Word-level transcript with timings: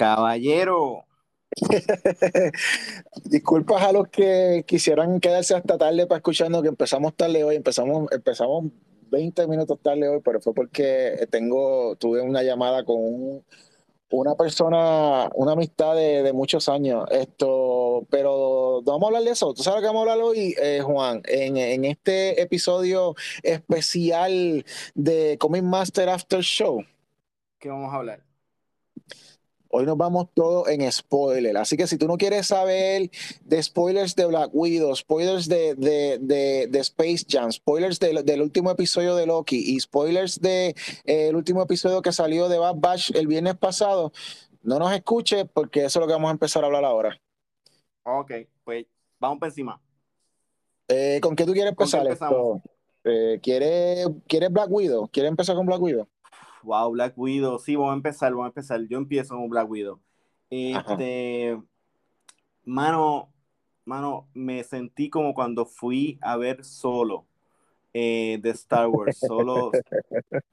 Caballero. 0.00 1.04
Disculpas 3.24 3.82
a 3.82 3.92
los 3.92 4.08
que 4.08 4.64
quisieran 4.66 5.20
quedarse 5.20 5.54
hasta 5.54 5.76
tarde 5.76 6.06
para 6.06 6.16
escucharnos, 6.20 6.62
que 6.62 6.68
empezamos 6.68 7.14
tarde 7.14 7.44
hoy, 7.44 7.56
empezamos, 7.56 8.10
empezamos 8.10 8.64
20 9.10 9.46
minutos 9.46 9.78
tarde 9.82 10.08
hoy, 10.08 10.20
pero 10.24 10.40
fue 10.40 10.54
porque 10.54 11.28
tengo, 11.30 11.96
tuve 11.96 12.22
una 12.22 12.42
llamada 12.42 12.82
con 12.82 13.42
una 14.10 14.34
persona, 14.36 15.28
una 15.34 15.52
amistad 15.52 15.94
de, 15.96 16.32
muchos 16.32 16.70
años. 16.70 17.04
Esto, 17.10 18.06
pero 18.08 18.80
vamos 18.80 19.02
a 19.02 19.06
hablar 19.08 19.24
de 19.24 19.32
eso. 19.32 19.52
¿Tú 19.52 19.62
sabes 19.62 19.80
lo 19.80 19.82
que 19.82 19.86
vamos 19.88 20.08
a 20.08 20.12
hablar 20.12 20.24
hoy, 20.24 20.54
eh, 20.62 20.80
Juan? 20.82 21.20
En, 21.26 21.58
en, 21.58 21.84
este 21.84 22.40
episodio 22.40 23.14
especial 23.42 24.64
de 24.94 25.36
Comic 25.38 25.62
Master 25.62 26.08
After 26.08 26.40
Show. 26.40 26.82
¿Qué 27.58 27.68
vamos 27.68 27.92
a 27.92 27.96
hablar? 27.96 28.29
Hoy 29.72 29.86
nos 29.86 29.96
vamos 29.96 30.26
todo 30.34 30.68
en 30.68 30.90
spoiler. 30.90 31.56
Así 31.56 31.76
que 31.76 31.86
si 31.86 31.96
tú 31.96 32.08
no 32.08 32.16
quieres 32.16 32.48
saber 32.48 33.08
de 33.44 33.62
spoilers 33.62 34.16
de 34.16 34.26
Black 34.26 34.50
Widow, 34.52 34.96
spoilers 34.96 35.48
de, 35.48 35.76
de, 35.76 36.78
Space 36.80 37.24
Jam, 37.28 37.52
spoilers 37.52 38.00
del 38.00 38.42
último 38.42 38.72
episodio 38.72 39.14
de 39.14 39.26
Loki 39.26 39.56
y 39.56 39.78
spoilers 39.78 40.40
del 40.40 40.74
de, 41.04 41.28
eh, 41.28 41.34
último 41.34 41.62
episodio 41.62 42.02
que 42.02 42.10
salió 42.10 42.48
de 42.48 42.58
Bad 42.58 42.76
Batch 42.78 43.12
el 43.14 43.28
viernes 43.28 43.56
pasado, 43.56 44.12
no 44.62 44.80
nos 44.80 44.92
escuche 44.92 45.44
porque 45.44 45.84
eso 45.84 46.00
es 46.00 46.00
lo 46.00 46.06
que 46.08 46.14
vamos 46.14 46.30
a 46.30 46.32
empezar 46.32 46.64
a 46.64 46.66
hablar 46.66 46.84
ahora. 46.84 47.20
Ok, 48.02 48.32
pues 48.64 48.86
vamos 49.20 49.38
por 49.38 49.48
encima. 49.48 49.80
Eh, 50.88 51.20
¿Con 51.22 51.36
qué 51.36 51.44
tú 51.44 51.52
quieres 51.52 51.70
empezar 51.70 52.04
esto? 52.08 52.60
Eh, 53.04 53.38
¿quieres, 53.40 54.08
¿Quieres 54.26 54.50
Black 54.50 54.68
Widow? 54.68 55.08
¿Quieres 55.12 55.30
empezar 55.30 55.54
con 55.54 55.64
Black 55.64 55.80
Widow? 55.80 56.08
Wow, 56.62 56.92
Black 56.92 57.16
Widow. 57.16 57.58
Sí, 57.58 57.76
vamos 57.76 57.92
a 57.92 57.96
empezar, 57.96 58.32
vamos 58.32 58.46
a 58.46 58.48
empezar. 58.48 58.80
Yo 58.86 58.98
empiezo 58.98 59.36
con 59.36 59.48
Black 59.48 59.68
Widow. 59.68 60.00
Este, 60.50 61.60
mano, 62.64 63.32
mano, 63.84 64.28
me 64.34 64.64
sentí 64.64 65.08
como 65.08 65.34
cuando 65.34 65.64
fui 65.64 66.18
a 66.20 66.36
ver 66.36 66.64
solo 66.64 67.26
eh, 67.94 68.38
de 68.42 68.50
Star 68.50 68.88
Wars, 68.88 69.18
solo 69.18 69.70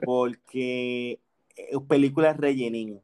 porque 0.06 1.20
eh, 1.56 1.80
películas 1.88 2.38
rellenín. 2.38 3.02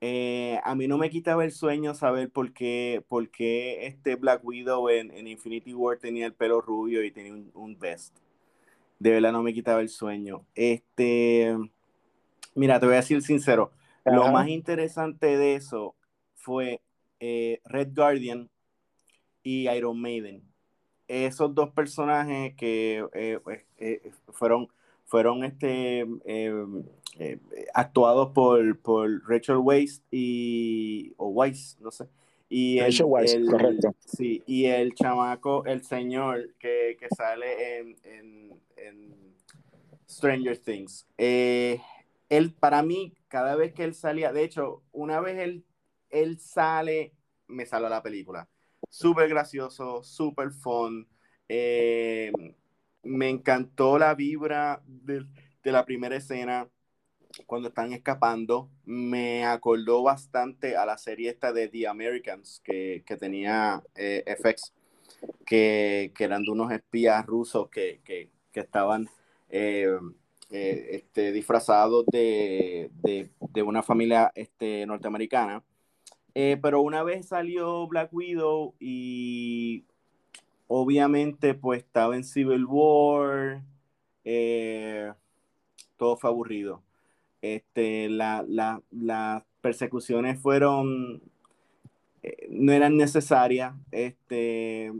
Eh, 0.00 0.60
a 0.62 0.74
mí 0.76 0.86
no 0.86 0.96
me 0.96 1.10
quitaba 1.10 1.44
el 1.44 1.50
sueño 1.50 1.92
saber 1.92 2.30
por 2.30 2.52
qué, 2.52 3.04
por 3.08 3.30
qué 3.30 3.86
este 3.86 4.14
Black 4.14 4.44
Widow 4.44 4.88
en, 4.90 5.26
Infinity 5.26 5.74
War 5.74 5.98
tenía 5.98 6.26
el 6.26 6.34
pelo 6.34 6.60
rubio 6.60 7.02
y 7.02 7.10
tenía 7.10 7.32
un, 7.32 7.50
un 7.54 7.78
vest. 7.78 8.16
De 8.98 9.10
verdad 9.10 9.32
no 9.32 9.42
me 9.42 9.54
quitaba 9.54 9.80
el 9.80 9.88
sueño. 9.88 10.44
Este, 10.54 11.56
Mira, 12.54 12.80
te 12.80 12.86
voy 12.86 12.94
a 12.94 12.98
decir 12.98 13.22
sincero. 13.22 13.70
Lo 14.04 14.30
más 14.32 14.48
interesante 14.48 15.36
de 15.36 15.54
eso 15.54 15.94
fue 16.34 16.80
eh, 17.20 17.60
Red 17.64 17.88
Guardian 17.94 18.48
y 19.42 19.68
Iron 19.68 20.00
Maiden. 20.00 20.42
Esos 21.06 21.54
dos 21.54 21.70
personajes 21.70 22.54
que 22.54 23.06
eh, 23.14 23.38
pues, 23.42 23.64
eh, 23.78 24.10
fueron, 24.28 24.68
fueron 25.04 25.44
este, 25.44 26.06
actuados 27.74 28.30
por, 28.30 28.78
por 28.80 29.28
Rachel 29.28 29.56
Weisz 29.56 30.02
y. 30.10 31.12
o 31.16 31.28
Weisz, 31.28 31.78
no 31.80 31.90
sé. 31.90 32.06
Y 32.50 32.78
el, 32.78 32.96
correcto. 33.50 33.94
Sí, 34.06 34.42
y 34.46 34.64
el 34.66 34.94
chamaco, 34.94 35.66
el 35.66 35.84
señor 35.84 36.54
que, 36.58 36.96
sale 37.14 37.78
en, 37.78 37.96
en 38.04 38.58
Stranger 40.08 40.58
Things. 40.58 41.06
Eh, 41.18 41.80
él, 42.28 42.54
para 42.54 42.82
mí, 42.82 43.14
cada 43.28 43.56
vez 43.56 43.72
que 43.72 43.84
él 43.84 43.94
salía, 43.94 44.32
de 44.32 44.44
hecho, 44.44 44.82
una 44.92 45.20
vez 45.20 45.38
él, 45.38 45.64
él 46.10 46.38
sale, 46.38 47.14
me 47.46 47.66
sale 47.66 47.88
la 47.88 48.02
película. 48.02 48.48
Súper 48.88 49.28
gracioso, 49.28 50.02
súper 50.02 50.50
fun. 50.50 51.08
Eh, 51.48 52.32
me 53.02 53.28
encantó 53.28 53.98
la 53.98 54.14
vibra 54.14 54.82
de, 54.86 55.26
la 55.64 55.84
primera 55.84 56.16
escena 56.16 56.68
cuando 57.46 57.68
están 57.68 57.92
escapando. 57.92 58.70
Me 58.84 59.44
acordó 59.44 60.02
bastante 60.02 60.76
a 60.76 60.86
la 60.86 60.98
serie 60.98 61.30
esta 61.30 61.52
de 61.52 61.68
The 61.68 61.88
Americans 61.88 62.60
que, 62.64 63.04
tenía 63.18 63.82
eh, 63.94 64.24
FX, 64.26 64.72
que, 65.46 66.12
eran 66.18 66.42
de 66.42 66.50
unos 66.50 66.72
espías 66.72 67.24
rusos 67.26 67.68
que, 67.70 68.30
estaban 68.52 69.08
eh, 69.50 69.88
eh, 70.50 70.88
este, 70.92 71.30
disfrazados 71.32 72.06
de, 72.06 72.90
una 73.66 73.82
familia 73.82 74.32
este, 74.34 74.86
norteamericana. 74.86 75.62
Eh, 76.34 76.58
pero 76.62 76.80
una 76.80 77.02
vez 77.02 77.26
salió 77.26 77.86
Black 77.86 78.10
Widow 78.12 78.74
y 78.78 79.84
obviamente 80.68 81.52
pues 81.54 81.82
estaba 81.82 82.16
en 82.16 82.24
Civil 82.24 82.64
War, 82.64 83.62
eh, 84.24 85.12
todo 85.98 86.16
fue 86.16 86.30
aburrido. 86.30 86.82
Este, 87.42 88.08
las 88.08 89.42
persecuciones 89.60 90.40
fueron, 90.40 91.20
no 92.48 92.72
eran 92.72 92.96
necesarias, 92.96 93.74
este, 93.90 94.92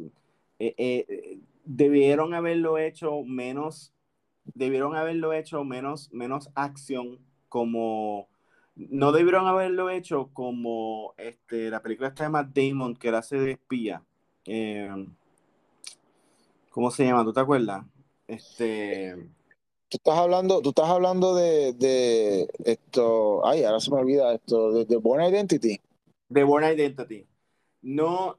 debieron 1.64 2.34
haberlo 2.34 2.76
hecho 2.76 3.22
menos 3.24 3.94
debieron 4.54 4.96
haberlo 4.96 5.32
hecho 5.32 5.64
menos, 5.64 6.12
menos 6.12 6.50
acción, 6.54 7.18
como 7.48 8.28
no 8.76 9.12
debieron 9.12 9.46
haberlo 9.46 9.90
hecho 9.90 10.30
como 10.32 11.14
este, 11.16 11.70
la 11.70 11.82
película 11.82 12.08
esta 12.08 12.24
de 12.24 12.30
Matt 12.30 12.54
Damon, 12.54 12.96
que 12.96 13.08
era 13.08 13.18
hace 13.18 13.36
de 13.36 13.52
espía. 13.52 14.02
Eh, 14.44 15.06
¿Cómo 16.70 16.90
se 16.90 17.04
llama? 17.04 17.24
¿Tú 17.24 17.32
te 17.32 17.40
acuerdas? 17.40 17.84
Este. 18.26 19.16
Tú 19.88 19.96
estás 19.96 20.18
hablando, 20.18 20.60
tú 20.60 20.68
estás 20.68 20.88
hablando 20.88 21.34
de, 21.34 21.72
de 21.72 22.48
esto. 22.64 23.44
Ay, 23.46 23.64
ahora 23.64 23.80
se 23.80 23.90
me 23.90 23.98
olvida 23.98 24.34
esto, 24.34 24.72
de, 24.72 24.84
de 24.84 24.96
Born 24.96 25.24
Identity. 25.24 25.80
De 26.28 26.44
Born 26.44 26.64
Identity 26.64 27.26
no 27.82 28.38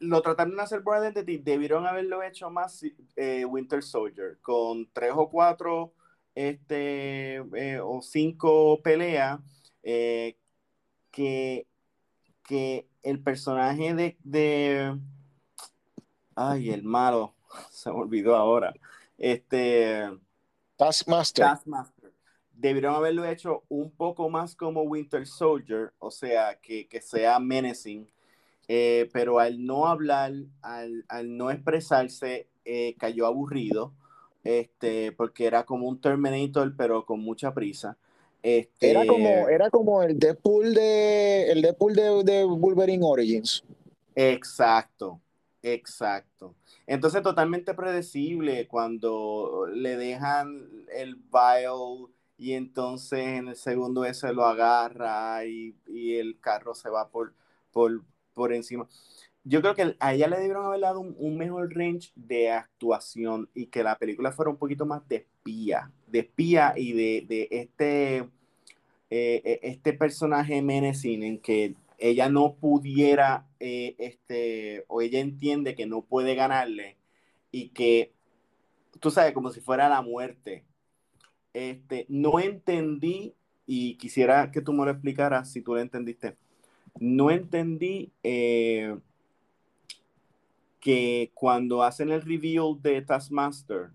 lo 0.00 0.22
trataron 0.22 0.56
de 0.56 0.62
hacer 0.62 0.82
por 0.82 0.96
Identity, 0.98 1.38
debieron 1.38 1.86
haberlo 1.86 2.22
hecho 2.22 2.50
más 2.50 2.84
eh, 3.16 3.44
Winter 3.44 3.82
Soldier, 3.82 4.38
con 4.40 4.88
tres 4.92 5.12
o 5.14 5.28
cuatro 5.28 5.92
este, 6.34 7.36
eh, 7.36 7.80
o 7.82 8.00
cinco 8.00 8.80
peleas 8.82 9.40
eh, 9.82 10.36
que, 11.10 11.66
que 12.44 12.88
el 13.02 13.22
personaje 13.22 13.94
de, 13.94 14.16
de, 14.22 14.98
ay, 16.36 16.70
el 16.70 16.84
malo, 16.84 17.34
se 17.70 17.90
me 17.90 17.96
olvidó 17.96 18.36
ahora, 18.36 18.72
este, 19.16 20.08
Taskmaster. 20.76 21.44
Taskmaster. 21.44 22.12
Debieron 22.52 22.94
haberlo 22.94 23.24
hecho 23.24 23.64
un 23.68 23.90
poco 23.90 24.28
más 24.30 24.54
como 24.54 24.82
Winter 24.82 25.26
Soldier, 25.26 25.92
o 25.98 26.10
sea, 26.10 26.58
que, 26.60 26.88
que 26.88 27.00
sea 27.00 27.38
menacing 27.38 28.08
eh, 28.68 29.08
pero 29.12 29.38
al 29.38 29.64
no 29.64 29.86
hablar, 29.86 30.32
al, 30.62 31.04
no 31.36 31.50
expresarse, 31.50 32.48
eh, 32.64 32.94
cayó 32.98 33.26
aburrido, 33.26 33.92
este, 34.44 35.12
porque 35.12 35.46
era 35.46 35.64
como 35.64 35.88
un 35.88 36.00
Terminator, 36.00 36.74
pero 36.76 37.04
con 37.04 37.20
mucha 37.20 37.54
prisa. 37.54 37.96
Este... 38.42 38.90
Era, 38.90 39.06
como, 39.06 39.48
era 39.48 39.70
como 39.70 40.02
el 40.02 40.18
Deadpool 40.18 40.74
de, 40.74 41.50
el 41.50 41.62
Deadpool 41.62 41.94
de, 41.94 42.22
de 42.24 42.44
Wolverine 42.44 43.04
Origins. 43.04 43.64
Exacto, 44.14 45.20
exacto. 45.62 46.54
Entonces, 46.86 47.22
totalmente 47.22 47.74
predecible 47.74 48.66
cuando 48.68 49.66
le 49.72 49.96
dejan 49.96 50.68
el 50.94 51.16
vial 51.16 52.08
y 52.38 52.52
entonces 52.52 53.18
en 53.18 53.48
el 53.48 53.56
segundo 53.56 54.04
ese 54.04 54.32
lo 54.32 54.44
agarra 54.44 55.44
y, 55.44 55.74
y 55.86 56.14
el 56.16 56.38
carro 56.40 56.74
se 56.74 56.88
va 56.88 57.08
por, 57.08 57.34
por, 57.72 58.02
por 58.38 58.54
encima. 58.54 58.88
Yo 59.44 59.60
creo 59.60 59.74
que 59.74 59.96
a 60.00 60.14
ella 60.14 60.28
le 60.28 60.36
debieron 60.36 60.66
haber 60.66 60.80
dado 60.80 61.00
un, 61.00 61.36
mejor 61.36 61.74
range 61.74 62.12
de 62.14 62.50
actuación 62.50 63.48
y 63.54 63.66
que 63.66 63.82
la 63.82 63.98
película 63.98 64.32
fuera 64.32 64.50
un 64.50 64.58
poquito 64.58 64.86
más 64.86 65.06
de 65.08 65.16
espía, 65.16 65.90
de 66.06 66.20
espía 66.20 66.74
y 66.76 66.92
de, 66.92 67.48
este, 67.50 68.18
eh, 68.18 69.42
e, 69.44 69.60
este 69.62 69.92
personaje 69.94 70.60
menacing 70.62 71.22
en 71.22 71.38
que 71.40 71.74
ella 71.98 72.28
no 72.28 72.54
pudiera, 72.56 73.46
eh, 73.58 73.96
este, 73.98 74.84
o 74.88 75.00
ella 75.02 75.20
entiende 75.20 75.74
que 75.74 75.86
no 75.86 76.02
puede 76.02 76.34
ganarle 76.34 76.96
y 77.50 77.70
que, 77.70 78.12
tú 79.00 79.10
sabes, 79.10 79.32
como 79.32 79.50
si 79.50 79.60
fuera 79.60 79.88
la 79.88 80.02
muerte. 80.02 80.64
Este, 81.54 82.06
no 82.08 82.38
entendí 82.38 83.34
y 83.66 83.96
quisiera 83.96 84.50
que 84.50 84.60
tú 84.60 84.72
me 84.72 84.84
lo 84.84 84.90
explicaras 84.90 85.50
si 85.50 85.62
tú 85.62 85.74
lo 85.74 85.80
entendiste 85.80 86.36
no 86.98 87.30
entendí 87.30 88.12
eh, 88.22 88.96
que 90.80 91.30
cuando 91.34 91.82
hacen 91.82 92.10
el 92.10 92.22
reveal 92.22 92.80
de 92.80 93.02
Taskmaster, 93.02 93.90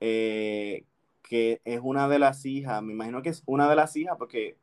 eh, 0.00 0.84
que 1.22 1.60
es 1.64 1.80
una 1.82 2.08
de 2.08 2.18
las 2.18 2.44
hijas, 2.44 2.82
me 2.82 2.92
imagino 2.92 3.22
que 3.22 3.30
es 3.30 3.42
una 3.46 3.68
de 3.68 3.76
las 3.76 3.96
hijas 3.96 4.16
porque 4.18 4.56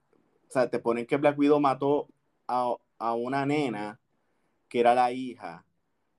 o 0.49 0.51
sea, 0.51 0.69
te 0.69 0.79
ponen 0.79 1.05
que 1.05 1.17
Black 1.17 1.37
Widow 1.37 1.59
mató 1.59 2.07
a, 2.47 2.75
a 2.97 3.13
una 3.13 3.45
nena 3.45 3.99
que 4.67 4.79
era 4.79 4.95
la 4.95 5.11
hija, 5.11 5.63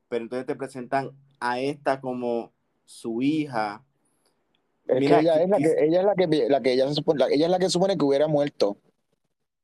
pero 0.09 0.23
entonces 0.23 0.47
te 0.47 0.55
presentan 0.55 1.11
a 1.41 1.59
esta 1.61 2.01
como 2.01 2.53
su 2.85 3.23
hija. 3.23 3.85
ella, 4.87 5.43
es 5.43 5.49
la 5.49 5.57
que, 5.57 5.75
ella 5.79 6.01
es 6.01 6.07
la 6.07 6.15
que, 6.15 6.49
la 6.49 6.61
que 6.61 6.73
ella, 6.73 6.93
supone, 6.93 7.25
ella 7.33 7.47
es 7.47 7.51
la 7.51 7.59
que 7.59 7.71
supone 7.71 7.97
que 7.97 8.05
hubiera 8.05 8.29
muerto. 8.29 8.77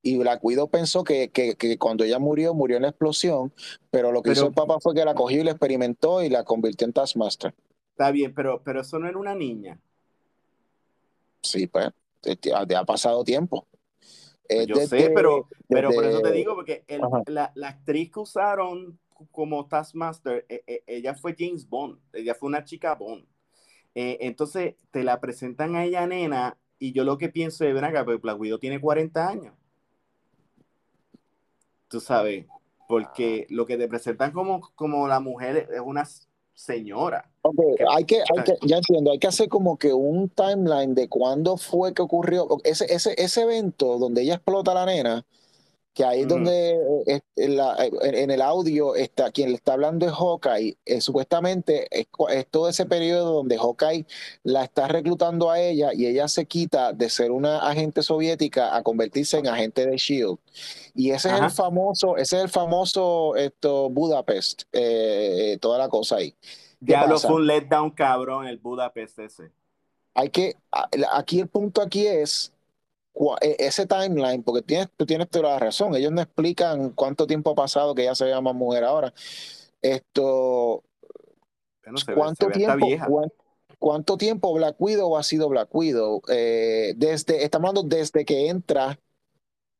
Y 0.07 0.19
Black 0.19 0.39
Widow 0.45 0.69
pensó 0.69 1.03
que, 1.03 1.31
que, 1.31 1.57
que, 1.57 1.79
cuando 1.79 2.05
ella 2.05 2.21
murió, 2.21 2.55
murió 2.55 2.77
en 2.77 2.85
la 2.85 2.91
explosión, 2.91 3.53
pero 3.91 4.13
lo 4.13 4.23
que 4.23 4.31
hizo 4.31 4.47
el 4.47 4.55
papá 4.55 4.79
fue 4.79 4.95
que 4.95 5.05
la 5.05 5.17
cogió 5.17 5.41
y 5.41 5.43
la 5.43 5.51
experimentó 5.51 6.23
y 6.23 6.29
la 6.29 6.45
convirtió 6.45 6.87
en 6.87 6.93
Taskmaster. 6.93 7.53
Está 7.91 8.13
bien, 8.13 8.33
pero, 8.33 8.63
pero 8.63 8.83
eso 8.83 9.01
no 9.01 9.09
era 9.09 9.19
una 9.19 9.35
niña. 9.35 9.81
Sí, 11.43 11.67
pues, 11.67 11.89
ha 12.55 12.85
pasado 12.85 13.25
tiempo. 13.25 13.67
yo 14.69 14.77
sé, 14.77 15.11
pero, 15.13 15.49
pero 15.69 15.91
por 15.91 16.05
eso 16.05 16.23
te 16.23 16.31
digo, 16.31 16.55
porque 16.55 16.85
la, 17.27 17.51
la, 17.57 17.69
actriz 17.69 18.13
que 18.13 18.21
usaron 18.21 19.01
como 19.33 19.67
Taskmaster, 19.67 20.47
e, 20.49 20.63
e, 20.69 20.85
ella 20.87 21.17
fue 21.17 21.35
James 21.37 21.69
Bond, 21.69 21.99
ella 22.13 22.37
fue 22.37 22.49
una 22.49 22.63
chica 22.63 22.95
Bond. 22.95 23.27
Eh, 23.97 24.19
entonces 24.21 24.77
te 24.93 25.03
la 25.03 25.21
presentan 25.21 25.75
a 25.75 25.85
ella 25.85 26.07
nena 26.07 26.57
y 26.79 26.93
yo 26.93 27.03
lo 27.03 27.19
que 27.19 27.29
pienso 27.29 27.65
es, 27.65 27.75
ven 27.75 27.83
acá, 27.83 28.05
pues 28.05 28.21
Black 28.21 28.39
Widow 28.39 28.61
tiene 28.61 28.81
40 28.81 29.29
años. 29.29 29.55
Tú 31.89 32.01
sabes, 32.01 32.47
porque 32.89 33.47
lo 33.51 33.67
que 33.67 33.77
te 33.77 33.89
presentan 33.89 34.33
como, 34.33 34.61
como 34.75 35.07
la 35.09 35.21
mujer 35.21 35.69
es 35.73 35.81
una 35.81 36.05
señora. 36.55 37.31
hay, 37.43 38.05
que, 38.05 38.17
hay 38.17 38.45
que, 38.45 38.57
ya 38.63 38.77
entiendo, 38.77 39.13
hay 39.13 39.19
que 39.19 39.27
hacer 39.27 39.49
como 39.49 39.77
que 39.77 39.93
un 39.93 40.29
timeline 40.31 40.95
de 40.95 41.09
cuándo 41.09 41.57
fue 41.57 41.93
que 41.95 42.03
ocurrió 42.03 42.49
ese, 42.65 42.87
ese, 42.93 43.15
ese 43.19 43.43
evento 43.43 43.99
donde 43.99 44.23
ella 44.23 44.35
explota 44.35 44.73
a 44.73 44.75
la 44.75 44.87
nena 44.87 45.27
que 45.97 46.05
ahí 46.05 46.21
es 46.21 46.29
donde 46.29 46.73
eh, 47.07 47.23
eh, 47.37 47.91
en, 48.03 48.31
el 48.31 48.43
audio 48.43 48.95
está 48.95 49.31
quien 49.31 49.49
le 49.49 49.55
está 49.55 49.73
hablando 49.73 50.05
es 50.05 50.13
Hawkeye. 50.13 50.77
Eh, 50.85 51.01
supuestamente 51.01 51.89
es, 51.91 52.07
todo 52.51 52.69
ese 52.69 52.85
periodo 52.85 53.33
donde 53.33 53.57
Hawkeye 53.57 54.05
la 54.43 54.65
está 54.65 54.89
reclutando 54.89 55.51
a 55.51 55.59
ella 55.59 55.95
y 55.95 56.05
ella 56.05 56.29
se 56.29 56.45
quita 56.45 56.93
de 56.93 57.09
ser 57.09 57.31
una 57.31 57.61
agente 57.61 58.03
soviética 58.03 58.77
a 58.77 58.83
convertirse 58.83 59.39
en 59.39 59.49
agente 59.49 59.87
de 59.87 59.97
Shield. 59.97 60.37
Y 60.95 61.13
ese 61.13 61.35
es 61.35 61.41
el 61.41 61.51
famoso, 61.51 62.19
ese 62.19 62.37
es 62.37 62.43
el 62.43 62.51
famoso 62.51 63.35
esto 63.35 63.89
Budapest, 63.89 64.65
toda 65.61 65.79
la 65.79 65.89
cosa 65.89 66.17
ahí. 66.17 66.35
Ya 66.81 67.07
lo 67.07 67.19
fue 67.19 67.37
un 67.37 67.47
letdown 67.47 67.91
cabrón 67.91 68.47
el 68.47 68.59
Budapest 68.59 69.19
ese. 69.21 69.51
Hay 70.13 70.29
que, 70.29 70.57
aquí 71.15 71.41
el 71.41 71.49
punto 71.49 71.81
aquí 71.81 72.07
es 72.07 72.53
ese 73.41 73.87
timeline, 73.87 74.43
porque 74.43 74.63
tienes, 74.63 74.89
tú 74.97 75.07
tienes 75.07 75.29
toda 75.29 75.51
la 75.51 75.59
razón, 75.59 75.95
ellos 75.95 76.13
no 76.13 76.21
explican 76.21 76.91
cuánto 76.91 77.27
tiempo 77.27 77.51
ha 77.51 77.55
pasado 77.55 77.95
que 77.95 78.03
ella 78.03 78.15
se 78.15 78.29
llama 78.29 78.53
mujer 78.53 78.85
ahora. 78.85 79.13
Esto, 79.81 80.83
¿cuánto, 82.15 82.51
tiempo, 82.51 82.87
¿cuánto, 83.79 84.17
tiempo 84.17 84.53
Black 84.53 84.77
Widow 84.79 85.17
ha 85.17 85.23
sido 85.23 85.49
Black 85.49 85.75
Widow? 85.75 86.21
Eh, 86.29 86.95
desde, 86.97 87.45
estamos 87.45 87.69
hablando 87.69 87.97
desde 87.97 88.25
que 88.25 88.49
entra 88.49 88.99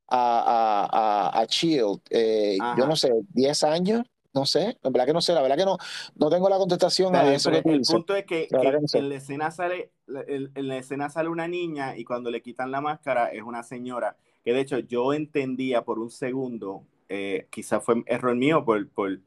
a, 0.09 1.31
a, 1.31 1.41
a, 1.41 1.45
Shield, 1.47 2.01
eh, 2.11 2.57
yo 2.79 2.87
no 2.87 2.97
sé, 2.97 3.13
10 3.35 3.65
años. 3.65 4.07
No 4.37 4.45
sé, 4.45 4.77
la 4.83 4.91
verdad 4.91 5.07
que 5.07 5.13
no 5.15 5.23
sé, 5.23 5.33
la 5.33 5.41
verdad 5.41 5.57
que 5.57 5.65
no, 5.65 5.79
no 6.15 6.29
tengo 6.29 6.51
la 6.51 6.59
contestación 6.59 7.17
a 7.17 7.33
eso. 7.33 7.49
el 7.49 7.63
punto 7.63 8.15
es 8.15 8.27
que, 8.27 8.49
en 8.93 9.09
la 9.09 9.15
escena 9.15 9.51
sale, 9.51 9.93
en 10.07 10.69
la 10.69 10.77
escena 10.77 11.09
sale 11.09 11.31
una 11.31 11.49
niña 11.49 11.97
y 11.97 12.05
cuando 12.05 12.31
le 12.31 12.43
quitan 12.43 12.71
la 12.71 12.83
máscara 12.83 13.29
es 13.29 13.43
una 13.43 13.63
señora. 13.63 14.19
Que 14.45 14.53
de 14.53 14.61
hecho 14.61 14.79
yo 14.79 15.15
entendía 15.15 15.87
por 15.87 15.99
un 15.99 16.11
segundo, 16.11 16.83
eh, 17.09 17.47
quizás 17.49 17.83
fue 17.83 18.03
error 18.05 18.37
mío 18.37 18.63
por, 18.63 18.87
por, 18.91 19.19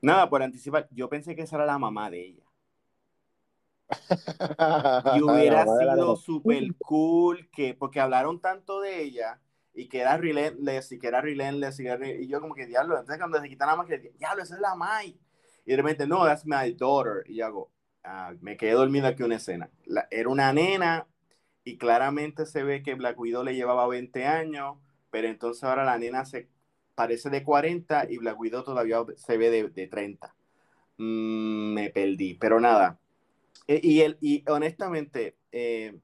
nada, 0.00 0.28
por 0.28 0.42
anticipar, 0.42 0.88
yo 0.90 1.08
pensé 1.08 1.36
que 1.36 1.42
esa 1.42 1.54
era 1.54 1.66
la 1.66 1.78
mamá 1.78 2.10
de 2.10 2.26
ella. 2.26 2.42
y 5.16 5.22
hubiera 5.22 5.64
sido 5.64 6.16
súper 6.16 6.74
cool 6.78 7.48
que, 7.50 7.74
porque 7.74 8.00
hablaron 8.00 8.40
tanto 8.40 8.80
de 8.80 9.00
ella 9.00 9.38
y 9.76 9.88
que 9.88 10.00
era 10.00 10.16
relentless, 10.16 10.90
y 10.92 10.98
que 10.98 11.06
era 11.06 11.20
relentless, 11.20 11.78
y, 11.78 12.26
yo 12.26 12.40
como 12.40 12.54
que, 12.54 12.66
diablo, 12.66 12.94
entonces 12.94 13.18
cuando 13.18 13.40
se 13.40 13.48
quitan 13.48 13.68
la 13.68 13.76
máscara, 13.76 14.02
diablo, 14.18 14.42
esa 14.42 14.54
es 14.54 14.60
la 14.60 14.74
Mai. 14.74 15.20
Y 15.66 15.70
de 15.70 15.76
repente, 15.76 16.06
no, 16.06 16.24
that's 16.24 16.46
my 16.46 16.72
daughter. 16.72 17.22
Y 17.26 17.36
yo 17.36 17.46
hago, 17.46 17.70
ah, 18.02 18.32
me 18.40 18.56
quedé 18.56 18.72
dormido 18.72 19.06
aquí 19.06 19.22
una 19.22 19.36
escena. 19.36 19.68
era 20.10 20.28
una 20.28 20.52
nena 20.52 21.06
y 21.62 21.76
claramente 21.76 22.46
se 22.46 22.62
ve 22.62 22.82
que 22.82 22.94
Black 22.94 23.18
Widow 23.18 23.44
le 23.44 23.54
llevaba 23.54 23.86
20 23.86 24.24
años, 24.24 24.78
pero 25.10 25.28
entonces 25.28 25.62
ahora 25.64 25.84
la 25.84 25.98
nena 25.98 26.24
se 26.24 26.48
parece 26.94 27.28
de 27.28 27.42
40 27.42 28.10
y 28.10 28.16
Black 28.16 28.40
Widow 28.40 28.64
todavía 28.64 29.04
se 29.16 29.36
ve 29.36 29.50
de, 29.50 29.68
de 29.68 29.88
30. 29.88 30.34
Mm, 30.96 31.74
me 31.74 31.90
perdí, 31.90 32.34
pero 32.34 32.60
nada. 32.60 32.98
E, 33.66 33.80
y, 33.82 34.00
el, 34.00 34.16
y 34.20 34.42
honestamente, 34.48 35.36
eh, 35.52 35.98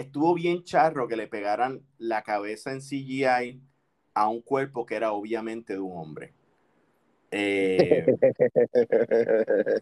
estuvo 0.00 0.34
bien 0.34 0.64
charro 0.64 1.08
que 1.08 1.16
le 1.16 1.26
pegaran 1.26 1.82
la 1.98 2.22
cabeza 2.22 2.72
en 2.72 2.80
CGI 2.80 3.60
a 4.14 4.28
un 4.28 4.42
cuerpo 4.42 4.86
que 4.86 4.96
era 4.96 5.12
obviamente 5.12 5.74
de 5.74 5.80
un 5.80 5.96
hombre. 5.96 6.34
Eh, 7.30 8.16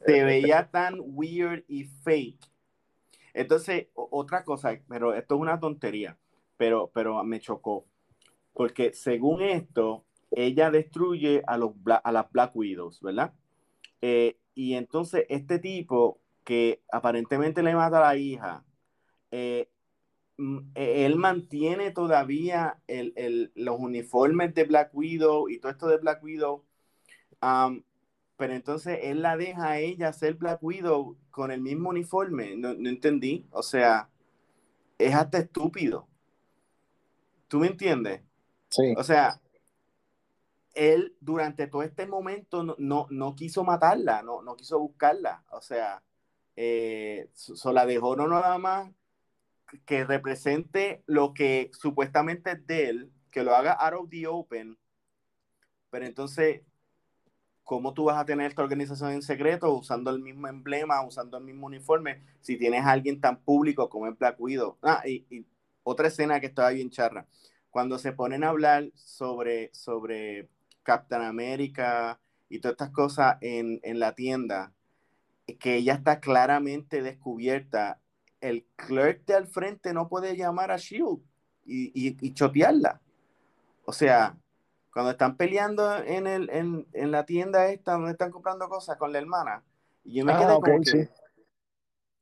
se 0.06 0.24
veía 0.24 0.68
tan 0.70 0.96
weird 1.00 1.64
y 1.68 1.84
fake. 1.84 2.38
Entonces, 3.32 3.86
otra 3.94 4.44
cosa, 4.44 4.78
pero 4.88 5.14
esto 5.14 5.36
es 5.36 5.40
una 5.40 5.58
tontería, 5.58 6.18
pero, 6.56 6.90
pero 6.92 7.22
me 7.24 7.40
chocó. 7.40 7.86
Porque 8.52 8.92
según 8.92 9.42
esto, 9.42 10.04
ella 10.30 10.70
destruye 10.70 11.42
a, 11.46 11.56
los, 11.56 11.72
a 11.86 12.12
las 12.12 12.30
Black 12.30 12.54
Widows, 12.54 13.00
¿verdad? 13.00 13.32
Eh, 14.02 14.36
y 14.54 14.74
entonces 14.74 15.24
este 15.28 15.58
tipo 15.58 16.20
que 16.44 16.82
aparentemente 16.90 17.62
le 17.62 17.74
mata 17.74 17.98
a 17.98 18.12
la 18.12 18.16
hija, 18.16 18.64
eh, 19.30 19.68
él 20.74 21.16
mantiene 21.16 21.90
todavía 21.90 22.78
el, 22.86 23.50
los 23.56 23.78
uniformes 23.78 24.54
de 24.54 24.64
Black 24.64 24.90
Widow 24.94 25.48
y 25.48 25.58
todo 25.58 25.72
esto 25.72 25.88
de 25.88 25.98
Black 25.98 26.22
Widow, 26.22 26.64
pero 28.36 28.52
entonces 28.52 29.00
él 29.02 29.22
la 29.22 29.36
deja 29.36 29.70
a 29.70 29.78
ella 29.80 30.12
ser 30.12 30.34
Black 30.34 30.62
Widow 30.62 31.16
con 31.30 31.50
el 31.50 31.60
mismo 31.60 31.90
uniforme. 31.90 32.56
No, 32.56 32.70
entendí. 32.70 33.46
O 33.50 33.64
sea, 33.64 34.08
es 34.96 35.12
hasta 35.12 35.38
estúpido. 35.38 36.06
¿Tú 37.48 37.58
me 37.58 37.66
entiendes? 37.66 38.22
Sí. 38.68 38.94
O 38.96 39.02
sea, 39.02 39.40
él 40.72 41.16
durante 41.20 41.66
todo 41.66 41.82
este 41.82 42.06
momento 42.06 42.62
no, 42.78 43.06
no, 43.10 43.34
quiso 43.34 43.64
matarla, 43.64 44.22
no, 44.22 44.42
no 44.42 44.54
quiso 44.54 44.78
buscarla. 44.78 45.42
O 45.50 45.60
sea, 45.60 46.00
eh, 46.54 47.28
la 47.64 47.86
dejó 47.86 48.14
no 48.14 48.28
nada 48.28 48.56
más 48.58 48.92
que 49.84 50.04
represente 50.04 51.02
lo 51.06 51.34
que 51.34 51.70
supuestamente 51.72 52.52
es 52.52 52.66
de 52.66 52.88
él, 52.88 53.12
que 53.30 53.42
lo 53.42 53.54
haga 53.54 53.72
out 53.72 53.94
of 53.94 54.10
the 54.10 54.26
open, 54.26 54.78
pero 55.90 56.06
entonces, 56.06 56.62
¿cómo 57.64 57.94
tú 57.94 58.04
vas 58.04 58.18
a 58.18 58.24
tener 58.24 58.46
esta 58.46 58.62
organización 58.62 59.12
en 59.12 59.22
secreto 59.22 59.72
usando 59.74 60.10
el 60.10 60.20
mismo 60.20 60.48
emblema, 60.48 61.04
usando 61.04 61.38
el 61.38 61.44
mismo 61.44 61.66
uniforme, 61.66 62.22
si 62.40 62.56
tienes 62.56 62.84
a 62.84 62.92
alguien 62.92 63.20
tan 63.20 63.40
público 63.40 63.88
como 63.88 64.06
el 64.06 64.14
Black 64.14 64.36
Widow? 64.38 64.76
Ah, 64.82 65.02
y, 65.06 65.46
otra 65.82 66.08
escena 66.08 66.38
que 66.38 66.46
estaba 66.46 66.68
bien 66.70 66.90
charra, 66.90 67.26
cuando 67.70 67.98
se 67.98 68.12
ponen 68.12 68.44
a 68.44 68.50
hablar 68.50 68.90
sobre, 68.94 69.70
sobre 69.72 70.48
Captain 70.82 71.22
America 71.22 72.20
y 72.50 72.58
todas 72.58 72.74
estas 72.74 72.90
cosas 72.90 73.38
en, 73.40 73.80
en 73.82 73.98
la 73.98 74.14
tienda, 74.14 74.72
que 75.58 75.76
ella 75.76 75.94
está 75.94 76.20
claramente 76.20 77.00
descubierta 77.00 78.00
el 78.40 78.66
clerk 78.76 79.24
de 79.26 79.34
al 79.34 79.46
frente 79.46 79.92
no 79.92 80.08
puede 80.08 80.36
llamar 80.36 80.70
a 80.70 80.76
Shield 80.76 81.20
y, 81.64 81.92
y, 81.94 82.34
chotearla. 82.34 83.00
O 83.84 83.92
sea, 83.92 84.36
cuando 84.92 85.12
están 85.12 85.36
peleando 85.36 85.96
en, 85.98 86.26
el, 86.26 86.48
en, 86.50 86.86
en, 86.92 87.10
la 87.10 87.26
tienda 87.26 87.68
esta 87.68 87.92
donde 87.92 88.12
están 88.12 88.30
comprando 88.30 88.68
cosas 88.68 88.96
con 88.96 89.12
la 89.12 89.18
hermana, 89.18 89.62
y 90.04 90.14
yo 90.14 90.24
me 90.24 90.32
ah, 90.32 90.58
quedé 90.64 91.10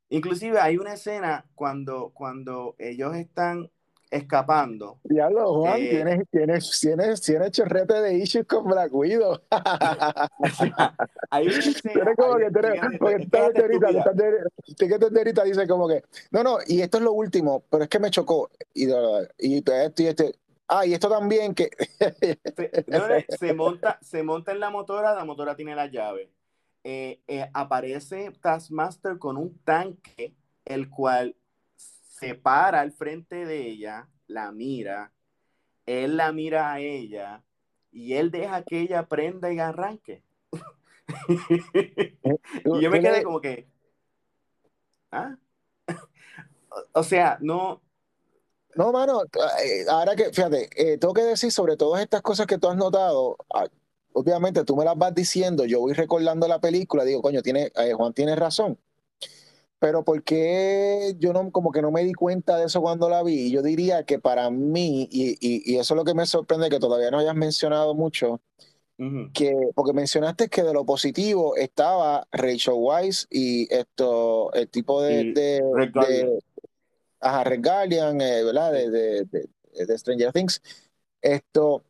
Inclusive 0.08 0.60
hay 0.60 0.78
una 0.78 0.94
escena 0.94 1.46
cuando, 1.54 2.10
cuando 2.10 2.76
ellos 2.78 3.14
están 3.16 3.70
escapando. 4.10 4.98
Diablo, 5.04 5.54
Juan, 5.54 5.80
eh, 5.80 5.88
tienes, 5.90 6.28
tienes, 6.30 6.80
tienes, 6.80 7.20
tienes 7.20 7.50
chorrete 7.50 7.94
de 7.94 8.14
issues 8.14 8.46
con 8.46 8.64
Black 8.64 8.92
Widow. 8.92 9.40
hay 11.30 11.46
Tienes 11.82 12.16
como 12.16 12.36
que, 12.36 12.50
tienes, 12.50 12.98
porque 12.98 13.26
ahorita, 15.18 15.44
dice 15.44 15.66
como 15.66 15.88
que, 15.88 16.02
no, 16.30 16.42
no, 16.42 16.58
y 16.66 16.80
esto 16.80 16.98
es 16.98 17.04
lo 17.04 17.12
último, 17.12 17.64
pero 17.70 17.84
es 17.84 17.88
que 17.88 17.98
me 17.98 18.10
chocó. 18.10 18.50
Y, 18.74 18.88
y 19.38 19.56
esto 19.56 20.02
y 20.02 20.06
este. 20.06 20.34
Ah, 20.68 20.84
y 20.84 20.94
esto 20.94 21.08
también 21.08 21.54
que. 21.54 21.70
se, 23.38 23.54
monta, 23.54 23.98
se 24.02 24.22
monta 24.22 24.52
en 24.52 24.60
la 24.60 24.70
motora, 24.70 25.14
la 25.14 25.24
motora 25.24 25.54
tiene 25.54 25.76
la 25.76 25.86
llave. 25.86 26.30
Eh, 26.82 27.20
eh, 27.26 27.50
aparece 27.52 28.32
Taskmaster 28.40 29.18
con 29.18 29.36
un 29.36 29.58
tanque, 29.64 30.34
el 30.64 30.88
cual 30.88 31.36
se 32.18 32.34
para 32.34 32.80
al 32.80 32.92
frente 32.92 33.44
de 33.44 33.68
ella, 33.68 34.08
la 34.26 34.52
mira 34.52 35.12
él 35.86 36.16
la 36.16 36.32
mira 36.32 36.72
a 36.72 36.80
ella 36.80 37.42
y 37.92 38.14
él 38.14 38.30
deja 38.30 38.62
que 38.62 38.80
ella 38.80 38.98
aprenda 39.00 39.52
y 39.52 39.58
arranque. 39.58 40.22
y 41.28 42.80
yo 42.80 42.90
me 42.90 43.00
quedé 43.00 43.22
como 43.22 43.40
que, 43.40 43.68
¿ah? 45.12 45.36
o 46.92 47.02
sea, 47.02 47.38
no. 47.40 47.80
No, 48.74 48.92
mano, 48.92 49.22
eh, 49.22 49.86
ahora 49.88 50.14
que, 50.14 50.32
fíjate, 50.32 50.68
eh, 50.76 50.98
tengo 50.98 51.14
que 51.14 51.22
decir 51.22 51.50
sobre 51.50 51.78
todas 51.78 52.02
estas 52.02 52.20
cosas 52.20 52.46
que 52.46 52.58
tú 52.58 52.68
has 52.68 52.76
notado, 52.76 53.38
ah, 53.54 53.66
obviamente 54.12 54.64
tú 54.64 54.76
me 54.76 54.84
las 54.84 54.98
vas 54.98 55.14
diciendo, 55.14 55.64
yo 55.64 55.80
voy 55.80 55.94
recordando 55.94 56.46
la 56.46 56.60
película, 56.60 57.04
digo, 57.04 57.22
coño, 57.22 57.40
tiene, 57.40 57.72
eh, 57.74 57.94
Juan 57.94 58.12
tiene 58.12 58.36
razón. 58.36 58.78
Pero 59.78 60.04
¿por 60.04 60.22
qué 60.22 61.14
yo 61.18 61.32
no, 61.32 61.50
como 61.52 61.70
que 61.70 61.82
no 61.82 61.90
me 61.90 62.02
di 62.02 62.14
cuenta 62.14 62.56
de 62.56 62.66
eso 62.66 62.80
cuando 62.80 63.08
la 63.10 63.22
vi? 63.22 63.50
Yo 63.50 63.62
diría 63.62 64.04
que 64.04 64.18
para 64.18 64.50
mí, 64.50 65.06
y, 65.10 65.36
y, 65.40 65.76
eso 65.76 65.94
es 65.94 65.98
lo 65.98 66.04
que 66.04 66.14
me 66.14 66.24
sorprende, 66.26 66.70
que 66.70 66.78
todavía 66.78 67.10
no 67.10 67.18
hayas 67.18 67.34
mencionado 67.34 67.94
mucho, 67.94 68.40
que, 69.34 69.54
porque 69.74 69.92
mencionaste 69.92 70.48
que 70.48 70.62
de 70.62 70.72
lo 70.72 70.86
positivo 70.86 71.54
estaba 71.56 72.26
Rachel 72.32 72.74
Weisz 72.78 73.26
y 73.30 73.72
esto, 73.72 74.50
el 74.54 74.68
tipo 74.68 75.02
de... 75.02 75.32
de, 75.34 75.62
Red 75.74 75.92
de 75.92 76.38
ajá, 77.20 77.44
Red 77.44 77.62
Guardian, 77.62 78.20
eh, 78.22 78.44
¿verdad? 78.44 78.72
De, 78.72 79.24
de, 79.24 79.98
Stranger 79.98 80.32
Things. 80.32 80.62
Esto, 81.20 81.82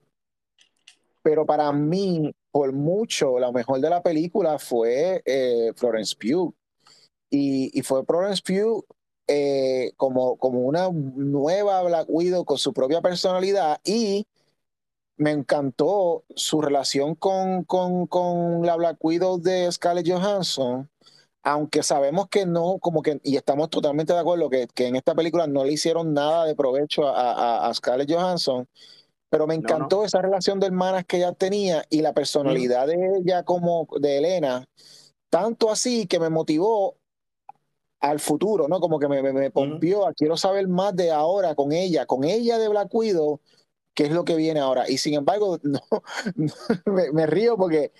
pero 1.22 1.46
para 1.46 1.70
mí, 1.70 2.34
por 2.50 2.72
mucho, 2.72 3.38
lo 3.38 3.52
mejor 3.52 3.80
de 3.80 3.90
la 3.90 4.02
película 4.02 4.58
fue 4.58 5.22
eh, 5.24 5.72
Florence 5.76 6.16
Pugh 6.16 6.52
y, 7.36 7.82
fue 7.82 8.04
Florence 8.04 8.42
Pugh 8.42 8.84
eh, 9.28 9.92
como, 9.96 10.36
como 10.36 10.60
una 10.60 10.88
nueva 10.90 11.82
Black 11.82 12.06
Widow 12.08 12.44
con 12.44 12.58
su 12.58 12.72
propia 12.72 13.00
personalidad 13.00 13.80
y 13.84 14.26
me 15.16 15.30
encantó 15.30 16.24
su 16.34 16.60
relación 16.60 17.14
con, 17.14 17.64
con, 17.64 18.64
la 18.64 18.76
Black 18.76 18.98
Widow 19.00 19.40
de 19.40 19.70
Scarlett 19.72 20.08
Johansson, 20.08 20.90
aunque 21.42 21.82
sabemos 21.82 22.28
que 22.28 22.44
no, 22.46 22.78
como 22.78 23.02
que, 23.02 23.20
y 23.22 23.36
estamos 23.36 23.70
totalmente 23.70 24.12
de 24.12 24.18
acuerdo 24.18 24.50
que, 24.50 24.66
que 24.74 24.86
en 24.88 24.96
esta 24.96 25.14
película 25.14 25.46
no 25.46 25.64
le 25.64 25.72
hicieron 25.72 26.12
nada 26.12 26.44
de 26.44 26.54
provecho 26.54 27.06
a, 27.08 27.66
a, 27.66 27.74
Scarlett 27.74 28.12
Johansson, 28.12 28.66
pero 29.30 29.46
me 29.46 29.54
encantó 29.54 30.04
esa 30.04 30.20
relación 30.22 30.60
de 30.60 30.66
hermanas 30.66 31.04
que 31.06 31.18
ella 31.18 31.32
tenía 31.32 31.84
y 31.90 32.02
la 32.02 32.12
personalidad 32.12 32.86
de 32.86 32.96
ella 33.18 33.42
como 33.42 33.88
de 33.98 34.18
Elena, 34.18 34.66
tanto 35.30 35.70
así 35.70 36.06
que 36.06 36.20
me 36.20 36.30
motivó 36.30 36.96
al 38.00 38.20
futuro, 38.20 38.68
¿no? 38.68 38.80
Como 38.80 38.98
que 38.98 39.08
me, 39.08 39.22
me, 39.32 39.50
pompió, 39.50 40.04
quiero 40.16 40.36
saber 40.36 40.68
más 40.68 40.94
de 40.94 41.10
ahora 41.10 41.54
con 41.54 41.72
ella, 41.72 42.06
con 42.06 42.24
ella 42.24 42.58
de 42.58 42.68
Black 42.68 42.94
Widow, 42.94 43.40
qué 43.94 44.04
es 44.04 44.12
lo 44.12 44.24
que 44.24 44.36
viene 44.36 44.60
ahora. 44.60 44.88
Y 44.88 44.98
sin 44.98 45.14
embargo, 45.14 45.58
no, 45.62 45.80
me, 47.12 47.26
río 47.26 47.56
porque 47.56 47.92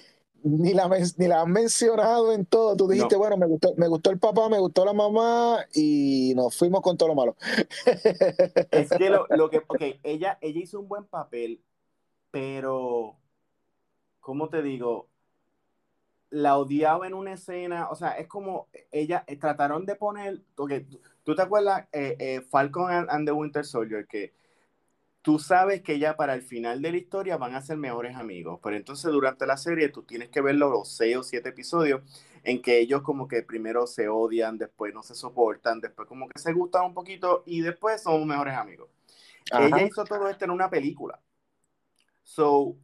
ni 0.43 0.75
la, 0.75 0.89
ni 1.17 1.27
la 1.27 1.41
han 1.41 1.51
mencionado 1.51 2.33
en 2.33 2.45
todo. 2.47 2.77
Tú 2.77 2.89
dijiste, 2.89 3.17
bueno, 3.17 3.37
me 3.37 3.47
gustó, 3.47 3.75
me 3.77 3.89
gustó 3.89 4.11
el 4.11 4.19
papá, 4.19 4.49
me 4.49 4.59
gustó 4.59 4.85
la 4.85 4.93
mamá 4.93 5.65
y 5.75 6.35
nos 6.37 6.57
fuimos 6.57 6.83
con 6.83 6.97
todo 6.97 7.09
lo 7.09 7.15
malo. 7.15 7.37
es 8.71 8.91
que 8.91 9.11
lo, 9.11 9.27
lo 9.31 9.51
que, 9.51 9.59
ok, 9.67 9.83
ella, 10.03 10.39
ella 10.41 10.61
hizo 10.61 10.79
un 10.79 10.89
buen 10.89 11.05
papel, 11.07 11.63
pero, 12.31 13.17
¿cómo 14.21 14.51
te 14.51 14.63
digo? 14.63 15.09
La 16.31 16.59
odiaba 16.59 17.07
en 17.07 17.15
una 17.15 17.35
escena, 17.35 17.89
o 17.91 17.95
sea, 17.95 18.11
es 18.19 18.27
como 18.27 18.69
ella, 18.91 19.25
eh, 19.27 19.37
trataron 19.37 19.87
de 19.87 19.95
poner, 19.95 20.43
porque 20.55 20.87
tú 21.25 21.35
te 21.35 21.43
acuerdas, 21.43 21.87
eh, 21.93 22.17
eh, 22.19 22.41
Falcon 22.51 22.91
and, 23.09 23.27
the 23.27 23.33
Winter 23.33 23.65
Soldier, 23.65 24.07
que 24.07 24.35
tú 25.23 25.39
sabes 25.39 25.83
que 25.83 25.99
ya 25.99 26.17
para 26.17 26.35
el 26.35 26.43
final 26.43 26.83
de 26.83 26.91
la 26.91 26.97
historia 26.97 27.37
van 27.37 27.55
a 27.55 27.63
ser 27.63 27.77
mejores 27.77 28.17
amigos, 28.17 28.61
pero 28.63 28.77
entonces 28.77 29.11
durante 29.13 29.47
la 29.47 29.57
serie 29.57 29.89
tú 29.89 30.03
tienes 30.03 30.29
que 30.29 30.41
ver 30.41 30.57
los 30.57 30.89
seis 30.97 31.17
o 31.17 31.23
siete 31.23 31.51
episodios 31.51 32.03
en 32.43 32.63
que 32.63 32.79
ellos 32.79 33.03
como 33.03 33.27
que 33.27 33.43
primero 33.43 33.87
se 33.87 34.09
odian, 34.09 34.59
después 34.59 34.95
no 34.95 35.03
se 35.03 35.15
soportan, 35.15 35.81
después 35.81 36.09
como 36.09 36.29
que 36.29 36.39
se 36.39 36.53
gustan 36.53 36.85
un 36.87 36.95
poquito 36.95 37.43
y 37.47 37.61
después 37.61 38.03
son 38.03 38.27
mejores 38.27 38.55
amigos. 38.55 38.89
Ella 39.53 39.83
hizo 39.83 40.05
todo 40.05 40.29
esto 40.29 40.45
en 40.45 40.51
una 40.51 40.69
película. 40.71 41.21
So, 42.23 42.77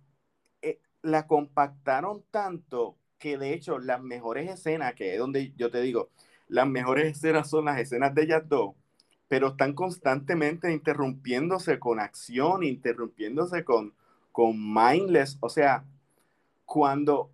la 1.02 1.26
compactaron 1.26 2.25
tanto 2.30 2.96
que 3.23 3.38
de 3.38 3.55
hecho 3.55 3.79
las 3.79 4.02
mejores 4.02 4.50
escenas, 4.50 4.95
que 4.95 5.12
es 5.12 5.19
donde 5.21 5.52
yo 5.57 5.71
te 5.71 5.81
digo, 5.81 6.11
las 6.49 6.67
mejores 6.67 7.07
escenas 7.07 7.49
son 7.49 7.67
las 7.67 7.79
escenas 7.79 8.12
de 8.17 8.25
ellas 8.25 8.49
dos, 8.49 8.75
pero 9.29 9.49
están 9.49 9.75
constantemente 9.75 10.73
interrumpiéndose 10.73 11.79
con 11.79 12.00
acción, 12.00 12.64
interrumpiéndose 12.64 13.62
con, 13.64 13.95
con 14.33 14.57
mindless, 14.75 15.38
o 15.38 15.49
sea, 15.49 15.85
cuando, 16.64 17.31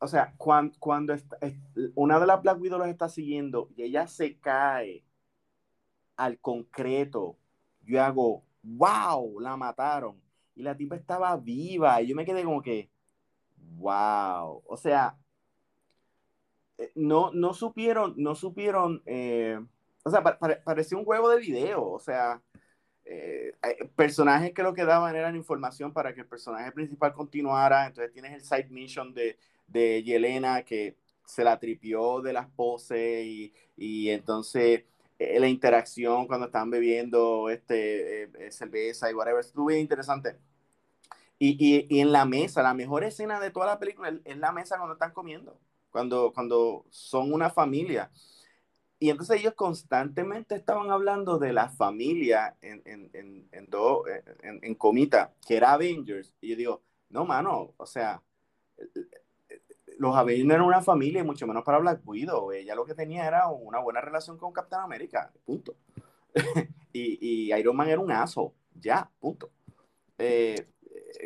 o 0.00 0.08
sea, 0.08 0.34
cuando, 0.36 0.74
cuando 0.80 1.14
una 1.94 2.18
de 2.18 2.26
las 2.26 2.42
Black 2.42 2.60
Widow 2.60 2.80
los 2.80 2.88
está 2.88 3.08
siguiendo 3.08 3.68
y 3.76 3.84
ella 3.84 4.08
se 4.08 4.36
cae 4.38 5.04
al 6.16 6.40
concreto, 6.40 7.36
yo 7.82 8.02
hago, 8.02 8.42
wow, 8.64 9.38
la 9.38 9.56
mataron. 9.56 10.20
Y 10.56 10.62
la 10.62 10.76
tipa 10.76 10.96
estaba 10.96 11.36
viva 11.36 12.02
y 12.02 12.08
yo 12.08 12.16
me 12.16 12.24
quedé 12.24 12.42
como 12.42 12.60
que, 12.60 12.90
wow. 13.76 14.62
O 14.66 14.76
sea, 14.76 15.16
eh, 16.78 16.92
no, 16.94 17.30
no 17.32 17.54
supieron, 17.54 18.14
no 18.16 18.34
supieron, 18.34 19.02
eh, 19.06 19.58
o 20.04 20.10
sea, 20.10 20.22
un 20.96 21.04
juego 21.04 21.28
de 21.30 21.38
video, 21.38 21.84
o 21.84 21.98
sea, 22.00 22.42
eh, 23.04 23.52
personajes 23.96 24.52
que 24.52 24.62
lo 24.62 24.74
que 24.74 24.84
daban 24.84 25.14
eran 25.16 25.36
información 25.36 25.92
para 25.92 26.14
que 26.14 26.20
el 26.22 26.26
personaje 26.26 26.72
principal 26.72 27.12
continuara, 27.12 27.86
entonces 27.86 28.12
tienes 28.12 28.32
el 28.32 28.42
side 28.42 28.68
mission 28.70 29.14
de, 29.14 29.38
de 29.66 30.02
Yelena 30.02 30.62
que 30.62 30.96
se 31.24 31.44
la 31.44 31.58
tripió 31.58 32.20
de 32.20 32.32
las 32.32 32.48
poses 32.48 33.24
y, 33.24 33.52
y 33.76 34.10
entonces 34.10 34.84
la 35.18 35.46
interacción 35.46 36.26
cuando 36.26 36.46
estaban 36.46 36.70
bebiendo 36.70 37.48
este, 37.48 38.50
cerveza 38.50 39.08
y 39.08 39.14
whatever, 39.14 39.40
estuvo 39.40 39.66
bien 39.66 39.80
interesante. 39.80 40.36
Y, 41.44 41.88
y, 41.90 41.98
en 41.98 42.12
la 42.12 42.24
mesa, 42.24 42.62
la 42.62 42.72
mejor 42.72 43.02
escena 43.02 43.40
de 43.40 43.50
toda 43.50 43.66
la 43.66 43.80
película 43.80 44.16
es 44.24 44.36
la 44.36 44.52
mesa 44.52 44.76
cuando 44.76 44.92
están 44.92 45.10
comiendo, 45.10 45.58
cuando, 45.90 46.32
cuando 46.32 46.86
son 46.90 47.32
una 47.32 47.50
familia. 47.50 48.12
Y 49.00 49.10
entonces 49.10 49.40
ellos 49.40 49.54
constantemente 49.54 50.54
estaban 50.54 50.92
hablando 50.92 51.40
de 51.40 51.52
la 51.52 51.68
familia 51.68 52.56
en, 52.60 52.80
en, 52.84 53.10
en, 53.12 53.48
en, 53.50 54.60
en 54.62 54.74
comita, 54.76 55.34
que 55.44 55.56
era 55.56 55.72
Avengers. 55.72 56.32
Y 56.40 56.50
yo 56.50 56.56
digo, 56.56 56.82
no, 57.08 57.24
mano, 57.24 57.74
o 57.76 57.86
sea, 57.86 58.22
los 59.98 60.14
Avengers 60.14 60.46
no 60.46 60.54
eran 60.54 60.66
una 60.66 60.80
familia, 60.80 61.22
y 61.22 61.24
mucho 61.24 61.48
menos 61.48 61.64
para 61.64 61.78
Black 61.78 62.02
Widow. 62.04 62.52
Ella 62.52 62.76
lo 62.76 62.86
que 62.86 62.94
tenía 62.94 63.26
era 63.26 63.48
una 63.48 63.80
buena 63.80 64.00
relación 64.00 64.38
con 64.38 64.52
Captain 64.52 64.82
America, 64.82 65.32
punto. 65.44 65.74
y, 66.92 67.18
y 67.20 67.52
Iron 67.52 67.74
Man 67.74 67.88
era 67.88 67.98
un 68.00 68.12
aso, 68.12 68.54
ya, 68.74 69.10
punto. 69.18 69.50
Eh, 70.18 70.68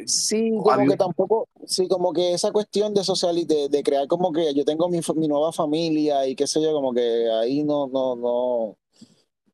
Sí, 0.07 0.52
como 0.62 0.88
que 0.88 0.97
tampoco, 0.97 1.49
sí, 1.66 1.88
como 1.88 2.12
que 2.12 2.35
esa 2.35 2.52
cuestión 2.52 2.93
de 2.95 3.05
social 3.05 3.47
de, 3.47 3.69
de 3.69 3.83
crear 3.83 4.07
como 4.07 4.33
que 4.33 4.55
yo 4.55 4.64
tengo 4.64 4.88
mi, 4.88 5.00
mi, 5.14 5.28
nueva 5.28 5.52
familia 5.52 6.26
y 6.26 6.35
qué 6.35 6.47
sé 6.47 6.61
yo, 6.61 6.73
como 6.73 6.93
que 6.93 7.31
ahí 7.31 7.62
no, 7.62 7.87
no, 7.88 8.16
no. 8.16 8.76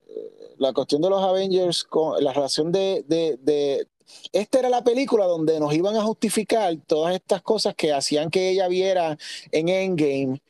Eh, 0.08 0.54
la 0.58 0.72
cuestión 0.72 1.02
de 1.02 1.10
los 1.10 1.22
Avengers, 1.22 1.84
con 1.84 2.22
la 2.22 2.32
relación 2.32 2.72
de, 2.72 3.04
de, 3.06 3.38
de 3.42 3.86
esta 4.32 4.58
era 4.58 4.68
la 4.68 4.84
película 4.84 5.26
donde 5.26 5.58
nos 5.60 5.72
iban 5.74 5.96
a 5.96 6.02
justificar 6.02 6.76
todas 6.86 7.14
estas 7.14 7.42
cosas 7.42 7.74
que 7.74 7.92
hacían 7.92 8.30
que 8.30 8.50
ella 8.50 8.68
viera 8.68 9.16
en 9.50 9.68
Endgame 9.68 10.40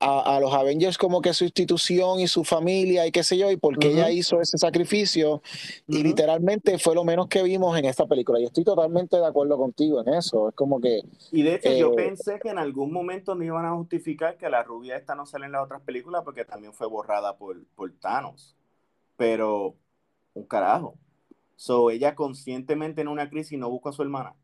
a, 0.00 0.40
los 0.40 0.52
Avengers 0.54 0.96
como 0.96 1.20
que 1.20 1.34
su 1.34 1.44
institución 1.44 2.20
y 2.20 2.26
su 2.26 2.42
familia 2.42 3.06
y 3.06 3.12
qué 3.12 3.22
sé 3.22 3.36
yo, 3.36 3.50
y 3.50 3.56
por 3.56 3.78
qué 3.78 3.88
ella 3.88 4.10
hizo 4.10 4.40
ese 4.40 4.56
sacrificio. 4.56 5.42
Y 5.86 6.02
literalmente 6.02 6.78
fue 6.78 6.94
lo 6.94 7.04
menos 7.04 7.28
que 7.28 7.42
vimos 7.42 7.78
en 7.78 7.84
esta 7.84 8.06
película. 8.06 8.40
Y 8.40 8.44
estoy 8.44 8.64
totalmente 8.64 9.18
de 9.18 9.26
acuerdo 9.26 9.58
contigo 9.58 10.00
en 10.00 10.14
eso. 10.14 10.48
Es 10.48 10.54
como 10.54 10.80
que... 10.80 11.02
Y 11.32 11.42
de 11.42 11.56
hecho 11.56 11.72
yo 11.72 11.92
eh, 11.92 11.96
pensé 11.96 12.40
que 12.40 12.48
en 12.48 12.58
algún 12.58 12.92
momento 12.92 13.34
no 13.34 13.44
iban 13.44 13.66
a 13.66 13.74
justificar 13.74 14.38
que 14.38 14.48
la 14.48 14.62
rubia 14.62 14.96
esta 14.96 15.14
no 15.14 15.26
sale 15.26 15.46
en 15.46 15.52
las 15.52 15.64
otras 15.64 15.82
películas 15.82 16.22
porque 16.24 16.44
también 16.46 16.72
fue 16.72 16.86
borrada 16.86 17.36
por, 17.36 17.62
por 17.74 17.92
Thanos. 17.92 18.56
Pero, 19.16 19.74
un 20.32 20.44
carajo. 20.44 20.94
So, 21.56 21.90
ella 21.90 22.14
conscientemente 22.14 23.02
en 23.02 23.08
una 23.08 23.28
crisis 23.28 23.58
no 23.58 23.68
busca 23.68 23.90
a 23.90 23.92
su 23.92 24.00
hermana. 24.00 24.34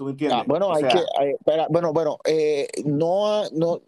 ¿Tú 0.00 0.08
entiendes? 0.08 0.38
Ah, 0.40 0.44
bueno, 0.46 0.72
hay 0.74 0.84
que, 0.84 1.36
bueno, 1.68 1.92
bueno, 1.92 2.16
eh, 2.24 2.66
no, 2.86 3.42
no, 3.50 3.82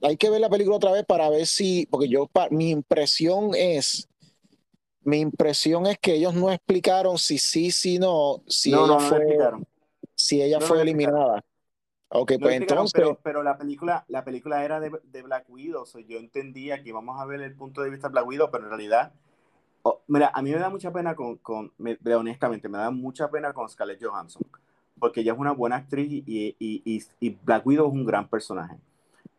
hay 0.00 0.16
que 0.16 0.30
ver 0.30 0.40
la 0.40 0.48
película 0.48 0.76
otra 0.76 0.90
vez 0.90 1.04
para 1.04 1.28
ver 1.28 1.44
si, 1.46 1.84
porque 1.84 2.08
yo, 2.08 2.30
mi 2.50 2.70
impresión 2.70 3.50
es, 3.54 4.08
mi 5.02 5.20
impresión 5.20 5.84
es 5.84 5.98
que 5.98 6.14
ellos 6.14 6.32
no 6.32 6.50
explicaron 6.50 7.18
si 7.18 7.36
sí, 7.36 7.72
si 7.72 7.98
no, 7.98 8.42
si 8.46 8.72
ella 8.72 8.98
fue, 8.98 9.38
si 10.14 10.40
ella 10.40 10.60
fue 10.60 10.80
eliminada. 10.80 11.44
Ok, 12.08 12.32
pues 12.40 12.56
entonces. 12.56 13.06
Pero, 13.22 13.42
la 13.42 13.58
película, 13.58 14.06
la 14.08 14.24
película 14.24 14.64
era 14.64 14.80
de, 14.80 15.22
Black 15.22 15.44
Widow, 15.50 15.84
yo 16.08 16.20
entendía 16.20 16.82
que 16.82 16.88
íbamos 16.88 17.20
a 17.20 17.26
ver 17.26 17.42
el 17.42 17.54
punto 17.54 17.82
de 17.82 17.90
vista 17.90 18.08
de 18.08 18.12
Black 18.12 18.26
Widow, 18.26 18.50
pero 18.50 18.64
en 18.64 18.70
realidad 18.70 19.12
Oh, 19.86 20.02
mira, 20.08 20.32
a 20.32 20.40
mí 20.40 20.50
me 20.50 20.58
da 20.58 20.70
mucha 20.70 20.90
pena 20.90 21.14
con, 21.14 21.36
con 21.36 21.70
honestamente, 22.16 22.70
me 22.70 22.78
da 22.78 22.90
mucha 22.90 23.30
pena 23.30 23.52
con 23.52 23.68
Scarlett 23.68 24.02
Johansson, 24.02 24.42
porque 25.04 25.20
ella 25.20 25.34
es 25.34 25.38
una 25.38 25.52
buena 25.52 25.76
actriz 25.76 26.10
y, 26.10 26.56
y, 26.58 26.82
y, 26.82 27.04
y 27.20 27.36
Black 27.44 27.66
Widow 27.66 27.88
es 27.88 27.92
un 27.92 28.06
gran 28.06 28.26
personaje. 28.26 28.78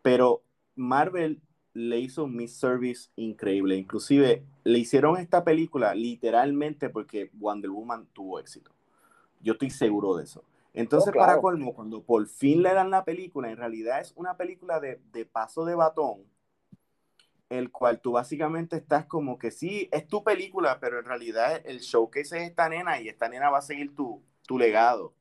Pero 0.04 0.44
Marvel 0.76 1.42
le 1.74 2.00
hizo 2.00 2.26
un 2.26 2.48
service 2.48 3.10
increíble. 3.16 3.76
Inclusive 3.76 4.44
le 4.64 4.78
hicieron 4.78 5.18
esta 5.18 5.44
película 5.44 5.96
literalmente 5.96 6.90
porque 6.90 7.32
Wonder 7.34 7.72
Woman 7.72 8.06
tuvo 8.14 8.40
éxito. 8.40 8.70
Yo 9.42 9.54
estoy 9.54 9.72
seguro 9.72 10.16
de 10.16 10.26
eso. 10.26 10.44
Entonces, 10.76 11.12
oh, 11.16 11.18
para 11.18 11.42
colmo, 11.42 11.74
cuando 11.74 12.04
por 12.04 12.28
fin 12.28 12.62
le 12.62 12.72
dan 12.72 12.92
la 12.92 13.04
película, 13.04 13.50
en 13.50 13.58
realidad 13.58 14.02
es 14.02 14.14
una 14.16 14.38
película 14.38 14.80
de, 14.80 15.02
de 15.14 15.26
paso 15.26 15.66
de 15.66 15.74
batón 15.74 16.26
el 17.50 17.72
cual 17.72 18.00
tú 18.02 18.12
básicamente 18.12 18.76
estás 18.76 19.08
como 19.08 19.40
que 19.40 19.50
sí, 19.50 19.90
es 19.92 20.08
tu 20.08 20.24
película, 20.24 20.80
pero 20.80 21.00
en 21.00 21.06
realidad 21.06 21.60
el 21.66 21.80
showcase 21.80 22.38
es 22.38 22.50
esta 22.50 22.70
nena 22.70 23.02
y 23.02 23.10
esta 23.10 23.30
nena 23.30 23.50
va 23.50 23.58
a 23.58 23.64
seguir 23.64 23.96
tu, 23.96 24.22
tu 24.46 24.60
legado. 24.60 25.14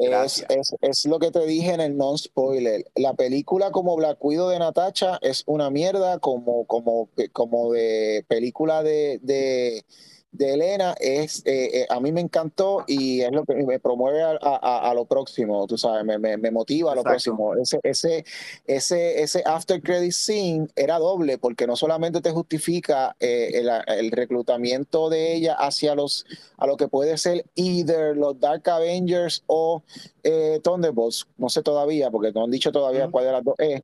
Es, 0.00 0.44
es, 0.48 0.74
es, 0.80 1.04
lo 1.04 1.18
que 1.18 1.30
te 1.30 1.44
dije 1.44 1.74
en 1.74 1.80
el 1.80 1.96
non-spoiler. 1.96 2.84
La 2.96 3.14
película 3.14 3.70
como 3.70 3.96
Black 3.96 4.24
Widow 4.24 4.48
de 4.48 4.58
Natacha 4.58 5.18
es 5.20 5.42
una 5.46 5.70
mierda 5.70 6.18
como, 6.18 6.66
como, 6.66 7.10
como 7.32 7.72
de 7.72 8.24
película 8.26 8.82
de, 8.82 9.18
de 9.22 9.84
de 10.32 10.54
Elena 10.54 10.94
es, 11.00 11.42
eh, 11.44 11.80
eh, 11.80 11.86
a 11.88 11.98
mí 12.00 12.12
me 12.12 12.20
encantó 12.20 12.84
y 12.86 13.20
es 13.22 13.32
lo 13.32 13.44
que 13.44 13.54
me 13.54 13.80
promueve 13.80 14.22
a, 14.22 14.36
a, 14.36 14.94
lo 14.94 15.04
próximo, 15.04 15.66
tú 15.66 15.76
sabes, 15.76 16.04
me, 16.04 16.18
me, 16.18 16.36
me 16.36 16.50
motiva 16.50 16.92
a 16.92 16.94
lo 16.94 17.02
próximo. 17.02 17.54
Ese, 17.56 17.80
ese, 17.82 18.24
ese, 18.66 19.22
ese 19.22 19.42
after 19.44 19.82
credit 19.82 20.12
scene 20.12 20.68
era 20.76 20.98
doble 20.98 21.38
porque 21.38 21.66
no 21.66 21.74
solamente 21.74 22.20
te 22.20 22.30
justifica 22.30 23.16
eh, 23.18 23.50
el, 23.54 23.70
el, 23.88 24.10
reclutamiento 24.12 25.08
de 25.10 25.34
ella 25.34 25.54
hacia 25.54 25.94
los, 25.94 26.26
a 26.58 26.66
lo 26.66 26.76
que 26.76 26.86
puede 26.86 27.18
ser 27.18 27.44
either 27.56 28.16
los 28.16 28.38
Dark 28.38 28.68
Avengers 28.68 29.42
o 29.46 29.82
Thunderbolts, 30.62 31.26
no 31.38 31.48
sé 31.48 31.62
todavía 31.62 32.10
porque 32.10 32.30
no 32.32 32.44
han 32.44 32.50
dicho 32.50 32.70
todavía 32.70 33.08
cuál 33.08 33.24
de 33.24 33.32
las 33.32 33.44
dos 33.44 33.54
es, 33.58 33.82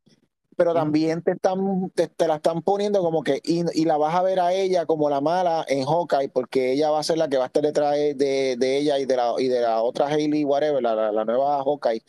pero 0.56 0.72
también 0.72 1.22
te 1.22 1.32
están 1.32 1.90
te, 1.94 2.08
la 2.26 2.36
están 2.36 2.62
poniendo 2.62 3.02
como 3.02 3.22
que 3.22 3.40
y, 3.44 3.84
la 3.84 3.98
vas 3.98 4.14
a 4.14 4.22
ver 4.22 4.40
a 4.40 4.52
ella 4.52 4.86
como 4.86 5.10
la 5.10 5.20
mala 5.20 5.64
en 5.68 5.84
Hawkeye 5.84 6.30
porque 6.30 6.72
ella 6.72 6.90
va 6.90 7.00
a 7.00 7.02
ser 7.02 7.18
la 7.18 7.28
que 7.28 7.36
va 7.36 7.44
a 7.44 7.46
estar 7.46 7.62
detrás 7.62 7.92
de, 7.94 8.56
de 8.58 8.76
ella 8.78 8.98
y 8.98 9.04
de 9.04 9.16
la 9.16 9.34
y 9.38 9.48
de 9.48 9.60
la 9.60 9.82
otra 9.82 10.06
Hailey 10.06 10.44
whatever 10.44 10.82
la, 10.82 11.12
la, 11.12 11.24
nueva 11.24 11.62
Hawkeye. 11.62 12.02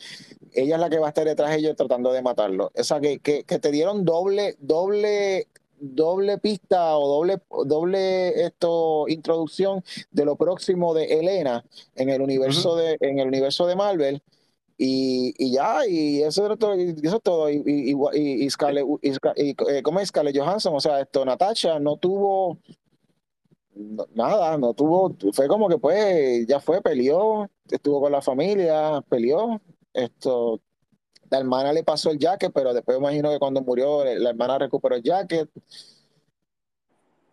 Ella 0.52 0.76
es 0.76 0.80
la 0.80 0.88
que 0.88 0.98
va 0.98 1.06
a 1.06 1.10
estar 1.10 1.26
detrás 1.26 1.50
de 1.50 1.58
ellos 1.58 1.76
tratando 1.76 2.10
de 2.12 2.22
matarlo. 2.22 2.72
O 2.74 2.84
sea 2.84 3.00
que, 3.00 3.20
que, 3.20 3.42
te 3.44 3.70
dieron 3.70 4.04
doble 4.04 4.56
doble 4.60 5.48
doble 5.80 6.38
pista 6.38 6.96
o 6.96 7.06
doble 7.06 7.40
doble 7.66 8.44
esto 8.44 9.06
introducción 9.08 9.84
de 10.10 10.24
lo 10.24 10.36
próximo 10.36 10.94
de 10.94 11.20
Elena 11.20 11.64
en 11.94 12.08
el 12.08 12.22
universo 12.22 12.74
de 12.76 12.96
en 13.00 13.18
el 13.18 13.28
universo 13.28 13.66
de 13.66 13.76
Marvel 13.76 14.22
y, 14.80 15.34
y 15.36 15.52
ya, 15.52 15.84
y 15.88 16.22
eso, 16.22 16.52
es 16.52 16.58
todo, 16.58 16.76
y 16.76 16.94
eso 17.02 17.16
es 17.16 17.22
todo. 17.22 17.50
Y, 17.50 17.62
y, 17.66 17.92
y, 17.92 18.44
y, 18.44 18.50
Scarlett, 18.50 18.86
y, 19.02 19.50
eh, 19.50 19.82
¿cómo 19.82 19.98
es 19.98 20.08
Scarlett 20.08 20.38
Johansson? 20.38 20.72
O 20.74 20.80
sea, 20.80 21.00
esto, 21.00 21.24
Natasha 21.24 21.80
no 21.80 21.96
tuvo 21.96 22.58
nada, 24.14 24.56
no 24.56 24.74
tuvo, 24.74 25.16
fue 25.32 25.48
como 25.48 25.68
que 25.68 25.78
pues, 25.78 26.46
ya 26.46 26.60
fue, 26.60 26.80
peleó, 26.80 27.50
estuvo 27.68 28.00
con 28.00 28.12
la 28.12 28.22
familia, 28.22 29.02
peleó, 29.08 29.60
esto, 29.92 30.60
la 31.28 31.38
hermana 31.38 31.72
le 31.72 31.82
pasó 31.82 32.10
el 32.10 32.18
jacket, 32.18 32.52
pero 32.54 32.72
después 32.72 32.98
imagino 32.98 33.30
que 33.30 33.38
cuando 33.38 33.62
murió 33.62 34.04
la 34.04 34.30
hermana 34.30 34.58
recuperó 34.58 34.96
el 34.96 35.02
jacket. 35.02 35.50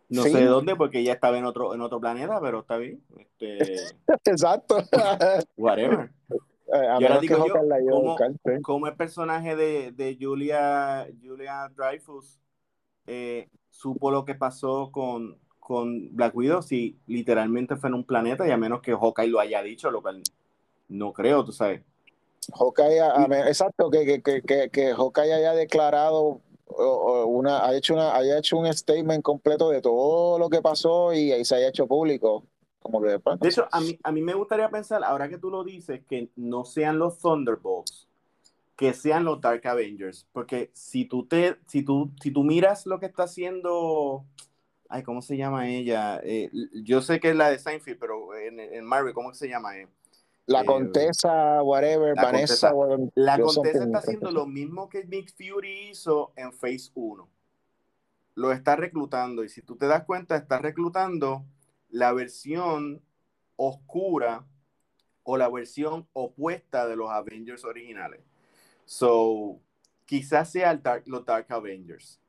No 0.09 0.23
sé 0.23 0.45
dónde, 0.45 0.75
porque 0.75 0.99
ella 0.99 1.13
estaba 1.13 1.37
en 1.37 1.45
otro, 1.45 1.73
en 1.73 1.81
otro 1.81 1.99
planeta, 1.99 2.39
pero 2.39 2.59
está 2.59 2.77
bien. 2.77 3.03
Este... 3.17 3.75
Exacto. 4.25 4.77
Whatever. 5.57 6.12
Eh, 6.75 6.88
yo 6.99 7.07
ahora 7.07 7.19
digo 7.19 7.45
yo, 7.47 8.61
¿cómo, 8.61 8.88
el 8.88 8.95
personaje 8.95 9.55
de, 9.55 9.91
de 9.91 10.17
Julia, 10.19 11.07
Julia 11.23 11.71
Dreyfus 11.75 12.39
eh, 13.07 13.49
supo 13.69 14.11
lo 14.11 14.25
que 14.25 14.35
pasó 14.35 14.91
con, 14.91 15.38
con 15.59 16.15
Black 16.15 16.35
Widow 16.35 16.61
si 16.61 16.97
literalmente 17.07 17.75
fue 17.75 17.89
en 17.89 17.95
un 17.95 18.03
planeta 18.03 18.47
y 18.47 18.51
a 18.51 18.57
menos 18.57 18.81
que 18.81 18.93
Hawkeye 18.93 19.27
lo 19.27 19.39
haya 19.39 19.61
dicho, 19.61 19.91
lo 19.91 20.01
cual 20.01 20.21
no 20.89 21.13
creo, 21.13 21.43
tú 21.45 21.51
sabes. 21.51 21.81
Hawkeye, 22.53 22.99
exacto, 23.47 23.89
que, 23.89 24.21
que, 24.21 24.41
que, 24.41 24.69
que 24.69 24.93
Hawkeye 24.93 25.33
haya 25.33 25.53
declarado 25.53 26.41
una, 27.27 27.65
ha 27.65 27.75
hecho 27.75 27.93
una, 27.93 28.15
haya 28.15 28.38
hecho 28.38 28.57
un 28.57 28.71
statement 28.71 29.23
completo 29.23 29.69
de 29.69 29.81
todo 29.81 30.38
lo 30.38 30.49
que 30.49 30.61
pasó 30.61 31.13
y 31.13 31.31
ahí 31.31 31.45
se 31.45 31.55
haya 31.55 31.69
hecho 31.69 31.88
público 31.88 32.43
de, 33.39 33.50
hecho, 33.50 33.67
a 33.71 33.82
mí, 33.82 34.00
a 34.04 34.12
mí 34.12 34.21
me 34.21 34.34
gustaría 34.34 34.69
pensar, 34.69 35.04
ahora 35.04 35.30
que 35.30 35.38
tú 35.38 35.50
lo 35.50 35.63
dices, 35.63 36.02
que 36.08 36.30
no 36.36 36.65
sean 36.65 37.00
los 37.00 37.19
Thunderbolts, 37.19 38.08
que 38.76 38.93
sean 38.93 39.24
los 39.24 39.41
Dark 39.41 39.65
Avengers, 39.67 40.28
porque 40.32 40.69
si 40.74 41.06
tú 41.06 41.26
te, 41.26 41.58
si 41.67 41.84
tú, 41.84 42.12
si 42.21 42.32
tú 42.32 42.43
miras 42.43 42.86
lo 42.86 43.00
que 43.00 43.06
está 43.06 43.24
haciendo, 43.24 44.26
ay, 44.89 45.04
¿cómo 45.04 45.21
se 45.21 45.38
llama 45.38 45.69
ella? 45.69 46.19
Eh, 46.24 46.50
yo 46.84 47.02
sé 47.02 47.19
que 47.19 47.30
es 47.30 47.36
la 47.36 47.50
de 47.50 47.60
Seinfeld, 47.60 48.00
pero 48.00 48.36
en, 48.36 48.60
en 48.60 48.86
Marvel, 48.86 49.13
¿cómo 49.13 49.34
se 49.34 49.48
llama? 49.48 49.71
la 50.48 50.62
eh, 50.62 50.65
Contesa, 50.65 51.63
whatever, 51.63 52.15
Vanessa. 52.15 52.71
la 53.15 53.39
Contesa 53.39 53.84
está 53.84 53.98
haciendo 53.98 54.32
lo 54.32 54.45
mismo 54.45 54.89
que 54.89 55.06
Nick 55.06 55.34
Fury 55.36 55.89
hizo 55.89 56.34
en 56.36 56.54
Phase 56.54 56.91
1. 56.93 57.28
Lo 58.36 58.52
está 58.52 58.76
reclutando 58.76 59.43
y 59.43 59.50
si 59.50 59.62
tú 59.62 59.76
te 59.78 59.88
das 59.88 60.04
cuenta, 60.04 60.36
está 60.36 60.60
reclutando 60.60 61.45
la 61.95 62.12
versión 62.12 63.01
oscura 63.55 64.45
o 65.23 65.38
la 65.38 65.49
versión 65.49 66.10
opuesta 66.12 66.88
de 66.88 66.97
los 66.97 67.10
Avengers 67.10 67.63
originales. 67.63 68.19
So, 68.84 69.62
quizás 70.05 70.51
sea 70.51 70.77
los 71.05 71.25
Dark 71.25 71.45
Avengers. 71.49 72.19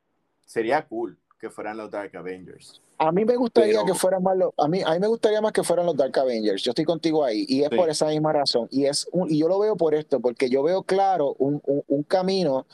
Sería 0.45 0.87
cool 0.87 1.19
que 1.41 1.51
fueran 1.51 1.79
los 1.79 1.91
Dark 1.91 2.17
Avengers. 2.17 2.81
A 2.99 3.11
mí 3.11 3.25
me 3.25 3.35
gustaría 3.35 3.85
que 3.85 3.95
fueran 3.95 4.23
más 4.23 4.37
los, 4.37 4.53
a 4.57 4.69
mí, 4.69 4.83
a 4.87 4.93
mí 4.93 5.01
me 5.01 5.09
gustaría 5.09 5.41
más 5.41 5.53
que 5.53 5.65
fueran 5.65 5.85
los 5.85 5.97
Dark 5.97 6.17
Avengers. 6.17 6.63
Yo 6.63 6.71
estoy 6.71 6.85
contigo 6.85 7.25
ahí 7.25 7.45
y 7.49 7.65
es 7.65 7.71
por 7.71 7.91
esa 7.91 8.07
misma 8.07 8.33
razón. 8.33 8.69
Y 8.71 8.87
es 8.87 9.09
y 9.29 9.39
yo 9.39 9.49
lo 9.49 9.59
veo 9.59 9.77
por 9.77 9.97
esto, 9.97 10.21
porque 10.21 10.49
yo 10.49 10.63
veo 10.63 10.85
claro 10.85 11.35
un, 11.39 11.61
un, 11.65 12.03
camino 12.05 12.69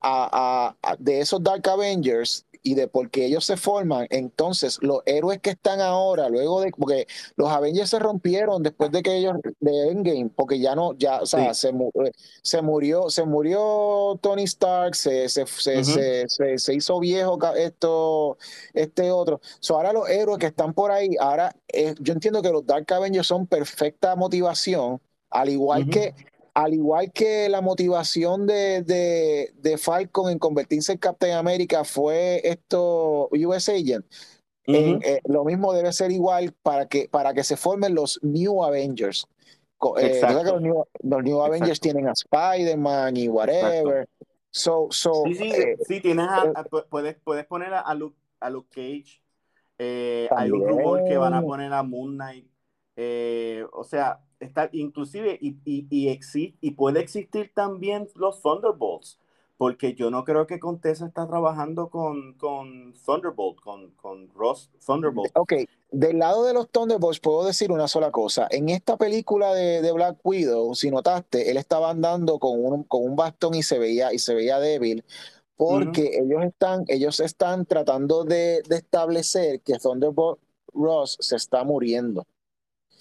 a, 0.00 0.74
de 0.98 1.20
esos 1.20 1.40
Dark 1.44 1.66
Avengers 1.68 2.44
y 2.64 2.74
de 2.74 2.88
por 2.88 3.10
qué 3.10 3.26
ellos 3.26 3.44
se 3.44 3.58
forman, 3.58 4.06
entonces 4.08 4.78
los 4.80 5.02
héroes 5.04 5.38
que 5.40 5.50
están 5.50 5.82
ahora, 5.82 6.30
luego 6.30 6.62
de, 6.62 6.70
porque 6.70 7.06
los 7.36 7.50
Avengers 7.50 7.90
se 7.90 7.98
rompieron 7.98 8.62
después 8.62 8.90
de 8.90 9.02
que 9.02 9.16
ellos, 9.16 9.34
de 9.60 9.90
Endgame, 9.90 10.30
porque 10.34 10.58
ya 10.58 10.74
no, 10.74 10.94
ya, 10.94 11.20
o 11.20 11.26
sea, 11.26 11.52
se, 11.52 11.68
eh, 11.68 12.12
se, 12.42 12.62
murió, 12.62 13.10
se 13.10 13.24
murió 13.24 14.18
Tony 14.22 14.44
Stark, 14.44 14.96
se, 14.96 15.28
se, 15.28 15.44
se, 15.46 16.58
se 16.58 16.74
hizo 16.74 16.98
viejo 17.00 17.38
esto, 17.54 18.38
este 18.72 19.10
otro. 19.10 19.42
So, 19.60 19.76
ahora 19.76 19.92
los 19.92 20.08
héroes 20.08 20.38
que 20.38 20.46
están 20.46 20.72
por 20.72 20.90
ahí, 20.90 21.16
ahora 21.20 21.54
eh, 21.68 21.94
yo 22.00 22.14
entiendo 22.14 22.40
que 22.40 22.50
los 22.50 22.64
Dark 22.64 22.90
Avengers 22.94 23.26
son 23.26 23.46
perfecta 23.46 24.16
motivación, 24.16 25.02
al 25.28 25.50
igual 25.50 25.90
que 25.90 26.14
al 26.54 26.72
igual 26.72 27.12
que 27.12 27.48
la 27.48 27.60
motivación 27.60 28.46
de, 28.46 28.82
de, 29.56 29.78
Falcon 29.78 30.30
en 30.30 30.38
convertirse 30.38 30.92
en 30.92 30.98
Captain 30.98 31.36
America 31.36 31.82
fue 31.82 32.40
esto 32.44 33.28
US 33.32 33.68
Agent, 33.68 34.06
eh, 34.66 35.20
lo 35.24 35.44
mismo 35.44 35.72
debe 35.72 35.92
ser 35.92 36.12
igual 36.12 36.54
para 36.62 36.86
que, 36.86 37.08
para 37.08 37.34
que 37.34 37.42
se 37.42 37.56
formen 37.56 37.94
los 37.94 38.20
New 38.22 38.64
Avengers. 38.64 39.26
Eh, 40.00 40.20
los 41.02 41.24
New, 41.24 41.42
Avengers 41.42 41.80
tienen 41.80 42.08
a 42.08 42.12
Spider-Man 42.12 43.16
y 43.16 43.28
whatever. 43.28 44.08
So, 44.50 44.86
so, 44.90 45.24
sí, 45.26 45.34
sí, 45.34 45.50
eh, 45.50 45.76
sí 45.86 46.00
tienes 46.00 46.28
puedes, 46.88 47.16
puedes 47.16 47.44
poner 47.44 47.74
a 47.74 47.92
Luke, 47.94 48.16
a 48.38 48.48
Luke 48.48 48.68
Cage. 48.70 49.20
hay 49.78 50.50
un 50.52 50.66
rumor 50.66 51.04
que 51.04 51.16
van 51.16 51.34
a 51.34 51.42
poner 51.42 51.72
a 51.72 51.82
Moon 51.82 52.14
Knight. 52.14 52.46
o 53.72 53.84
sea, 53.84 54.20
está 54.44 54.68
inclusive 54.72 55.38
y, 55.40 55.56
y, 55.64 55.86
y, 55.90 56.20
y 56.60 56.70
puede 56.72 57.00
existir 57.00 57.50
también 57.54 58.08
los 58.14 58.40
Thunderbolts, 58.42 59.18
porque 59.56 59.94
yo 59.94 60.10
no 60.10 60.24
creo 60.24 60.46
que 60.46 60.58
Contessa 60.58 61.06
está 61.06 61.26
trabajando 61.26 61.88
con, 61.88 62.34
con 62.34 62.94
Thunderbolt, 63.04 63.60
con, 63.60 63.90
con 63.92 64.28
Ross 64.34 64.70
Thunderbolt. 64.84 65.30
Ok, 65.34 65.54
del 65.90 66.18
lado 66.18 66.44
de 66.44 66.52
los 66.52 66.70
Thunderbolts 66.70 67.20
puedo 67.20 67.44
decir 67.44 67.72
una 67.72 67.88
sola 67.88 68.10
cosa. 68.10 68.46
En 68.50 68.68
esta 68.68 68.96
película 68.96 69.54
de, 69.54 69.82
de 69.82 69.92
Black 69.92 70.18
Widow, 70.24 70.74
si 70.74 70.90
notaste, 70.90 71.50
él 71.50 71.56
estaba 71.56 71.90
andando 71.90 72.38
con 72.38 72.64
un, 72.64 72.84
con 72.84 73.04
un 73.04 73.16
bastón 73.16 73.54
y 73.54 73.62
se 73.62 73.78
veía, 73.78 74.12
y 74.12 74.18
se 74.18 74.34
veía 74.34 74.58
débil 74.58 75.04
porque 75.56 76.18
ellos, 76.18 76.42
están, 76.44 76.84
ellos 76.88 77.20
están 77.20 77.64
tratando 77.64 78.24
de, 78.24 78.62
de, 78.68 78.76
establecer 78.76 79.60
que 79.60 79.78
Thunderbolt 79.78 80.40
Ross 80.72 81.16
se 81.20 81.36
está 81.36 81.64
muriendo. 81.64 82.26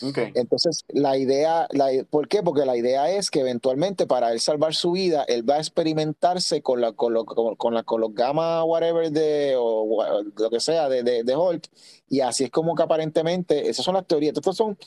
Entonces, 0.02 0.84
la 0.90 1.18
idea, 1.18 1.68
la, 1.72 1.90
¿por 2.10 2.28
qué? 2.28 2.44
Porque 2.44 2.66
la 2.66 2.76
idea 2.76 3.10
es 3.10 3.32
que 3.32 3.40
eventualmente 3.40 4.06
para 4.06 4.32
él 4.32 4.40
salvar 4.40 4.74
su 4.74 4.92
vida, 4.92 5.24
él 5.28 5.50
va 5.50 5.56
a 5.56 5.60
experimentarse 5.60 6.62
con, 6.62 6.82
la, 6.82 6.92
con, 6.94 7.14
con, 7.26 7.74
la, 7.74 7.84
con 7.84 8.02
los 8.02 8.14
gamma, 8.14 8.64
whatever, 8.64 9.12
de, 9.12 9.56
o 9.58 10.24
lo 10.24 10.50
que 10.50 10.60
sea, 10.60 10.90
de, 10.90 11.04
de, 11.04 11.24
de 11.24 11.36
Hulk. 11.36 11.70
Y 12.10 12.20
así 12.20 12.46
es 12.46 12.52
como 12.52 12.76
que 12.76 12.84
aparentemente, 12.84 13.70
esas 13.70 13.86
son 13.86 13.96
las 13.96 14.06
teorías. 14.06 14.36
Estas 14.36 14.56
son 14.56 14.78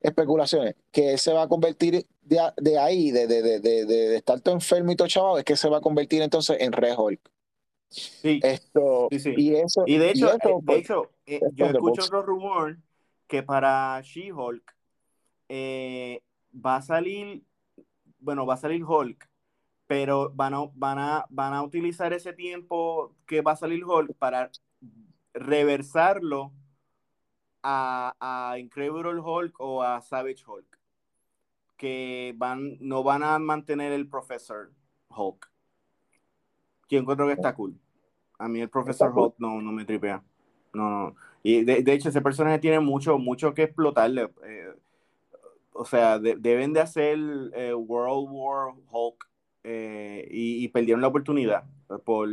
especulaciones, 0.00 0.74
que 0.90 1.12
él 1.12 1.18
se 1.18 1.32
va 1.32 1.42
a 1.42 1.48
convertir 1.48 2.06
de, 2.22 2.40
de 2.56 2.78
ahí, 2.78 3.10
de, 3.10 3.26
de, 3.26 3.60
de, 3.60 4.16
estar 4.16 4.40
todo 4.40 4.54
enfermo 4.54 4.92
y 4.92 4.96
todo 4.96 5.08
chaval, 5.08 5.38
es 5.38 5.44
que 5.44 5.56
se 5.56 5.68
va 5.68 5.78
a 5.78 5.80
convertir 5.80 6.22
entonces 6.22 6.56
en 6.60 6.72
Red 6.72 6.96
Hulk. 6.96 7.20
Sí. 7.88 8.40
Esto, 8.42 9.08
Y, 9.10 9.54
eso, 9.54 9.84
y 9.86 9.96
de 9.96 10.10
hecho, 10.10 10.26
de 10.26 10.38
pues, 10.64 10.78
hecho 10.80 11.10
eh, 11.24 11.40
yo 11.54 11.66
escucho 11.66 12.02
otro 12.02 12.22
rumor 12.22 12.76
que 13.26 13.42
para 13.42 14.00
She-Hulk 14.02 14.74
eh, 15.48 16.22
va 16.54 16.76
a 16.76 16.82
salir, 16.82 17.44
bueno, 18.18 18.46
va 18.46 18.54
a 18.54 18.58
salir 18.58 18.84
Hulk, 18.84 19.28
pero 19.86 20.32
van 20.34 20.54
a, 20.54 20.64
van, 20.74 20.98
a, 20.98 21.26
van 21.30 21.54
a 21.54 21.62
utilizar 21.62 22.12
ese 22.12 22.32
tiempo 22.32 23.14
que 23.26 23.42
va 23.42 23.52
a 23.52 23.56
salir 23.56 23.84
Hulk 23.84 24.16
para 24.18 24.50
reversarlo 25.34 26.52
a, 27.62 28.56
Incredible 28.58 29.20
Hulk 29.20 29.60
o 29.60 29.82
a 29.82 30.00
Savage 30.00 30.44
Hulk, 30.46 30.78
que 31.76 32.34
van, 32.36 32.78
no 32.80 33.02
van 33.02 33.22
a 33.22 33.38
mantener 33.38 33.92
el 33.92 34.08
Professor 34.08 34.72
Hulk. 35.08 35.50
Yo 36.88 37.00
encuentro 37.00 37.26
que 37.26 37.32
está 37.32 37.54
cool. 37.54 37.78
A 38.38 38.48
mí 38.48 38.60
el 38.60 38.70
Professor 38.70 39.12
Hulk 39.14 39.36
no, 39.38 39.60
no 39.60 39.72
me 39.72 39.84
tripea. 39.84 40.22
No, 40.72 40.90
no. 40.90 41.16
Y 41.48 41.62
de, 41.62 41.92
hecho, 41.92 42.08
ese 42.08 42.20
personaje 42.22 42.58
tiene 42.58 42.80
mucho, 42.80 43.18
mucho 43.18 43.54
que 43.54 43.62
explotarle. 43.62 44.30
Eh, 44.44 44.72
o 45.74 45.84
sea, 45.84 46.18
deben 46.18 46.72
de 46.72 46.80
hacer 46.80 47.16
eh, 47.54 47.72
World 47.72 48.28
War 48.32 48.74
Hulk 48.90 49.28
eh, 49.62 50.26
y, 50.28 50.64
y, 50.64 50.68
perdieron 50.70 51.02
la 51.02 51.06
oportunidad 51.06 51.62
por, 52.04 52.30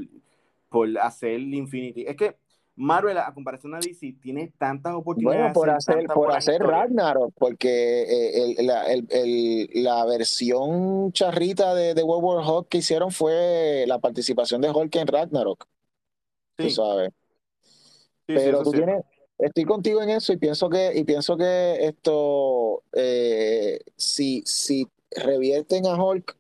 por 0.68 0.98
hacer 0.98 1.42
Infinity. 1.42 2.06
Es 2.08 2.16
que 2.16 2.38
Marvel, 2.76 3.20
a 3.20 3.32
comparación 3.36 3.76
a 3.76 3.80
DC, 3.80 4.16
tiene 4.20 4.52
tantas 4.58 4.96
oportunidades. 4.96 5.42
Bueno, 5.42 5.54
por 5.54 5.70
hacer, 5.70 6.06
por 6.08 6.32
hacer 6.32 6.64
Ragnarok, 6.64 7.36
porque 7.38 8.56
el, 8.58 8.66
la, 8.66 8.92
el, 8.92 9.70
la, 9.76 10.06
versión 10.06 11.12
charrita 11.12 11.76
de, 11.76 11.94
de, 11.94 12.02
World 12.02 12.24
War 12.24 12.50
Hulk 12.50 12.68
que 12.68 12.80
hicieron 12.80 13.12
fue 13.12 13.86
la 13.86 14.00
participación 14.00 14.60
de 14.62 14.72
Hulk 14.72 14.96
en 14.96 15.06
Ragnarok. 15.06 15.68
Sí. 16.58 16.64
Tú 16.64 16.70
sabes. 16.72 17.12
Pero 18.26 18.64
tú 18.64 18.72
tienes, 18.72 19.04
estoy 19.38 19.66
contigo 19.66 20.02
en 20.02 20.10
eso 20.10 20.34
y 20.34 20.38
pienso 20.38 20.70
que, 20.70 20.92
y 20.96 21.04
pienso 21.04 21.38
que 21.38 21.86
esto, 21.86 22.84
eh, 22.94 23.80
si, 23.96 24.44
si 24.46 24.88
revierten 25.12 25.86
a 25.86 26.02
Hulk, 26.02 26.38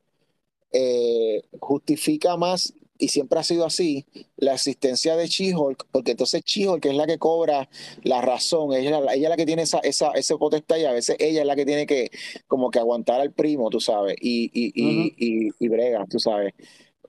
eh, 0.72 1.44
justifica 1.60 2.36
más 2.38 2.74
y 2.98 3.10
siempre 3.10 3.40
ha 3.40 3.44
sido 3.44 3.66
así, 3.66 4.06
la 4.38 4.54
existencia 4.54 5.16
de 5.16 5.28
She-Hulk, 5.28 5.88
porque 5.92 6.12
entonces 6.12 6.42
She-Hulk 6.46 6.86
es 6.86 6.96
la 6.96 7.06
que 7.06 7.18
cobra 7.18 7.70
la 8.04 8.22
razón, 8.22 8.72
ella, 8.74 9.00
ella 9.14 9.14
es 9.14 9.30
la 9.30 9.36
que 9.36 9.46
tiene 9.46 9.64
esa, 9.64 9.80
esa, 9.80 10.12
ese 10.12 10.38
potestad 10.38 10.78
y 10.78 10.86
a 10.86 10.94
veces 10.94 11.18
ella 11.20 11.42
es 11.42 11.48
la 11.48 11.56
que 11.56 11.66
tiene 11.66 11.86
que 11.86 12.12
como 12.48 12.70
que 12.70 12.80
aguantar 12.80 13.20
al 13.20 13.32
primo, 13.32 13.70
tú 13.70 13.82
sabes, 13.82 14.16
y, 14.22 14.50
y, 14.54 14.72
y, 14.76 15.50
y, 15.60 15.68
brega, 15.68 16.06
tú 16.10 16.20
sabes. 16.20 16.54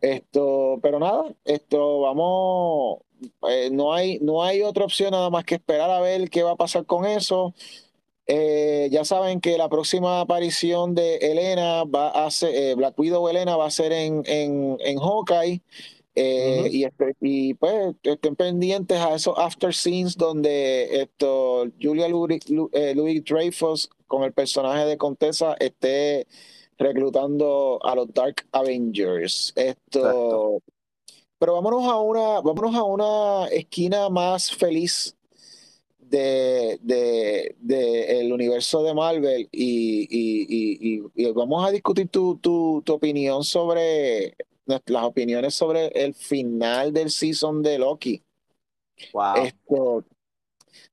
Esto, 0.01 0.79
pero 0.83 0.99
nada, 0.99 1.33
esto 1.45 2.01
vamos, 2.01 2.99
eh, 3.49 3.71
no, 3.71 3.93
hay, 3.93 4.19
no 4.21 4.43
hay 4.43 4.63
otra 4.63 4.85
opción 4.85 5.13
nada 5.13 5.31
más 5.31 5.45
que 5.45 5.57
esperar 5.57 5.91
a 5.91 6.01
ver 6.01 6.31
qué 6.31 6.43
va 6.43 6.53
a 6.53 6.57
pasar 6.57 6.87
con 6.87 7.07
eso. 7.07 7.55
Eh, 8.27 8.89
ya 8.91 9.05
saben 9.05 9.41
que 9.41 9.59
la 9.59 9.69
próxima 9.69 10.21
aparición 10.21 10.95
de 10.95 11.17
Elena 11.17 11.85
va 11.85 12.09
a 12.09 12.31
ser, 12.31 12.55
eh, 12.55 12.75
Black 12.75 12.99
Widow 12.99 13.29
Elena 13.29 13.57
va 13.57 13.67
a 13.67 13.71
ser 13.71 13.93
en, 13.93 14.23
en, 14.27 14.79
en 14.81 14.99
Hawkeye. 14.99 15.61
Eh, 16.17 16.69
y, 16.71 16.85
este, 16.85 17.17
y, 17.21 17.55
pues 17.55 17.97
estén 18.05 18.37
pendientes 18.37 18.99
a 18.99 19.17
esos 19.17 19.35
after 19.37 19.75
scenes 19.75 20.17
donde 20.17 21.03
esto 21.03 21.67
Julia 21.83 22.09
Louis, 22.09 22.41
Louis 22.49 23.25
Dreyfus 23.25 23.91
con 24.07 24.23
el 24.23 24.33
personaje 24.33 24.87
de 24.87 24.97
Contessa 24.97 25.57
esté 25.59 26.29
reclutando 26.79 27.81
a 27.83 27.97
los 27.97 28.15
Dark 28.15 28.47
Avengers. 28.53 29.53
Esto, 29.57 30.63
pero 31.39 31.55
vámonos 31.55 31.85
a 31.85 31.97
una, 31.99 32.41
vámonos 32.41 32.75
a 32.75 32.83
una 32.85 33.49
esquina 33.49 34.09
más 34.09 34.55
feliz 34.55 35.17
de, 35.99 36.79
de, 37.61 38.21
el 38.21 38.33
universo 38.33 38.83
de 38.83 38.95
Marvel 38.95 39.49
y, 39.51 41.01
vamos 41.33 41.67
a 41.67 41.71
discutir 41.71 42.09
tu, 42.09 42.39
tu, 42.39 42.83
opinión 42.89 43.43
sobre 43.45 44.37
las 44.65 45.05
opiniones 45.05 45.55
sobre 45.55 45.89
el 45.89 46.15
final 46.15 46.93
del 46.93 47.11
season 47.11 47.63
de 47.63 47.79
Loki. 47.79 48.23
Wow. 49.13 49.37
Esto, 49.37 50.05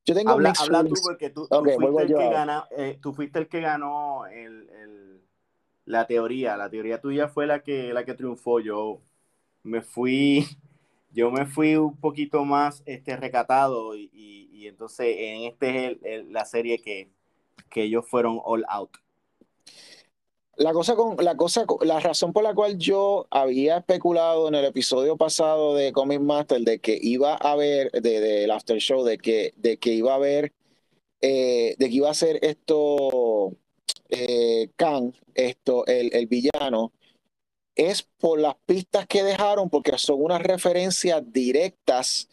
yo 0.03 0.15
tengo 0.15 0.31
habla, 0.31 0.53
habla 0.59 0.83
tú 0.83 0.95
porque 1.03 1.29
tú, 1.29 1.47
fuiste, 1.47 2.01
el 2.01 2.07
que 2.07 2.29
gana, 2.29 2.67
eh, 2.75 2.99
tú 3.01 3.13
fuiste 3.13 3.39
el 3.39 3.47
que 3.47 3.61
ganó 3.61 4.25
el, 4.25 4.69
el, 4.69 5.21
la 5.85 6.07
teoría. 6.07 6.57
La 6.57 6.69
teoría 6.69 6.99
tuya 6.99 7.27
fue 7.27 7.45
la 7.45 7.61
que, 7.61 7.93
la 7.93 8.03
que 8.03 8.15
triunfó. 8.15 8.59
Yo 8.59 9.01
me 9.63 9.81
fui 9.81 10.45
yo 11.13 11.31
me 11.31 11.45
fui 11.45 11.75
un 11.75 11.97
poquito 11.97 12.45
más 12.45 12.83
este, 12.85 13.17
recatado 13.17 13.95
y, 13.95 14.09
y, 14.13 14.67
entonces 14.67 15.15
en 15.17 15.43
este 15.43 15.99
es 16.03 16.27
la 16.27 16.45
serie 16.45 16.79
que, 16.79 17.09
que 17.69 17.83
ellos 17.83 18.05
fueron 18.07 18.39
all 18.43 18.63
out. 18.69 18.91
La 20.55 20.73
cosa 20.73 20.95
con 20.95 21.17
la 21.23 21.35
cosa 21.35 21.65
la 21.81 21.99
razón 21.99 22.33
por 22.33 22.43
la 22.43 22.53
cual 22.53 22.77
yo 22.77 23.25
había 23.31 23.77
especulado 23.77 24.47
en 24.47 24.55
el 24.55 24.65
episodio 24.65 25.17
pasado 25.17 25.73
de 25.75 25.91
Comic 25.91 26.21
Master 26.21 26.61
de 26.61 26.79
que 26.79 26.99
iba 27.01 27.33
a 27.33 27.51
haber 27.51 27.91
de, 27.91 28.19
del 28.19 28.51
after 28.51 28.77
show 28.77 29.03
de 29.03 29.17
que 29.17 29.53
de 29.57 29.77
que 29.77 29.93
iba 29.93 30.11
a 30.11 30.15
haber 30.15 30.53
eh, 31.21 31.75
de 31.79 31.89
que 31.89 31.95
iba 31.95 32.11
a 32.11 32.13
ser 32.13 32.37
esto 32.43 33.53
eh, 34.09 34.69
esto 35.33 35.85
el, 35.87 36.13
el 36.13 36.27
villano 36.27 36.91
es 37.89 38.03
por 38.19 38.39
las 38.39 38.55
pistas 38.65 39.07
que 39.07 39.23
dejaron, 39.23 39.69
porque 39.69 39.97
son 39.97 40.21
unas 40.21 40.41
referencias 40.41 41.21
directas 41.31 42.29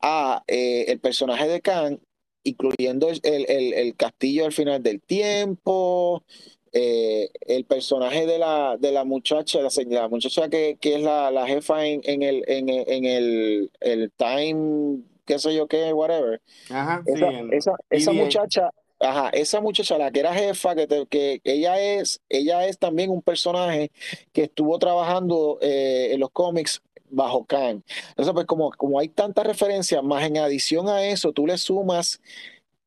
a 0.00 0.42
eh, 0.46 0.86
el 0.88 1.00
personaje 1.00 1.48
de 1.48 1.60
Khan, 1.60 2.00
incluyendo 2.44 3.08
el, 3.08 3.20
el, 3.22 3.96
castillo 3.96 4.44
al 4.44 4.52
final 4.52 4.82
del 4.82 5.00
tiempo, 5.00 6.24
eh, 6.72 7.30
el 7.42 7.64
personaje 7.64 8.26
de 8.26 8.38
la, 8.38 8.76
de 8.78 8.92
la 8.92 9.04
muchacha, 9.04 9.60
la, 9.60 10.08
muchacha 10.08 10.48
que, 10.48 10.76
que, 10.80 10.96
es 10.96 11.02
la, 11.02 11.30
la 11.30 11.46
jefa 11.46 11.86
en, 11.86 12.00
en, 12.04 12.22
el, 12.22 12.44
en, 12.48 12.68
en 12.68 13.04
el, 13.04 13.70
el 13.80 14.10
time, 14.16 15.02
qué 15.24 15.38
sé 15.38 15.54
yo 15.54 15.68
qué, 15.68 15.92
whatever. 15.92 16.40
Ajá, 16.70 17.02
esa, 17.06 17.30
esa, 17.52 17.74
esa 17.90 18.12
muchacha 18.12 18.70
Ajá, 19.02 19.30
esa 19.30 19.60
muchacha, 19.60 19.98
la 19.98 20.12
que 20.12 20.20
era 20.20 20.32
jefa, 20.32 20.76
que, 20.76 21.06
que 21.10 21.40
ella 21.44 21.80
es, 21.80 22.20
ella 22.28 22.66
es 22.68 22.78
también 22.78 23.10
un 23.10 23.20
personaje 23.20 23.90
que 24.32 24.44
estuvo 24.44 24.78
trabajando 24.78 25.58
eh, 25.60 26.10
en 26.12 26.20
los 26.20 26.30
cómics 26.30 26.80
bajo 27.10 27.44
Khan. 27.44 27.84
Entonces, 28.10 28.32
pues 28.32 28.46
como, 28.46 28.70
como 28.72 29.00
hay 29.00 29.08
tantas 29.08 29.44
referencias, 29.46 30.02
más 30.04 30.24
en 30.24 30.38
adición 30.38 30.88
a 30.88 31.04
eso, 31.04 31.32
tú 31.32 31.46
le 31.48 31.58
sumas 31.58 32.20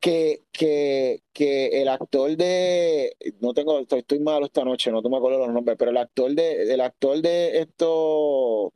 que, 0.00 0.42
que, 0.52 1.22
que 1.34 1.82
el 1.82 1.88
actor 1.88 2.36
de, 2.36 3.16
no 3.40 3.52
tengo, 3.54 3.78
estoy, 3.80 4.18
malo 4.20 4.46
esta 4.46 4.64
noche, 4.64 4.90
no 4.90 5.02
me 5.02 5.16
acuerdo 5.18 5.38
los 5.40 5.52
nombres, 5.52 5.76
pero 5.78 5.90
el 5.90 5.98
actor 5.98 6.32
de, 6.34 6.72
el 6.74 6.80
actor 6.80 7.20
de 7.20 7.60
esto, 7.60 8.72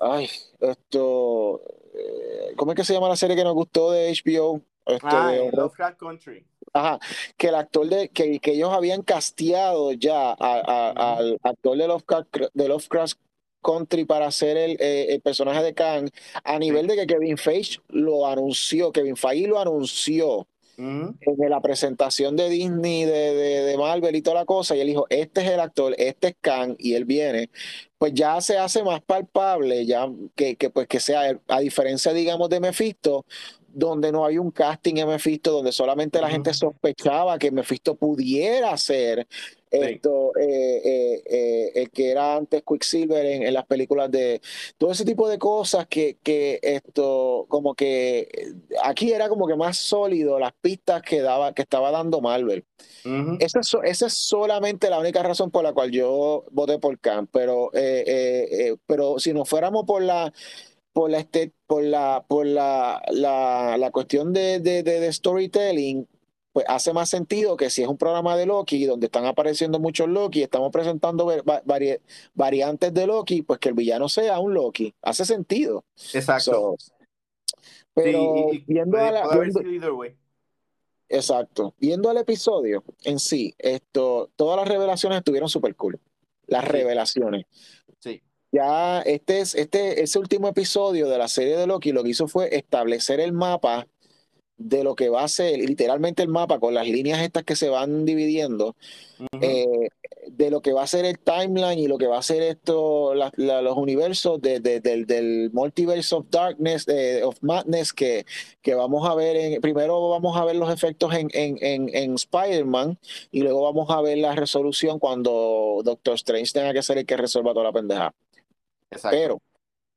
ay, 0.00 0.28
esto, 0.60 1.62
eh, 1.94 2.54
¿cómo 2.56 2.72
es 2.72 2.76
que 2.76 2.84
se 2.84 2.94
llama 2.94 3.08
la 3.08 3.16
serie 3.16 3.36
que 3.36 3.44
nos 3.44 3.54
gustó 3.54 3.92
de 3.92 4.10
HBO? 4.10 4.60
Este, 4.86 5.06
ah, 5.06 5.32
Lovecraft 5.52 5.98
Country. 5.98 6.44
Ajá, 6.72 6.98
que 7.36 7.48
el 7.48 7.54
actor 7.54 7.88
de, 7.88 8.08
que, 8.08 8.38
que 8.38 8.52
ellos 8.52 8.72
habían 8.72 9.02
casteado 9.02 9.92
ya 9.92 10.32
al 10.32 11.38
actor 11.42 11.76
de 11.76 11.86
Lovecraft, 11.86 12.36
de 12.54 12.68
Lovecraft 12.68 13.18
Country 13.62 14.04
para 14.04 14.26
hacer 14.26 14.56
el, 14.56 14.76
eh, 14.80 15.06
el 15.10 15.20
personaje 15.20 15.62
de 15.62 15.74
Kang, 15.74 16.08
a 16.44 16.58
nivel 16.58 16.86
de 16.86 16.96
que 16.96 17.06
Kevin 17.06 17.38
Feige 17.38 17.80
lo 17.88 18.26
anunció, 18.26 18.90
Kevin 18.90 19.16
Feige 19.16 19.48
lo 19.48 19.58
anunció 19.58 20.46
en 20.78 21.16
la 21.48 21.60
presentación 21.60 22.34
de 22.34 22.48
Disney, 22.48 23.04
de, 23.04 23.34
de, 23.34 23.78
Marvel 23.78 24.16
y 24.16 24.22
toda 24.22 24.40
la 24.40 24.44
cosa, 24.44 24.74
y 24.74 24.80
él 24.80 24.88
dijo, 24.88 25.06
este 25.10 25.42
es 25.42 25.50
el 25.50 25.60
actor, 25.60 25.94
este 25.96 26.28
es 26.28 26.36
Kang, 26.40 26.74
y 26.78 26.94
él 26.94 27.04
viene, 27.04 27.50
pues 27.98 28.12
ya 28.14 28.40
se 28.40 28.58
hace 28.58 28.82
más 28.82 29.00
palpable, 29.02 29.86
ya 29.86 30.08
que, 30.34 30.56
que 30.56 30.70
pues 30.70 30.88
que 30.88 30.98
sea, 30.98 31.38
a 31.46 31.60
diferencia, 31.60 32.12
digamos, 32.12 32.48
de 32.48 32.58
Mephisto, 32.58 33.24
donde 33.72 34.12
no 34.12 34.24
hay 34.24 34.38
un 34.38 34.50
casting 34.50 34.96
en 34.96 35.08
Mephisto, 35.08 35.52
donde 35.52 35.72
solamente 35.72 36.20
la 36.20 36.30
gente 36.30 36.52
sospechaba 36.54 37.38
que 37.38 37.50
Mephisto 37.50 37.94
pudiera 37.94 38.76
ser 38.76 39.26
esto, 39.72 40.32
eh, 40.38 40.82
eh, 40.84 41.22
eh, 41.24 41.72
el 41.76 41.90
que 41.90 42.10
era 42.10 42.36
antes 42.36 42.62
Quicksilver 42.62 43.24
en, 43.24 43.54
las 43.54 43.64
películas 43.64 44.10
de 44.10 44.40
todo 44.76 44.92
ese 44.92 45.04
tipo 45.04 45.28
de 45.28 45.38
cosas 45.38 45.86
que, 45.86 46.18
que, 46.22 46.60
esto, 46.62 47.46
como 47.48 47.74
que 47.74 48.28
aquí 48.84 49.12
era 49.12 49.28
como 49.28 49.46
que 49.46 49.56
más 49.56 49.78
sólido 49.78 50.38
las 50.38 50.52
pistas 50.60 51.00
que 51.02 51.22
daba, 51.22 51.54
que 51.54 51.62
estaba 51.62 51.90
dando 51.90 52.20
Marvel. 52.20 52.64
esa, 53.40 53.60
es, 53.60 53.74
esa, 53.84 54.06
es, 54.06 54.12
solamente 54.12 54.90
la 54.90 54.98
única 54.98 55.22
razón 55.22 55.50
por 55.50 55.64
la 55.64 55.72
cual 55.72 55.90
yo 55.90 56.44
voté 56.50 56.78
por 56.78 56.98
Khan, 56.98 57.26
pero, 57.28 57.70
pero 58.86 59.18
si 59.18 59.32
nos 59.32 59.48
fuéramos 59.48 59.86
por 59.86 60.02
la 60.02 60.32
por 60.92 61.10
la, 61.10 61.18
este, 61.18 61.52
por 61.66 61.82
la, 61.82 62.24
por 62.26 62.46
la, 62.46 63.02
la, 63.10 63.90
cuestión 63.92 64.32
de, 64.32 64.60
de, 64.60 65.12
storytelling, 65.12 66.06
pues 66.52 66.66
hace 66.68 66.92
más 66.92 67.08
sentido 67.08 67.56
que 67.56 67.70
si 67.70 67.82
es 67.82 67.88
un 67.88 67.96
programa 67.96 68.36
de 68.36 68.46
Loki 68.46 68.84
donde 68.84 69.06
están 69.06 69.24
apareciendo 69.24 69.80
muchos 69.80 70.08
Loki, 70.08 70.42
estamos 70.42 70.70
presentando 70.70 71.26
variantes 72.34 72.92
de 72.92 73.06
Loki, 73.06 73.42
pues 73.42 73.58
que 73.58 73.70
el 73.70 73.74
villano 73.74 74.08
sea 74.08 74.38
un 74.38 74.52
Loki. 74.52 74.94
Hace 75.00 75.24
sentido. 75.24 75.84
Exacto. 76.12 76.76
pero 77.94 78.50
viendo 78.66 78.98
a 78.98 79.10
la. 79.10 79.22
exacto. 81.08 81.74
Viendo 81.78 82.10
al 82.10 82.18
episodio 82.18 82.84
en 83.04 83.18
sí, 83.18 83.54
esto, 83.56 84.30
todas 84.36 84.58
las 84.58 84.68
revelaciones 84.68 85.18
estuvieron 85.18 85.48
súper 85.48 85.74
cool. 85.74 85.98
Las 86.48 86.66
revelaciones. 86.66 87.46
Ya 88.52 89.00
este, 89.00 89.40
es, 89.40 89.54
este, 89.54 90.02
ese 90.02 90.18
último 90.18 90.46
episodio 90.46 91.08
de 91.08 91.16
la 91.16 91.28
serie 91.28 91.56
de 91.56 91.66
Loki 91.66 91.90
lo 91.90 92.02
que 92.04 92.10
hizo 92.10 92.28
fue 92.28 92.54
establecer 92.54 93.18
el 93.18 93.32
mapa 93.32 93.88
de 94.58 94.84
lo 94.84 94.94
que 94.94 95.08
va 95.08 95.24
a 95.24 95.28
ser, 95.28 95.58
literalmente 95.58 96.22
el 96.22 96.28
mapa 96.28 96.60
con 96.60 96.74
las 96.74 96.86
líneas 96.86 97.22
estas 97.22 97.44
que 97.44 97.56
se 97.56 97.70
van 97.70 98.04
dividiendo, 98.04 98.76
eh, 99.40 99.88
de 100.28 100.50
lo 100.50 100.60
que 100.60 100.72
va 100.72 100.82
a 100.82 100.86
ser 100.86 101.06
el 101.06 101.18
timeline 101.18 101.78
y 101.78 101.88
lo 101.88 101.98
que 101.98 102.06
va 102.06 102.18
a 102.18 102.22
ser 102.22 102.42
esto, 102.42 103.14
los 103.14 103.76
universos 103.76 104.40
del, 104.40 104.62
del, 104.62 105.50
multiverse 105.52 106.14
of 106.14 106.26
darkness, 106.30 106.86
eh, 106.88 107.22
of 107.24 107.38
madness, 107.40 107.92
que, 107.92 108.26
que 108.60 108.74
vamos 108.74 109.08
a 109.08 109.14
ver, 109.14 109.36
en, 109.36 109.60
primero 109.62 110.10
vamos 110.10 110.36
a 110.36 110.44
ver 110.44 110.56
los 110.56 110.72
efectos 110.72 111.14
en, 111.14 111.28
en, 111.32 111.56
en, 111.92 112.14
Spider-Man 112.14 112.98
y 113.30 113.40
luego 113.40 113.62
vamos 113.62 113.90
a 113.90 114.00
ver 114.02 114.18
la 114.18 114.34
resolución 114.34 114.98
cuando 114.98 115.80
Doctor 115.82 116.14
Strange 116.14 116.52
tenga 116.52 116.72
que 116.74 116.82
ser 116.82 116.98
el 116.98 117.06
que 117.06 117.16
resuelva 117.16 117.52
toda 117.52 117.64
la 117.64 117.72
pendeja. 117.72 118.14
Pero, 119.10 119.40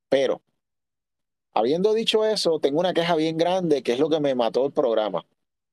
pero, 0.10 0.42
habiendo 1.54 1.94
dicho 1.94 2.26
eso, 2.26 2.60
tengo 2.60 2.80
una 2.80 2.94
queja 2.94 3.16
bien 3.16 3.38
grande 3.38 3.84
que 3.84 3.94
es 3.94 4.00
lo 4.00 4.10
que 4.10 4.20
me 4.20 4.36
mató 4.36 4.66
el 4.66 4.72
programa. 4.72 5.26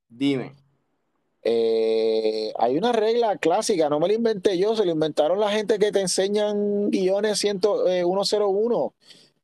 Dime. 0.08 0.52
Eh, 1.44 2.52
hay 2.56 2.76
una 2.76 2.92
regla 2.92 3.36
clásica, 3.36 3.88
no 3.88 3.98
me 3.98 4.06
la 4.06 4.14
inventé 4.14 4.56
yo, 4.58 4.76
se 4.76 4.84
la 4.84 4.92
inventaron 4.92 5.40
la 5.40 5.50
gente 5.50 5.78
que 5.78 5.90
te 5.90 6.00
enseñan 6.00 6.90
guiones 6.90 7.38
101. 7.38 7.88
Eh, 7.88 8.04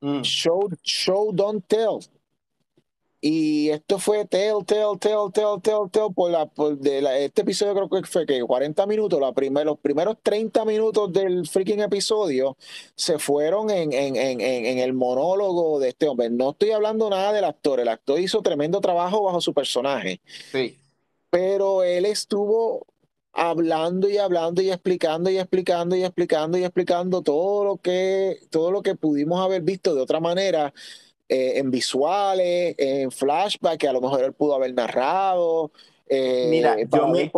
mm. 0.01 0.23
Show, 0.23 0.69
show, 0.83 1.33
don't 1.33 1.64
tell. 1.67 1.99
Y 3.20 3.70
esto 3.70 3.98
fue 3.98 4.26
tell, 4.26 4.64
tell, 4.64 4.96
tell, 5.00 5.31
tell, 5.33 5.61
tell, 5.61 5.90
tell, 5.90 6.14
por 6.14 6.31
la, 6.31 6.46
por 6.46 6.78
de 6.78 7.02
la, 7.02 7.18
este 7.18 7.42
episodio 7.42 7.74
creo 7.74 7.88
que 7.88 8.09
fue 8.09 8.24
que 8.24 8.40
40 8.40 8.87
minutos, 8.87 9.20
la 9.20 9.33
primer, 9.33 9.66
los 9.66 9.78
primeros 9.81 10.18
30 10.22 10.64
minutos 10.64 11.12
del 11.12 11.46
freaking 11.48 11.81
episodio 11.81 12.57
se 12.94 13.18
fueron 13.18 13.70
en, 13.70 13.92
en, 13.92 14.14
en, 14.14 14.40
en, 14.40 14.78
el 14.78 14.92
monólogo 14.92 15.81
de 15.81 15.88
este 15.88 16.07
hombre. 16.07 16.31
No 16.31 16.50
estoy 16.50 16.70
hablando 16.70 17.11
nada 17.11 17.33
del 17.33 17.44
actor, 17.44 17.81
el 17.81 17.88
actor 17.88 18.20
hizo 18.20 18.40
tremendo 18.40 18.81
trabajo 18.81 19.24
bajo 19.24 19.40
su 19.40 19.52
personaje. 19.52 20.20
Sí. 20.52 20.78
Pero 21.28 21.83
él 21.83 22.04
estuvo 22.07 22.87
hablando 23.33 24.09
y 24.09 24.18
hablando 24.18 24.62
y 24.62 24.70
explicando 24.70 25.28
y 25.28 25.38
explicando 25.38 25.96
y 25.96 26.04
explicando 26.04 26.57
y 26.57 26.64
explicando 26.64 27.22
todo 27.22 27.64
lo 27.64 27.76
que, 27.78 28.38
todo 28.50 28.70
lo 28.70 28.83
que 28.83 28.94
pudimos 28.94 29.40
haber 29.40 29.62
visto 29.62 29.94
de 29.96 30.02
otra 30.02 30.20
manera 30.20 30.72
eh, 31.29 31.59
en 31.59 31.71
visuales, 31.71 32.75
en 32.79 33.11
flashback, 33.11 33.79
que 33.79 33.88
a 33.88 33.93
lo 33.93 34.01
mejor 34.01 34.25
él 34.25 34.33
pudo 34.33 34.55
haber 34.55 34.73
narrado. 34.73 35.71
Eh, 36.07 36.47
Mira, 36.49 36.77
yo 36.81 37.09
me, 37.09 37.31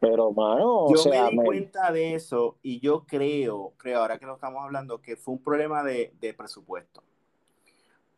pero 0.00 0.30
mano, 0.32 0.86
yo 0.94 1.10
me 1.10 1.30
di 1.30 1.36
cuenta 1.36 1.90
de 1.90 2.14
eso 2.14 2.58
y 2.60 2.78
yo 2.78 3.06
creo, 3.06 3.72
creo 3.78 4.00
ahora 4.00 4.18
que 4.18 4.26
lo 4.26 4.34
estamos 4.34 4.62
hablando, 4.62 5.00
que 5.00 5.16
fue 5.16 5.34
un 5.34 5.42
problema 5.42 5.82
de, 5.82 6.12
presupuesto. 6.36 7.02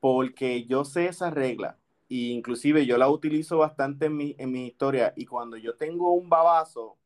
Porque 0.01 0.65
yo 0.65 0.85
sé 0.85 1.07
esa 1.07 1.31
regla, 1.31 1.79
e 2.09 2.33
inclusive 2.33 2.85
yo 2.85 2.99
la 2.99 3.09
utilizo 3.09 3.59
bastante 3.59 4.07
en 4.07 4.17
mi, 4.17 4.35
en 4.37 4.51
mi 4.51 4.67
historia, 4.67 5.13
y 5.15 5.27
cuando 5.27 5.57
yo 5.57 5.77
tengo 5.77 6.13
un 6.13 6.29
babazo, 6.29 6.97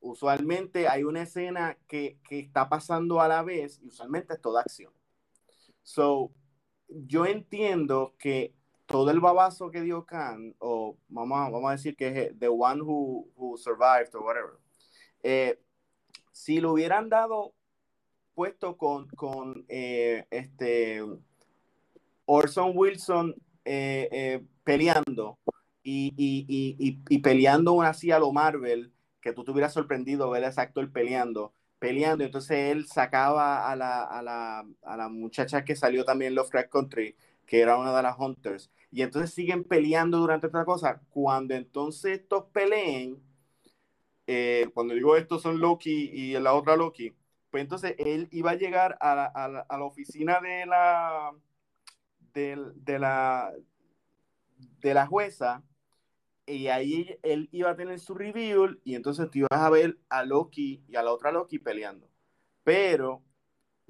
usualmente 0.00 0.88
hay 0.88 1.04
una 1.04 1.22
escena 1.22 1.78
que, 1.86 2.18
que 2.28 2.40
está 2.40 2.68
pasando 2.68 3.20
a 3.20 3.28
la 3.28 3.44
vez, 3.44 3.78
y 3.84 3.86
usualmente 3.86 4.34
es 4.34 4.40
toda 4.40 4.62
acción. 4.62 4.92
So, 5.84 6.32
yo 7.06 7.26
entiendo 7.26 8.14
que 8.18 8.54
todo 8.86 9.10
el 9.10 9.20
babazo 9.20 9.70
que 9.70 9.80
dio 9.80 10.04
Khan, 10.04 10.54
o 10.58 10.96
vamos 11.08 11.38
a, 11.38 11.50
vamos 11.50 11.68
a 11.68 11.72
decir 11.72 11.96
que 11.96 12.08
es 12.08 12.38
the 12.38 12.48
one 12.48 12.80
who, 12.82 13.28
who 13.36 13.56
survived 13.56 14.14
o 14.14 14.20
whatever, 14.20 14.58
eh, 15.22 15.58
si 16.32 16.60
lo 16.60 16.72
hubieran 16.72 17.08
dado 17.08 17.54
puesto 18.34 18.76
con, 18.76 19.08
con 19.08 19.64
eh, 19.68 20.26
este 20.30 21.02
Orson 22.26 22.72
Wilson 22.74 23.34
eh, 23.64 24.44
peleando 24.64 25.38
y, 25.82 26.14
y, 26.16 26.46
y, 26.48 27.00
y, 27.08 27.18
peleando 27.18 27.80
así 27.82 28.10
a 28.10 28.18
lo 28.18 28.32
Marvel, 28.32 28.92
que 29.20 29.32
tú 29.32 29.44
te 29.44 29.50
hubieras 29.50 29.72
sorprendido 29.72 30.30
ver 30.30 30.44
a 30.44 30.48
ese 30.48 30.60
actor 30.60 30.90
peleando, 30.92 31.54
peleando. 31.82 32.24
Entonces 32.24 32.70
él 32.70 32.86
sacaba 32.86 33.68
a 33.70 33.76
la, 33.76 34.04
a 34.04 34.22
la, 34.22 34.64
a 34.84 34.96
la 34.96 35.08
muchacha 35.08 35.64
que 35.64 35.74
salió 35.76 36.04
también 36.04 36.30
en 36.30 36.36
Lovecraft 36.36 36.70
Country, 36.70 37.16
que 37.44 37.60
era 37.60 37.76
una 37.76 37.94
de 37.96 38.02
las 38.04 38.16
Hunters. 38.18 38.70
Y 38.92 39.02
entonces 39.02 39.34
siguen 39.34 39.64
peleando 39.64 40.18
durante 40.18 40.46
otra 40.46 40.64
cosa. 40.64 41.00
Cuando 41.10 41.54
entonces 41.54 42.20
estos 42.20 42.44
peleen, 42.52 43.20
eh, 44.28 44.70
cuando 44.74 44.94
digo 44.94 45.16
estos 45.16 45.42
son 45.42 45.58
Loki 45.60 46.10
y 46.12 46.38
la 46.38 46.54
otra 46.54 46.76
Loki, 46.76 47.12
pues 47.50 47.62
entonces 47.62 47.96
él 47.98 48.28
iba 48.30 48.52
a 48.52 48.54
llegar 48.56 48.96
a 49.00 49.14
la, 49.16 49.24
a 49.26 49.48
la, 49.48 49.60
a 49.68 49.78
la 49.78 49.84
oficina 49.84 50.40
de 50.40 50.66
la, 50.66 51.32
de, 52.34 52.98
la, 52.98 53.52
de 54.80 54.94
la 54.94 55.06
jueza 55.06 55.62
y 56.46 56.68
ahí 56.68 57.18
él 57.22 57.48
iba 57.52 57.70
a 57.70 57.76
tener 57.76 57.98
su 58.00 58.14
reveal 58.14 58.80
y 58.84 58.94
entonces 58.94 59.30
tú 59.30 59.38
ibas 59.38 59.50
a 59.52 59.70
ver 59.70 59.98
a 60.08 60.24
Loki 60.24 60.82
y 60.88 60.96
a 60.96 61.02
la 61.02 61.12
otra 61.12 61.32
Loki 61.32 61.58
peleando. 61.58 62.08
Pero 62.64 63.22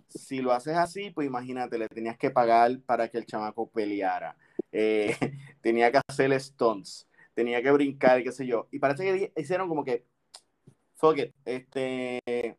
si 0.09 0.41
lo 0.41 0.53
haces 0.53 0.77
así, 0.77 1.11
pues 1.11 1.27
imagínate, 1.27 1.79
le 1.79 1.89
tenías 1.89 2.19
que 2.19 2.31
pagar 2.31 2.81
para 2.81 3.09
que 3.09 3.19
el 3.19 3.27
chamaco 3.27 3.69
peleara. 3.71 4.37
Eh, 4.71 5.17
tenía 5.61 5.91
que 5.91 6.01
hacer 6.07 6.39
stunts, 6.41 7.07
tenía 7.35 7.63
que 7.63 7.71
brincar, 7.71 8.23
qué 8.23 8.33
sé 8.33 8.47
yo. 8.47 8.69
Y 8.71 8.79
parece 8.79 9.05
que 9.05 9.41
hicieron 9.41 9.69
como 9.69 9.85
que, 9.85 10.05
fuck 10.95 11.19
it, 11.19 11.35
este, 11.45 12.57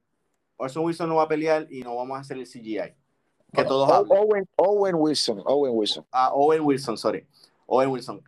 Orson 0.58 0.86
Wilson 0.86 1.10
no 1.10 1.16
va 1.16 1.24
a 1.24 1.28
pelear 1.28 1.68
y 1.70 1.82
no 1.82 1.96
vamos 1.96 2.18
a 2.18 2.22
hacer 2.22 2.38
el 2.38 2.48
CGI. 2.48 2.96
Que 3.52 3.64
todos 3.64 3.88
Owen, 4.10 4.48
Owen 4.56 4.96
Wilson, 4.96 5.44
Owen 5.46 5.74
Wilson. 5.76 6.06
Ah, 6.12 6.32
Owen 6.34 6.62
Wilson, 6.62 6.98
sorry. 6.98 7.28
Owen 7.68 7.90
Wilson. 7.90 8.24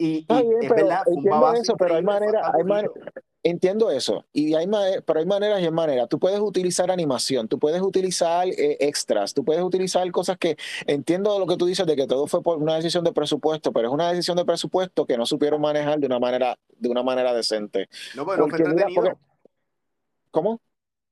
Y, 0.00 0.24
es 0.28 0.70
verdad, 0.70 1.02
entiendo 1.06 1.52
eso, 1.54 1.76
pero 1.76 1.96
hay 1.96 2.04
manera, 2.04 2.52
hay 2.54 2.62
entiendo 3.42 3.90
eso, 3.90 4.24
y 4.32 4.54
hay 4.54 4.68
pero 5.04 5.18
hay 5.18 5.26
maneras 5.26 5.60
y 5.60 5.64
hay 5.64 5.72
maneras. 5.72 6.08
Tú 6.08 6.20
puedes 6.20 6.38
utilizar 6.38 6.90
animación, 6.90 7.48
tú 7.48 7.58
puedes 7.58 7.80
utilizar 7.82 8.46
eh, 8.46 8.76
extras, 8.78 9.34
tú 9.34 9.44
puedes 9.44 9.62
utilizar 9.62 10.08
cosas 10.12 10.38
que 10.38 10.56
entiendo 10.86 11.36
lo 11.40 11.46
que 11.46 11.56
tú 11.56 11.66
dices 11.66 11.84
de 11.84 11.96
que 11.96 12.06
todo 12.06 12.28
fue 12.28 12.42
por 12.42 12.58
una 12.58 12.76
decisión 12.76 13.02
de 13.02 13.12
presupuesto, 13.12 13.72
pero 13.72 13.88
es 13.88 13.94
una 13.94 14.10
decisión 14.10 14.36
de 14.36 14.44
presupuesto 14.44 15.04
que 15.04 15.16
no 15.16 15.26
supieron 15.26 15.60
manejar 15.60 15.98
de 15.98 16.06
una 16.06 16.20
manera, 16.20 16.56
de 16.76 16.88
una 16.88 17.02
manera 17.02 17.34
decente. 17.34 17.88
No, 18.14 18.24
pero 18.24 18.46
no 18.46 18.48
fue 18.48 18.58
entretenido. 18.58 19.18
¿Cómo? 20.30 20.60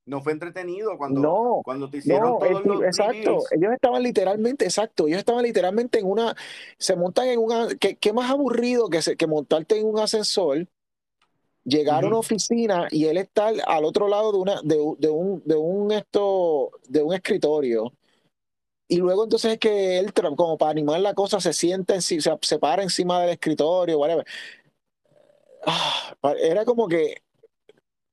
No 0.07 0.23
fue 0.23 0.33
entretenido 0.33 0.97
cuando, 0.97 1.61
cuando 1.65 1.91
te 1.91 1.99
hicieron 1.99 2.39
todos 2.39 2.65
los 2.65 2.83
Exacto, 2.85 3.43
ellos 3.51 3.73
estaban 3.73 4.03
literalmente, 4.03 4.65
exacto, 4.65 5.09
ellos 5.09 5.19
estaban 5.19 5.43
literalmente 5.43 5.99
en 5.99 6.07
una, 6.07 6.35
se 6.79 6.95
montan 6.95 7.27
en 7.27 7.41
una, 7.41 7.69
¿qué, 7.79 7.97
qué 7.97 8.13
más 8.13 8.31
aburrido 8.31 8.89
que, 8.89 9.03
se, 9.03 9.17
que 9.17 9.27
montarte 9.27 9.79
en 9.79 9.87
un 9.87 9.99
ascensor, 9.99 10.69
llegar 11.65 12.05
a 12.05 12.07
una 12.07 12.19
oficina 12.19 12.87
y 12.91 13.07
él 13.07 13.17
estar 13.17 13.53
al 13.67 13.85
otro 13.85 14.07
lado 14.07 14.31
de, 14.31 14.39
una, 14.39 14.61
de, 14.63 14.77
de, 14.99 15.09
un, 15.09 15.43
de, 15.45 15.57
un, 15.57 15.91
esto, 15.91 16.71
de 16.89 17.03
un 17.03 17.13
escritorio. 17.13 17.93
Y 18.89 18.99
luego 18.99 19.25
entonces 19.25 19.55
es 19.55 19.59
que 19.59 19.99
él, 19.99 20.13
como 20.13 20.57
para 20.57 20.71
animar 20.71 21.01
la 21.01 21.15
cosa, 21.15 21.41
se 21.41 21.53
sienta, 21.53 21.97
en, 21.97 22.03
se, 22.03 22.21
se 22.21 22.59
para 22.61 22.85
encima 22.85 23.21
del 23.21 23.31
escritorio, 23.31 23.99
whatever. 23.99 24.25
Ah, 25.67 26.15
era 26.41 26.65
como 26.65 26.87
que 26.87 27.26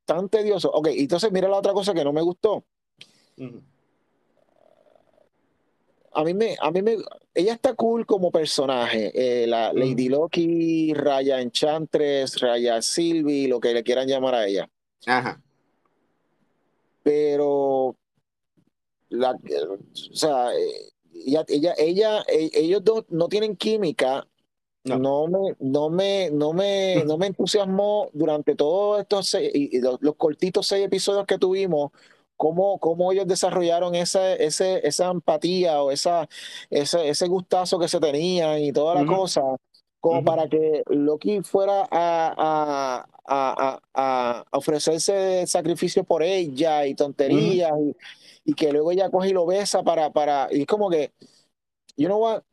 tan 0.05 0.29
tedioso. 0.29 0.71
Ok, 0.71 0.87
entonces 0.91 1.31
mira 1.31 1.47
la 1.47 1.57
otra 1.57 1.73
cosa 1.73 1.93
que 1.93 2.03
no 2.03 2.13
me 2.13 2.21
gustó. 2.21 2.63
a 6.13 6.23
mí 6.23 6.33
me, 6.33 6.55
a 6.59 6.71
mí 6.71 6.81
me, 6.81 6.97
ella 7.33 7.53
está 7.53 7.73
cool 7.73 8.05
como 8.05 8.31
personaje. 8.31 9.11
Eh, 9.13 9.47
la 9.47 9.73
Lady 9.73 10.09
Loki, 10.09 10.93
Raya 10.93 11.41
Enchantress, 11.41 12.39
Raya 12.39 12.81
Sylvie, 12.81 13.47
lo 13.47 13.59
que 13.59 13.73
le 13.73 13.83
quieran 13.83 14.07
llamar 14.07 14.35
a 14.35 14.45
ella. 14.45 14.69
Ajá. 15.05 15.41
Pero, 17.01 17.97
la, 19.09 19.31
o 19.31 20.15
sea, 20.15 20.51
ella, 21.13 21.43
ella, 21.47 21.73
ella, 21.77 22.23
e, 22.27 22.49
ellos 22.53 22.83
dos 22.83 23.05
no 23.09 23.27
tienen 23.27 23.55
química. 23.55 24.27
No. 24.83 25.27
me, 25.27 25.55
no 25.59 25.89
me, 25.89 26.29
no 26.31 26.51
me, 26.51 27.03
no 27.05 27.17
me 27.17 27.27
entusiasmó 27.27 28.09
durante 28.11 28.53
todos 28.55 28.99
estos 29.01 29.33
y 29.35 29.79
los, 29.79 30.01
los 30.01 30.15
cortitos 30.15 30.67
seis 30.67 30.85
episodios 30.85 31.25
que 31.25 31.37
tuvimos 31.37 31.91
cómo, 32.43 32.77
cómo 32.79 33.11
ellos 33.11 33.27
desarrollaron 33.27 33.95
esa, 33.95 34.33
ese, 34.33 34.85
esa 34.85 35.09
empatía 35.09 35.81
o 35.81 35.91
esa, 35.91 36.27
ese, 36.69 37.07
ese 37.07 37.27
gustazo 37.27 37.79
que 37.79 37.87
se 37.87 37.99
tenían 37.99 38.59
y 38.59 38.73
toda 38.73 38.95
la 38.95 39.05
cosa, 39.05 39.41
como 39.99 40.23
para 40.23 40.49
que 40.49 40.83
Loki 40.87 41.41
fuera 41.43 41.87
a, 41.89 42.33
a, 42.37 43.07
a, 43.25 43.81
a, 43.93 44.45
ofrecerse 44.51 45.47
sacrificio 45.47 46.03
por 46.03 46.23
ella 46.23 46.85
y 46.85 46.95
tonterías 46.95 47.71
y, 48.43 48.53
que 48.53 48.73
luego 48.73 48.91
ella 48.91 49.09
coge 49.09 49.29
y 49.29 49.33
lo 49.33 49.45
besa 49.45 49.83
para, 49.83 50.11
para, 50.11 50.49
y 50.51 50.61
es 50.61 50.67
como 50.67 50.89
que, 50.89 51.13
you 51.95 52.07
know 52.07 52.19
what, 52.19 52.43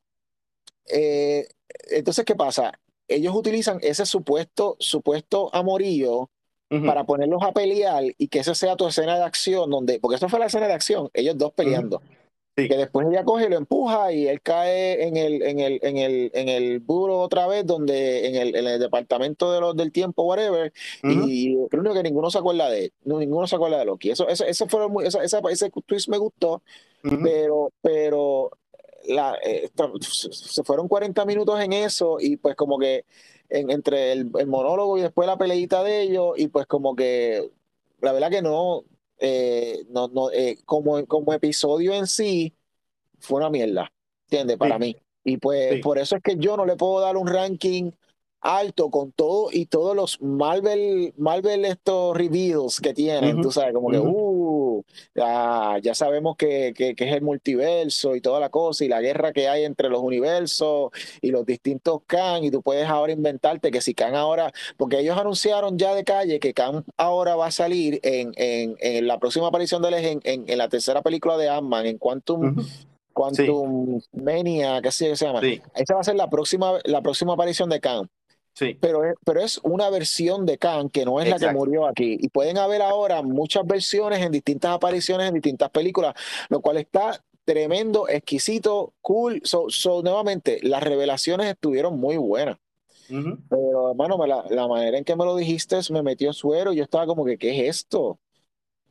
eh, 0.93 1.49
entonces, 1.91 2.25
¿qué 2.25 2.35
pasa? 2.35 2.79
Ellos 3.09 3.35
utilizan 3.35 3.79
ese 3.83 4.07
supuesto, 4.07 4.77
supuesto 4.79 5.55
amorío 5.55 6.31
para 6.87 7.03
ponerlos 7.03 7.43
a 7.43 7.51
pelear 7.51 8.05
y 8.17 8.29
que 8.29 8.39
esa 8.39 8.55
sea 8.55 8.77
tu 8.77 8.87
escena 8.87 9.17
de 9.17 9.25
acción, 9.25 9.69
donde, 9.71 9.99
porque 9.99 10.15
esto 10.15 10.29
fue 10.29 10.39
la 10.39 10.47
escena 10.47 10.69
de 10.69 10.75
acción, 10.75 11.11
ellos 11.15 11.37
dos 11.37 11.53
peleando. 11.53 12.01
Que 12.55 12.77
después 12.77 13.07
ella 13.09 13.25
coge 13.25 13.47
y 13.47 13.49
lo 13.49 13.57
empuja 13.57 14.13
y 14.13 14.29
él 14.29 14.43
cae 14.43 15.05
en 15.09 15.17
el, 15.17 15.43
en 15.43 15.61
el, 15.61 15.81
en 15.83 15.97
el, 15.97 16.31
en 16.35 16.49
el 16.49 16.79
buro 16.81 17.19
otra 17.21 17.47
vez, 17.47 17.65
donde, 17.65 18.29
en 18.29 18.35
el, 18.37 18.55
en 18.55 18.67
el 18.67 18.79
departamento 18.79 19.51
de 19.51 19.61
los, 19.61 19.75
del 19.75 19.93
tiempo, 19.93 20.25
whatever, 20.25 20.73
y 21.03 21.57
creo 21.69 21.95
que 21.95 22.03
ninguno 22.03 22.31
se 22.31 22.39
acuerda 22.39 22.69
de 22.69 22.85
él, 22.85 22.93
no, 23.05 23.19
ninguno 23.19 23.47
se 23.47 23.57
acuerda 23.57 23.79
de 23.79 23.87
Loki. 23.87 24.11
Eso, 24.11 24.29
eso, 24.29 24.45
eso 24.45 24.69
fue 24.69 24.89
muy, 24.89 25.07
esa, 25.07 25.23
ese 25.23 25.71
twist 25.87 26.09
me 26.09 26.19
gustó, 26.19 26.63
pero, 27.03 27.73
pero 27.81 28.51
la, 29.09 29.37
eh, 29.45 29.71
se 30.01 30.63
fueron 30.63 30.89
40 30.89 31.25
minutos 31.25 31.61
en 31.61 31.73
eso 31.73 32.19
y 32.21 32.37
pues 32.37 32.55
como 32.57 32.79
que 32.79 33.05
entre 33.51 34.13
el, 34.13 34.31
monólogo 34.47 34.97
y 34.97 35.03
después 35.03 35.27
la 35.27 35.37
peleita 35.37 35.83
de 35.83 36.03
ellos, 36.03 36.35
y 36.37 36.49
pues 36.49 36.67
como 36.67 36.95
que 36.95 37.51
la 38.01 38.13
verdad 38.13 38.31
que 38.31 38.43
no, 38.43 38.85
eh, 39.19 39.85
no, 39.89 40.09
no 40.09 40.31
eh, 40.31 40.59
como, 40.65 41.05
como 41.07 41.33
episodio 41.33 41.93
en 41.93 42.07
sí, 42.07 42.55
fue 43.19 43.39
una 43.39 43.51
mierda, 43.51 43.93
¿entiendes? 44.25 44.57
Para 44.57 44.79
mí. 44.79 44.97
Y 45.25 45.37
pues 45.37 45.81
por 45.83 45.99
eso 45.99 46.17
es 46.17 46.23
que 46.23 46.37
yo 46.37 46.57
no 46.57 46.65
le 46.65 46.77
puedo 46.77 47.01
dar 47.01 47.17
un 47.17 47.27
ranking 47.27 47.91
alto 48.41 48.91
con 48.91 49.13
todo 49.13 49.49
y 49.53 49.67
todos 49.67 49.95
los 49.95 50.21
Marvel, 50.21 51.13
Marvel 51.17 51.65
estos 51.65 52.17
reveals 52.17 52.81
que 52.81 52.95
tienen, 52.95 53.43
tú 53.43 53.51
sabes, 53.51 53.75
como 53.75 53.91
que, 53.91 53.99
uh, 53.99 54.83
ya, 55.15 55.95
sabemos 55.95 56.37
que, 56.37 56.73
que, 56.75 56.95
es 56.97 57.13
el 57.13 57.23
multiverso 57.23 58.17
y 58.17 58.21
toda 58.21 58.41
la 58.41 58.49
cosa 58.49 58.85
y 58.85 58.89
la 58.89 59.01
guerra 59.01 59.33
que 59.33 59.49
hay 59.49 59.65
entre 59.65 59.89
los 59.89 60.01
universos 60.01 60.91
y 61.21 61.31
los 61.31 61.45
distintos 61.45 62.01
Khan 62.07 62.45
y 62.45 62.51
tú 62.51 62.63
puedes 62.63 62.89
ahora 62.89 63.13
inventarte 63.13 63.71
que 63.71 63.81
si 63.81 63.95
Khan 63.95 64.15
ahora, 64.15 64.53
porque 64.77 65.01
ellos 65.01 65.19
anunciaron 65.19 65.79
ya 65.79 65.95
de 65.95 66.05
calle 66.05 66.41
que 66.41 66.55
Khan 66.55 66.85
ahora 66.97 67.37
va 67.37 67.47
a 67.47 67.51
salir 67.51 68.01
en, 68.03 68.33
en, 68.37 68.77
en 68.81 69.07
la 69.07 69.19
próxima 69.19 69.49
aparición 69.49 69.83
de 69.83 69.89
él 69.89 69.95
en, 69.95 70.45
en, 70.47 70.59
la 70.59 70.69
tercera 70.69 71.03
película 71.03 71.37
de 71.37 71.49
Ant-Man, 71.49 71.87
en 71.87 71.99
Quantum... 71.99 72.57
Quantum 73.13 74.01
Mania, 74.13 74.81
¿qué 74.81 74.93
se 74.93 75.15
llama? 75.15 75.41
Esa 75.75 75.95
va 75.95 76.01
a 76.01 76.05
ser 76.05 76.15
la 76.15 76.31
próxima, 76.31 76.79
la 76.85 77.03
próxima 77.03 77.35
aparición 77.35 77.69
de 77.69 77.81
Khan. 77.81 78.09
Pero, 78.81 79.05
es, 79.05 79.15
pero 79.25 79.41
es 79.41 79.59
una 79.63 79.89
versión 79.89 80.45
de 80.45 80.59
Khan 80.59 80.91
que 80.91 81.05
no 81.05 81.21
es 81.21 81.29
la 81.29 81.39
que 81.39 81.51
murió 81.53 81.87
aquí. 81.87 82.19
Y 82.21 82.29
pueden 82.29 82.59
haber 82.59 82.83
ahora 82.83 83.23
muchas 83.23 83.67
versiones 83.67 84.21
en 84.21 84.33
distintas 84.33 84.73
apariciones, 84.73 85.29
en 85.29 85.35
distintas 85.35 85.71
películas, 85.71 86.15
lo 86.49 86.61
cual 86.61 86.77
está 86.77 87.23
tremendo, 87.45 88.09
exquisito, 88.09 88.93
cool. 89.01 89.41
So, 89.45 89.69
nuevamente, 90.03 90.59
las 90.63 90.83
revelaciones 90.83 91.47
estuvieron 91.47 91.99
muy 91.99 92.17
buenas. 92.17 92.59
Pero, 93.09 93.91
hermano, 93.91 94.25
la, 94.25 94.45
la, 94.51 94.69
manera 94.69 94.97
en 94.97 95.05
que 95.05 95.17
me 95.17 95.25
lo 95.25 95.35
dijiste 95.35 95.77
me 95.91 96.03
metió 96.03 96.33
suero. 96.33 96.73
Yo 96.73 96.85
estaba 96.85 97.07
como 97.07 97.25
que, 97.25 97.39
¿qué 97.39 97.51
es 97.69 97.79
esto? 97.79 98.21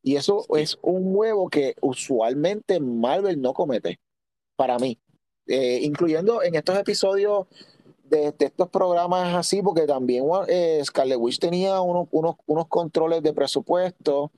Y 0.04 0.18
eso 0.18 0.46
es 0.58 0.78
un 0.82 1.16
huevo 1.16 1.50
que 1.50 1.76
usualmente 1.82 2.80
Marvel 2.82 3.40
no 3.40 3.54
comete, 3.54 4.00
para 4.58 4.78
mí. 4.78 5.00
Eh, 5.48 5.80
incluyendo 5.82 6.44
en 6.44 6.54
estos 6.54 6.78
episodios 6.78 7.48
de, 8.10 8.34
estos 8.40 8.70
programas 8.70 9.36
así, 9.36 9.62
porque 9.62 9.86
también 9.86 10.26
eh, 10.48 10.82
Scarlet 10.84 11.18
Witch 11.20 11.40
tenía 11.40 11.82
unos, 11.82 12.08
unos, 12.12 12.36
unos 12.48 12.68
controles 12.68 13.22
de 13.24 13.34
presupuesto 13.34 14.32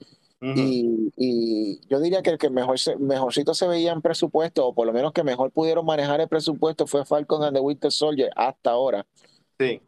y, 0.43 1.13
y, 1.17 1.87
yo 1.87 1.99
diría 1.99 2.23
que 2.23 2.31
el 2.31 2.39
que 2.39 2.49
mejor 2.49 2.75
mejorcito 2.99 3.53
se 3.53 3.67
veía 3.67 3.91
en 3.91 4.01
presupuesto, 4.01 4.65
o 4.65 4.73
por 4.73 4.87
lo 4.87 4.93
menos 4.93 5.13
que 5.13 5.23
mejor 5.23 5.51
pudieron 5.51 5.85
manejar 5.85 6.19
el 6.19 6.27
presupuesto, 6.27 6.87
fue 6.87 7.05
Falcon 7.05 7.43
and 7.43 7.55
the 7.55 7.61
Winter 7.61 7.91
Soldier 7.91 8.31
hasta 8.35 8.71
ahora. 8.71 9.05
Sí. 9.59 9.79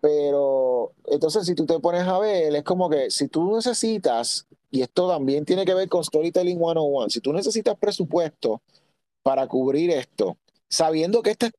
Pero 0.00 0.92
entonces, 1.04 1.44
si 1.44 1.54
tú 1.54 1.66
te 1.66 1.78
pones 1.78 2.06
a 2.06 2.18
ver, 2.18 2.54
es 2.56 2.62
como 2.62 2.88
que 2.88 3.10
si 3.10 3.28
tú 3.28 3.54
necesitas, 3.54 4.46
y 4.70 4.80
esto 4.80 5.10
también 5.10 5.44
tiene 5.44 5.66
que 5.66 5.74
ver 5.74 5.90
con 5.90 6.02
Storytelling 6.02 6.56
101, 6.56 7.10
si 7.10 7.20
tú 7.20 7.34
necesitas 7.34 7.76
presupuesto 7.78 8.62
para 9.22 9.46
cubrir 9.46 9.90
esto, 9.90 10.38
sabiendo 10.70 11.20
que 11.20 11.32
este, 11.32 11.50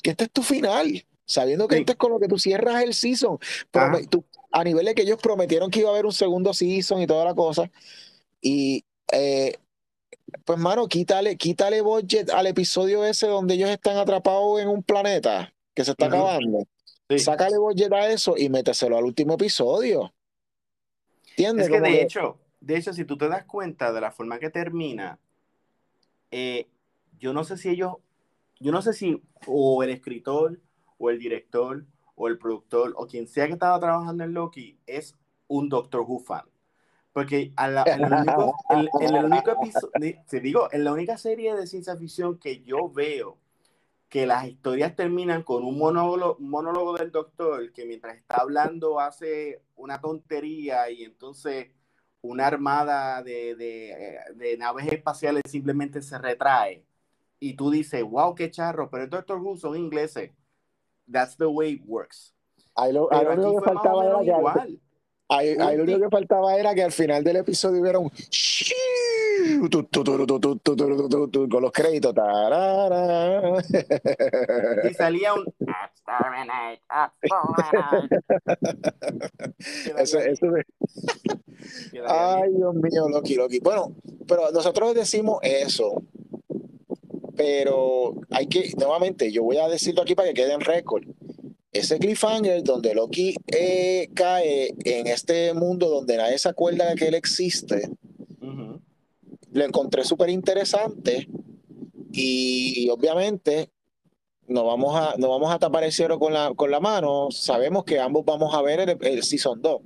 que 0.00 0.10
este 0.10 0.24
es 0.24 0.30
tu 0.30 0.42
final, 0.42 1.04
sabiendo 1.26 1.68
que 1.68 1.78
esto 1.78 1.92
es 1.92 1.98
con 1.98 2.12
lo 2.12 2.18
que 2.18 2.28
tú 2.28 2.38
cierras 2.38 2.82
el 2.82 2.94
season. 2.94 3.38
a 4.52 4.64
nivel 4.64 4.86
de 4.86 4.94
que 4.94 5.02
ellos 5.02 5.18
prometieron 5.20 5.70
que 5.70 5.80
iba 5.80 5.90
a 5.90 5.92
haber 5.92 6.06
un 6.06 6.12
segundo 6.12 6.54
season 6.54 7.02
y 7.02 7.06
toda 7.06 7.24
la 7.24 7.34
cosa. 7.34 7.70
Y 8.40 8.84
eh, 9.12 9.54
pues, 10.44 10.58
mano, 10.58 10.88
quítale, 10.88 11.36
quítale 11.36 11.80
budget 11.80 12.30
al 12.30 12.46
episodio 12.46 13.04
ese 13.04 13.26
donde 13.26 13.54
ellos 13.54 13.70
están 13.70 13.96
atrapados 13.96 14.60
en 14.60 14.68
un 14.68 14.82
planeta 14.82 15.52
que 15.74 15.84
se 15.84 15.90
está 15.90 16.06
acabando. 16.06 16.66
Sácale 17.18 17.58
budget 17.58 17.92
a 17.92 18.10
eso 18.10 18.34
y 18.36 18.48
méteselo 18.48 18.96
al 18.96 19.04
último 19.04 19.34
episodio. 19.34 20.12
¿Entiendes? 21.30 21.66
Es 21.66 21.72
que 21.72 21.80
de 21.80 22.02
hecho, 22.02 22.38
de 22.60 22.76
hecho, 22.76 22.92
si 22.92 23.04
tú 23.04 23.16
te 23.16 23.28
das 23.28 23.44
cuenta 23.44 23.92
de 23.92 24.00
la 24.00 24.10
forma 24.10 24.38
que 24.38 24.50
termina, 24.50 25.18
eh, 26.30 26.66
yo 27.18 27.32
no 27.32 27.44
sé 27.44 27.56
si 27.56 27.68
ellos, 27.68 27.94
yo 28.58 28.72
no 28.72 28.82
sé 28.82 28.92
si 28.92 29.22
o 29.46 29.82
el 29.82 29.90
escritor 29.90 30.58
o 30.98 31.10
el 31.10 31.18
director 31.18 31.84
o 32.14 32.28
el 32.28 32.38
productor 32.38 32.94
o 32.96 33.06
quien 33.06 33.26
sea 33.28 33.46
que 33.46 33.52
estaba 33.52 33.78
trabajando 33.78 34.24
en 34.24 34.32
Loki 34.32 34.78
es 34.86 35.14
un 35.48 35.68
Doctor 35.68 36.02
Who 36.02 36.18
fan. 36.20 36.44
Porque 37.12 37.52
en, 37.58 37.74
la 40.84 40.92
única 40.92 41.16
serie 41.16 41.54
de 41.54 41.66
ciencia 41.66 41.96
ficción 41.96 42.38
que 42.38 42.62
yo 42.62 42.90
veo 42.90 43.38
que 44.08 44.26
las 44.26 44.46
historias 44.46 44.94
terminan 44.94 45.42
con 45.42 45.64
un 45.64 45.78
monólogo, 45.78 46.36
monólogo 46.38 46.96
del 46.96 47.10
doctor 47.10 47.72
que 47.72 47.86
mientras 47.86 48.16
está 48.16 48.36
hablando 48.36 49.00
hace 49.00 49.62
una 49.76 50.00
tontería 50.00 50.90
y 50.90 51.04
entonces 51.04 51.68
una 52.20 52.46
armada 52.46 53.22
de, 53.22 53.54
de, 53.56 54.18
de 54.34 54.56
naves 54.58 54.86
espaciales 54.92 55.42
simplemente 55.48 56.02
se 56.02 56.18
retrae 56.18 56.84
y 57.38 57.54
tú 57.54 57.70
dices, 57.70 58.02
wow, 58.02 58.34
qué 58.34 58.50
charro, 58.50 58.90
pero 58.90 59.04
el 59.04 59.10
Doctor 59.10 59.40
Who 59.40 59.56
son 59.56 59.76
ingleses 59.76 60.32
That's 61.10 61.36
the 61.36 61.46
way 61.46 61.74
it 61.74 61.82
works. 61.86 62.34
Ahí 62.74 62.92
lo, 62.92 63.12
ahí 63.12 63.24
lo 63.24 63.32
único 63.32 63.60
que 63.60 63.64
faltaba 63.64 64.04
era 64.04 64.18
que 64.20 64.26
igual. 64.26 64.80
Ahí, 65.28 65.56
ahí 65.58 65.76
lo 65.76 65.82
único 65.82 66.00
que 66.00 66.08
faltaba 66.10 66.56
era 66.56 66.74
que 66.74 66.82
al 66.84 66.92
final 66.92 67.24
del 67.24 67.36
episodio 67.36 67.80
hubiera 67.80 67.98
un 67.98 68.10
con 71.50 71.62
los 71.62 71.72
créditos. 71.72 72.14
Y 74.84 74.94
salía 74.94 75.34
un 75.34 75.44
eso, 79.96 80.18
eso 80.18 80.46
de... 80.46 80.64
Ay, 82.06 82.52
Dios 82.52 82.74
mío, 82.74 83.08
Loki, 83.08 83.34
Loki. 83.34 83.60
Bueno, 83.60 83.96
pero 84.26 84.50
nosotros 84.52 84.94
decimos 84.94 85.38
eso, 85.42 86.02
pero 87.36 88.14
hay 88.30 88.46
que, 88.46 88.72
nuevamente, 88.76 89.30
yo 89.30 89.42
voy 89.42 89.58
a 89.58 89.68
decirlo 89.68 90.02
aquí 90.02 90.14
para 90.14 90.28
que 90.28 90.34
quede 90.34 90.52
en 90.52 90.60
récord. 90.60 91.04
Ese 91.72 91.98
cliffhanger 91.98 92.62
donde 92.62 92.94
Loki 92.94 93.34
eh, 93.52 94.08
cae 94.14 94.74
en 94.84 95.06
este 95.06 95.52
mundo 95.52 95.88
donde 95.88 96.16
nadie 96.16 96.38
se 96.38 96.48
acuerda 96.48 96.88
de 96.88 96.94
que 96.94 97.08
él 97.08 97.14
existe, 97.14 97.90
lo 99.52 99.64
encontré 99.64 100.04
súper 100.04 100.30
interesante 100.30 101.28
y 102.12 102.88
obviamente 102.90 103.70
no 104.48 104.64
vamos 104.64 104.94
a, 104.96 105.14
no 105.18 105.28
vamos 105.28 105.52
a 105.52 105.58
tapar 105.58 105.84
el 105.84 105.92
cielo 105.92 106.18
con 106.18 106.32
la, 106.32 106.52
con 106.54 106.70
la 106.70 106.80
mano. 106.80 107.28
Sabemos 107.30 107.84
que 107.84 107.98
ambos 107.98 108.24
vamos 108.24 108.54
a 108.54 108.62
ver 108.62 108.80
el, 108.80 108.98
el 109.00 109.22
Season 109.22 109.60
2. 109.60 109.82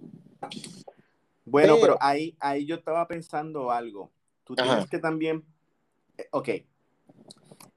Bueno, 1.44 1.78
pero, 1.80 1.96
ahí, 2.00 2.36
ahí 2.38 2.66
yo 2.66 2.76
estaba 2.76 3.08
pensando 3.08 3.70
algo. 3.70 4.10
Tú 4.44 4.54
tienes 4.54 4.88
que 4.88 4.98
también, 4.98 5.44
eh, 6.16 6.28
ok, 6.30 6.48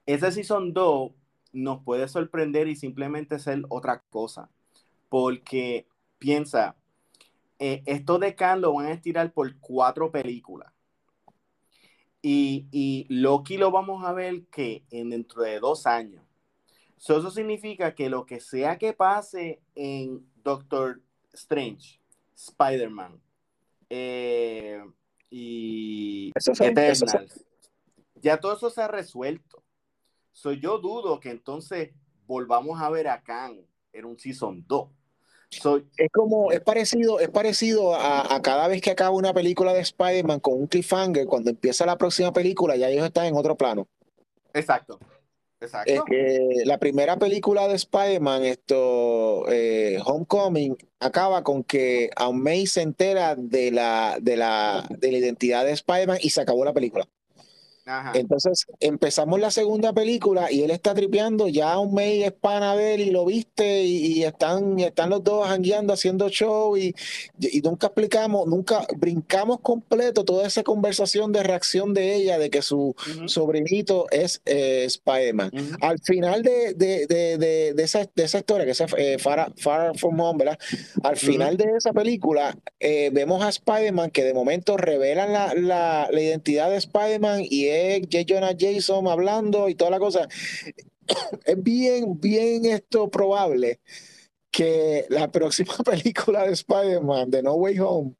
ese 0.05 0.31
Season 0.31 0.73
2 0.73 1.11
nos 1.53 1.83
puede 1.83 2.07
sorprender 2.07 2.67
y 2.67 2.75
simplemente 2.75 3.39
ser 3.39 3.63
otra 3.69 4.03
cosa. 4.09 4.49
Porque 5.09 5.87
piensa, 6.17 6.75
eh, 7.59 7.83
esto 7.85 8.19
de 8.19 8.35
Khan 8.35 8.61
lo 8.61 8.73
van 8.73 8.87
a 8.87 8.91
estirar 8.93 9.31
por 9.31 9.57
cuatro 9.59 10.11
películas. 10.11 10.71
Y, 12.21 12.67
y, 12.71 13.05
Loki 13.09 13.57
lo 13.57 13.69
vamos 13.69 14.05
a 14.05 14.13
ver 14.13 14.45
que 14.45 14.85
en 14.91 15.09
dentro 15.09 15.43
de 15.43 15.59
dos 15.59 15.85
años. 15.85 16.23
eso 16.97 17.29
significa 17.29 17.93
que 17.93 18.09
lo 18.09 18.25
que 18.25 18.39
sea 18.39 18.77
que 18.77 18.93
pase 18.93 19.61
en 19.75 20.25
Doctor 20.41 21.01
Strange, 21.33 21.99
Spider-Man 22.35 23.19
eh, 23.89 24.83
y 25.29 26.31
Eternals, 26.59 27.45
ya 28.21 28.39
todo 28.39 28.55
eso 28.55 28.69
se 28.69 28.81
ha 28.81 28.87
resuelto. 28.87 29.62
So, 30.33 30.51
yo 30.51 30.79
dudo 30.79 31.19
que 31.19 31.29
entonces 31.29 31.91
volvamos 32.25 32.81
a 32.81 32.89
ver 32.89 33.07
a 33.07 33.21
Khan 33.21 33.65
en 33.93 34.05
un 34.05 34.19
Season 34.19 34.65
2 34.67 34.89
es 35.97 36.11
como, 36.11 36.51
es 36.51 36.61
parecido, 36.61 37.19
es 37.19 37.29
parecido 37.29 37.95
a, 37.95 38.41
cada 38.41 38.67
vez 38.67 38.81
que 38.81 38.91
acaba 38.91 39.11
una 39.11 39.33
película 39.33 39.73
de 39.73 39.81
Spider-Man 39.81 40.39
con 40.39 40.55
un 40.55 40.67
cliffhanger, 40.67 41.25
cuando 41.25 41.49
empieza 41.49 41.85
la 41.85 41.97
próxima 41.97 42.33
película, 42.33 42.75
ya 42.75 42.89
ellos 42.89 43.05
están 43.05 43.25
en 43.25 43.35
otro 43.35 43.55
plano. 43.55 43.87
Exacto. 44.53 44.99
Exacto. 45.59 46.03
la 46.65 46.77
primera 46.77 47.17
película 47.17 47.69
de 47.69 47.75
Spider-Man, 47.75 48.43
esto, 48.43 49.45
eh, 49.49 49.97
Homecoming, 50.05 50.75
acaba 50.99 51.41
con 51.41 51.63
que 51.63 52.09
Aunt 52.17 52.43
May 52.43 52.67
se 52.67 52.81
entera 52.81 53.35
de 53.37 53.71
la, 53.71 54.17
de 54.19 54.35
la, 54.35 54.85
de 54.89 55.11
la 55.11 55.17
identidad 55.17 55.63
de 55.63 55.71
Spider-Man 55.71 56.17
y 56.21 56.31
se 56.31 56.41
acabó 56.41 56.65
la 56.65 56.73
película. 56.73 57.07
Entonces 58.13 58.65
empezamos 58.79 59.39
la 59.39 59.51
segunda 59.51 59.91
película 59.91 60.49
y 60.49 60.61
él 60.61 60.71
está 60.71 60.93
tripeando, 60.93 61.49
ya 61.49 61.77
un 61.79 61.93
mes 61.93 62.25
es 62.25 62.31
pana 62.31 62.75
de 62.77 62.95
él 62.95 63.01
y 63.01 63.11
lo 63.11 63.25
viste 63.25 63.83
y, 63.83 64.23
están, 64.23 64.79
están 64.79 65.09
los 65.09 65.23
dos 65.23 65.47
jangueando, 65.47 65.91
haciendo 65.91 66.29
show 66.29 66.77
y, 66.77 66.95
y, 67.39 67.61
nunca 67.61 67.87
explicamos, 67.87 68.47
nunca 68.47 68.85
brincamos 68.95 69.59
completo 69.59 70.23
toda 70.23 70.47
esa 70.47 70.63
conversación 70.63 71.33
de 71.33 71.43
reacción 71.43 71.93
de 71.93 72.15
ella 72.15 72.37
de 72.37 72.49
que 72.49 72.61
su 72.61 72.95
sobrinito 73.25 74.07
es 74.11 74.41
eh, 74.45 74.85
Spider-Man. 74.85 75.51
Al 75.81 75.99
final 75.99 76.41
de, 76.41 76.73
de, 76.75 77.05
de, 77.07 77.73
de, 77.73 77.83
esa, 77.83 78.07
de 78.15 78.23
esa 78.23 78.37
historia, 78.37 78.65
que 78.65 78.71
es 78.71 78.83
eh, 78.97 79.17
Far, 79.19 79.51
From 79.57 80.19
Home, 80.19 80.39
¿verdad? 80.39 80.59
Al 81.03 81.17
final 81.17 81.57
de 81.57 81.65
esa 81.77 81.91
película 81.91 82.57
eh, 82.79 83.09
vemos 83.11 83.43
a 83.43 83.49
Spider-Man 83.49 84.11
que 84.11 84.23
de 84.23 84.33
momento 84.33 84.77
revelan 84.77 85.33
la, 85.33 85.53
la, 85.53 86.07
la 86.09 86.21
identidad 86.21 86.69
de 86.69 86.77
Spider-Man 86.77 87.41
y 87.49 87.72
J. 88.11 88.25
Jonah 88.27 88.55
Jason 88.57 89.07
hablando 89.07 89.69
y 89.69 89.75
toda 89.75 89.91
la 89.91 89.99
cosa. 89.99 90.27
Es 91.45 91.61
bien, 91.61 92.19
bien 92.19 92.65
esto 92.65 93.09
probable 93.09 93.81
que 94.53 95.07
la 95.09 95.31
próxima 95.31 95.73
película 95.83 96.45
de 96.45 96.53
Spider-Man, 96.53 97.31
de 97.31 97.41
No 97.41 97.55
Way 97.55 97.79
Home, 97.79 98.13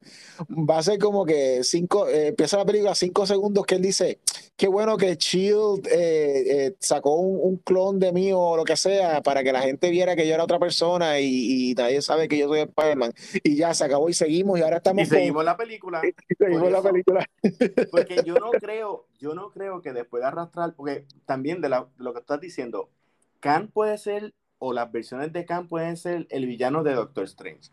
va 0.50 0.78
a 0.78 0.82
ser 0.82 0.98
como 0.98 1.24
que 1.24 1.62
cinco, 1.62 2.08
eh, 2.08 2.28
empieza 2.28 2.56
la 2.56 2.64
película 2.64 2.94
cinco 2.96 3.24
segundos 3.24 3.64
que 3.64 3.76
él 3.76 3.82
dice, 3.82 4.18
qué 4.56 4.66
bueno 4.66 4.96
que 4.96 5.14
Shield 5.14 5.86
eh, 5.86 6.66
eh, 6.66 6.76
sacó 6.80 7.14
un, 7.14 7.56
clon 7.58 8.00
de 8.00 8.12
mí 8.12 8.32
o 8.34 8.56
lo 8.56 8.64
que 8.64 8.76
sea 8.76 9.22
para 9.22 9.44
que 9.44 9.52
la 9.52 9.62
gente 9.62 9.90
viera 9.90 10.16
que 10.16 10.26
yo 10.26 10.34
era 10.34 10.42
otra 10.42 10.58
persona 10.58 11.20
y, 11.20 11.72
nadie 11.76 12.02
sabe 12.02 12.26
que 12.26 12.36
yo 12.36 12.48
soy 12.48 12.60
Spider-Man. 12.60 13.12
Y 13.44 13.54
ya 13.56 13.72
se 13.72 13.84
acabó 13.84 14.08
y 14.08 14.14
seguimos 14.14 14.58
y 14.58 14.62
ahora 14.62 14.78
estamos... 14.78 15.04
Y 15.04 15.06
seguimos 15.06 15.44
la 15.44 15.56
película. 15.56 16.02
seguimos 16.38 16.72
la 16.72 16.82
película. 16.82 17.24
Porque 17.92 18.22
yo 18.24 18.34
no 18.34 18.50
creo, 18.50 19.06
yo 19.20 19.34
no 19.34 19.52
creo 19.52 19.80
que 19.80 19.92
después 19.92 20.20
de 20.20 20.26
arrastrar, 20.26 20.74
porque 20.74 21.06
también 21.26 21.60
de, 21.60 21.68
de 21.68 21.84
lo 21.98 22.12
que 22.12 22.18
estás 22.18 22.40
diciendo, 22.40 22.90
Khan 23.38 23.68
puede 23.68 23.98
ser 23.98 24.34
o 24.64 24.72
las 24.72 24.90
versiones 24.90 25.30
de 25.32 25.44
Khan 25.44 25.68
pueden 25.68 25.98
ser 25.98 26.26
el 26.30 26.46
villano 26.46 26.82
de 26.82 26.94
Doctor 26.94 27.24
Strange, 27.24 27.70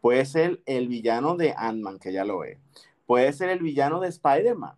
puede 0.00 0.24
ser 0.26 0.60
el 0.66 0.88
villano 0.88 1.36
de 1.36 1.54
Ant-Man, 1.56 2.00
que 2.00 2.12
ya 2.12 2.24
lo 2.24 2.42
es, 2.42 2.58
puede 3.06 3.32
ser 3.32 3.48
el 3.48 3.60
villano 3.60 4.00
de 4.00 4.08
Spider-Man. 4.08 4.74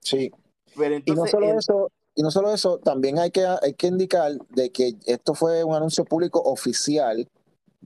Sí. 0.00 0.30
y 1.04 1.12
no 1.12 1.26
solo 1.26 1.58
eso, 1.58 1.90
y 2.14 2.22
no 2.22 2.30
solo 2.30 2.54
eso, 2.54 2.78
también 2.78 3.18
hay 3.18 3.32
que, 3.32 3.44
hay 3.44 3.74
que 3.74 3.88
indicar 3.88 4.32
de 4.50 4.70
que 4.70 4.94
esto 5.06 5.34
fue 5.34 5.64
un 5.64 5.74
anuncio 5.74 6.04
público 6.04 6.40
oficial. 6.40 7.28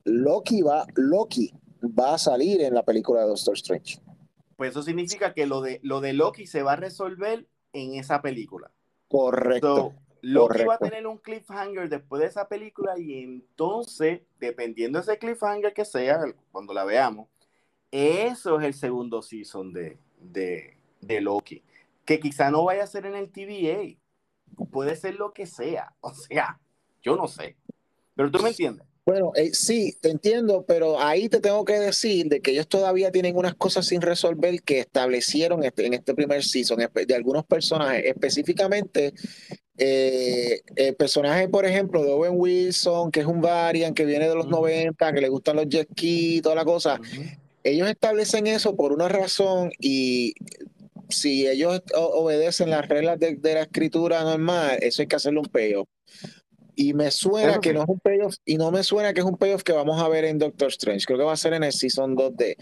Loki 0.04 0.60
va, 0.60 0.86
Loki 0.94 1.50
va 1.82 2.14
a 2.14 2.18
salir 2.18 2.60
en 2.60 2.74
la 2.74 2.84
película 2.84 3.22
de 3.22 3.28
Doctor 3.28 3.54
Strange. 3.54 4.00
Pues 4.56 4.72
eso 4.72 4.82
significa 4.82 5.32
que 5.32 5.46
lo 5.46 5.62
de, 5.62 5.80
lo 5.82 6.02
de 6.02 6.12
Loki 6.12 6.46
se 6.46 6.62
va 6.62 6.74
a 6.74 6.76
resolver 6.76 7.46
en 7.72 7.94
esa 7.94 8.20
película. 8.20 8.70
Correcto. 9.08 9.94
Loki 10.22 10.64
va 10.64 10.74
a 10.74 10.78
tener 10.78 11.06
un 11.06 11.18
cliffhanger 11.18 11.88
después 11.88 12.20
de 12.20 12.28
esa 12.28 12.48
película 12.48 12.98
y 12.98 13.22
entonces, 13.22 14.20
dependiendo 14.38 14.98
de 14.98 15.02
ese 15.02 15.18
cliffhanger 15.18 15.72
que 15.72 15.84
sea, 15.84 16.20
cuando 16.50 16.72
la 16.74 16.84
veamos, 16.84 17.28
eso 17.90 18.60
es 18.60 18.66
el 18.66 18.74
segundo 18.74 19.22
season 19.22 19.72
de, 19.72 19.98
de, 20.20 21.20
Loki. 21.20 21.62
Que 22.04 22.20
quizá 22.20 22.50
no 22.50 22.64
vaya 22.64 22.84
a 22.84 22.86
ser 22.86 23.06
en 23.06 23.14
el 23.14 23.30
TVA. 23.30 23.96
Puede 24.70 24.96
ser 24.96 25.14
lo 25.14 25.32
que 25.32 25.46
sea. 25.46 25.94
O 26.00 26.14
sea, 26.14 26.60
yo 27.02 27.16
no 27.16 27.28
sé. 27.28 27.56
Pero 28.14 28.30
tú 28.30 28.42
me 28.42 28.50
entiendes. 28.50 28.86
Bueno, 29.06 29.32
eh, 29.36 29.54
sí, 29.54 29.96
te 30.02 30.10
entiendo, 30.10 30.66
pero 30.68 31.00
ahí 31.00 31.30
te 31.30 31.40
tengo 31.40 31.64
que 31.64 31.78
decir 31.78 32.26
de 32.26 32.42
que 32.42 32.50
ellos 32.50 32.68
todavía 32.68 33.10
tienen 33.10 33.36
unas 33.36 33.54
cosas 33.54 33.86
sin 33.86 34.02
resolver 34.02 34.62
que 34.62 34.80
establecieron 34.80 35.64
este, 35.64 35.86
en 35.86 35.94
este 35.94 36.12
primer 36.12 36.44
season 36.44 36.78
de 36.78 37.14
algunos 37.14 37.46
personajes, 37.46 38.04
específicamente 38.04 39.14
eh, 39.78 40.60
el 40.74 40.94
personaje, 40.96 41.48
por 41.48 41.64
ejemplo, 41.64 42.02
de 42.02 42.12
Owen 42.12 42.34
Wilson, 42.34 43.10
que 43.10 43.20
es 43.20 43.26
un 43.26 43.40
variant 43.40 43.96
que 43.96 44.04
viene 44.04 44.28
de 44.28 44.34
los 44.34 44.48
90, 44.48 45.12
que 45.12 45.20
le 45.20 45.28
gustan 45.28 45.56
los 45.56 45.68
jet 45.68 45.88
skis 45.92 46.36
y 46.36 46.40
toda 46.42 46.56
la 46.56 46.64
cosa, 46.64 47.00
ellos 47.62 47.88
establecen 47.88 48.46
eso 48.46 48.74
por 48.76 48.92
una 48.92 49.08
razón 49.08 49.70
y 49.78 50.34
si 51.08 51.46
ellos 51.46 51.80
obedecen 51.94 52.70
las 52.70 52.88
reglas 52.88 53.18
de, 53.18 53.38
la 53.42 53.62
escritura 53.62 54.22
normal, 54.22 54.78
eso 54.80 55.02
hay 55.02 55.08
que 55.08 55.16
hacerle 55.16 55.40
un 55.40 55.46
payoff. 55.46 55.88
Y 56.80 56.94
me 56.94 57.10
suena 57.10 57.58
que 57.58 57.72
no 57.72 57.82
es 57.82 57.88
un 57.88 57.98
payoff, 57.98 58.36
y 58.44 58.56
no 58.56 58.70
me 58.70 58.84
suena 58.84 59.12
que 59.12 59.18
es 59.18 59.26
un 59.26 59.36
payoff 59.36 59.64
que 59.64 59.72
vamos 59.72 60.00
a 60.00 60.08
ver 60.08 60.24
en 60.24 60.38
Doctor 60.38 60.68
Strange. 60.68 61.06
Creo 61.06 61.18
que 61.18 61.24
va 61.24 61.32
a 61.32 61.36
ser 61.36 61.52
en 61.54 61.64
el 61.64 61.72
Season 61.72 62.14
2 62.14 62.36
de. 62.36 62.56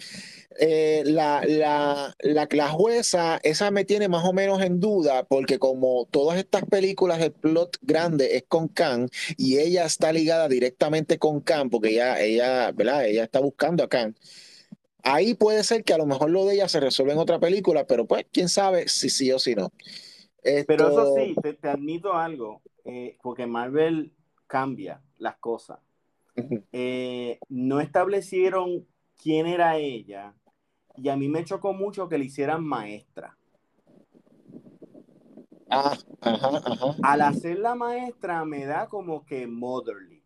Eh, 0.59 1.03
la, 1.05 1.43
la, 1.47 2.17
la, 2.21 2.49
la, 2.51 2.69
jueza, 2.71 3.39
esa 3.43 3.71
me 3.71 3.85
tiene 3.85 4.09
más 4.09 4.25
o 4.25 4.33
menos 4.33 4.63
en 4.63 4.81
duda, 4.81 5.25
porque 5.25 5.59
como 5.59 6.07
todas 6.11 6.39
estas 6.39 6.65
películas, 6.65 7.21
el 7.21 7.33
plot 7.33 7.77
grande 7.83 8.37
es 8.37 8.45
con 8.49 8.69
Khan 8.69 9.11
y 9.37 9.59
ella 9.59 9.85
está 9.85 10.15
ligada 10.15 10.49
directamente 10.49 11.19
con 11.19 11.43
Khan, 11.43 11.69
porque 11.69 11.91
ella, 11.91 12.19
ella, 12.19 12.73
¿verdad? 12.73 13.05
ella 13.05 13.25
está 13.25 13.41
buscando 13.41 13.85
a 13.85 13.89
Khan. 13.91 14.17
Ahí 15.03 15.35
puede 15.35 15.63
ser 15.63 15.85
que 15.85 15.93
a 15.93 15.99
lo 15.99 16.07
mejor 16.07 16.31
lo 16.31 16.47
de 16.47 16.55
ella 16.55 16.69
se 16.69 16.81
resuelve 16.81 17.13
en 17.13 17.19
otra 17.19 17.39
película, 17.39 17.87
pero 17.87 18.07
pues 18.07 18.25
quién 18.33 18.49
sabe 18.49 18.89
si 18.89 19.11
sí 19.11 19.31
o 19.31 19.39
si 19.39 19.55
no. 19.55 19.71
Pero 20.67 20.89
eso 20.89 21.15
sí, 21.17 21.35
te, 21.61 21.69
admito 21.69 22.15
algo, 22.15 22.63
eh, 22.85 23.17
porque 23.23 23.47
Marvel 23.47 24.13
cambia 24.47 25.03
las 25.19 25.37
cosas. 25.37 25.81
Eh, 26.73 27.39
no 27.49 27.81
establecieron 27.81 28.87
quién 29.21 29.47
era 29.47 29.77
ella 29.79 30.35
y 30.97 31.09
a 31.09 31.17
mí 31.17 31.29
me 31.29 31.45
chocó 31.45 31.73
mucho 31.73 32.09
que 32.09 32.19
le 32.19 32.27
hicieran 32.27 32.65
maestra. 32.65 33.37
Ah, 35.69 35.97
Al 37.03 37.21
hacer 37.23 37.59
la 37.59 37.75
maestra 37.75 38.45
me 38.45 38.65
da 38.67 38.87
como 38.87 39.25
que 39.25 39.47
motherly. 39.47 40.23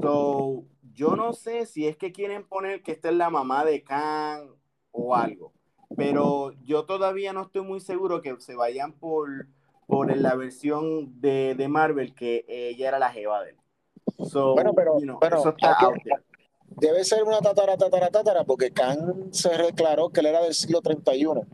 So, 0.00 0.64
yo 0.94 1.16
no 1.16 1.32
sé 1.32 1.66
si 1.66 1.86
es 1.86 1.96
que 1.96 2.12
quieren 2.12 2.46
poner 2.46 2.82
que 2.82 2.92
esta 2.92 3.10
es 3.10 3.16
la 3.16 3.30
mamá 3.30 3.64
de 3.64 3.82
Khan 3.82 4.48
o 4.92 5.14
algo, 5.14 5.52
pero 5.96 6.52
yo 6.64 6.84
todavía 6.84 7.32
no 7.32 7.42
estoy 7.42 7.62
muy 7.62 7.80
seguro 7.80 8.20
que 8.20 8.34
se 8.40 8.54
vayan 8.54 8.92
por, 8.92 9.46
por 9.86 10.16
la 10.16 10.34
versión 10.34 11.20
de, 11.20 11.54
de 11.56 11.68
Marvel 11.68 12.14
que 12.14 12.44
ella 12.48 12.88
era 12.88 12.98
la 12.98 13.10
jeva 13.10 13.42
de 13.42 13.50
él. 13.50 13.56
bueno, 14.54 14.72
pero, 14.74 14.98
eso 14.98 15.48
está 15.50 15.78
debe 16.80 17.04
ser 17.04 17.22
una 17.22 17.40
tatara, 17.40 17.76
tatara, 17.76 18.10
tatara, 18.10 18.44
porque 18.44 18.70
Khan 18.70 19.32
se 19.32 19.50
declaró 19.50 20.10
que 20.10 20.20
él 20.20 20.26
era 20.26 20.42
del 20.42 20.54
siglo 20.54 20.80
31. 20.80 21.46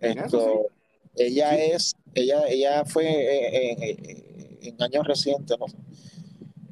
Esto, 0.00 0.66
Ella 1.16 1.56
es, 1.56 1.94
ella, 2.14 2.46
ella 2.48 2.84
fue 2.84 3.06
eh, 3.06 3.72
eh, 3.72 3.76
eh, 3.80 4.58
en 4.62 4.82
años 4.82 5.06
recientes, 5.06 5.56
no 5.58 5.66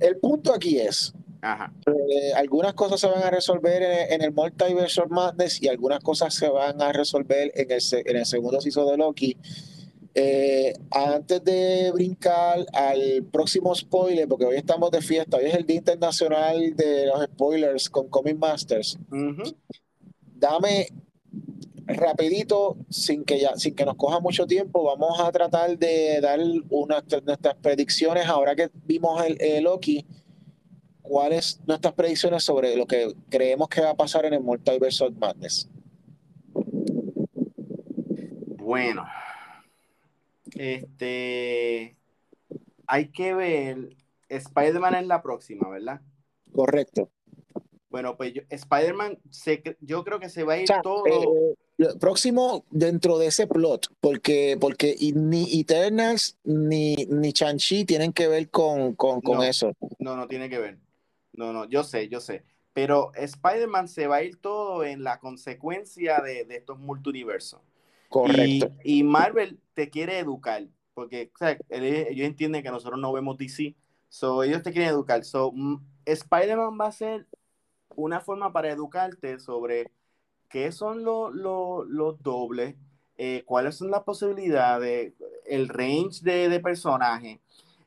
El 0.00 0.18
punto 0.18 0.53
aquí 0.53 0.78
es, 0.78 1.14
algunas 2.36 2.74
cosas 2.74 3.01
se 3.01 3.09
van 3.09 3.22
a 3.22 3.30
resolver 3.30 3.82
en, 3.82 4.22
el 4.22 4.32
Multiverse 4.32 5.01
of 5.01 5.11
Madness 5.11 5.61
y 5.62 5.68
algunas 5.68 6.01
cosas 6.01 6.34
se 6.34 6.49
van 6.49 6.80
a 6.80 6.93
resolver 6.93 7.53
en 7.55 7.70
el, 7.70 7.80
en 8.07 8.16
el 8.16 8.26
segundo 8.26 8.61
siso 8.61 8.88
de 8.88 8.97
Loki 8.97 9.36
eh, 10.14 10.74
antes 10.90 11.43
de 11.43 11.90
brincar 11.93 12.66
al 12.74 13.24
próximo 13.32 13.74
spoiler, 13.74 14.28
porque 14.28 14.45
hoy 14.45 14.57
estamos 14.57 14.90
de 14.90 15.01
fiesta, 15.01 15.38
hoy 15.38 15.47
es 15.47 15.55
el 15.55 15.64
Día 15.64 15.78
Internacional 15.78 16.76
de 16.76 17.07
los 17.07 17.24
Spoilers 17.24 17.88
con 17.88 18.09
Comic 18.09 18.36
Masters. 18.36 18.99
Dame 20.34 20.88
rapidito, 21.86 22.76
sin 22.90 23.24
que 23.24 23.40
ya, 23.40 23.57
sin 23.57 23.74
que 23.74 23.86
nos 23.86 23.97
coja 23.97 24.20
mucho 24.20 24.47
tiempo, 24.47 24.84
vamos 24.84 25.18
a 25.18 25.32
tratar 25.32 25.78
de 25.78 26.20
dar 26.20 26.40
unas 26.68 27.05
nuestras 27.24 27.55
predicciones 27.57 28.26
ahora 28.26 28.55
que 28.55 28.70
vimos 28.84 29.24
el, 29.24 29.64
Loki. 29.64 30.05
¿Cuáles 31.03 31.61
nuestras 31.66 31.92
predicciones 31.94 32.44
sobre 32.44 32.76
lo 32.76 32.86
que 32.86 33.14
creemos 33.28 33.68
que 33.68 33.80
va 33.80 33.90
a 33.90 33.96
pasar 33.96 34.24
en 34.24 34.34
el 34.34 34.40
Multiverse 34.40 35.05
of 35.05 35.14
Madness? 35.16 35.68
Bueno, 38.57 39.05
este 40.55 41.96
hay 42.86 43.09
que 43.09 43.34
ver. 43.34 43.96
Spider-Man 44.28 44.94
es 44.94 45.07
la 45.07 45.22
próxima, 45.22 45.68
¿verdad? 45.68 46.00
Correcto. 46.53 47.11
Bueno, 47.90 48.16
pues 48.16 48.32
Spider-Man, 48.48 49.18
yo 49.80 50.05
creo 50.05 50.18
que 50.18 50.30
se 50.30 50.44
va 50.44 50.55
a 50.55 50.59
ir 50.59 50.68
todo. 50.82 51.05
Eh, 51.07 51.55
próximo 52.00 52.64
dentro 52.70 53.18
de 53.18 53.26
ese 53.26 53.46
plot, 53.46 53.88
porque, 54.00 54.57
porque 54.59 54.96
ni 55.14 55.61
Eternals 55.61 56.38
ni, 56.44 56.94
ni 56.94 57.32
Chanchi 57.32 57.84
tienen 57.84 58.12
que 58.12 58.28
ver 58.28 58.48
con, 58.48 58.96
eso. 59.42 59.72
No, 59.98 60.16
no 60.16 60.26
tiene 60.28 60.48
que 60.48 60.59
ver. 60.59 60.78
No, 61.33 61.53
no, 61.53 61.64
yo 61.64 61.85
sé, 61.85 62.09
yo 62.09 62.20
sé. 62.20 62.45
Pero 62.72 63.12
Spider-Man 63.14 63.89
se 63.89 64.07
va 64.07 64.16
a 64.16 64.22
ir 64.22 64.37
todo 64.37 64.85
en 64.85 65.03
la 65.03 65.18
consecuencia 65.18 66.20
de, 66.20 66.47
estos 66.49 66.78
multiversos. 66.78 67.61
Correcto. 68.09 68.70
Y, 68.83 69.03
Marvel 69.03 69.61
te 69.74 69.91
quiere 69.91 70.18
educar, 70.18 70.66
porque 70.95 71.30
ellos 71.70 72.26
entienden 72.26 72.62
que 72.62 72.70
nosotros 72.70 73.01
no 73.01 73.12
vemos 73.12 73.37
DC, 73.37 73.74
so 74.09 74.43
ellos 74.43 74.62
te 74.62 74.72
quieren 74.72 74.91
educar. 74.91 75.24
So, 75.24 75.53
Spider-Man 76.05 76.78
va 76.80 76.87
a 76.87 76.93
ser 76.93 77.26
una 77.95 78.20
forma 78.20 78.53
para 78.53 78.70
educarte 78.70 79.39
sobre 79.39 79.91
qué 80.49 80.72
son 80.72 81.05
los 81.05 82.22
dobles, 82.22 82.76
eh, 83.16 83.43
cuáles 83.47 83.76
son 83.76 83.91
las 83.91 84.03
posibilidades, 84.03 85.14
el 85.47 85.68
range 85.68 86.22
de, 86.22 86.49
de 86.49 86.61
personajes. 86.61 87.39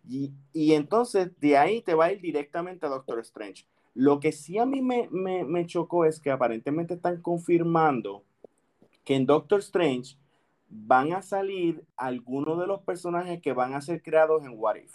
Y, 0.08 0.34
entonces 0.74 1.30
de 1.40 1.58
ahí 1.58 1.82
te 1.82 1.94
va 1.94 2.06
a 2.06 2.12
ir 2.14 2.22
directamente 2.22 2.86
a 2.86 2.90
Doctor 2.90 3.20
Strange. 3.20 3.66
Lo 3.94 4.20
que 4.20 4.32
sí 4.32 4.58
a 4.58 4.66
mí 4.66 4.82
me, 4.82 5.08
me, 5.10 5.66
chocó 5.66 6.06
es 6.06 6.20
que 6.20 6.32
aparentemente 6.32 6.96
están 6.96 7.22
confirmando 7.22 8.24
que 9.04 9.16
en 9.16 9.26
Doctor 9.26 9.60
Strange 9.60 10.18
van 10.70 11.14
a 11.14 11.22
salir 11.22 11.84
algunos 11.96 12.60
de 12.60 12.68
los 12.68 12.82
personajes 12.82 13.42
que 13.42 13.54
van 13.54 13.74
a 13.74 13.82
ser 13.82 14.02
creados 14.02 14.44
en 14.44 14.54
What 14.56 14.76
If. 14.76 14.92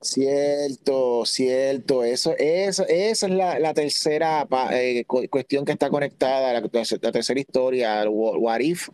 Cierto, 0.00 1.24
cierto. 1.24 2.02
Eso, 2.02 2.34
eso 2.36 2.84
esa 2.88 3.26
es 3.26 3.32
la, 3.32 3.74
tercera 3.74 4.48
eh, 4.72 5.04
cuestión 5.04 5.64
que 5.64 5.72
está 5.72 5.90
conectada, 5.90 6.52
la, 6.52 6.60
la 6.60 7.12
tercera 7.12 7.40
historia, 7.40 8.08
What 8.08 8.60
If. 8.60 8.88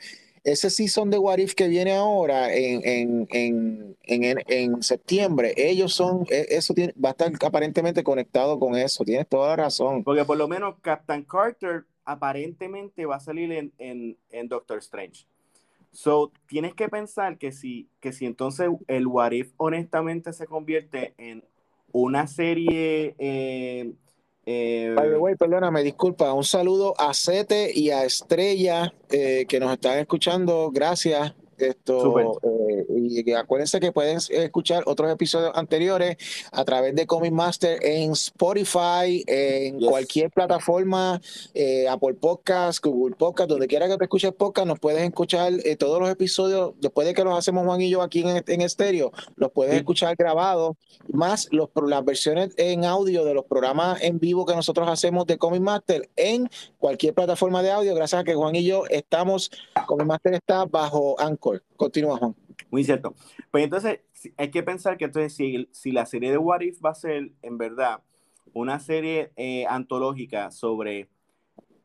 Ese 0.53 0.71
season 0.71 1.11
de 1.11 1.19
What 1.19 1.39
If 1.39 1.55
que 1.55 1.69
viene 1.69 1.93
ahora 1.93 2.55
en, 2.55 3.27
en, 3.31 4.83
septiembre, 4.83 5.53
ellos 5.57 5.95
son, 5.95 6.25
e, 6.31 6.47
eso 6.51 6.75
va 7.03 7.11
a 7.11 7.13
estar 7.13 7.33
aparentemente 7.47 8.03
conectado 8.03 8.59
con 8.59 8.75
eso. 8.77 9.05
Tienes 9.05 9.29
toda 9.29 9.49
la 9.49 9.57
razón. 9.57 10.05
Porque 10.05 10.25
por 10.25 10.37
lo 10.37 10.49
menos 10.49 10.77
Captain 10.81 11.25
Carter 11.25 11.85
aparentemente 12.05 13.05
va 13.07 13.17
a 13.17 13.21
salir 13.21 13.53
en, 13.53 14.17
en 14.31 14.49
Doctor 14.49 14.79
Strange. 14.79 15.27
So, 15.93 16.33
tienes 16.47 16.75
que 16.75 16.89
pensar 16.89 17.39
que 17.39 17.53
si, 17.53 17.89
que 18.01 18.13
si 18.13 18.27
entonces 18.27 18.69
el 18.87 19.07
What 19.07 19.33
If 19.33 19.53
honestamente 19.57 20.33
se 20.33 20.47
convierte 20.47 21.15
en 21.19 21.45
una 21.93 22.27
serie... 22.27 23.15
Eh, 23.19 23.93
eh, 24.51 24.95
By 24.97 25.11
the 25.11 25.19
way, 25.19 25.35
perdóname, 25.35 25.83
disculpa. 25.83 26.33
Un 26.33 26.45
saludo 26.45 26.95
a 26.99 27.13
Sete 27.13 27.71
y 27.75 27.91
a 27.91 28.05
Estrella 28.05 28.95
eh, 29.11 29.45
que 29.47 29.61
nos 29.61 29.73
están 29.73 29.99
escuchando. 29.99 30.71
Gracias. 30.73 31.35
Esto, 31.59 32.39
eh, 32.43 32.87
y 32.89 33.33
acuérdense 33.33 33.81
que 33.81 33.91
pueden 33.91 34.19
escuchar 34.31 34.85
otros 34.87 35.11
episodios 35.11 35.51
anteriores 35.55 36.17
a 36.53 36.65
través 36.65 36.95
de 36.95 37.07
Comic 37.07 37.33
Master 37.33 37.79
en 37.83 38.13
Spotify, 38.13 39.25
en 39.27 39.81
cualquier 39.81 40.31
plataforma, 40.31 41.21
eh, 41.55 41.89
Apple 41.89 42.15
Podcast, 42.15 42.85
Google 42.85 43.17
Podcast, 43.17 43.51
donde 43.51 43.67
quiera 43.67 43.89
que 43.89 43.97
te 43.97 44.05
escuches 44.05 44.33
podcast, 44.33 44.69
nos 44.69 44.79
puedes 44.79 45.03
escuchar 45.03 45.53
eh, 45.65 45.75
todos 45.75 46.01
los 46.01 46.09
episodios 46.11 46.75
después 46.81 47.09
de 47.09 47.15
que 47.15 47.25
los 47.25 47.37
hacemos 47.37 47.67
Juan 47.67 47.81
y 47.81 47.91
yo 47.91 48.03
aquí 48.03 48.21
en, 48.21 48.45
en 48.47 48.61
estéreo, 48.61 49.11
los 49.35 49.51
puedes 49.51 49.75
escuchar 49.75 50.15
grabados, 50.17 50.77
más 51.09 51.49
los, 51.51 51.71
las 51.89 52.05
versiones 52.05 52.55
en 52.57 52.85
audio 52.85 53.25
de 53.25 53.35
los 53.35 53.47
programas 53.47 54.01
en 54.03 54.21
vivo 54.21 54.47
que 54.47 54.55
nosotros 54.55 54.89
hacemos 54.89 55.27
de 55.27 55.39
Comic 55.39 55.61
Master 55.61 56.09
en 56.15 56.49
cualquier 56.79 57.15
plataforma 57.15 57.63
de 57.63 57.73
audio, 57.73 57.95
gracias 57.97 58.21
a 58.21 58.25
que 58.25 58.35
Juan 58.35 58.55
y 58.55 58.65
yo 58.65 58.85
estamos, 58.89 59.51
Comic 59.87 60.07
Master 60.07 60.35
está 60.35 60.65
bajo 60.65 61.19
Anchor 61.19 61.48
Continúa, 61.77 62.17
Juan. 62.19 62.35
Muy 62.71 62.85
cierto. 62.85 63.15
Pues 63.51 63.65
entonces, 63.65 64.01
hay 64.37 64.51
que 64.51 64.63
pensar 64.63 64.97
que 64.97 65.07
entonces 65.07 65.35
si, 65.35 65.69
si 65.73 65.93
la 65.93 66.07
serie 66.07 66.31
de 66.31 66.39
What 66.39 66.61
If 66.61 66.85
va 66.85 66.91
a 66.91 66.95
ser, 66.95 67.33
en 67.43 67.59
verdad, 67.59 68.03
una 68.53 68.81
serie 68.81 69.33
eh, 69.37 69.67
antológica 69.67 70.51
sobre 70.51 71.09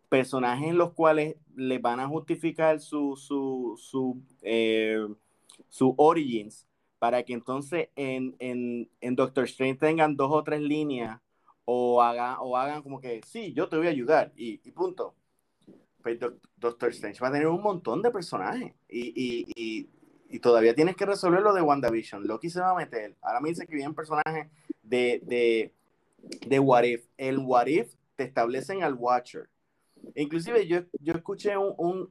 personajes 0.09 0.70
en 0.70 0.78
los 0.78 0.93
cuales 0.93 1.36
les 1.55 1.82
van 1.82 1.99
a 1.99 2.07
justificar 2.07 2.80
su, 2.80 3.16
su, 3.16 3.80
su, 3.82 4.22
eh, 4.41 5.07
su 5.70 5.93
origins 5.97 6.68
para 6.99 7.24
que 7.24 7.34
entonces 7.34 7.89
en, 7.95 8.36
en, 8.39 8.89
en, 9.01 9.16
Doctor 9.16 9.45
Strange 9.45 9.80
tengan 9.80 10.16
dos 10.16 10.32
o 10.32 10.43
tres 10.43 10.61
líneas 10.61 11.20
o 11.66 12.01
hagan, 12.01 12.38
o 12.39 12.55
hagan 12.55 12.82
como 12.82 12.99
que, 12.99 13.22
sí, 13.26 13.53
yo 13.53 13.68
te 13.68 13.78
voy 13.78 13.88
a 13.88 13.91
ayudar 13.91 14.32
y 14.36 14.57
punto. 14.72 15.16
Doctor 16.57 16.89
Strange 16.89 17.19
va 17.21 17.29
a 17.29 17.31
tener 17.31 17.47
un 17.47 17.61
montón 17.61 18.01
de 18.01 18.11
personajes 18.11 18.73
y, 18.89 19.89
todavía 20.41 20.73
tienes 20.73 20.95
que 20.95 21.05
resolver 21.05 21.41
lo 21.41 21.53
de 21.53 21.61
WandaVision. 21.61 22.27
Loki 22.27 22.49
se 22.49 22.59
va 22.59 22.71
a 22.71 22.75
meter. 22.75 23.15
Ahora 23.21 23.39
me 23.39 23.49
dice 23.49 23.67
que 23.67 23.75
vienen 23.75 23.93
personajes 23.93 24.47
de, 24.81 25.21
de, 25.23 25.71
de 26.47 26.59
What 26.59 26.83
If. 26.83 27.05
El 27.17 27.37
What 27.37 27.67
If 27.67 27.93
te 28.15 28.23
establecen 28.23 28.83
al 28.83 28.95
Watcher. 28.95 29.47
Inclusive 30.15 30.67
yo, 30.67 30.81
yo 30.99 31.13
escuché 31.13 31.55
un, 31.57 32.07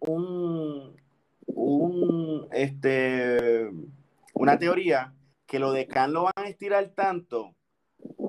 un, 1.46 2.48
este, 2.52 3.70
una 4.34 4.58
teoría 4.58 5.12
que 5.46 5.58
lo 5.58 5.72
de 5.72 5.86
Khan 5.86 6.12
lo 6.12 6.24
van 6.24 6.32
a 6.36 6.48
estirar 6.48 6.92
tanto 6.94 7.54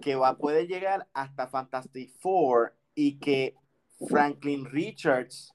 que 0.02 0.16
va 0.16 0.38
poder 0.38 0.68
llegar 0.68 1.08
hasta 1.14 1.48
Fantastic 1.48 2.12
Four 2.20 2.74
y 2.94 3.20
que 3.20 3.56
Franklin 4.08 4.66
Richards, 4.66 5.54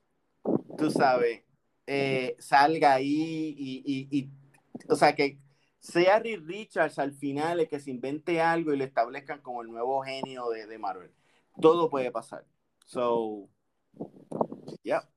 tú 0.77 0.91
sabes, 0.91 1.43
eh, 1.87 2.37
salga 2.39 2.95
ahí 2.95 3.55
y, 3.59 4.31
o 4.89 4.97
sea, 4.97 5.15
que 5.15 5.39
sea 5.81 6.19
Rick 6.19 6.45
Richards 6.45 6.99
al 6.99 7.13
final 7.13 7.61
el 7.61 7.69
que 7.69 7.81
se 7.81 7.91
invente 7.91 8.41
algo 8.41 8.73
y 8.73 8.77
lo 8.77 8.85
establezcan 8.85 9.41
como 9.41 9.63
el 9.63 9.69
nuevo 9.69 10.03
genio 10.03 10.49
de, 10.51 10.79
Marvel. 10.79 11.11
Todo 11.61 11.89
puede 11.89 12.11
pasar. 12.11 12.45
So, 12.85 13.49
yeah. 14.83 15.09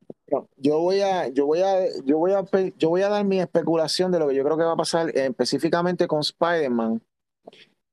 Yo 0.55 0.80
voy 0.80 1.01
a, 1.01 1.28
yo 1.28 1.45
voy 1.45 1.61
a, 1.61 1.88
yo 2.05 2.17
voy 2.17 2.32
a, 2.32 2.45
yo 2.78 2.89
voy 2.89 3.01
a 3.01 3.09
dar 3.09 3.26
mi 3.26 3.39
especulación 3.39 4.11
de 4.11 4.19
lo 4.19 4.30
que 4.30 4.36
yo 4.36 4.43
creo 4.43 4.57
que 4.57 4.63
va 4.63 4.74
a 4.74 4.78
pasar 4.78 5.09
eh, 5.09 5.26
específicamente 5.26 6.07
con 6.07 6.22
Spider-Man. 6.22 7.01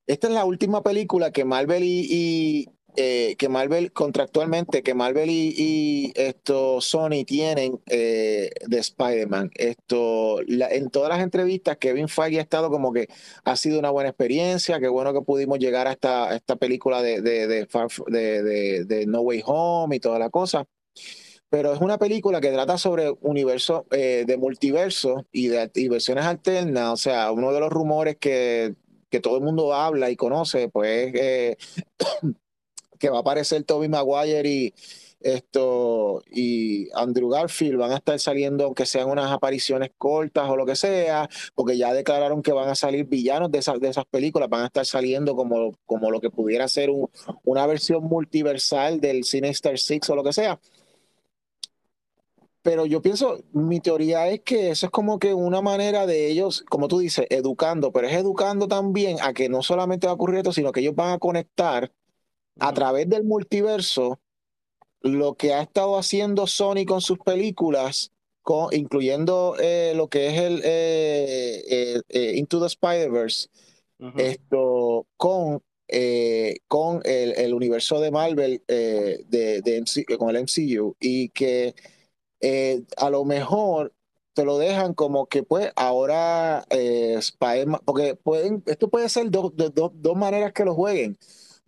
Esta 0.06 0.28
es 0.28 0.32
la 0.32 0.44
última 0.44 0.82
película 0.82 1.32
que 1.32 1.44
Marvel 1.44 1.82
y, 1.84 2.70
eh, 3.00 3.36
que 3.38 3.48
Marvel 3.48 3.92
contractualmente, 3.92 4.82
que 4.82 4.92
Marvel 4.92 5.30
y, 5.30 6.12
esto 6.16 6.80
Sony 6.80 7.24
tienen 7.24 7.80
eh, 7.86 8.50
de 8.66 8.78
Spider-Man. 8.78 9.52
Esto, 9.54 10.40
en 10.40 10.90
todas 10.90 11.10
las 11.10 11.20
entrevistas, 11.20 11.76
Kevin 11.76 12.08
Feige 12.08 12.40
ha 12.40 12.42
estado 12.42 12.70
como 12.70 12.92
que 12.92 13.06
ha 13.44 13.54
sido 13.54 13.78
una 13.78 13.90
buena 13.90 14.10
experiencia, 14.10 14.80
qué 14.80 14.88
bueno 14.88 15.12
que 15.12 15.20
pudimos 15.20 15.60
llegar 15.60 15.86
a 15.86 15.92
esta, 15.92 16.34
esta 16.34 16.56
película 16.56 17.00
de, 17.00 17.20
de, 17.20 17.46
de, 17.46 18.84
de, 18.84 19.06
No 19.06 19.20
Way 19.20 19.42
Home 19.46 19.94
y 19.94 20.00
toda 20.00 20.18
la 20.18 20.30
cosa. 20.30 20.66
Pero 21.50 21.72
es 21.72 21.80
una 21.80 21.98
película 21.98 22.40
que 22.40 22.50
trata 22.50 22.78
sobre 22.78 23.12
universo, 23.20 23.86
eh, 23.92 24.24
de 24.26 24.36
multiverso 24.36 25.24
y 25.30 25.46
de 25.46 25.70
versiones 25.88 26.24
alternas. 26.24 26.92
O 26.94 26.96
sea, 26.96 27.30
uno 27.30 27.52
de 27.52 27.60
los 27.60 27.70
rumores 27.70 28.16
que, 28.16 28.74
que 29.08 29.20
todo 29.20 29.36
el 29.36 29.44
mundo 29.44 29.72
habla 29.72 30.10
y 30.10 30.16
conoce, 30.16 30.68
pues 30.68 31.12
que 32.98 33.10
va 33.10 33.18
a 33.18 33.20
aparecer 33.20 33.62
Toby 33.64 33.88
Maguire 33.88 34.48
y 34.48 34.74
esto 35.20 36.22
y 36.30 36.88
Andrew 36.94 37.28
Garfield 37.28 37.78
van 37.78 37.92
a 37.92 37.96
estar 37.96 38.18
saliendo 38.20 38.64
aunque 38.64 38.86
sean 38.86 39.10
unas 39.10 39.30
apariciones 39.32 39.90
cortas 39.98 40.48
o 40.48 40.56
lo 40.56 40.64
que 40.66 40.76
sea, 40.76 41.28
porque 41.54 41.76
ya 41.76 41.92
declararon 41.92 42.42
que 42.42 42.52
van 42.52 42.68
a 42.68 42.74
salir 42.74 43.06
villanos 43.06 43.50
de 43.50 43.58
esas, 43.58 43.80
de 43.80 43.88
esas 43.88 44.04
películas, 44.06 44.48
van 44.48 44.62
a 44.62 44.66
estar 44.66 44.86
saliendo 44.86 45.34
como, 45.34 45.74
como 45.86 46.10
lo 46.10 46.20
que 46.20 46.30
pudiera 46.30 46.68
ser 46.68 46.90
una 47.44 47.66
versión 47.66 48.04
multiversal 48.04 49.00
del 49.00 49.24
Sinister 49.24 49.78
Six 49.78 50.10
o 50.10 50.16
lo 50.16 50.24
que 50.24 50.32
sea. 50.32 50.60
Pero 52.62 52.86
yo 52.86 53.00
pienso, 53.00 53.42
mi 53.52 53.80
teoría 53.80 54.28
es 54.28 54.40
que 54.42 54.70
eso 54.70 54.86
es 54.86 54.92
como 54.92 55.18
que 55.18 55.32
una 55.32 55.62
manera 55.62 56.06
de 56.06 56.30
ellos, 56.30 56.64
como 56.68 56.86
tú 56.88 56.98
dices, 56.98 57.26
educando, 57.30 57.92
pero 57.92 58.08
es 58.08 58.14
educando 58.14 58.68
también 58.68 59.16
a 59.22 59.32
que 59.32 59.48
no 59.48 59.62
solamente 59.62 60.06
va 60.06 60.12
a 60.12 60.14
ocurrir 60.16 60.38
esto, 60.38 60.52
sino 60.52 60.70
que 60.72 60.80
ellos 60.80 60.94
van 60.94 61.12
a 61.12 61.18
conectar 61.18 61.90
a 62.58 62.72
través 62.72 63.08
del 63.08 63.24
multiverso 63.24 64.18
lo 65.00 65.34
que 65.34 65.54
ha 65.54 65.62
estado 65.62 65.96
haciendo 65.96 66.46
Sony 66.46 66.84
con 66.86 67.00
sus 67.00 67.18
películas, 67.18 68.12
con, 68.42 68.74
incluyendo 68.74 69.56
eh, 69.60 69.92
lo 69.94 70.08
que 70.08 70.28
es 70.28 70.40
el 70.40 70.62
eh, 70.64 72.00
eh, 72.08 72.32
Into 72.36 72.60
the 72.60 72.66
Spider-Verse, 72.66 73.48
esto 74.16 75.06
con, 75.16 75.60
con 76.68 77.00
el, 77.04 77.54
universo 77.54 78.00
de 78.00 78.10
Marvel 78.12 78.62
de, 78.66 79.24
de 79.28 80.16
con 80.16 80.30
el 80.30 80.44
MCU 80.44 80.94
y 81.00 81.30
que 81.30 81.74
a 82.96 83.10
lo 83.10 83.24
mejor 83.24 83.92
te 84.34 84.44
lo 84.44 84.56
dejan 84.56 84.94
como 84.94 85.26
que 85.26 85.42
pues 85.42 85.72
ahora 85.74 86.64
Spider-Man, 86.70 87.80
porque 87.84 88.14
pueden, 88.14 88.62
esto 88.66 88.88
puede 88.88 89.08
ser 89.08 89.30
de 89.30 89.70
dos 89.72 90.16
maneras 90.16 90.52
que 90.52 90.64
lo 90.64 90.74
jueguen 90.74 91.18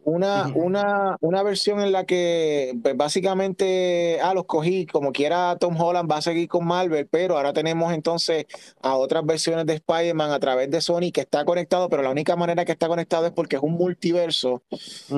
una, 0.04 0.50
una, 0.54 1.16
una 1.20 1.42
versión 1.42 1.80
en 1.80 1.92
la 1.92 2.04
que 2.04 2.74
pues, 2.82 2.96
básicamente, 2.96 4.18
ah, 4.22 4.34
los 4.34 4.46
cogí, 4.46 4.86
como 4.86 5.12
quiera 5.12 5.56
Tom 5.58 5.78
Holland 5.80 6.10
va 6.10 6.16
a 6.16 6.22
seguir 6.22 6.48
con 6.48 6.66
Marvel, 6.66 7.06
pero 7.06 7.36
ahora 7.36 7.52
tenemos 7.52 7.92
entonces 7.92 8.46
a 8.82 8.96
otras 8.96 9.24
versiones 9.26 9.66
de 9.66 9.74
Spider-Man 9.74 10.30
a 10.30 10.40
través 10.40 10.70
de 10.70 10.80
Sony 10.80 11.12
que 11.12 11.20
está 11.20 11.44
conectado, 11.44 11.88
pero 11.88 12.02
la 12.02 12.10
única 12.10 12.36
manera 12.36 12.64
que 12.64 12.72
está 12.72 12.88
conectado 12.88 13.26
es 13.26 13.32
porque 13.32 13.56
es 13.56 13.62
un 13.62 13.72
multiverso 13.72 14.62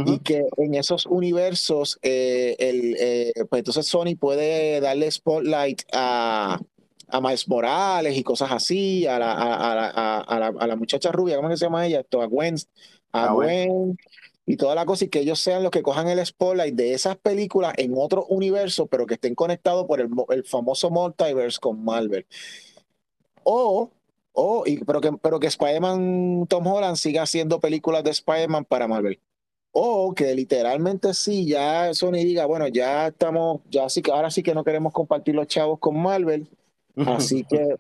y 0.06 0.18
que 0.18 0.44
en 0.56 0.74
esos 0.74 1.06
universos, 1.06 1.98
eh, 2.02 2.56
el, 2.58 2.96
eh, 2.98 3.32
pues 3.48 3.60
entonces 3.60 3.86
Sony 3.86 4.16
puede 4.18 4.80
darle 4.80 5.10
spotlight 5.10 5.82
a, 5.92 6.60
a 7.08 7.20
Miles 7.20 7.48
Morales 7.48 8.16
y 8.16 8.22
cosas 8.22 8.50
así, 8.50 9.06
a 9.06 9.18
la, 9.18 9.32
a, 9.32 9.54
a, 9.54 10.20
a, 10.20 10.38
la, 10.40 10.46
a 10.46 10.66
la, 10.66 10.76
muchacha 10.76 11.12
rubia, 11.12 11.36
¿cómo 11.36 11.54
se 11.56 11.64
llama 11.64 11.86
ella? 11.86 12.00
Esto, 12.00 12.22
a 12.22 12.26
Gwen, 12.26 12.56
a 13.12 13.24
ah, 13.26 13.32
Gwen 13.32 13.96
y 14.44 14.56
toda 14.56 14.74
la 14.74 14.84
cosa 14.84 15.04
y 15.04 15.08
que 15.08 15.20
ellos 15.20 15.38
sean 15.38 15.62
los 15.62 15.70
que 15.70 15.82
cojan 15.82 16.08
el 16.08 16.24
spotlight 16.24 16.74
de 16.74 16.94
esas 16.94 17.16
películas 17.16 17.74
en 17.76 17.94
otro 17.96 18.26
universo, 18.26 18.86
pero 18.86 19.06
que 19.06 19.14
estén 19.14 19.34
conectados 19.34 19.86
por 19.86 20.00
el, 20.00 20.08
el 20.30 20.44
famoso 20.44 20.90
multiverse 20.90 21.60
con 21.60 21.84
Marvel. 21.84 22.26
O, 23.44 23.90
o 24.32 24.64
y, 24.66 24.84
pero 24.84 25.00
que, 25.00 25.12
pero 25.12 25.38
que 25.38 25.46
Spider-Man 25.46 26.46
Tom 26.48 26.66
Holland 26.66 26.96
siga 26.96 27.22
haciendo 27.22 27.60
películas 27.60 28.02
de 28.02 28.10
Spider-Man 28.10 28.64
para 28.64 28.88
Marvel. 28.88 29.20
O 29.70 30.12
que 30.14 30.34
literalmente 30.34 31.14
sí, 31.14 31.46
ya 31.46 31.94
Sony 31.94 32.12
diga, 32.12 32.44
bueno, 32.44 32.68
ya 32.68 33.08
estamos, 33.08 33.60
ya 33.70 33.88
sí 33.88 34.02
que 34.02 34.10
ahora 34.10 34.30
sí 34.30 34.42
que 34.42 34.54
no 34.54 34.64
queremos 34.64 34.92
compartir 34.92 35.34
los 35.34 35.46
chavos 35.46 35.78
con 35.78 36.00
Marvel. 36.00 36.48
Así 37.06 37.44
que 37.44 37.76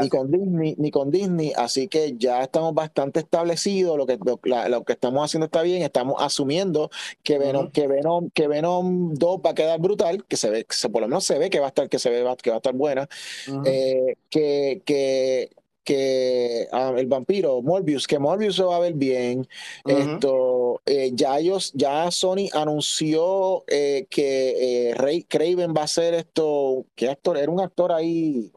ni 0.00 0.08
con 0.08 0.30
Disney, 0.30 0.74
ni 0.78 0.90
con 0.90 1.10
Disney, 1.10 1.52
así 1.56 1.88
que 1.88 2.14
ya 2.16 2.42
estamos 2.42 2.74
bastante 2.74 3.20
establecidos, 3.20 3.96
lo 3.96 4.06
que, 4.06 4.18
lo, 4.18 4.84
que 4.84 4.92
estamos 4.92 5.24
haciendo 5.24 5.46
está 5.46 5.62
bien, 5.62 5.82
estamos 5.82 6.16
asumiendo 6.18 6.90
que 7.22 7.38
Venom, 7.38 7.70
que 7.70 7.86
Venom, 7.86 8.30
que 8.30 8.48
Venom 8.48 9.14
2 9.14 9.40
va 9.44 9.50
a 9.50 9.54
quedar 9.54 9.80
brutal, 9.80 10.24
que 10.24 10.36
se 10.36 10.50
ve, 10.50 10.64
que 10.64 10.88
por 10.88 11.02
lo 11.02 11.08
menos 11.08 11.24
se 11.24 11.38
ve 11.38 11.50
que 11.50 11.60
va 11.60 11.66
a 11.66 11.68
estar, 11.68 11.88
que 11.88 11.98
se 11.98 12.10
ve 12.10 12.18
que 12.42 12.50
va 12.50 12.56
a 12.56 12.58
estar 12.58 12.74
buena, 12.74 13.08
eh, 13.64 14.16
que, 14.28 14.82
que, 14.84 15.50
que 15.84 16.68
ah, 16.72 16.92
el 16.96 17.06
vampiro 17.06 17.62
Morbius, 17.62 18.06
que 18.06 18.18
Morbius 18.18 18.56
se 18.56 18.64
va 18.64 18.76
a 18.76 18.80
ver 18.80 18.92
bien. 18.92 19.48
Esto, 19.86 20.82
eh, 20.84 21.12
ya 21.14 21.38
ellos, 21.38 21.72
ya 21.74 22.10
Sony 22.10 22.48
anunció 22.52 23.64
eh, 23.68 24.06
que 24.10 24.92
Ray 24.96 25.22
Craven 25.22 25.72
va 25.74 25.84
a 25.84 25.88
ser 25.88 26.14
esto, 26.14 26.84
¿qué 26.94 27.08
actor? 27.08 27.38
Era 27.38 27.50
un 27.50 27.60
actor 27.60 27.92
ahí 27.92 28.52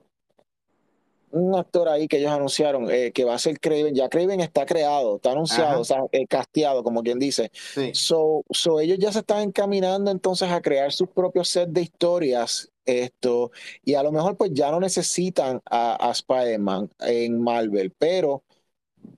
un 1.31 1.55
actor 1.55 1.89
ahí 1.89 2.07
que 2.07 2.17
ellos 2.17 2.31
anunciaron 2.31 2.89
eh, 2.89 3.11
que 3.11 3.23
va 3.23 3.35
a 3.35 3.39
ser 3.39 3.59
Craven. 3.59 3.95
Ya 3.95 4.09
Craven 4.09 4.39
está 4.41 4.65
creado, 4.65 5.17
está 5.17 5.31
anunciado, 5.31 5.81
o 5.81 5.83
sea, 5.83 6.03
eh, 6.11 6.27
casteado, 6.27 6.83
como 6.83 7.03
quien 7.03 7.19
dice. 7.19 7.51
So, 7.93 8.43
so, 8.49 8.79
ellos 8.79 8.97
ya 8.99 9.11
se 9.11 9.19
están 9.19 9.41
encaminando 9.41 10.11
entonces 10.11 10.49
a 10.49 10.61
crear 10.61 10.91
sus 10.91 11.09
propios 11.09 11.49
set 11.49 11.69
de 11.69 11.81
historias. 11.81 12.67
Esto, 12.83 13.51
y 13.85 13.93
a 13.93 14.01
lo 14.01 14.11
mejor 14.11 14.35
pues 14.37 14.51
ya 14.53 14.71
no 14.71 14.79
necesitan 14.79 15.61
a, 15.69 16.09
a 16.09 16.11
Spider-Man 16.11 16.89
en 16.99 17.39
Marvel, 17.39 17.93
pero 17.97 18.43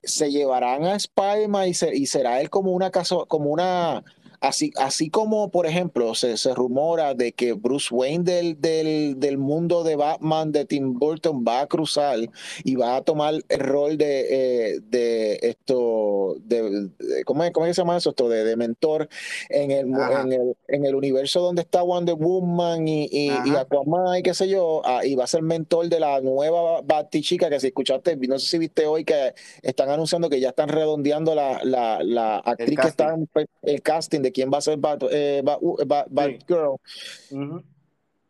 se 0.02 0.30
llevarán 0.30 0.84
a 0.84 0.96
Spider-Man 0.96 1.68
y, 1.68 2.02
y 2.02 2.06
será 2.06 2.42
él 2.42 2.50
como 2.50 2.72
una, 2.72 2.90
como 3.26 3.50
una 3.50 4.04
Así, 4.40 4.72
así 4.76 5.10
como, 5.10 5.50
por 5.50 5.66
ejemplo, 5.66 6.14
se, 6.14 6.36
se 6.36 6.54
rumora 6.54 7.14
de 7.14 7.32
que 7.32 7.52
Bruce 7.52 7.94
Wayne 7.94 8.24
del, 8.24 8.60
del, 8.60 9.18
del, 9.18 9.38
mundo 9.38 9.84
de 9.84 9.96
Batman 9.96 10.52
de 10.52 10.64
Tim 10.64 10.94
Burton 10.94 11.44
va 11.46 11.60
a 11.60 11.66
cruzar 11.66 12.18
y 12.64 12.74
va 12.76 12.96
a 12.96 13.02
tomar 13.02 13.34
el 13.48 13.60
rol 13.60 13.96
de, 13.96 14.26
eh, 14.30 14.80
de 14.82 15.38
esto, 15.42 16.36
de, 16.44 16.90
¿cómo, 17.24 17.44
es, 17.44 17.50
¿cómo, 17.52 17.66
se 17.66 17.72
llama 17.72 17.96
eso? 17.96 18.10
Esto 18.10 18.28
de, 18.28 18.44
de 18.44 18.56
mentor 18.56 19.08
en 19.48 19.70
el, 19.70 19.86
en 19.88 20.32
el, 20.32 20.56
en, 20.68 20.84
el, 20.84 20.94
universo 20.94 21.40
donde 21.40 21.62
está 21.62 21.82
Wonder 21.82 22.14
Woman 22.14 22.86
y, 22.86 23.08
y, 23.10 23.30
y 23.44 23.56
Aquaman 23.56 24.18
y 24.18 24.22
qué 24.22 24.34
sé 24.34 24.48
yo, 24.48 24.82
ah, 24.84 25.04
y 25.04 25.14
va 25.14 25.24
a 25.24 25.28
ser 25.28 25.42
mentor 25.42 25.88
de 25.88 26.00
la 26.00 26.20
nueva 26.20 26.80
Batichica 26.82 27.50
que 27.50 27.60
si 27.60 27.68
escuchaste, 27.68 28.16
no 28.16 28.38
sé 28.38 28.46
si 28.46 28.58
viste 28.58 28.86
hoy 28.86 29.04
que 29.04 29.34
están 29.62 29.90
anunciando 29.90 30.28
que 30.28 30.40
ya 30.40 30.50
están 30.50 30.68
redondeando 30.68 31.34
la, 31.34 31.60
la, 31.64 32.02
la 32.02 32.38
actriz 32.38 32.78
que 32.78 32.88
está 32.88 33.14
en 33.14 33.28
el 33.62 33.82
casting 33.82 34.20
de 34.20 34.32
quién 34.34 34.50
va 34.52 34.58
a 34.58 34.60
ser 34.60 34.78
eh, 35.10 35.42
Batgirl. 35.44 36.76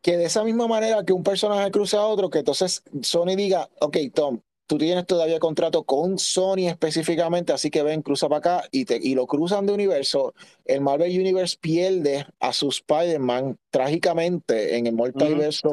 Que 0.01 0.19
de 0.19 0.27
esa 0.27 0.45
misma 0.45 0.69
manera 0.69 1.03
que 1.05 1.15
un 1.15 1.25
personaje 1.25 1.71
cruce 1.71 1.97
a 1.97 2.05
otro, 2.05 2.29
que 2.29 2.41
entonces 2.41 2.83
Sony 3.01 3.35
diga, 3.37 3.71
ok, 3.81 3.97
Tom, 4.13 4.41
tú 4.67 4.79
tienes 4.79 5.07
todavía 5.07 5.39
contrato 5.39 5.85
con 5.85 6.19
Sony 6.19 6.69
específicamente, 6.69 7.53
así 7.53 7.71
que 7.71 7.83
ven, 7.83 8.03
cruza 8.03 8.29
para 8.29 8.39
acá 8.39 8.69
y, 8.71 8.85
te, 8.85 8.99
y 9.03 9.15
lo 9.15 9.27
cruzan 9.27 9.67
de 9.67 9.73
universo. 9.73 10.35
El 10.65 10.83
Marvel 10.83 11.19
Universe 11.19 11.57
pierde 11.59 12.27
a 12.39 12.53
su 12.53 12.69
Spider-Man 12.69 13.59
trágicamente 13.71 14.77
en 14.77 14.87
el 14.87 14.95
multiverso 14.95 15.71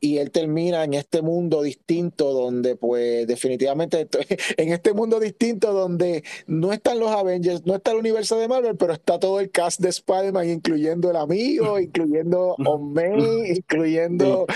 y 0.00 0.16
él 0.18 0.30
termina 0.30 0.82
en 0.84 0.94
este 0.94 1.20
mundo 1.20 1.62
distinto 1.62 2.32
donde 2.32 2.74
pues 2.74 3.26
definitivamente 3.26 4.08
en 4.56 4.72
este 4.72 4.94
mundo 4.94 5.20
distinto 5.20 5.72
donde 5.72 6.24
no 6.46 6.72
están 6.72 6.98
los 6.98 7.10
Avengers, 7.10 7.66
no 7.66 7.74
está 7.74 7.92
el 7.92 7.98
universo 7.98 8.38
de 8.38 8.48
Marvel, 8.48 8.76
pero 8.76 8.94
está 8.94 9.20
todo 9.20 9.40
el 9.40 9.50
cast 9.50 9.80
de 9.80 9.90
Spider-Man, 9.90 10.48
incluyendo 10.48 11.10
el 11.10 11.16
amigo, 11.16 11.78
incluyendo 11.80 12.56
May, 12.58 13.52
incluyendo, 13.56 14.46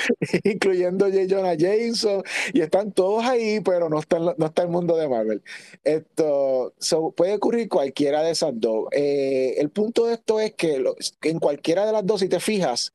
incluyendo 0.43 1.07
J. 1.07 1.27
Jonah 1.29 1.55
Jameson, 1.55 2.23
y 2.53 2.61
están 2.63 2.93
todos 2.93 3.25
ahí, 3.25 3.61
pero 3.61 3.89
no 3.89 3.99
está, 3.99 4.19
no 4.19 4.47
está 4.47 4.63
el 4.63 4.69
mundo 4.69 4.97
de 4.97 5.09
Marvel. 5.09 5.43
Esto 5.85 6.73
puede 7.17 7.35
ocurrir 7.35 7.69
cualquiera 7.69 8.23
de 8.23 8.31
esas 8.31 8.53
dos. 8.55 8.87
Eh, 8.93 9.57
el 9.59 9.71
punto 9.71 10.07
de 10.07 10.15
esto 10.15 10.41
es 10.41 10.55
que 10.55 10.83
en 11.23 11.39
cualquiera 11.39 11.85
de 11.85 11.93
las 11.93 12.07
dos, 12.07 12.21
si 12.21 12.29
te 12.29 12.41
fijas, 12.41 12.93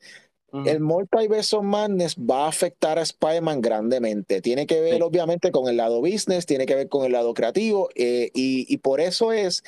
el 0.65 0.79
Multiverse 0.79 1.55
of 1.55 1.63
Madness 1.63 2.15
va 2.15 2.45
a 2.45 2.49
afectar 2.49 2.97
a 2.97 3.03
Spider-Man 3.03 3.61
grandemente. 3.61 4.41
Tiene 4.41 4.65
que 4.65 4.81
ver, 4.81 5.01
obviamente, 5.03 5.51
con 5.51 5.67
el 5.67 5.77
lado 5.77 6.01
business, 6.01 6.45
tiene 6.45 6.65
que 6.65 6.75
ver 6.75 6.89
con 6.89 7.05
el 7.05 7.11
lado 7.11 7.33
creativo, 7.33 7.89
eh, 7.95 8.29
y, 8.33 8.77
por 8.77 9.01
eso 9.01 9.31
es 9.31 9.63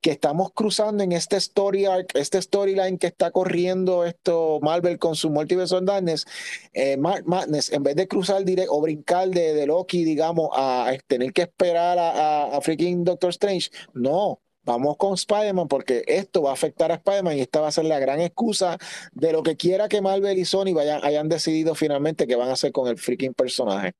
que 0.00 0.10
estamos 0.10 0.52
cruzando 0.52 1.02
en 1.02 1.12
este 1.12 1.36
story 1.36 1.86
arc, 1.86 2.14
este 2.14 2.40
storyline 2.40 2.98
que 2.98 3.06
está 3.06 3.30
corriendo 3.30 4.04
esto 4.04 4.60
Marvel 4.62 4.98
con 4.98 5.16
su 5.16 5.30
Multiverse 5.30 5.74
of 5.74 5.82
Madness, 5.82 6.26
eh, 6.72 6.96
Madness, 6.96 7.72
en 7.72 7.82
vez 7.82 7.96
de 7.96 8.06
cruzar 8.06 8.44
directo 8.44 8.72
o 8.72 8.80
brincar 8.80 9.28
de, 9.28 9.66
Loki, 9.66 10.04
digamos, 10.04 10.50
a, 10.52 10.92
tener 11.06 11.32
que 11.32 11.42
esperar 11.42 11.98
a, 11.98 12.56
a 12.56 12.60
freaking 12.60 13.04
Doctor 13.04 13.30
Strange, 13.30 13.70
no 13.94 14.40
vamos 14.66 14.96
con 14.98 15.14
Spider-Man 15.14 15.68
porque 15.68 16.04
esto 16.06 16.42
va 16.42 16.50
a 16.50 16.54
afectar 16.54 16.90
a 16.90 16.96
Spider-Man 16.96 17.38
y 17.38 17.40
esta 17.40 17.60
va 17.60 17.68
a 17.68 17.72
ser 17.72 17.86
la 17.86 17.98
gran 17.98 18.20
excusa 18.20 18.76
de 19.12 19.32
lo 19.32 19.42
que 19.42 19.56
quiera 19.56 19.88
que 19.88 20.02
Marvel 20.02 20.36
y 20.36 20.44
Sony 20.44 20.74
vayan, 20.74 21.02
hayan 21.04 21.28
decidido 21.28 21.74
finalmente 21.74 22.26
que 22.26 22.36
van 22.36 22.50
a 22.50 22.52
hacer 22.52 22.72
con 22.72 22.88
el 22.88 22.98
freaking 22.98 23.32
personaje. 23.32 23.94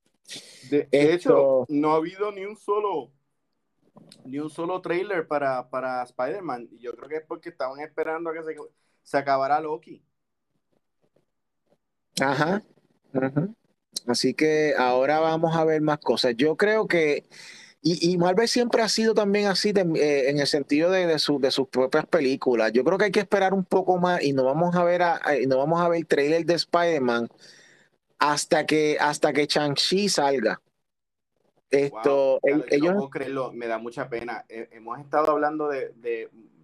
De, 0.68 0.88
hecho, 0.90 1.64
no 1.68 1.92
ha 1.92 1.96
habido 1.96 2.32
ni 2.32 2.44
un 2.44 2.56
solo 2.56 3.12
ni 4.24 4.40
un 4.40 4.50
solo 4.50 4.80
trailer 4.80 5.26
para, 5.26 5.70
para 5.70 6.02
Spider-Man. 6.02 6.68
Y 6.72 6.80
yo 6.80 6.94
creo 6.94 7.08
que 7.08 7.16
es 7.16 7.24
porque 7.26 7.48
estaban 7.50 7.78
esperando 7.80 8.30
a 8.30 8.32
que 8.34 8.42
se, 8.42 8.56
se 9.02 9.16
acabara 9.16 9.60
Loki. 9.60 10.02
Ajá. 12.20 12.62
Así 14.06 14.34
que 14.34 14.74
ahora 14.76 15.20
vamos 15.20 15.56
a 15.56 15.64
ver 15.64 15.80
más 15.80 15.98
cosas. 15.98 16.34
Yo 16.36 16.56
creo 16.56 16.86
que 16.88 17.24
y, 17.88 18.18
Marvel 18.18 18.48
siempre 18.48 18.82
ha 18.82 18.88
sido 18.88 19.14
también 19.14 19.46
así 19.46 19.68
eh, 19.68 20.30
en 20.30 20.40
el 20.40 20.46
sentido 20.48 20.90
de, 20.90 21.06
de, 21.06 21.18
sus 21.18 21.68
propias 21.68 22.04
películas. 22.06 22.72
Yo 22.72 22.82
creo 22.82 22.98
que 22.98 23.04
hay 23.04 23.10
que 23.12 23.20
esperar 23.20 23.54
un 23.54 23.64
poco 23.64 23.96
más 23.98 24.22
y 24.24 24.32
no 24.32 24.42
vamos 24.44 24.74
a 24.74 24.82
ver 24.82 25.02
a, 25.02 25.20
no 25.46 25.58
vamos 25.58 25.80
a 25.80 25.88
ver 25.88 26.00
el 26.00 26.06
trailer 26.06 26.44
de 26.44 26.54
Spider-Man 26.54 27.28
hasta 28.18 28.66
que 28.66 28.96
hasta 28.98 29.32
que 29.32 29.46
Shang-Chi 29.46 30.08
salga. 30.08 30.60
Esto, 31.70 32.40
ellos... 32.70 33.08
creerlo, 33.10 33.52
me 33.52 33.68
da 33.68 33.78
mucha 33.78 34.08
pena. 34.08 34.44
hemos 34.48 34.98
estado 34.98 35.30
hablando 35.30 35.68
de, 35.68 35.92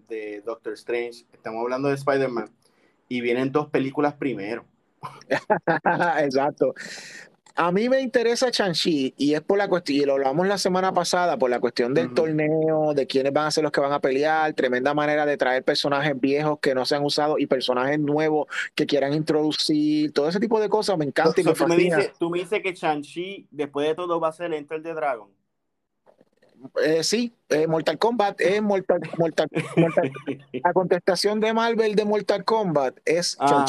de, 0.09 0.43
Doctor 0.45 0.73
Strange, 0.75 1.25
estamos 1.33 1.63
hablando 1.63 1.89
de 1.89 1.95
Spider-Man 1.95 2.51
y 3.09 3.21
vienen 3.21 3.53
dos 3.53 3.69
películas 3.69 4.15
primero. 4.15 4.65
Exacto. 6.19 6.75
A 7.55 7.73
mí 7.73 7.89
me 7.89 8.01
interesa 8.01 8.51
Chanchi 8.51 9.15
y 9.17 9.35
es 9.35 9.41
por 9.41 9.59
la 9.59 9.69
cuestión, 9.69 9.99
y 9.99 10.05
lo 10.05 10.15
hablamos 10.15 10.47
la 10.47 10.59
semana 10.59 10.93
pasada, 10.93 11.37
por 11.37 11.51
la 11.51 11.61
cuestión 11.61 11.95
del 11.95 12.15
torneo, 12.15 12.95
de 12.95 13.07
quiénes 13.07 13.33
van 13.33 13.47
a 13.47 13.51
ser 13.51 13.65
los 13.65 13.73
que 13.73 13.81
van 13.81 13.93
a 13.93 14.01
pelear, 14.01 14.53
tremenda 14.55 14.95
manera 14.95 15.27
de 15.27 15.37
traer 15.37 15.65
personajes 15.65 16.19
viejos 16.19 16.59
que 16.61 16.75
no 16.75 16.85
se 16.85 16.97
han 16.97 17.05
usado 17.05 17.39
y 17.39 17.47
personajes 17.47 17.99
nuevos 17.99 18.47
que 18.75 18.87
quieran 18.87 19.13
introducir, 19.13 20.13
todo 20.13 20.29
ese 20.29 20.41
tipo 20.41 20.61
de 20.61 20.69
cosas 20.69 20.97
me 20.99 21.05
encanta 21.05 21.41
y 21.41 21.45
me 21.45 21.53
tú, 21.53 21.67
me 21.67 21.77
dices, 21.77 22.13
tú 22.19 22.31
me 22.31 22.39
dices 22.39 22.63
que 22.63 22.75
Chanchi, 22.75 23.47
después 23.51 23.89
de 23.89 23.95
todo, 23.95 24.21
va 24.21 24.29
a 24.29 24.33
ser 24.33 24.53
Enter 24.53 24.83
the 24.83 24.95
Dragon. 24.95 25.29
Eh, 26.85 27.03
sí, 27.03 27.35
eh, 27.49 27.67
Mortal 27.67 27.99
Kombat 27.99 28.41
es 28.41 28.63
Mortal, 28.63 29.01
Mortal, 29.19 29.49
La 30.53 30.73
contestación 30.73 31.41
de 31.41 31.53
Marvel 31.53 31.97
de 31.97 32.05
Mortal 32.05 32.45
Kombat 32.45 32.99
es 33.05 33.37
ah, 33.41 33.67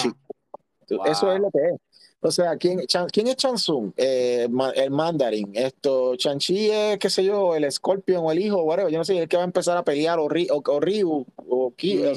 Eso 1.06 1.34
es 1.34 1.40
lo 1.40 1.50
que 1.50 1.60
es. 1.60 1.93
O 2.26 2.32
sea, 2.32 2.56
¿quién, 2.56 2.80
¿quién 3.12 3.28
es 3.28 3.36
Chansung? 3.36 3.92
Eh, 3.98 4.48
el 4.76 4.92
mandarín. 4.92 5.52
Esto, 5.54 6.16
Chanchi 6.16 6.70
es, 6.70 6.98
qué 6.98 7.10
sé 7.10 7.26
yo, 7.26 7.54
el 7.54 7.70
Scorpion 7.70 8.24
o 8.24 8.32
el 8.32 8.40
hijo, 8.40 8.64
whatever. 8.64 8.90
Yo 8.90 8.98
no 8.98 9.04
sé, 9.04 9.18
el 9.18 9.28
que 9.28 9.36
va 9.36 9.44
a 9.44 9.46
empezar 9.46 9.78
a 9.78 9.84
pelear, 9.84 10.20
o, 10.20 10.28
o, 10.28 10.80
Ryu, 10.80 11.26
o 11.36 11.74
Ki, 11.76 11.98
mm. 11.98 12.16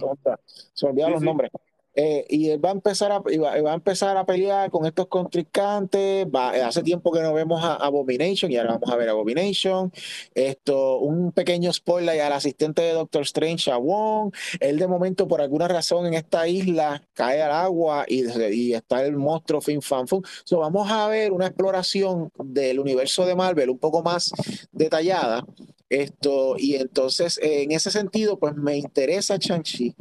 se 0.74 0.86
me 0.86 0.90
olvidaron 0.90 1.14
los 1.14 1.22
nombres. 1.22 1.50
Eh, 1.98 2.26
y 2.28 2.50
él 2.50 2.62
va 2.62 2.68
a 2.68 2.72
empezar 2.72 3.10
a, 3.10 3.20
va, 3.20 3.72
a 3.72 3.74
empezar 3.74 4.18
a 4.18 4.26
pelear 4.26 4.70
con 4.70 4.84
estos 4.84 5.06
contrincantes. 5.06 6.26
hace 6.62 6.82
tiempo 6.82 7.10
que 7.10 7.22
no 7.22 7.32
vemos 7.32 7.64
a 7.64 7.74
Abomination 7.76 8.52
y 8.52 8.58
ahora 8.58 8.74
vamos 8.74 8.90
a 8.90 8.96
ver 8.96 9.08
a 9.08 9.12
Abomination. 9.12 9.90
Esto, 10.34 10.98
un 10.98 11.32
pequeño 11.32 11.72
spoiler 11.72 12.20
al 12.20 12.34
asistente 12.34 12.82
de 12.82 12.92
Doctor 12.92 13.22
Strange, 13.22 13.70
a 13.70 13.78
Wong. 13.78 14.30
Él 14.60 14.78
de 14.78 14.86
momento, 14.86 15.26
por 15.26 15.40
alguna 15.40 15.68
razón, 15.68 16.06
en 16.06 16.14
esta 16.14 16.46
isla 16.46 17.02
cae 17.14 17.40
al 17.42 17.52
agua 17.52 18.04
y, 18.06 18.24
y 18.52 18.74
está 18.74 19.02
el 19.02 19.16
monstruo 19.16 19.62
Fin 19.62 19.80
Fan 19.80 20.06
Fun. 20.06 20.22
So, 20.44 20.58
vamos 20.58 20.90
a 20.90 21.08
ver 21.08 21.32
una 21.32 21.46
exploración 21.46 22.30
del 22.38 22.78
universo 22.78 23.24
de 23.24 23.34
Marvel 23.34 23.70
un 23.70 23.78
poco 23.78 24.02
más 24.02 24.30
detallada. 24.70 25.46
Esto, 25.88 26.56
y 26.58 26.74
entonces, 26.74 27.38
en 27.40 27.70
ese 27.72 27.90
sentido, 27.90 28.38
pues 28.38 28.54
me 28.54 28.76
interesa 28.76 29.38
Chanchi 29.38 29.94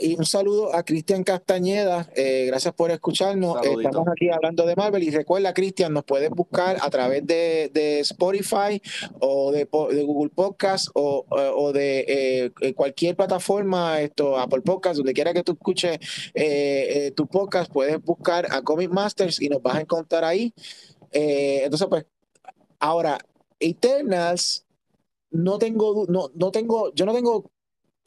y 0.00 0.14
un 0.14 0.24
saludo 0.24 0.72
a 0.72 0.84
Cristian 0.84 1.24
Castañeda, 1.24 2.08
eh, 2.14 2.44
gracias 2.46 2.72
por 2.74 2.92
escucharnos. 2.92 3.56
estamos 3.66 4.06
aquí 4.06 4.30
hablando 4.30 4.64
de 4.64 4.76
Marvel 4.76 5.02
y 5.02 5.10
recuerda, 5.10 5.52
Cristian, 5.52 5.92
nos 5.92 6.04
puedes 6.04 6.30
buscar 6.30 6.76
a 6.80 6.88
través 6.90 7.26
de, 7.26 7.98
Spotify 8.00 8.80
o 9.18 9.50
de, 9.50 9.64
Google 9.64 10.30
Podcast 10.30 10.88
o, 10.94 11.72
de 11.72 12.52
eh, 12.60 12.74
cualquier 12.74 13.16
plataforma, 13.16 14.00
esto, 14.00 14.38
Apple 14.38 14.60
Podcast, 14.60 14.98
donde 14.98 15.12
quiera 15.12 15.34
que 15.34 15.42
tú 15.42 15.52
escuches 15.52 15.98
eh, 16.34 17.12
tu 17.16 17.26
podcast, 17.26 17.72
puedes 17.72 18.00
buscar 18.02 18.46
a 18.50 18.62
Comic 18.62 18.90
Masters 18.90 19.40
y 19.40 19.48
nos 19.48 19.60
vas 19.60 19.76
a 19.76 19.80
encontrar 19.80 20.22
ahí. 20.22 20.54
entonces, 21.10 21.88
pues, 21.88 22.06
ahora, 22.78 23.18
Eternals, 23.58 24.64
no 25.30 25.58
tengo, 25.58 26.06
no, 26.08 26.30
no 26.34 26.52
tengo, 26.52 26.94
yo 26.94 27.04
no 27.04 27.12
tengo 27.12 27.50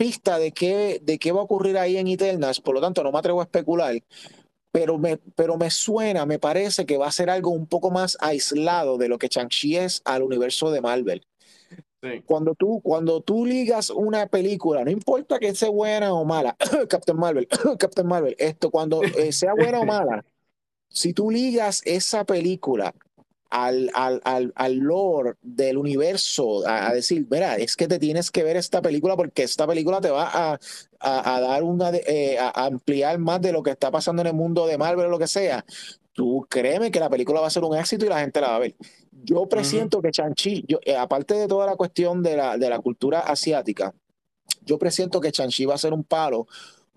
pista 0.02 0.39
de 0.39 0.52
qué, 0.52 0.99
de 1.04 1.20
qué 1.20 1.32
va 1.32 1.41
a 1.41 1.43
ocurrir 1.43 1.78
ahí 1.78 1.97
en 1.97 2.08
Eternals, 2.08 2.60
por 2.60 2.74
lo 2.74 2.82
tanto 2.82 3.04
no 3.04 3.12
me 3.12 3.20
atrevo 3.20 3.39
a 3.39 3.43
especular, 3.43 3.93
pero 4.72 4.97
me, 4.97 5.18
pero 5.36 5.58
me 5.58 5.70
suena, 5.70 6.26
me 6.26 6.39
parece 6.39 6.88
que 6.88 6.97
va 6.97 7.06
a 7.06 7.12
ser 7.12 7.30
algo 7.30 7.52
un 7.52 7.68
poco 7.68 7.91
más 7.91 8.18
aislado 8.20 8.97
de 8.97 9.08
lo 9.08 9.20
que 9.20 9.28
Shang-Chi 9.28 9.78
es 9.78 10.02
al 10.04 10.24
universo 10.24 10.72
de 10.72 10.82
Marvel. 10.82 11.24
Cuando, 12.26 12.56
tú, 12.56 12.82
cuando 12.82 13.22
tú 13.22 13.45
ligas 13.45 13.91
una 13.91 14.26
película, 14.26 14.84
no 14.84 14.89
importa 14.89 15.38
que 15.38 15.54
sea 15.54 15.70
buena 15.70 16.12
o 16.16 16.26
mala, 16.26 16.58
Captain 16.89 17.20
Marvel, 17.20 17.47
Captain 17.78 18.08
Marvel, 18.08 18.36
esto 18.39 18.72
cuando 18.72 19.04
eh, 19.04 19.32
sea 19.32 19.54
buena 19.54 19.82
o 19.82 19.86
mala, 19.86 20.26
si 20.89 21.14
tú 21.14 21.30
ligas 21.30 21.84
esa 21.86 22.24
película 22.26 22.95
al, 23.52 23.91
al, 23.93 24.22
al, 24.24 24.54
al 24.56 24.78
lore 24.78 25.34
del 25.41 25.78
universo, 25.78 26.66
a, 26.66 26.93
decir, 26.93 27.28
mira, 27.30 27.58
es 27.58 27.76
que 27.76 27.88
te 27.88 27.99
tienes 27.99 28.32
que 28.32 28.43
ver 28.43 28.56
esta 28.56 28.82
película 28.82 29.18
porque 29.18 29.43
esta 29.43 29.68
película 29.68 29.99
te 29.99 30.10
va 30.10 30.30
a, 30.34 30.60
a, 30.99 31.41
dar 31.41 31.62
una, 31.62 31.91
eh, 31.91 32.38
a 32.39 32.66
ampliar 32.66 33.20
más 33.20 33.41
de 33.41 33.52
lo 33.52 33.62
que 33.62 33.72
está 33.72 33.91
pasando 33.91 34.22
en 34.22 34.30
el 34.30 34.34
mundo 34.34 34.66
de 34.66 34.78
Marvel 34.78 35.08
o 35.08 35.10
lo 35.10 35.20
que 35.20 35.28
sea. 35.28 35.66
Tú 36.14 36.47
créeme 36.49 36.91
que 36.91 36.99
la 36.99 37.10
película 37.10 37.41
va 37.41 37.47
a 37.47 37.52
ser 37.52 37.64
un 37.64 37.78
éxito 37.78 38.06
y 38.06 38.10
la 38.10 38.22
gente 38.22 38.39
la 38.39 38.49
va 38.49 38.56
a 38.56 38.60
ver. 38.60 38.76
Yo 39.12 39.47
presiento 39.47 40.02
que 40.02 40.12
Chanchi, 40.12 40.64
yo, 40.68 40.80
eh, 40.86 40.95
aparte 40.95 41.34
de 41.34 41.47
toda 41.47 41.66
la 41.66 41.76
cuestión 41.76 42.24
de 42.24 42.38
la, 42.38 42.58
de 42.58 42.70
la 42.70 42.80
cultura 42.80 43.20
asiática, 43.20 43.93
yo 44.66 44.80
presiento 44.80 45.20
que 45.20 45.32
Chanchi 45.32 45.66
va 45.66 45.76
a 45.76 45.78
ser 45.78 45.93
un 45.93 46.06
palo 46.06 46.47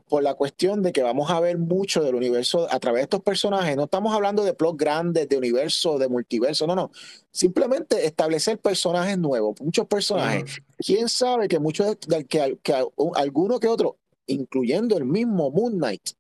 por 0.09 0.23
la 0.23 0.35
cuestión 0.35 0.83
de 0.83 0.93
que 0.93 1.03
vamos 1.03 1.31
a 1.31 1.41
ver 1.41 1.57
mucho 1.59 2.03
del 2.03 2.15
universo 2.15 2.69
a 2.71 2.79
través 2.79 3.01
de 3.01 3.05
estos 3.05 3.23
personajes. 3.23 3.77
No 3.77 3.85
estamos 3.85 4.15
hablando 4.15 4.45
de 4.45 4.53
plot 4.53 4.77
grandes, 4.77 5.29
de 5.29 5.37
universo, 5.37 5.99
de 5.99 6.09
multiverso, 6.09 6.67
no, 6.67 6.75
no. 6.75 6.91
Simplemente 7.31 8.05
establecer 8.07 8.59
personajes 8.59 9.17
nuevos, 9.19 9.61
muchos 9.61 9.87
personajes. 9.87 10.59
¿Quién 10.79 11.09
sabe 11.09 11.49
que 11.49 11.59
muchos, 11.59 11.99
de, 12.07 12.25
que, 12.27 12.59
que 12.63 12.87
alguno 13.15 13.59
que 13.59 13.69
otro, 13.69 13.97
incluyendo 14.27 14.97
el 14.97 15.05
mismo 15.05 15.51
Moon 15.51 15.75
Knight, 15.75 16.11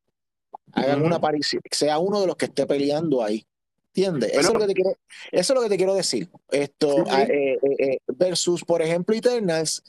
hagan 0.72 1.02
una 1.02 1.16
aparición, 1.16 1.62
sea 1.70 1.98
uno 1.98 2.20
de 2.20 2.26
los 2.26 2.36
que 2.36 2.46
esté 2.46 2.66
peleando 2.66 3.22
ahí? 3.22 3.46
¿Entiendes? 3.88 4.32
Eso, 4.32 4.48
es 4.48 4.54
lo 4.54 4.58
que 4.58 4.66
te 4.66 4.74
quiero, 4.74 4.90
eso 5.30 5.52
es 5.52 5.56
lo 5.56 5.62
que 5.62 5.68
te 5.68 5.76
quiero 5.76 5.94
decir. 5.94 6.28
Esto, 6.50 7.04
ah, 7.08 7.22
eh, 7.22 7.58
eh, 7.62 7.76
eh, 7.78 7.98
versus, 8.08 8.64
por 8.64 8.82
ejemplo, 8.82 9.14
Eternals 9.14 9.84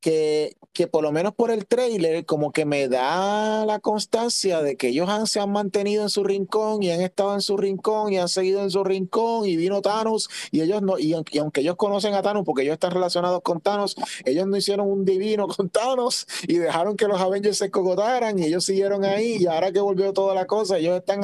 que, 0.00 0.56
que 0.72 0.86
por 0.86 1.02
lo 1.02 1.10
menos 1.10 1.34
por 1.34 1.50
el 1.50 1.66
trailer 1.66 2.26
como 2.26 2.52
que 2.52 2.64
me 2.64 2.88
da 2.88 3.64
la 3.64 3.80
constancia 3.80 4.62
de 4.62 4.76
que 4.76 4.88
ellos 4.88 5.08
han, 5.08 5.26
se 5.26 5.40
han 5.40 5.50
mantenido 5.50 6.02
en 6.02 6.10
su 6.10 6.22
rincón 6.22 6.82
y 6.82 6.90
han 6.90 7.00
estado 7.00 7.34
en 7.34 7.40
su 7.40 7.56
rincón 7.56 8.12
y 8.12 8.18
han 8.18 8.28
seguido 8.28 8.62
en 8.62 8.70
su 8.70 8.84
rincón 8.84 9.46
y 9.46 9.56
vino 9.56 9.80
Thanos 9.80 10.28
y 10.50 10.60
ellos 10.60 10.82
no, 10.82 10.98
y, 10.98 11.14
aunque 11.14 11.60
ellos 11.60 11.76
conocen 11.76 12.14
a 12.14 12.22
Thanos 12.22 12.44
porque 12.44 12.62
ellos 12.62 12.74
están 12.74 12.92
relacionados 12.92 13.40
con 13.42 13.60
Thanos, 13.60 13.96
ellos 14.24 14.46
no 14.46 14.56
hicieron 14.56 14.90
un 14.90 15.04
divino 15.04 15.46
con 15.56 15.70
Thanos 15.70 16.26
y 16.46 16.58
dejaron 16.58 16.96
que 16.96 17.08
los 17.08 17.20
Avengers 17.20 17.58
se 17.58 17.70
cogotaran 17.70 18.38
y 18.38 18.44
ellos 18.44 18.64
siguieron 18.64 19.04
ahí 19.04 19.36
y 19.40 19.46
ahora 19.46 19.72
que 19.72 19.80
volvió 19.80 20.12
toda 20.12 20.34
la 20.34 20.46
cosa, 20.46 20.78
ellos 20.78 20.98
están, 20.98 21.22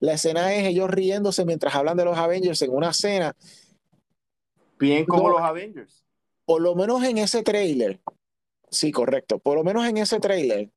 la 0.00 0.12
escena 0.12 0.54
es 0.54 0.66
ellos 0.66 0.90
riéndose 0.90 1.44
mientras 1.44 1.74
hablan 1.74 1.96
de 1.96 2.04
los 2.04 2.18
Avengers 2.18 2.60
en 2.62 2.74
una 2.74 2.90
escena. 2.90 3.36
Bien 4.78 5.04
como 5.04 5.28
los 5.28 5.40
Avengers 5.40 6.01
por 6.52 6.60
lo 6.60 6.74
menos 6.74 7.02
en 7.02 7.16
ese 7.16 7.42
trailer, 7.42 7.98
sí, 8.68 8.92
correcto, 8.92 9.38
por 9.38 9.56
lo 9.56 9.64
menos 9.64 9.86
en 9.86 9.96
ese 9.96 10.20
trailer, 10.20 10.68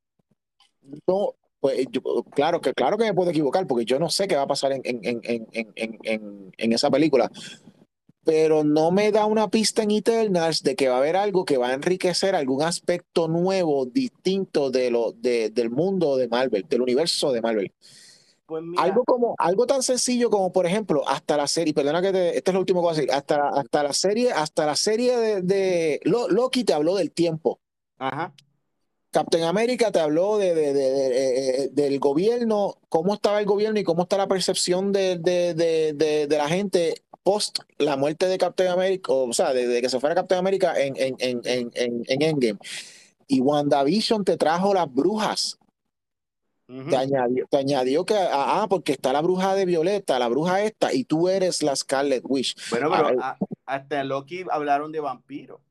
no, 1.05 1.33
pues 1.59 1.85
claro 2.33 2.61
que 2.61 2.73
claro 2.73 2.97
que 2.97 3.03
me 3.03 3.13
puedo 3.13 3.31
equivocar 3.31 3.67
porque 3.67 3.83
yo 3.83 3.99
no 3.99 4.09
sé 4.09 4.25
qué 4.25 4.37
va 4.37 4.43
a 4.43 4.47
pasar 4.47 4.71
en, 4.71 4.81
en, 4.85 6.71
esa 6.71 6.89
película, 6.89 7.29
pero 8.23 8.63
no 8.63 8.89
me 8.91 9.11
da 9.11 9.25
una 9.25 9.49
pista 9.49 9.83
en 9.83 9.91
Eternals 9.91 10.63
de 10.63 10.77
que 10.77 10.87
va 10.87 10.95
a 10.95 10.99
haber 10.99 11.17
algo 11.17 11.43
que 11.43 11.57
va 11.57 11.71
a 11.71 11.73
enriquecer 11.73 12.35
algún 12.35 12.61
aspecto 12.61 13.27
nuevo, 13.27 13.85
distinto 13.85 14.71
de 14.71 14.91
lo, 14.91 15.11
de, 15.11 15.49
del 15.49 15.71
mundo 15.71 16.15
de 16.15 16.29
Marvel, 16.29 16.65
del 16.69 16.83
universo 16.83 17.33
de 17.33 17.41
Marvel. 17.41 17.73
Pues 18.45 18.63
algo 18.77 19.03
como, 19.05 19.33
algo 19.39 19.65
tan 19.65 19.81
sencillo 19.81 20.29
como, 20.29 20.51
por 20.51 20.67
ejemplo, 20.67 21.07
hasta 21.07 21.35
la 21.35 21.47
serie, 21.47 21.73
perdona 21.73 22.01
que 22.01 22.11
te, 22.11 22.37
este 22.37 22.51
es 22.51 22.53
lo 22.53 22.59
último 22.59 22.81
que 22.81 22.83
voy 22.83 22.93
a 22.93 22.95
decir, 22.95 23.11
hasta, 23.11 23.49
hasta 23.49 23.83
la 23.83 23.93
serie, 23.93 24.31
hasta 24.31 24.65
la 24.67 24.75
serie 24.75 25.17
de, 25.17 25.41
de 25.41 25.99
Loki 26.03 26.63
te 26.63 26.73
habló 26.73 26.95
del 26.95 27.11
tiempo. 27.11 27.59
Ajá. 27.97 28.33
Captain 29.09 29.45
America 29.45 29.91
te 29.91 29.99
habló 29.99 30.37
de, 30.37 30.53
de, 30.53 30.73
de, 30.73 31.69
del 31.71 31.99
gobierno, 31.99 32.77
cómo 32.89 33.13
estaba 33.13 33.39
el 33.39 33.45
gobierno 33.45 33.79
y 33.79 33.83
cómo 33.83 34.03
está 34.03 34.17
la 34.17 34.27
percepción 34.27 34.91
de, 34.91 36.27
la 36.29 36.49
gente 36.49 37.01
post 37.23 37.59
la 37.77 37.95
muerte 37.95 38.27
de 38.27 38.37
Captain 38.37 38.69
America, 38.69 39.13
o, 39.13 39.31
sea, 39.33 39.53
de, 39.53 39.81
que 39.81 39.89
se 39.89 39.99
fuera 40.01 40.15
Captain 40.15 40.37
America 40.37 40.79
en, 40.79 40.95
en, 40.97 41.15
en, 41.19 41.41
en, 41.45 42.03
en 42.07 42.21
Endgame. 42.21 42.59
Y 43.27 43.39
WandaVision 43.39 44.25
te 44.25 44.37
trajo 44.37 44.73
las 44.73 44.93
brujas 44.93 45.57
te, 46.67 46.95
añadió, 46.95 47.47
te 47.47 47.57
añadió 47.57 48.05
que, 48.05 48.15
ah, 48.15 48.61
ah, 48.61 48.67
porque 48.69 48.93
está 48.93 49.13
la 49.13 49.21
bruja 49.21 49.53
de 49.55 49.65
Violeta, 49.65 50.17
la 50.17 50.27
bruja 50.27 50.63
esta, 50.63 50.93
y 50.93 51.03
tú 51.03 51.29
eres 51.29 51.61
la 51.61 51.75
Scarlet 51.75 52.23
Witch. 52.25 52.55
Bueno, 52.71 52.89
pero 52.91 53.19
ah, 53.21 53.37
hasta 53.65 54.03
Loki 54.03 54.43
hablaron 54.49 54.91
de 54.91 54.99
vampiro. 54.99 55.61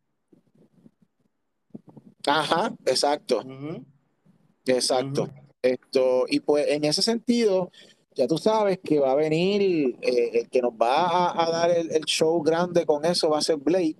Ajá, 2.26 2.72
exacto. 2.86 3.42
Exacto. 4.66 5.28
Esto, 5.62 6.26
y 6.28 6.40
pues 6.40 6.68
en 6.68 6.84
ese 6.84 7.02
sentido, 7.02 7.70
ya 8.14 8.26
tú 8.26 8.38
sabes 8.38 8.78
que 8.78 9.00
va 9.00 9.12
a 9.12 9.16
venir, 9.16 9.96
eh, 10.00 10.30
el 10.34 10.48
que 10.48 10.60
nos 10.60 10.72
va 10.72 11.30
a, 11.42 11.50
dar 11.50 11.70
el, 11.70 12.04
show 12.04 12.42
grande 12.42 12.86
con 12.86 13.04
eso 13.04 13.30
va 13.30 13.38
a 13.38 13.42
ser 13.42 13.56
Blade. 13.56 13.96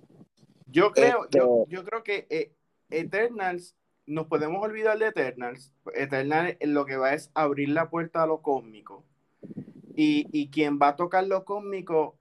Yo 0.67 0.91
creo, 0.91 1.27
yo, 1.29 1.65
yo, 1.67 1.83
creo 1.83 2.03
que 2.03 2.27
eh, 2.29 2.51
Eternals 2.89 3.75
nos 4.05 4.27
podemos 4.27 4.63
olvidar 4.63 4.97
de 4.97 5.07
Eternals. 5.07 5.73
Eternals 5.93 6.57
lo 6.61 6.85
que 6.85 6.97
va 6.97 7.13
es 7.13 7.31
abrir 7.33 7.69
la 7.69 7.89
puerta 7.89 8.23
a 8.23 8.27
lo 8.27 8.41
cósmico. 8.41 9.03
Y, 9.95 10.27
y 10.31 10.49
quien 10.49 10.79
va 10.81 10.89
a 10.89 10.95
tocar 10.95 11.25
lo 11.25 11.45
cósmico 11.45 12.17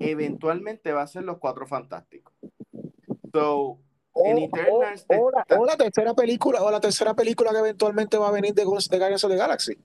eventualmente 0.00 0.92
va 0.92 1.02
a 1.02 1.06
ser 1.06 1.24
los 1.24 1.38
cuatro 1.38 1.66
fantásticos. 1.66 2.32
So, 3.32 3.78
en 4.14 4.38
Eternals. 4.38 5.06
O, 5.08 5.30
la, 5.64 5.76
tercera 5.76 6.14
película, 6.14 6.62
o 6.62 6.70
la 6.70 6.80
tercera 6.80 7.14
película 7.14 7.50
que 7.50 7.58
eventualmente 7.58 8.18
va 8.18 8.28
a 8.28 8.32
venir 8.32 8.54
de, 8.54 8.62
de 8.62 8.98
Guardians 8.98 9.24
of 9.24 9.30
the 9.30 9.36
Galaxy. 9.36 9.78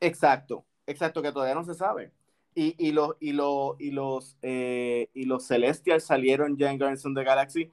Exacto, 0.00 0.64
exacto, 0.86 1.22
que 1.22 1.32
todavía 1.32 1.54
no 1.54 1.64
se 1.64 1.74
sabe. 1.74 2.12
Y, 2.54 2.74
y, 2.78 2.92
los, 2.92 3.16
y, 3.20 3.32
los, 3.32 3.76
y, 3.78 3.92
los, 3.92 4.36
eh, 4.42 5.08
y 5.14 5.24
los 5.24 5.46
Celestials 5.46 6.04
salieron 6.04 6.56
ya 6.56 6.70
en 6.70 6.78
Guardians 6.78 7.06
of 7.06 7.14
the 7.14 7.24
Galaxy 7.24 7.70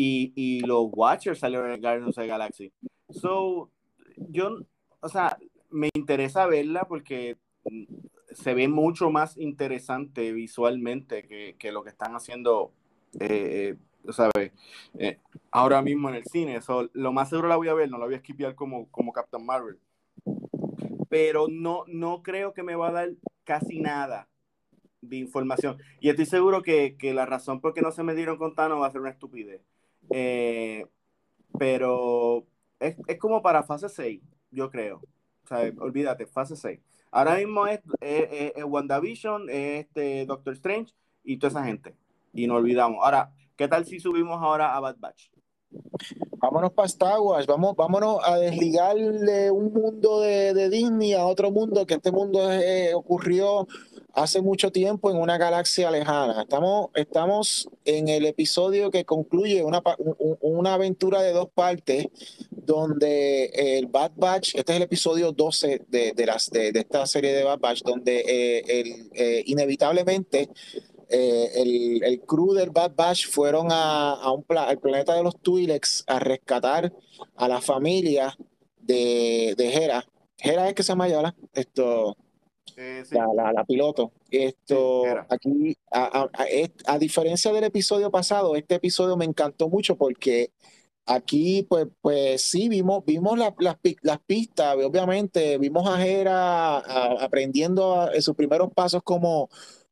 y, 0.00 0.32
y 0.36 0.60
los 0.60 0.86
Watchers 0.92 1.40
salieron 1.40 1.72
en 1.72 1.80
Guardians 1.80 2.16
of 2.16 2.22
the 2.22 2.28
Galaxy. 2.28 2.72
So, 3.10 3.68
yo, 4.16 4.60
o 5.00 5.08
sea, 5.08 5.36
me 5.70 5.88
interesa 5.92 6.46
verla 6.46 6.86
porque 6.86 7.36
se 8.30 8.54
ve 8.54 8.68
mucho 8.68 9.10
más 9.10 9.36
interesante 9.36 10.32
visualmente 10.32 11.26
que, 11.26 11.56
que 11.58 11.72
lo 11.72 11.82
que 11.82 11.90
están 11.90 12.14
haciendo, 12.14 12.70
eh, 13.18 13.74
¿sabes? 14.10 14.52
Eh, 15.00 15.18
ahora 15.50 15.82
mismo 15.82 16.08
en 16.10 16.14
el 16.14 16.24
cine. 16.26 16.62
So, 16.62 16.88
lo 16.92 17.12
más 17.12 17.30
seguro 17.30 17.48
la 17.48 17.56
voy 17.56 17.66
a 17.66 17.74
ver, 17.74 17.90
no 17.90 17.98
la 17.98 18.04
voy 18.04 18.14
a 18.14 18.18
esquipear 18.18 18.54
como, 18.54 18.88
como 18.92 19.12
Captain 19.12 19.44
Marvel. 19.44 19.80
Pero 21.08 21.48
no, 21.50 21.82
no 21.88 22.22
creo 22.22 22.52
que 22.52 22.62
me 22.62 22.76
va 22.76 22.90
a 22.90 22.92
dar 22.92 23.08
casi 23.42 23.80
nada 23.80 24.28
de 25.00 25.16
información. 25.16 25.76
Y 25.98 26.08
estoy 26.08 26.26
seguro 26.26 26.62
que, 26.62 26.96
que 26.96 27.14
la 27.14 27.26
razón 27.26 27.60
por 27.60 27.74
qué 27.74 27.80
no 27.80 27.90
se 27.90 28.04
me 28.04 28.14
dieron 28.14 28.36
con 28.36 28.54
Thanos 28.54 28.80
va 28.80 28.86
a 28.86 28.92
ser 28.92 29.00
una 29.00 29.10
estupidez. 29.10 29.60
Eh, 30.10 30.86
pero 31.58 32.46
es, 32.80 32.96
es, 33.06 33.18
como 33.18 33.42
para 33.42 33.62
fase 33.62 33.88
6, 33.88 34.20
yo 34.50 34.70
creo. 34.70 35.02
O 35.44 35.46
sea, 35.48 35.72
olvídate, 35.78 36.26
fase 36.26 36.56
6. 36.56 36.80
Ahora 37.10 37.36
mismo 37.36 37.66
es, 37.66 37.80
WandaVision, 38.64 39.48
este 39.50 40.26
Doctor 40.26 40.52
Strange 40.54 40.92
y 41.24 41.38
toda 41.38 41.50
esa 41.50 41.64
gente. 41.64 41.96
Y 42.32 42.46
no 42.46 42.56
olvidamos. 42.56 42.98
Ahora, 43.02 43.32
¿qué 43.56 43.66
tal 43.66 43.86
si 43.86 43.98
subimos 43.98 44.40
ahora 44.42 44.76
a 44.76 44.80
Bad 44.80 44.96
Batch? 44.98 45.30
Vámonos 46.38 46.72
para 46.72 46.86
Star 46.86 47.20
Wars, 47.20 47.46
vamos, 47.46 47.76
vámonos 47.76 48.20
a 48.24 48.36
desligarle 48.36 49.50
un 49.50 49.72
mundo 49.72 50.20
de, 50.20 50.54
de 50.54 50.70
Disney 50.70 51.12
a 51.12 51.26
otro 51.26 51.50
mundo, 51.50 51.84
que 51.84 51.94
este 51.94 52.10
mundo 52.10 52.50
eh, 52.50 52.94
ocurrió 52.94 53.66
hace 54.14 54.40
mucho 54.40 54.72
tiempo 54.72 55.10
en 55.10 55.18
una 55.18 55.38
galaxia 55.38 55.90
lejana. 55.90 56.42
Estamos, 56.42 56.90
estamos 56.94 57.68
en 57.84 58.08
el 58.08 58.26
episodio 58.26 58.90
que 58.90 59.04
concluye 59.04 59.62
una, 59.62 59.82
una 60.40 60.74
aventura 60.74 61.22
de 61.22 61.32
dos 61.32 61.48
partes, 61.54 62.06
donde 62.50 63.46
el 63.54 63.86
Bad 63.86 64.12
Batch, 64.16 64.54
este 64.54 64.72
es 64.72 64.76
el 64.76 64.82
episodio 64.82 65.32
12 65.32 65.86
de, 65.88 66.12
de, 66.12 66.26
las, 66.26 66.50
de, 66.50 66.70
esta 66.74 67.06
serie 67.06 67.32
de 67.32 67.44
Bad 67.44 67.60
Batch, 67.60 67.82
donde 67.82 68.20
eh, 68.20 68.62
el, 68.68 69.10
eh, 69.14 69.42
inevitablemente 69.46 70.50
eh, 71.08 71.50
el, 71.54 72.02
el, 72.04 72.20
crew 72.20 72.52
del 72.52 72.70
Bad 72.70 72.92
Batch 72.94 73.26
fueron 73.28 73.68
a, 73.70 74.12
a 74.12 74.32
un 74.32 74.44
al 74.48 74.78
planeta 74.78 75.14
de 75.14 75.22
los 75.22 75.40
Twi'leks 75.40 76.04
a 76.06 76.18
rescatar 76.18 76.92
a 77.36 77.48
la 77.48 77.60
familia 77.62 78.36
de, 78.80 79.54
de 79.56 79.72
Hera. 79.74 80.04
Hera 80.38 80.68
es 80.68 80.74
que 80.74 80.82
se 80.82 80.88
llama 80.88 81.08
ya, 81.08 81.34
Esto, 81.54 82.16
eh, 82.78 83.04
la, 83.10 83.52
la, 83.52 83.64
piloto. 83.64 84.12
Esto, 84.30 85.02
aquí, 85.28 85.76
a, 85.90 86.22
a, 86.22 86.30
a, 86.86 86.98
diferencia 86.98 87.52
del 87.52 87.64
episodio 87.64 88.10
pasado, 88.10 88.54
este 88.54 88.76
episodio 88.76 89.16
me 89.16 89.24
encantó 89.24 89.68
mucho 89.68 89.96
porque 89.96 90.52
aquí, 91.04 91.66
pues, 91.68 91.88
pues 92.00 92.42
sí, 92.42 92.68
vimos, 92.68 93.04
vimos 93.04 93.36
las, 93.36 93.52
las 94.02 94.18
pistas, 94.20 94.76
obviamente, 94.76 95.58
vimos 95.58 95.88
a 95.88 95.98
Jera 95.98 96.78
aprendiendo 97.20 98.12
en 98.12 98.22
sus 98.22 98.36
primeros 98.36 98.72
pasos 98.72 99.02
como, 99.02 99.48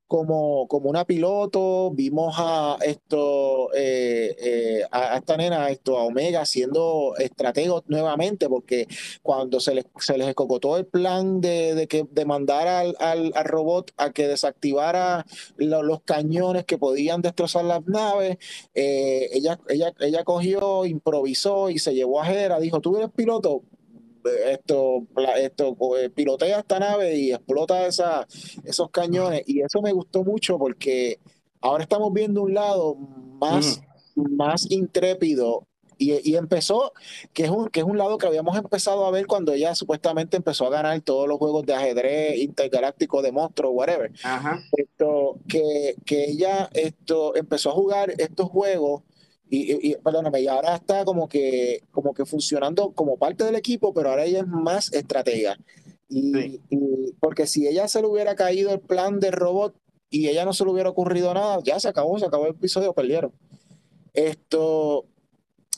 como, 0.06 0.68
como 0.68 0.88
una 0.88 1.04
piloto, 1.04 1.90
vimos 1.90 2.36
a 2.38 2.76
esto, 2.84 3.72
eh, 3.74 4.36
eh, 4.38 4.82
a, 4.90 5.16
esta 5.16 5.36
nena, 5.36 5.68
esto, 5.70 5.98
a 5.98 6.04
Omega 6.04 6.44
siendo 6.46 7.14
estratego 7.18 7.82
nuevamente, 7.88 8.48
porque 8.48 8.86
cuando 9.22 9.58
se 9.58 9.74
les, 9.74 9.86
se 9.98 10.16
les 10.16 10.28
escocotó 10.28 10.76
el 10.76 10.86
plan 10.86 11.40
de, 11.40 11.74
de 11.74 11.88
que 11.88 12.06
de 12.10 12.24
mandar 12.24 12.68
al, 12.68 12.96
al, 13.00 13.32
robot 13.44 13.92
a 13.96 14.12
que 14.12 14.28
desactivara 14.28 15.26
los 15.56 16.02
cañones 16.02 16.64
que 16.64 16.78
podían 16.78 17.22
destrozar 17.22 17.64
las 17.64 17.84
naves, 17.86 18.38
eh, 18.74 19.28
ella, 19.32 19.58
ella, 19.68 19.92
ella 20.00 20.24
cogió, 20.24 20.84
improvisó 20.84 21.70
y 21.70 21.78
se 21.78 21.94
llevó 21.94 22.20
a 22.20 22.26
Jera, 22.26 22.60
dijo, 22.60 22.80
tú 22.80 22.96
eres 22.96 23.10
piloto, 23.10 23.62
esto, 24.26 25.06
esto 25.36 25.76
eh, 25.98 26.10
pilotea 26.10 26.60
esta 26.60 26.78
nave 26.78 27.16
y 27.16 27.32
explota 27.32 27.86
esa, 27.86 28.26
esos 28.64 28.90
cañones. 28.90 29.42
Y 29.46 29.60
eso 29.60 29.80
me 29.82 29.92
gustó 29.92 30.24
mucho 30.24 30.58
porque 30.58 31.18
ahora 31.60 31.82
estamos 31.82 32.12
viendo 32.12 32.42
un 32.42 32.54
lado 32.54 32.94
más, 32.94 33.80
más 34.14 34.70
intrépido. 34.70 35.66
Y, 35.98 36.30
y, 36.30 36.36
empezó, 36.36 36.92
que 37.32 37.44
es, 37.44 37.50
un, 37.50 37.68
que 37.68 37.80
es 37.80 37.86
un 37.86 37.96
lado 37.96 38.18
que 38.18 38.26
habíamos 38.26 38.54
empezado 38.58 39.06
a 39.06 39.10
ver 39.10 39.26
cuando 39.26 39.54
ella 39.54 39.74
supuestamente 39.74 40.36
empezó 40.36 40.66
a 40.66 40.70
ganar 40.70 41.00
todos 41.00 41.26
los 41.26 41.38
juegos 41.38 41.64
de 41.64 41.72
ajedrez 41.72 42.36
intergaláctico 42.36 43.22
de 43.22 43.32
monstruos, 43.32 43.72
whatever. 43.74 44.12
Esto, 44.72 45.38
que, 45.48 45.96
que 46.04 46.24
ella 46.24 46.68
esto, 46.74 47.34
empezó 47.34 47.70
a 47.70 47.72
jugar 47.72 48.12
estos 48.18 48.50
juegos 48.50 49.04
y, 49.48 49.90
y, 49.90 49.96
perdóname, 49.96 50.40
y 50.40 50.48
ahora 50.48 50.74
está 50.74 51.04
como 51.04 51.28
que, 51.28 51.82
como 51.92 52.14
que 52.14 52.24
funcionando 52.24 52.90
como 52.92 53.16
parte 53.16 53.44
del 53.44 53.54
equipo, 53.54 53.94
pero 53.94 54.10
ahora 54.10 54.24
ella 54.24 54.40
es 54.40 54.46
más 54.46 54.92
estratega. 54.92 55.56
Y, 56.08 56.60
porque 57.20 57.46
si 57.46 57.66
ella 57.66 57.88
se 57.88 58.00
le 58.00 58.08
hubiera 58.08 58.34
caído 58.34 58.72
el 58.72 58.80
plan 58.80 59.20
de 59.20 59.30
robot 59.30 59.74
y 60.10 60.28
ella 60.28 60.44
no 60.44 60.52
se 60.52 60.64
le 60.64 60.70
hubiera 60.70 60.90
ocurrido 60.90 61.32
nada, 61.34 61.60
ya 61.64 61.78
se 61.78 61.88
acabó, 61.88 62.18
se 62.18 62.26
acabó 62.26 62.46
el 62.46 62.52
episodio, 62.52 62.92
perdieron. 62.92 63.32
Esto, 64.14 65.04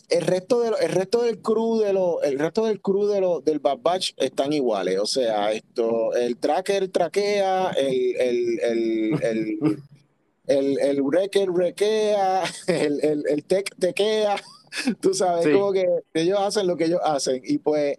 el 0.08 0.22
resto, 0.22 0.60
de, 0.60 0.72
el 0.80 0.92
resto 0.92 1.22
del 1.22 1.40
crew 1.40 1.78
de 1.78 1.92
lo, 1.92 2.22
el 2.22 2.38
resto 2.38 2.64
del 2.66 2.80
crew 2.80 3.06
de 3.06 3.20
lo, 3.20 3.40
del 3.40 3.58
Bad 3.58 3.78
Batch 3.82 4.12
están 4.16 4.52
iguales. 4.52 4.98
O 4.98 5.06
sea, 5.06 5.52
esto, 5.52 6.14
el 6.14 6.38
tracker 6.38 6.88
traquea, 6.88 7.70
el, 7.70 8.16
el, 8.16 8.60
el, 8.60 9.22
el 9.22 9.82
el, 10.49 10.78
el 10.80 11.03
wrecker 11.03 11.51
wreckea, 11.51 12.44
el, 12.66 13.05
el, 13.05 13.24
el 13.28 13.44
tech 13.44 13.74
tequea. 13.78 14.36
Tú 15.00 15.14
sabes, 15.14 15.46
como 15.54 15.72
que 15.72 15.86
ellos 16.14 16.38
hacen 16.38 16.66
lo 16.66 16.76
que 16.76 16.84
ellos 16.84 17.00
hacen. 17.02 17.40
Y 17.44 17.58
pues, 17.58 17.96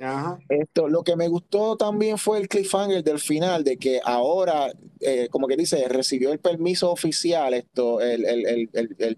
esto, 0.49 0.87
lo 0.87 1.03
que 1.03 1.15
me 1.15 1.27
gustó 1.27 1.75
también 1.77 2.17
fue 2.17 2.39
el 2.39 2.47
cliffhanger 2.47 3.03
del 3.03 3.19
final, 3.19 3.63
de 3.63 3.77
que 3.77 3.99
ahora, 4.03 4.71
eh, 4.99 5.27
como 5.29 5.47
que 5.47 5.55
dice, 5.55 5.87
recibió 5.87 6.31
el 6.31 6.39
permiso 6.39 6.91
oficial, 6.91 7.53
esto, 7.53 8.01
el, 8.01 8.25
el, 8.25 8.45
el, 8.45 8.69
el, 8.73 8.97
el 8.99 9.17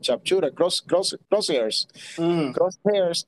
cross, 0.54 0.82
cross, 0.82 1.18
Crosshairs, 1.30 1.88
mm. 2.18 2.52
Crosshairs 2.52 3.26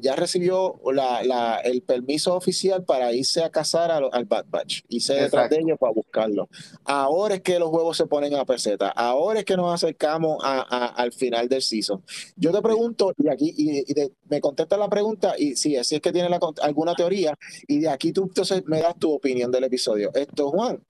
ya 0.00 0.16
recibió 0.16 0.80
la, 0.92 1.22
la, 1.22 1.56
el 1.58 1.82
permiso 1.82 2.34
oficial 2.34 2.84
para 2.84 3.12
irse 3.12 3.42
a 3.42 3.50
cazar 3.50 3.90
al 3.90 4.24
Bad 4.24 4.46
Batch, 4.48 4.82
irse 4.88 5.14
detrás 5.14 5.50
de 5.50 5.58
ellos 5.58 5.78
para 5.78 5.92
buscarlo. 5.92 6.48
Ahora 6.84 7.36
es 7.36 7.42
que 7.42 7.58
los 7.58 7.70
huevos 7.70 7.96
se 7.96 8.06
ponen 8.06 8.34
a 8.34 8.44
peseta, 8.44 8.88
ahora 8.88 9.40
es 9.40 9.44
que 9.44 9.56
nos 9.56 9.72
acercamos 9.72 10.38
a, 10.42 10.86
al 10.86 11.12
final 11.12 11.48
del 11.48 11.62
season. 11.62 12.02
Yo 12.36 12.52
te 12.52 12.62
pregunto, 12.62 13.12
y 13.18 13.28
aquí 13.34 13.54
y, 13.56 13.84
me 14.28 14.40
contesta 14.40 14.76
la 14.76 14.88
pregunta 14.88 15.34
y 15.38 15.56
si 15.56 15.76
así 15.76 15.96
es 15.96 16.00
que 16.00 16.12
tiene 16.12 16.28
alguna 16.62 16.94
teoría 16.94 17.36
y 17.66 17.80
de 17.80 17.88
aquí 17.88 18.12
tú 18.12 18.24
entonces 18.24 18.64
me 18.66 18.80
das 18.80 18.98
tu 18.98 19.12
opinión 19.12 19.50
del 19.50 19.64
episodio. 19.64 20.10
Esto, 20.14 20.50
Juan, 20.50 20.82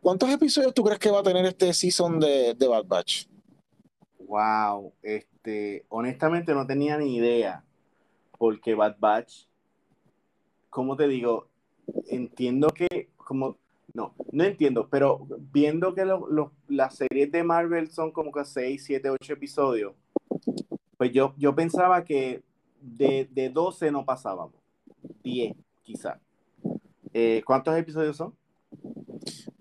¿cuántos 0.00 0.30
episodios 0.30 0.74
tú 0.74 0.84
crees 0.84 0.98
que 0.98 1.10
va 1.10 1.20
a 1.20 1.24
tener 1.24 1.44
este 1.46 1.72
season 1.72 2.20
de, 2.20 2.54
de 2.54 2.68
Bad 2.68 2.86
Batch? 2.86 3.26
Wow, 4.18 4.92
este, 5.02 5.84
honestamente 5.88 6.54
no 6.54 6.66
tenía 6.66 6.96
ni 6.98 7.16
idea 7.16 7.64
porque 8.38 8.74
Bad 8.74 8.96
Batch, 8.98 9.46
¿cómo 10.68 10.96
te 10.96 11.08
digo? 11.08 11.48
Entiendo 12.08 12.68
que 12.68 13.10
como 13.16 13.58
no, 13.94 14.14
no 14.32 14.44
entiendo, 14.44 14.88
pero 14.90 15.26
viendo 15.52 15.94
que 15.94 16.06
las 16.68 16.96
series 16.96 17.32
de 17.32 17.42
Marvel 17.42 17.90
son 17.90 18.12
como 18.12 18.32
que 18.32 18.44
6, 18.44 18.82
7, 18.84 19.10
8 19.10 19.32
episodios, 19.32 19.94
pues 20.96 21.12
yo, 21.12 21.34
yo 21.38 21.54
pensaba 21.54 22.04
que 22.04 22.42
de, 22.80 23.28
de 23.30 23.48
12 23.48 23.90
no 23.90 24.04
pasábamos, 24.04 24.54
10 25.22 25.54
quizá. 25.82 26.20
Eh, 27.12 27.42
¿Cuántos 27.44 27.76
episodios 27.76 28.16
son? 28.16 28.36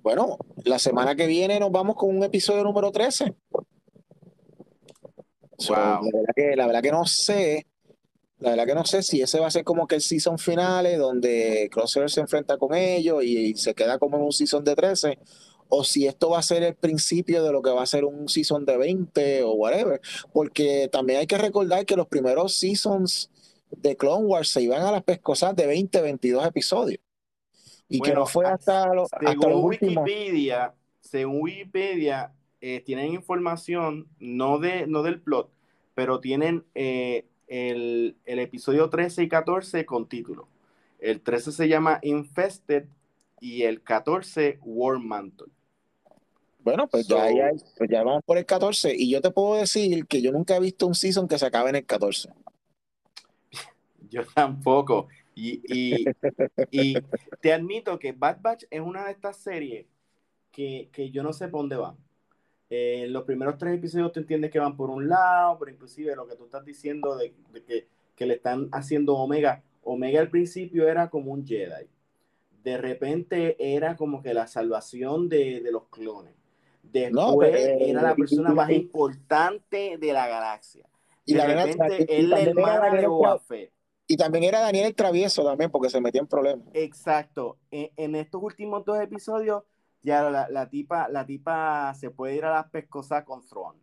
Bueno, 0.02 0.38
la 0.64 0.80
semana 0.80 1.16
que 1.16 1.28
viene 1.28 1.60
nos 1.60 1.72
vamos 1.72 1.96
con 1.96 2.16
un 2.16 2.24
episodio 2.24 2.64
número 2.64 2.92
13. 2.92 3.36
la, 5.70 6.00
verdad 6.02 6.34
que, 6.36 6.56
la 6.56 6.68
verdad 6.68 6.82
que 6.82 6.92
no 6.92 7.06
sé, 7.06 7.68
la 8.40 8.52
verdad 8.52 8.66
que 8.66 8.76
no 8.76 8.86
sé 8.86 9.02
si 9.02 9.22
ese 9.22 9.40
va 9.40 9.48
a 9.48 9.52
ser 9.52 9.64
como 9.64 9.88
que 9.88 9.96
el 9.96 10.02
season 10.02 10.38
finales 10.38 10.98
donde 10.98 11.70
Crosshair 11.72 12.10
se 12.10 12.22
enfrenta 12.22 12.58
con 12.58 12.74
ellos 12.74 13.24
y, 13.24 13.52
y, 13.52 13.56
se 13.56 13.74
queda 13.74 13.98
como 13.98 14.18
en 14.18 14.24
un 14.24 14.32
season 14.32 14.64
de 14.64 14.76
13 14.76 15.20
o 15.70 15.84
si 15.84 16.08
esto 16.08 16.32
va 16.32 16.40
a 16.40 16.44
ser 16.44 16.64
el 16.64 16.76
principio 16.76 17.44
de 17.44 17.52
lo 17.52 17.62
que 17.62 17.70
va 17.70 17.84
a 17.84 17.88
ser 17.88 18.04
un 18.04 18.28
season 18.28 18.66
de 18.66 18.76
20 18.76 19.44
o 19.44 19.54
whatever, 19.54 20.02
porque 20.34 20.90
también 20.92 21.20
hay 21.20 21.28
que 21.28 21.38
recordar 21.38 21.86
que 21.86 21.96
los 21.96 22.08
primeros 22.08 22.56
seasons 22.56 23.32
de 23.70 23.96
Clone 23.96 24.26
Wars 24.26 24.50
se 24.50 24.64
iban 24.64 24.82
a 24.82 24.92
las 24.92 25.04
pescosas 25.04 25.56
de 25.56 25.68
20, 25.68 26.02
22 26.02 26.46
episodios. 26.46 27.00
Y 27.88 28.02
que 28.02 28.14
no 28.14 28.26
fue 28.26 28.46
hasta, 28.46 28.92
según 29.20 29.64
Wikipedia, 29.64 30.74
según 31.00 31.42
Wikipedia, 31.42 32.34
eh, 32.62 32.82
tienen 32.82 33.14
información, 33.14 34.08
no, 34.20 34.60
de, 34.60 34.86
no 34.86 35.02
del 35.02 35.22
plot, 35.22 35.52
pero 35.96 36.20
tienen 36.20 36.66
eh, 36.76 37.26
el, 37.48 38.18
el, 38.26 38.40
episodio 38.40 38.90
13 38.90 39.24
y 39.24 39.30
14 39.30 39.86
con 39.86 40.08
título. 40.08 40.48
El 41.00 41.22
13 41.22 41.52
se 41.52 41.68
llama 41.68 42.00
Infested 42.04 42.86
y 43.40 43.64
el 43.64 43.82
14 43.82 44.60
War 44.62 45.00
Mantle. 45.00 45.52
Bueno, 46.62 46.88
pues, 46.88 47.08
pues, 47.08 47.90
ya, 47.90 48.04
vamos 48.04 48.24
por 48.26 48.38
el 48.38 48.46
14 48.46 48.94
y 48.96 49.10
yo 49.10 49.22
te 49.22 49.32
puedo 49.32 49.56
decir 49.56 50.06
que 50.08 50.22
yo 50.22 50.32
nunca 50.32 50.58
he 50.58 50.60
visto 50.60 50.88
un 50.88 50.96
season 50.96 51.28
que 51.28 51.40
se 51.40 51.46
acabe 51.46 51.70
en 51.70 51.78
el 51.78 51.86
14. 51.86 52.30
Yo 54.10 54.24
tampoco. 54.34 55.08
Y, 55.36 55.62
y, 56.72 56.98
te 57.40 57.54
admito 57.54 57.98
que 57.98 58.12
Bad 58.12 58.42
Batch 58.42 58.66
es 58.70 58.82
una 58.82 59.06
de 59.06 59.12
estas 59.12 59.38
series 59.38 59.86
que, 60.52 60.90
yo 61.14 61.24
no 61.24 61.32
sé 61.32 61.48
por 61.48 61.62
dónde 61.62 61.78
va. 61.78 61.96
Eh, 62.70 63.08
los 63.08 63.24
primeros 63.24 63.58
tres 63.58 63.76
episodios 63.76 64.12
te 64.12 64.20
entiendes 64.20 64.52
que 64.52 64.60
van 64.60 64.76
por 64.76 64.90
un 64.90 65.08
lado, 65.08 65.58
pero 65.58 65.72
inclusive 65.72 66.16
lo 66.16 66.28
que 66.28 66.36
tú 66.36 66.46
estás 66.46 66.66
diciendo 66.66 67.16
de, 67.16 67.34
que, 67.66 67.88
que, 68.16 68.26
le 68.26 68.34
están 68.34 68.68
haciendo 68.74 69.16
Omega. 69.16 69.64
Omega 69.84 70.20
al 70.20 70.30
principio 70.30 70.90
era 70.90 71.10
como 71.10 71.32
un 71.32 71.48
Jedi. 71.48 71.88
De 72.62 72.78
repente 72.78 73.56
era 73.76 73.96
como 73.96 74.22
que 74.22 74.34
la 74.34 74.48
salvación 74.48 75.30
de, 75.30 75.62
de 75.62 75.72
los 75.72 75.88
clones 75.88 76.39
Después 76.92 77.56
era 77.56 78.02
la 78.02 78.16
persona 78.16 78.54
más 78.54 78.70
importante 78.70 79.98
de 79.98 80.14
la 80.14 80.28
galaxia. 80.28 80.86
Y 81.26 81.36
de 81.36 81.46
repente 81.46 82.18
él 82.18 82.30
la 82.30 82.42
hermana 82.42 82.90
de 82.90 83.08
Boba 83.08 83.40
Y 84.08 84.18
también 84.18 84.44
era 84.44 84.62
Daniel 84.62 84.88
el 84.88 84.96
travieso 84.96 85.44
también, 85.44 85.70
porque 85.70 85.90
se 85.90 86.02
metía 86.02 86.22
en 86.22 86.28
problemas. 86.28 86.68
Exacto. 86.74 87.58
En, 87.70 88.16
estos 88.16 88.42
últimos 88.42 88.84
dos 88.84 89.00
episodios, 89.00 89.64
ya 90.02 90.30
la, 90.30 90.70
tipa, 90.70 91.08
la 91.10 91.26
tipa 91.26 91.94
se 91.94 92.10
puede 92.10 92.36
ir 92.36 92.46
a 92.46 92.52
las 92.52 92.70
pescosas 92.70 93.24
con 93.24 93.48
Thrawn. 93.48 93.76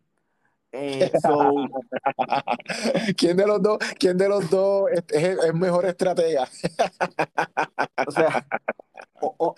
Eh, 0.73 1.09
¿Quién 3.17 3.37
de 3.37 3.47
los 3.47 3.61
dos, 3.61 3.77
quién 3.97 4.17
de 4.17 4.27
los 4.27 4.49
dos 4.49 4.89
es, 4.91 5.03
es 5.13 5.53
mejor 5.53 5.85
estratega? 5.85 6.43
o 8.07 8.11
sea, 8.11 8.45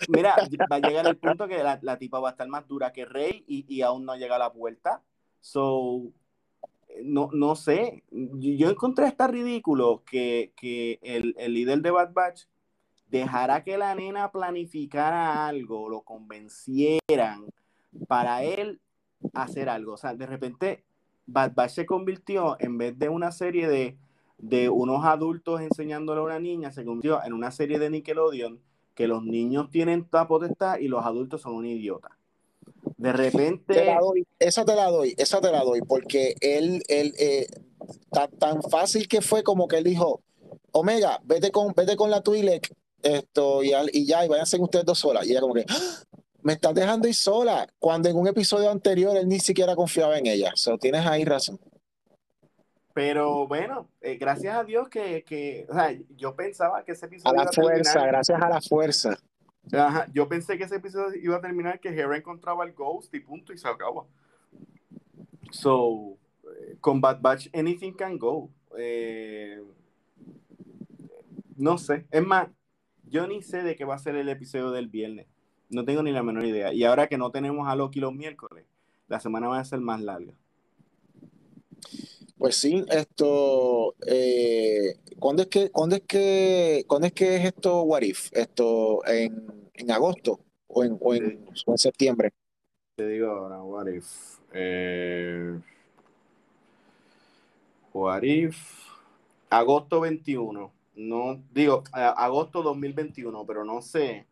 mira, 0.08 0.36
va 0.70 0.76
a 0.76 0.80
llegar 0.80 1.06
el 1.06 1.16
punto 1.16 1.48
que 1.48 1.62
la, 1.62 1.98
tipa 1.98 2.20
va 2.20 2.28
a 2.28 2.32
estar 2.32 2.48
más 2.48 2.66
dura 2.66 2.92
que 2.92 3.04
Rey 3.04 3.44
y, 3.46 3.82
aún 3.82 4.04
no 4.04 4.16
llega 4.16 4.36
a 4.36 4.38
la 4.38 4.52
puerta. 4.52 5.02
So, 5.40 6.12
no, 7.02 7.30
no 7.32 7.56
sé. 7.56 8.04
Yo 8.10 8.70
encontré 8.70 9.06
hasta 9.06 9.26
ridículo 9.26 10.02
que, 10.04 10.52
el, 11.02 11.34
líder 11.52 11.82
de 11.82 11.90
Bad 11.90 12.12
Batch 12.12 12.44
dejara 13.08 13.64
que 13.64 13.76
la 13.76 13.94
nena 13.94 14.30
planificara 14.30 15.46
algo, 15.48 15.88
lo 15.88 16.02
convencieran 16.02 17.46
para 18.06 18.44
él 18.44 18.80
hacer 19.34 19.68
algo. 19.68 19.94
O 19.94 19.96
sea, 19.96 20.14
de 20.14 20.26
repente 20.26 20.84
Bad 21.26 21.54
Batch 21.54 21.72
se 21.72 21.86
convirtió, 21.86 22.56
en 22.60 22.78
vez 22.78 22.98
de 22.98 23.08
una 23.08 23.32
serie 23.32 23.68
de, 23.68 23.98
de 24.38 24.68
unos 24.68 25.04
adultos 25.04 25.60
enseñándole 25.60 26.20
a 26.20 26.24
una 26.24 26.38
niña, 26.38 26.70
se 26.70 26.84
convirtió 26.84 27.22
en 27.24 27.32
una 27.32 27.50
serie 27.50 27.78
de 27.78 27.90
Nickelodeon 27.90 28.60
que 28.94 29.06
los 29.06 29.22
niños 29.22 29.70
tienen 29.70 30.04
toda 30.04 30.28
potestad 30.28 30.78
y 30.78 30.88
los 30.88 31.04
adultos 31.04 31.42
son 31.42 31.54
un 31.54 31.66
idiota. 31.66 32.16
De 32.96 33.12
repente. 33.12 33.74
esa 34.38 34.64
te 34.64 34.74
la 34.74 34.90
doy, 34.90 35.14
esa 35.16 35.40
te 35.40 35.50
la 35.50 35.64
doy, 35.64 35.80
porque 35.82 36.34
él, 36.40 36.82
él 36.88 37.14
eh, 37.18 37.46
tan, 38.38 38.62
fácil 38.62 39.08
que 39.08 39.20
fue 39.20 39.42
como 39.42 39.68
que 39.68 39.78
él 39.78 39.84
dijo: 39.84 40.20
Omega, 40.72 41.20
vete 41.24 41.50
con, 41.50 41.72
vete 41.74 41.96
con 41.96 42.10
la 42.10 42.22
Twi'lek 42.22 42.74
esto, 43.02 43.62
y, 43.62 43.72
y 43.92 44.06
ya, 44.06 44.24
y 44.24 44.28
váyanse 44.28 44.58
ustedes 44.60 44.84
dos 44.84 44.98
solas. 44.98 45.26
Y 45.26 45.30
ella, 45.30 45.40
como 45.40 45.54
que, 45.54 45.64
¡Ah! 45.68 46.02
me 46.42 46.54
estás 46.54 46.74
dejando 46.74 47.08
ir 47.08 47.14
sola, 47.14 47.66
cuando 47.78 48.08
en 48.08 48.16
un 48.16 48.28
episodio 48.28 48.70
anterior 48.70 49.16
él 49.16 49.28
ni 49.28 49.40
siquiera 49.40 49.76
confiaba 49.76 50.18
en 50.18 50.26
ella. 50.26 50.52
So, 50.54 50.78
tienes 50.78 51.06
ahí 51.06 51.24
razón. 51.24 51.58
Pero 52.92 53.46
bueno, 53.46 53.88
eh, 54.00 54.16
gracias 54.16 54.56
a 54.56 54.64
Dios 54.64 54.88
que, 54.88 55.22
que 55.24 55.66
o 55.68 55.74
sea, 55.74 55.96
yo 56.16 56.34
pensaba 56.34 56.84
que 56.84 56.92
ese 56.92 57.06
episodio. 57.06 57.40
A 57.40 57.44
la 57.44 57.52
fuerza, 57.52 58.06
gracias 58.06 58.42
a 58.42 58.48
la 58.48 58.60
fuerza. 58.60 59.18
Ajá, 59.72 60.06
yo 60.12 60.28
pensé 60.28 60.58
que 60.58 60.64
ese 60.64 60.76
episodio 60.76 61.20
iba 61.22 61.36
a 61.36 61.40
terminar 61.40 61.78
que 61.78 61.90
Hera 61.90 62.16
encontraba 62.16 62.64
el 62.64 62.72
Ghost 62.72 63.14
y 63.14 63.20
punto 63.20 63.52
y 63.52 63.58
se 63.58 63.68
acaba. 63.68 64.04
So, 65.52 66.16
eh, 66.44 66.76
con 66.80 67.00
Bad 67.00 67.20
Batch, 67.20 67.48
anything 67.54 67.92
can 67.92 68.18
go. 68.18 68.50
Eh, 68.76 69.62
no 71.56 71.78
sé, 71.78 72.06
es 72.10 72.26
más, 72.26 72.48
yo 73.04 73.26
ni 73.26 73.42
sé 73.42 73.62
de 73.62 73.76
qué 73.76 73.84
va 73.84 73.94
a 73.94 73.98
ser 73.98 74.16
el 74.16 74.28
episodio 74.28 74.70
del 74.70 74.88
viernes. 74.88 75.26
No 75.68 75.84
tengo 75.84 76.02
ni 76.02 76.10
la 76.10 76.22
menor 76.22 76.44
idea. 76.44 76.72
Y 76.72 76.84
ahora 76.84 77.06
que 77.06 77.18
no 77.18 77.30
tenemos 77.30 77.68
a 77.68 77.76
Loki 77.76 78.00
los 78.00 78.12
miércoles, 78.12 78.64
la 79.06 79.20
semana 79.20 79.48
va 79.48 79.60
a 79.60 79.64
ser 79.64 79.80
más 79.80 80.00
larga. 80.00 80.32
Pues 82.40 82.56
sí, 82.56 82.82
esto, 82.88 83.94
eh, 84.06 84.96
¿cuándo 85.18 85.42
es 85.42 85.48
que, 85.48 85.70
cuándo 85.70 85.96
es 85.96 86.02
que, 86.08 86.86
cuándo 86.86 87.06
es 87.06 87.12
que 87.12 87.36
es 87.36 87.44
esto 87.44 87.82
What 87.82 88.00
If? 88.00 88.30
Esto 88.32 89.06
en, 89.06 89.70
en 89.74 89.90
agosto 89.90 90.40
o 90.66 90.82
en, 90.82 90.96
o 91.02 91.14
en, 91.14 91.46
septiembre. 91.74 92.32
Te 92.96 93.06
digo 93.08 93.28
ahora, 93.28 93.62
What 93.62 93.88
If. 93.88 94.38
Eh, 94.54 95.60
what 97.92 98.22
If, 98.22 98.56
agosto 99.50 100.00
21. 100.00 100.72
No, 100.94 101.42
digo, 101.52 101.84
agosto 101.92 102.62
2021, 102.62 103.44
pero 103.44 103.66
no 103.66 103.82
sé 103.82 104.24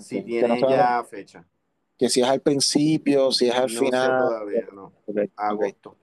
si 0.00 0.22
tiene 0.22 0.58
ya 0.58 1.04
fecha. 1.04 1.44
Que 1.98 2.08
si 2.08 2.22
es 2.22 2.26
al 2.26 2.40
principio, 2.40 3.30
si 3.30 3.48
es 3.48 3.54
al 3.54 3.68
final. 3.68 4.10
Sé 4.10 4.26
todavía, 4.26 4.68
no. 4.72 4.94
Agosto. 5.36 5.99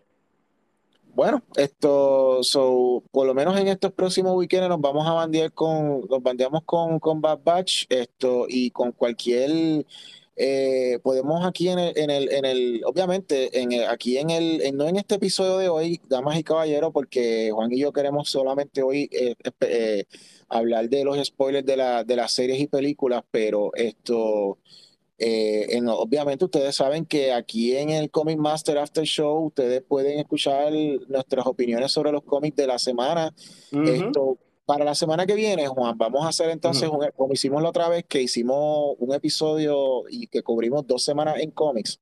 Bueno, 1.18 1.42
esto, 1.56 2.44
so, 2.44 3.04
por 3.10 3.26
lo 3.26 3.34
menos 3.34 3.60
en 3.60 3.68
estos 3.68 3.92
próximos 3.92 4.36
weekends 4.36 4.70
nos 4.70 4.80
vamos 4.80 5.08
a 5.08 5.14
bandear 5.14 5.52
con, 5.52 6.02
nos 6.08 6.22
bandeamos 6.22 6.62
con, 6.64 7.00
con 7.00 7.22
Bad 7.22 7.40
Batch, 7.44 7.86
esto, 7.90 8.46
y 8.48 8.70
con 8.70 8.92
cualquier, 8.92 9.84
eh, 10.36 11.00
podemos 11.02 11.44
aquí 11.44 11.70
en 11.70 11.80
el, 11.80 11.98
en 11.98 12.12
el, 12.12 12.32
en 12.32 12.46
el 12.46 12.82
obviamente, 12.86 13.50
en 13.60 13.90
aquí 13.90 14.20
en 14.20 14.30
el, 14.30 14.78
no 14.78 14.88
en 14.88 14.98
este 14.98 15.16
episodio 15.16 15.58
de 15.58 15.70
hoy, 15.70 16.00
damas 16.08 16.38
y 16.38 16.44
caballeros, 16.44 16.92
porque 16.94 17.50
Juan 17.52 17.72
y 17.72 17.80
yo 17.80 17.92
queremos 17.92 18.30
solamente 18.30 18.84
hoy 18.84 19.10
eh, 19.12 19.34
eh, 19.62 20.04
hablar 20.50 20.88
de 20.88 21.04
los 21.04 21.18
spoilers 21.26 21.66
de, 21.66 21.78
la, 21.78 22.04
de 22.04 22.16
las 22.16 22.32
series 22.32 22.62
y 22.62 22.68
películas, 22.68 23.24
pero 23.32 23.72
esto 23.74 24.60
eh, 25.20 25.82
obviamente 25.88 26.46
ustedes 26.46 26.76
saben 26.76 27.06
que 27.06 27.32
aquí 27.32 27.76
en 27.76 27.90
el 27.90 28.12
Comic 28.12 28.38
Master 28.38 28.78
After 28.78 29.04
Show 29.04 29.48
ustedes 29.48 29.82
pueden 29.82 30.20
escuchar 30.20 30.72
nuestras 31.08 31.46
opiniones 31.48 31.92
sobre 31.92 32.12
los 32.12 32.24
cómics 32.24 32.56
de 32.56 32.68
la 32.68 32.78
semana. 32.78 33.34
Esto, 33.72 34.38
para 34.66 34.86
la 34.86 34.94
semana 34.94 35.26
que 35.26 35.34
viene, 35.34 35.68
Juan, 35.68 35.98
vamos 35.98 36.26
a 36.26 36.30
hacer 36.30 36.50
entonces, 36.50 36.90
como 37.16 37.34
hicimos 37.34 37.64
la 37.64 37.70
otra 37.70 37.90
vez, 37.90 38.06
que 38.08 38.22
hicimos 38.22 38.96
un 39.00 39.14
episodio 39.14 40.04
y 40.10 40.28
que 40.28 40.44
cubrimos 40.44 40.86
dos 40.86 41.04
semanas 41.04 41.38
en 41.40 41.52
cómics. 41.52 42.00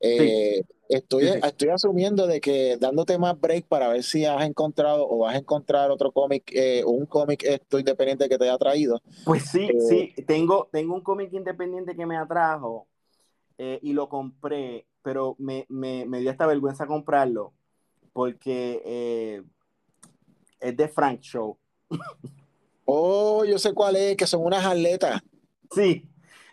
Eh, 0.00 0.62
estoy, 0.88 1.24
estoy 1.24 1.68
asumiendo 1.70 2.26
de 2.26 2.40
que 2.40 2.76
dándote 2.76 3.18
más 3.18 3.38
break 3.40 3.66
para 3.66 3.88
ver 3.88 4.02
si 4.02 4.24
has 4.24 4.44
encontrado 4.44 5.08
o 5.08 5.18
vas 5.18 5.34
a 5.34 5.38
encontrar 5.38 5.90
otro 5.90 6.12
cómic 6.12 6.50
eh, 6.52 6.82
o 6.84 6.90
un 6.90 7.06
cómic 7.06 7.42
esto 7.44 7.78
independiente 7.78 8.28
que 8.28 8.38
te 8.38 8.44
haya 8.44 8.58
traído. 8.58 9.00
Pues 9.24 9.44
sí, 9.44 9.68
eh, 9.68 9.80
sí, 9.88 10.22
tengo, 10.24 10.68
tengo 10.70 10.94
un 10.94 11.02
cómic 11.02 11.32
independiente 11.32 11.96
que 11.96 12.06
me 12.06 12.16
atrajo 12.16 12.86
y 13.58 13.94
lo 13.94 14.10
compré, 14.10 14.86
pero 15.00 15.34
me, 15.38 15.64
me, 15.70 16.04
me, 16.04 16.20
dio 16.20 16.30
esta 16.30 16.46
vergüenza 16.46 16.86
comprarlo 16.86 17.54
porque 18.12 19.42
es 20.60 20.76
de 20.76 20.88
Frank 20.88 21.20
Show. 21.20 21.56
oh, 22.84 23.44
yo 23.46 23.58
sé 23.58 23.72
cuál 23.72 23.96
es, 23.96 24.14
que 24.14 24.26
son 24.26 24.44
unas 24.44 24.64
atletas. 24.64 25.22
Sí, 25.70 26.08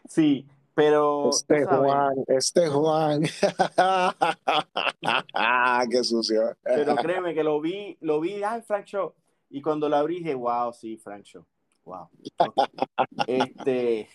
sí. 0.08 0.48
Pero. 0.76 1.30
Este 1.30 1.66
Juan, 1.66 2.14
este 2.28 2.68
Juan. 2.68 3.24
Qué 5.92 6.04
sucio. 6.04 6.56
Pero 6.64 6.96
créeme 6.96 7.34
que 7.34 7.44
lo 7.44 7.62
vi, 7.62 7.98
lo 8.02 8.20
vi, 8.20 8.44
ay, 8.44 8.62
Frank 8.62 8.86
Show. 8.86 9.14
Y 9.50 9.62
cuando 9.62 9.88
lo 9.88 9.98
abrí 9.98 10.20
dije, 10.20 10.34
wow, 10.34 10.74
sí, 10.74 10.98
Frank 10.98 11.24
Show. 11.24 11.46
Wow. 11.86 12.10
este. 13.28 14.10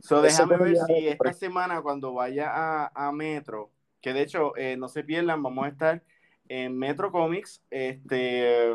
So, 0.00 0.20
déjame 0.20 0.56
ver 0.58 0.76
si 0.86 1.08
esta 1.08 1.32
semana, 1.32 1.80
cuando 1.80 2.12
vaya 2.12 2.50
a, 2.52 2.92
a 2.94 3.12
Metro, 3.12 3.70
que 4.02 4.12
de 4.12 4.22
hecho, 4.22 4.54
eh, 4.56 4.76
no 4.76 4.88
se 4.88 5.02
pierdan, 5.02 5.42
vamos 5.42 5.64
a 5.64 5.68
estar 5.68 6.02
en 6.48 6.76
Metro 6.76 7.10
Comics, 7.10 7.62
este, 7.70 8.72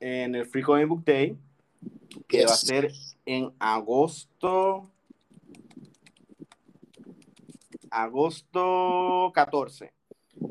en 0.00 0.34
el 0.34 0.46
Free 0.46 0.62
Comic 0.62 0.88
Book 0.88 1.04
Day, 1.04 1.36
que 2.26 2.44
va 2.44 2.52
a 2.52 2.56
ser 2.56 2.90
en 3.24 3.52
agosto 3.60 4.90
agosto 7.92 9.30
14. 9.34 9.92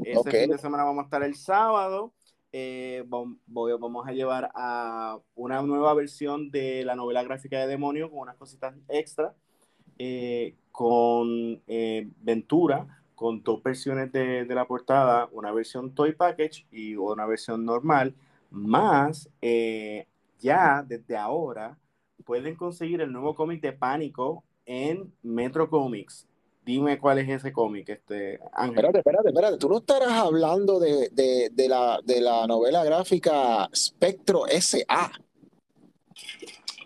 Ese 0.03 0.31
fin 0.31 0.51
de 0.51 0.57
semana 0.57 0.83
vamos 0.83 1.01
a 1.01 1.05
estar 1.05 1.23
el 1.23 1.35
sábado. 1.35 2.13
Eh, 2.53 3.03
vamos 3.07 4.07
a 4.07 4.11
llevar 4.11 4.51
a 4.53 5.17
una 5.35 5.61
nueva 5.61 5.93
versión 5.93 6.51
de 6.51 6.83
la 6.85 6.95
novela 6.95 7.23
gráfica 7.23 7.59
de 7.59 7.67
Demonio 7.67 8.09
con 8.09 8.19
unas 8.19 8.35
cositas 8.35 8.75
extra, 8.89 9.33
eh, 9.97 10.55
con 10.71 11.61
eh, 11.67 12.09
Ventura, 12.21 13.03
con 13.15 13.41
dos 13.41 13.63
versiones 13.63 14.11
de, 14.11 14.45
de, 14.45 14.55
la 14.55 14.65
portada, 14.65 15.29
una 15.31 15.51
versión 15.51 15.95
Toy 15.95 16.13
Package 16.13 16.67
y 16.71 16.95
una 16.95 17.25
versión 17.25 17.63
normal, 17.63 18.15
más 18.49 19.29
ya 20.39 20.83
desde 20.85 21.15
ahora 21.15 21.77
pueden 22.25 22.55
conseguir 22.55 22.99
el 23.01 23.11
nuevo 23.11 23.35
cómic 23.35 23.61
de 23.61 23.73
Pánico 23.73 24.43
en 24.65 25.13
Metro 25.21 25.69
Comics. 25.69 26.27
Dime 26.63 26.99
cuál 26.99 27.17
es 27.17 27.29
ese 27.29 27.51
cómic, 27.51 27.89
este 27.89 28.39
Ángel. 28.53 28.75
Espérate, 28.75 28.97
espérate, 28.99 29.29
espérate. 29.29 29.57
Tú 29.57 29.67
no 29.67 29.79
estarás 29.79 30.11
hablando 30.11 30.79
de, 30.79 31.09
la, 31.67 31.99
de 32.03 32.21
la 32.21 32.45
novela 32.45 32.83
gráfica 32.83 33.67
Spectro 33.75 34.45
S.A. 34.45 35.11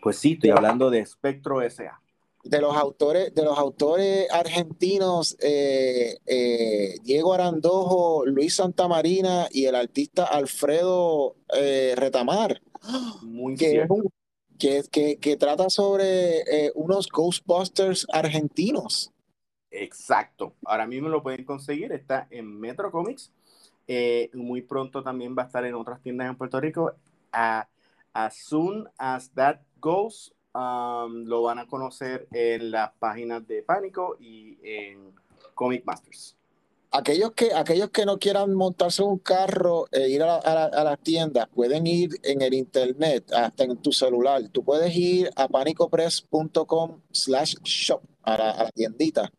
Pues 0.01 0.17
sí, 0.17 0.34
estoy 0.34 0.51
hablando 0.51 0.89
de 0.89 1.05
Spectro 1.05 1.61
S.A. 1.61 1.99
De 2.45 2.61
los 2.61 2.78
autores, 2.78 3.34
de 3.34 3.43
los 3.43 3.57
autores 3.57 4.32
argentinos 4.32 5.36
eh, 5.41 6.19
eh, 6.26 6.95
Diego 7.03 7.34
Arandojo, 7.34 8.26
Luis 8.26 8.55
Santamarina 8.55 9.47
y 9.51 9.65
el 9.65 9.76
artista 9.76 10.23
Alfredo 10.26 11.36
eh, 11.53 11.95
Retamar. 11.97 12.61
Muy 13.23 13.55
que, 13.55 13.88
que, 14.89 15.17
que, 15.17 15.38
trata 15.38 15.69
sobre 15.69 16.71
unos 16.76 17.09
Ghostbusters 17.09 18.05
argentinos. 18.09 19.11
Exacto. 19.84 20.53
Ahora 20.65 20.88
mismo 20.88 21.09
lo 21.09 21.21
pueden 21.21 21.45
conseguir. 21.45 21.91
Está 21.91 22.28
en 22.30 22.59
Metro 22.59 22.91
Comics. 22.91 23.32
muy 24.34 24.61
pronto 24.61 25.03
también 25.03 25.36
va 25.38 25.43
a 25.43 25.45
estar 25.45 25.65
en 25.65 25.76
otras 25.76 26.01
tiendas 26.01 26.28
en 26.28 26.38
Puerto 26.38 26.59
Rico. 26.59 26.93
As 27.32 28.38
soon 28.38 28.88
as 28.97 29.30
that 29.34 29.57
goes, 29.82 30.34
um, 30.53 31.26
lo 31.26 31.43
van 31.43 31.59
a 31.59 31.67
conocer 31.67 32.28
en 32.32 32.71
las 32.71 32.93
páginas 32.93 33.45
de 33.45 33.61
Pánico 33.61 34.15
y 34.19 34.57
en 34.63 35.13
Comic 35.53 35.84
Masters. 35.86 36.38
Aquellos 36.91 37.34
que, 37.34 37.53
aquellos 37.53 37.89
que 37.89 38.05
no 38.05 38.17
quieran 38.17 38.53
montarse 38.53 39.03
un 39.03 39.17
carro 39.17 39.86
e 39.91 40.07
ir 40.07 40.23
a 40.23 40.39
la, 40.41 40.91
a, 40.91 40.95
tienda, 40.95 41.49
pueden 41.53 41.86
ir 41.86 42.11
en 42.23 42.41
el 42.41 42.53
internet, 42.53 43.30
hasta 43.34 43.65
en 43.65 43.76
tu 43.82 43.91
celular. 43.91 44.41
Tú 44.47 44.63
puedes 44.63 44.95
ir 44.95 45.30
a 45.36 45.49
panicopress.com 45.49 47.01
slash 47.11 47.55
shop, 47.63 48.01
a 48.23 48.38
la, 48.38 48.69
tiendita, 48.73 49.30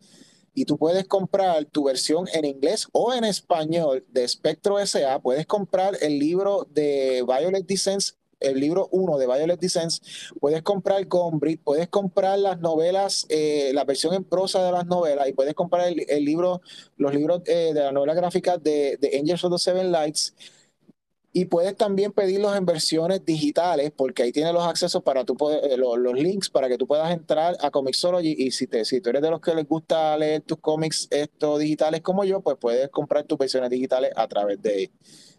y 0.57 0.65
tú 0.65 0.79
puedes 0.79 1.07
comprar 1.07 1.67
tu 1.67 1.85
versión 1.85 2.27
en 2.33 2.47
inglés 2.47 2.89
o 2.93 3.13
en 3.13 3.25
español 3.25 4.05
de 4.09 4.27
Spectro 4.27 4.85
SA. 4.85 5.21
Puedes 5.21 5.47
comprar 5.47 5.97
el 6.01 6.19
libro 6.19 6.67
de 6.73 7.23
Violet 7.29 7.67
Descents 7.67 8.17
el 8.41 8.61
libro 8.61 8.89
1 8.93 9.19
de 9.19 9.27
Violet 9.27 9.59
Descents, 9.59 10.33
puedes 10.41 10.63
comprar 10.63 11.07
Gombrich, 11.07 11.61
puedes 11.63 11.89
comprar 11.89 12.39
las 12.39 12.61
novelas, 12.61 13.27
eh, 13.29 13.71
la 13.73 13.85
versión 13.85 14.15
en 14.15 14.25
prosa 14.25 14.65
de 14.65 14.73
las 14.73 14.87
novelas 14.87 15.29
y 15.29 15.33
puedes 15.33 15.55
comprar 15.55 15.89
el, 15.89 16.25
libro, 16.25 16.61
los 16.97 17.15
libros 17.15 17.43
eh, 17.47 17.73
de 17.73 17.81
la 17.81 17.93
novela 17.93 18.15
gráfica 18.15 18.59
de, 18.59 18.99
Angels 19.19 19.45
of 19.45 19.53
the 19.53 19.59
Seven 19.59 19.91
Lights. 19.91 20.35
Y 21.39 21.45
puedes 21.45 21.77
también 21.77 22.13
pedirlos 22.13 22.57
en 22.57 22.65
versiones 22.65 23.23
digitales, 23.23 23.93
porque 23.95 24.23
ahí 24.23 24.33
tienes 24.33 24.55
los 24.55 24.67
accesos 24.67 25.03
para 25.03 25.23
tu 25.23 25.37
eh, 25.51 25.77
los, 25.77 26.15
links 26.15 26.49
para 26.49 26.67
que 26.67 26.79
tú 26.79 26.87
puedas 26.87 27.13
entrar 27.13 27.59
a 27.61 27.71
Comixology. 27.71 28.35
Y 28.39 28.53
si, 28.53 28.67
te, 28.67 28.87
si 28.87 29.03
tú 29.03 29.11
eres 29.11 29.21
de 29.21 29.31
los 29.31 29.43
que 29.43 29.55
les 29.55 29.69
gusta 29.69 30.17
leer 30.17 30.41
tus 30.41 30.57
cómics 30.61 31.07
estos 31.11 31.59
digitales 31.59 32.01
como 32.01 32.25
yo, 32.25 32.41
pues 32.41 32.57
puedes 32.59 32.89
comprar 32.89 33.25
tus 33.25 33.37
versiones 33.37 33.69
digitales 33.69 34.13
a 34.17 34.27
través 34.27 34.63
de, 34.63 34.91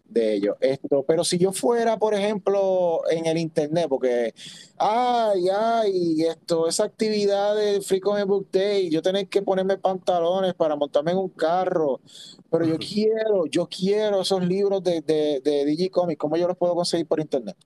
de 0.08 0.34
ellos. 0.34 0.56
Esto, 0.60 1.04
pero 1.06 1.22
si 1.22 1.38
yo 1.38 1.52
fuera, 1.52 1.98
por 1.98 2.14
ejemplo, 2.14 3.00
en 3.10 3.26
el 3.26 3.38
internet, 3.38 3.86
porque 3.88 4.34
ay, 4.78 5.48
ay, 5.48 6.22
esto, 6.22 6.66
esa 6.66 6.84
actividad 6.84 7.54
de 7.54 7.80
Free 7.80 8.00
Comic 8.00 8.26
Book 8.26 8.48
Day, 8.50 8.90
yo 8.90 9.02
tenés 9.02 9.28
que 9.28 9.42
ponerme 9.42 9.78
pantalones 9.78 10.54
para 10.54 10.76
montarme 10.76 11.12
en 11.12 11.18
un 11.18 11.28
carro, 11.28 12.00
pero 12.50 12.64
yo 12.64 12.78
quiero, 12.78 13.46
yo 13.46 13.68
quiero 13.68 14.22
esos 14.22 14.44
libros 14.44 14.82
de, 14.82 15.02
de, 15.02 15.40
de 15.44 15.64
Digicomics, 15.64 16.18
¿cómo 16.18 16.36
yo 16.36 16.48
los 16.48 16.56
puedo 16.56 16.74
conseguir 16.74 17.06
por 17.06 17.20
internet? 17.20 17.56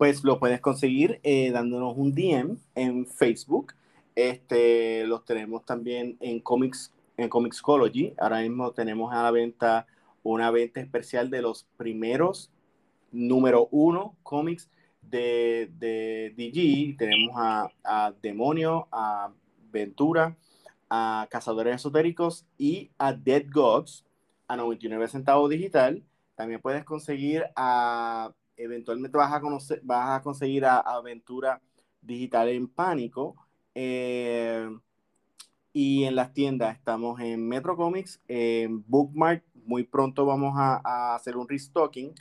Pues 0.00 0.24
lo 0.24 0.38
puedes 0.38 0.60
conseguir 0.62 1.20
eh, 1.24 1.50
dándonos 1.50 1.94
un 1.94 2.14
DM 2.14 2.56
en 2.74 3.06
Facebook. 3.06 3.74
Este, 4.14 5.04
los 5.04 5.26
tenemos 5.26 5.66
también 5.66 6.16
en 6.20 6.40
Comics, 6.40 6.90
en 7.18 7.28
Comixology. 7.28 8.14
Ahora 8.16 8.40
mismo 8.40 8.72
tenemos 8.72 9.12
a 9.12 9.22
la 9.22 9.30
venta 9.30 9.86
una 10.22 10.50
venta 10.50 10.80
especial 10.80 11.30
de 11.30 11.42
los 11.42 11.66
primeros 11.76 12.50
número 13.12 13.68
uno 13.70 14.16
cómics 14.22 14.70
de, 15.02 15.70
de 15.78 16.34
DG. 16.36 16.96
Tenemos 16.96 17.34
a, 17.36 18.12
Demonio, 18.22 18.88
a 18.92 19.32
Ventura, 19.72 20.36
a 20.88 21.26
Cazadores 21.30 21.76
Esotéricos 21.76 22.46
y 22.58 22.90
a 22.98 23.12
Dead 23.12 23.44
Gods 23.52 24.04
a 24.48 24.56
99 24.56 25.08
centavos 25.08 25.50
digital. 25.50 26.02
También 26.34 26.60
puedes 26.60 26.84
conseguir 26.84 27.44
a, 27.56 28.32
eventualmente 28.56 29.16
vas 29.16 29.32
a, 29.32 29.40
conocer, 29.40 29.80
vas 29.84 30.18
a 30.18 30.22
conseguir 30.22 30.64
a 30.64 30.78
Aventura 30.78 31.60
Digital 32.00 32.48
en 32.48 32.68
Pánico. 32.68 33.36
Eh, 33.74 34.68
y 35.72 36.04
en 36.04 36.16
las 36.16 36.32
tiendas 36.32 36.76
estamos 36.76 37.20
en 37.20 37.46
Metro 37.46 37.76
Comics, 37.76 38.20
en 38.26 38.84
Bookmark 38.88 39.44
muy 39.70 39.84
pronto 39.84 40.26
vamos 40.26 40.54
a, 40.56 41.14
hacer 41.14 41.36
un 41.36 41.48
restocking. 41.48 42.12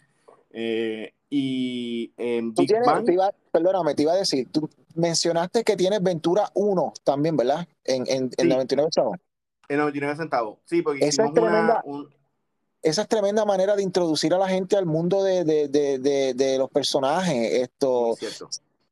Eh, 0.52 1.14
y 1.30 2.14
en 2.18 2.54
Big 2.54 2.72
Bang, 2.86 3.06
perdóname, 3.52 3.96
te 3.96 4.04
iba 4.04 4.14
a 4.14 4.18
decir, 4.18 4.48
tú 4.52 4.70
mencionaste 4.96 5.64
que 5.64 5.76
tienes 5.76 6.02
Ventura 6.02 6.50
1 6.54 6.94
también, 7.04 7.36
¿verdad? 7.36 7.68
En, 7.84 8.04
en, 8.08 8.30
99 8.48 8.90
centavos. 8.92 9.18
En 9.68 9.78
99 9.78 10.16
centavos, 10.16 10.60
sí, 10.66 10.82
porque 10.82 11.08
esa 11.08 11.26
es 11.26 11.34
tremenda, 11.34 11.84
esa 12.82 13.02
es 13.02 13.08
tremenda 13.08 13.46
manera 13.46 13.76
de 13.76 13.84
introducir 13.84 14.34
a 14.34 14.38
la 14.38 14.48
gente 14.48 14.76
al 14.78 14.86
mundo 14.86 15.24
de, 15.24 15.44
de, 15.44 15.68
de, 15.68 16.34
de 16.34 16.58
los 16.58 16.70
personajes. 16.70 17.62
Esto, 17.62 18.16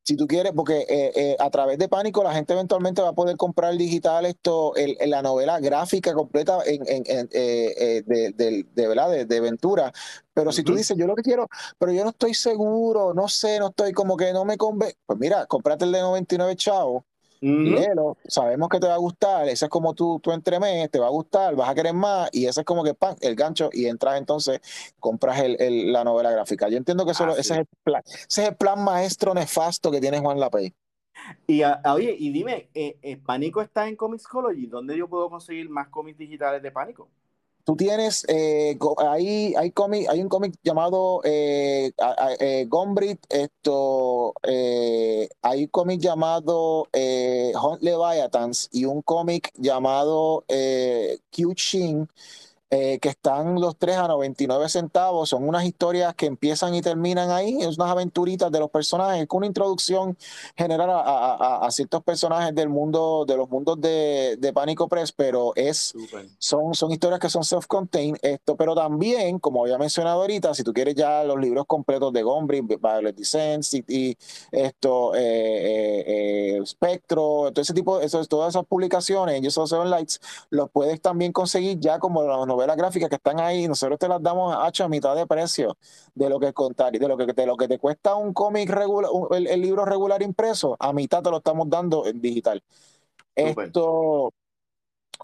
si 0.08 0.16
tú 0.16 0.26
quieres, 0.26 0.54
porque 0.56 0.86
eh, 0.88 1.12
eh, 1.16 1.38
a 1.38 1.50
través 1.50 1.78
de 1.78 1.90
Pánico 1.90 2.24
la 2.24 2.34
gente 2.34 2.54
eventualmente 2.54 3.02
va 3.02 3.10
a 3.10 3.14
poder 3.14 3.36
comprar 3.36 3.76
digital 3.76 4.26
esto, 4.26 4.74
el, 4.78 4.98
la 5.06 5.22
novela 5.22 5.60
gráfica 5.60 6.14
completa 6.14 6.60
en, 6.66 6.82
en, 6.88 7.28
eh, 7.34 8.04
de, 8.06 8.32
de, 8.32 8.66
de, 8.74 8.88
¿verdad? 8.88 9.26
de, 9.26 9.40
Ventura. 9.42 9.92
Pero 10.34 10.54
si 10.54 10.64
tú 10.64 10.76
dices, 10.76 10.96
yo 10.98 11.08
lo 11.08 11.16
que 11.16 11.24
quiero, 11.24 11.50
pero 11.78 11.92
yo 11.92 12.06
no 12.06 12.12
estoy 12.12 12.34
seguro, 12.36 13.14
no 13.14 13.28
sé, 13.28 13.60
no 13.60 13.68
estoy 13.68 13.92
como 13.92 14.16
que 14.16 14.32
no 14.32 14.46
me 14.46 14.56
convence, 14.56 14.96
pues 15.06 15.20
mira, 15.20 15.46
comprate 15.46 15.84
el 15.84 15.92
de 15.92 16.00
99 16.00 16.56
chavos 16.56 17.04
sabemos 18.28 18.70
que 18.70 18.80
te 18.80 18.88
va 18.88 18.96
a 18.96 18.98
gustar, 18.98 19.48
ese 19.48 19.66
es 19.66 19.70
como 19.70 19.94
tú, 19.94 20.20
tú 20.22 20.32
entremés, 20.32 20.90
te 20.90 21.00
va 21.00 21.08
a 21.08 21.12
gustar, 21.12 21.56
vas 21.56 21.70
a 21.70 21.76
querer 21.76 21.94
más, 21.94 22.30
y 22.32 22.46
ese 22.46 22.62
es 22.62 22.66
como 22.66 22.84
que 22.84 22.94
pan, 22.94 23.16
el 23.22 23.36
gancho, 23.36 23.70
y 23.72 23.86
entras 23.86 24.18
entonces, 24.18 24.60
compras 25.00 25.40
el, 25.40 25.92
la 25.92 26.04
novela 26.04 26.32
gráfica. 26.32 26.70
Yo 26.70 26.78
entiendo 26.78 27.06
que 27.06 27.12
ese, 27.12 27.24
es 27.38 27.52
el 27.52 27.66
plan, 27.84 28.02
ese 28.06 28.44
es 28.44 28.50
el 28.50 28.56
plan 28.56 28.84
maestro 28.84 29.34
nefasto 29.34 29.92
que 29.92 30.02
tiene 30.02 30.20
Juan 30.20 30.40
Lapey. 30.40 30.74
Y 31.48 31.62
ah, 31.64 31.82
oye, 31.94 32.16
y 32.18 32.32
dime, 32.32 32.70
eh, 32.74 32.98
eh, 33.02 33.18
¿Pánico 33.18 33.62
está 33.62 33.88
en 33.88 33.96
Comixology? 33.96 34.68
¿Dónde 34.68 34.98
yo 34.98 35.08
puedo 35.08 35.30
conseguir 35.30 35.70
más 35.70 35.90
cómics 35.90 36.18
digitales 36.18 36.62
de 36.62 36.72
Pánico? 36.72 37.10
Tú 37.68 37.76
tienes, 37.76 38.24
eh, 38.30 38.80
hay, 38.98 39.54
hay, 39.56 39.74
un 40.22 40.30
cómic 40.30 40.56
llamado 40.64 41.20
eh, 41.26 41.92
eh, 42.40 42.66
esto, 43.28 44.34
eh, 44.44 45.28
hay 45.42 45.64
un 45.64 45.68
cómic 45.68 46.00
llamado 46.00 46.88
Hunt 46.94 47.82
Leviathans 47.82 48.70
y 48.72 48.86
un 48.86 49.02
cómic 49.02 49.52
llamado 49.58 50.46
Q 50.48 51.54
Shin 51.58 52.08
eh, 52.70 53.00
que 53.00 53.10
están 53.10 53.56
los 53.56 53.78
tres 53.78 53.98
a 53.98 54.08
99 54.08 54.70
centavos. 54.70 55.30
Son 55.30 55.48
unas 55.48 55.64
historias 55.66 56.14
que 56.16 56.26
empiezan 56.26 56.76
y 56.76 56.82
terminan 56.82 57.32
ahí. 57.32 57.58
Es 57.62 57.78
unas 57.78 57.92
aventuritas 57.92 58.52
de 58.52 58.60
los 58.60 58.70
personajes, 58.70 59.26
con 59.28 59.40
una 59.40 59.48
introducción 59.48 60.18
general 60.56 60.90
a, 60.92 61.68
ciertos 61.72 62.04
personajes 62.04 62.56
del 62.56 62.70
mundo, 62.70 63.26
de 63.28 63.38
los 63.38 63.50
mundos 63.50 63.80
de, 63.80 64.38
de 64.40 64.54
Pánico 64.54 64.88
Press, 64.88 65.12
pero 65.12 65.54
es, 65.56 65.94
son, 66.40 66.74
son 66.74 66.92
historias 66.92 67.20
que 67.20 67.30
son 67.30 67.44
self-contained. 67.44 68.18
Esto, 68.22 68.56
pero 68.56 68.76
también, 68.76 69.40
como 69.40 69.64
había 69.64 69.78
mencionado 69.78 70.22
ahorita, 70.22 70.54
si 70.54 70.64
tú 70.64 70.74
quieres 70.74 70.96
ya 70.96 71.24
los 71.24 71.40
libros 71.40 71.66
completos 71.66 72.12
de 72.14 72.24
Gombrich, 72.24 72.66
Violet 72.66 73.16
Descent, 73.16 73.64
y 73.88 74.18
esto, 74.52 75.16
eh, 75.16 76.04
eh, 76.08 76.62
Spectro, 76.66 77.52
todo 77.52 77.62
ese 77.62 77.74
tipo, 77.74 78.00
eso, 78.02 78.24
todas 78.26 78.50
esas 78.50 78.66
publicaciones, 78.66 79.54
solo 79.54 79.68
Seven 79.68 79.90
Lights, 79.90 80.20
los 80.50 80.70
puedes 80.70 81.02
también 81.02 81.32
conseguir 81.32 81.80
ya 81.80 82.00
como 82.00 82.24
los 82.24 82.57
novelas 82.58 82.76
gráficas 82.76 83.10
que 83.10 83.16
están 83.16 83.40
ahí, 83.40 83.68
nosotros 83.68 84.00
te 84.00 84.08
las 84.08 84.22
damos 84.22 84.56
a, 84.56 84.84
a 84.84 84.88
mitad 84.88 85.16
de 85.16 85.28
precio 85.28 85.78
de 86.16 86.28
lo 86.28 86.40
que 86.40 86.54
contar 86.54 86.96
y 86.96 86.98
de 86.98 87.08
lo 87.08 87.16
que, 87.16 87.28
de 87.28 87.46
lo 87.46 87.56
que 87.56 87.68
te 87.68 87.78
cuesta 87.78 88.16
un 88.16 88.34
cómic 88.34 88.70
regular, 88.70 89.12
el, 89.32 89.62
libro 89.62 89.86
regular 89.86 90.24
impreso, 90.24 90.76
a 90.80 90.92
mitad 90.92 91.22
te 91.22 91.30
lo 91.30 91.38
estamos 91.38 91.70
dando 91.70 92.08
en 92.08 92.20
digital. 92.20 92.64
Esto, 93.36 94.34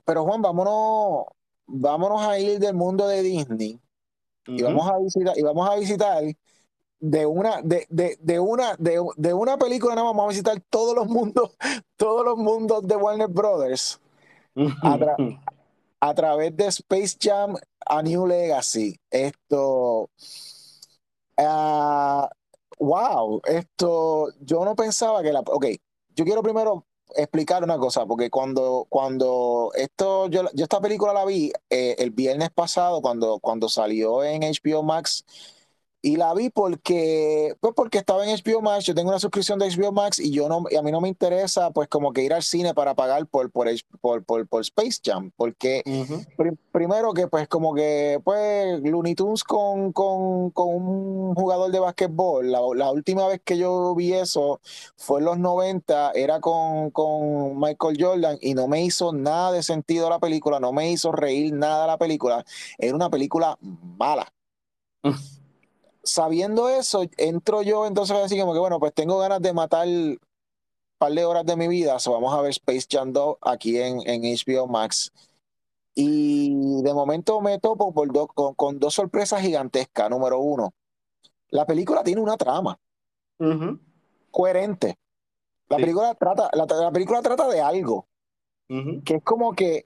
pero 0.06 0.26
Juan, 0.26 0.44
vámonos, 0.44 1.26
vámonos 1.66 2.22
a 2.22 2.38
ir 2.38 2.60
del 2.60 2.76
mundo 2.76 3.08
de 3.08 3.24
Disney 3.24 3.80
y 4.46 4.62
vamos 4.62 4.92
a 4.92 5.00
visitar, 5.00 5.36
y 5.36 5.42
vamos 5.42 5.68
a 5.68 5.76
visitar 5.76 6.24
de 7.00 7.26
una, 7.26 7.62
de, 7.64 7.88
de, 7.90 8.16
de 8.22 8.40
una, 8.40 8.76
de, 8.78 9.04
de, 9.18 9.34
una 9.34 9.58
película, 9.58 9.96
nada 9.96 10.06
vamos 10.06 10.26
a 10.26 10.30
visitar 10.30 10.62
todos 10.70 10.96
los 10.96 11.08
mundos, 11.08 11.50
todos 11.98 12.24
los 12.24 12.38
mundos 12.38 12.88
de 12.88 12.96
Warner 12.96 13.28
Brothers. 13.28 14.00
a, 14.84 15.00
a 16.04 16.14
través 16.14 16.56
de 16.58 16.68
Space 16.68 17.16
Jam 17.18 17.56
a 17.86 18.02
New 18.02 18.28
Legacy. 18.28 19.00
Esto. 19.10 20.10
Uh, 21.38 22.28
wow, 22.78 23.42
esto. 23.46 24.28
Yo 24.42 24.66
no 24.66 24.76
pensaba 24.76 25.24
que 25.24 25.32
la. 25.32 25.40
Ok, 25.40 25.68
yo 26.14 26.26
quiero 26.26 26.44
primero 26.44 26.86
explicar 27.16 27.64
una 27.64 27.78
cosa, 27.78 28.06
porque 28.06 28.30
cuando, 28.30 28.86
cuando 28.90 29.72
esto, 29.76 30.28
yo, 30.28 30.44
yo 30.54 30.64
esta 30.64 30.82
película 30.82 31.14
la 31.14 31.24
vi 31.24 31.54
eh, 31.70 31.96
el 32.00 32.12
viernes 32.12 32.50
pasado, 32.50 33.02
cuando, 33.02 33.40
cuando 33.40 33.70
salió 33.70 34.26
en 34.26 34.42
HBO 34.42 34.84
Max, 34.84 35.24
y 36.06 36.18
la 36.18 36.34
vi 36.34 36.50
porque, 36.50 37.56
pues 37.62 37.74
porque 37.74 37.98
estaba 38.00 38.28
en 38.28 38.38
HBO 38.38 38.62
Max, 38.62 38.84
yo 38.84 38.94
tengo 38.94 39.08
una 39.08 39.20
suscripción 39.20 39.58
de 39.58 39.70
HBO 39.70 39.94
Max 39.94 40.20
y 40.20 40.32
yo 40.32 40.50
no, 40.50 40.66
a 40.78 40.82
mí 40.82 40.92
no 40.92 41.00
me 41.00 41.08
interesa 41.08 41.72
pues 41.72 41.88
como 41.88 42.12
que 42.12 42.24
ir 42.24 42.34
al 42.34 42.44
cine 42.44 42.74
para 42.74 42.94
pagar 42.94 43.26
por, 43.26 43.50
por, 43.52 43.70
por, 44.02 44.46
por, 44.46 44.62
Space 44.62 45.00
Jam, 45.02 45.32
porque 45.38 45.82
primero 46.74 47.14
que 47.14 47.30
pues 47.30 47.48
como 47.48 47.74
que 47.74 48.20
pues 48.22 48.82
Looney 48.82 49.16
Tunes 49.16 49.46
con, 49.46 49.94
con, 49.94 50.52
con 50.52 50.76
un 50.76 51.36
jugador 51.36 51.72
de 51.72 51.80
básquetbol, 51.80 52.52
la, 52.52 52.60
la, 52.76 52.92
última 52.92 53.26
vez 53.28 53.40
que 53.42 53.58
yo 53.58 53.96
vi 53.96 54.12
eso 54.12 54.60
fue 54.98 55.22
en 55.22 55.26
los 55.26 55.40
90, 55.40 56.12
era 56.16 56.42
con, 56.42 56.92
con 56.92 57.58
Michael 57.58 57.96
Jordan 57.98 58.38
y 58.42 58.56
no 58.56 58.68
me 58.68 58.84
hizo 58.84 59.14
nada 59.14 59.54
de 59.54 59.64
sentido 59.64 60.10
la 60.10 60.20
película, 60.20 60.60
no 60.60 60.74
me 60.74 60.92
hizo 60.92 61.14
reír 61.14 61.54
nada 61.54 61.88
la 61.88 61.98
película, 61.98 62.44
era 62.78 62.94
una 62.94 63.10
película 63.10 63.58
mala 63.62 64.28
sabiendo 66.04 66.70
eso, 66.70 67.04
entro 67.18 67.62
yo 67.62 67.86
entonces 67.88 68.16
así 68.18 68.40
como 68.40 68.54
que, 68.54 68.60
bueno, 68.60 68.80
pues 68.80 68.94
tengo 68.94 69.18
ganas 69.20 69.42
de 69.42 69.54
matar 69.54 69.88
un 69.88 70.20
par 70.98 71.14
de 71.14 71.26
horas 71.26 71.46
de 71.46 71.56
mi 71.56 71.68
vida, 71.68 72.00
so 72.00 72.12
vamos 72.12 72.34
a 72.34 72.42
ver 72.42 72.52
Space 72.52 72.88
Jam 72.90 73.14
2 73.14 73.38
aquí 73.42 73.80
en, 73.80 74.02
en 74.08 74.22
HBO 74.22 74.68
Max. 74.68 75.12
Y 75.96 76.82
de 76.82 76.94
momento 76.94 77.40
me 77.42 77.60
topo 77.60 77.94
por 77.94 78.12
con, 78.56 78.80
dos 78.80 78.96
sorpresas 78.96 79.42
gigantescas. 79.42 80.10
Número 80.10 80.40
uno, 80.40 80.74
la 81.50 81.66
película 81.66 82.04
tiene 82.04 82.22
una 82.22 82.36
trama 82.36 82.80
coherente. 84.32 84.98
La, 85.70 85.78
película 85.78 86.16
trata, 86.16 86.50
la, 86.54 86.92
película 86.92 87.22
trata 87.22 87.48
de 87.48 87.62
algo 87.62 88.08
que 89.06 89.16
es 89.16 89.24
como 89.24 89.54
que 89.54 89.86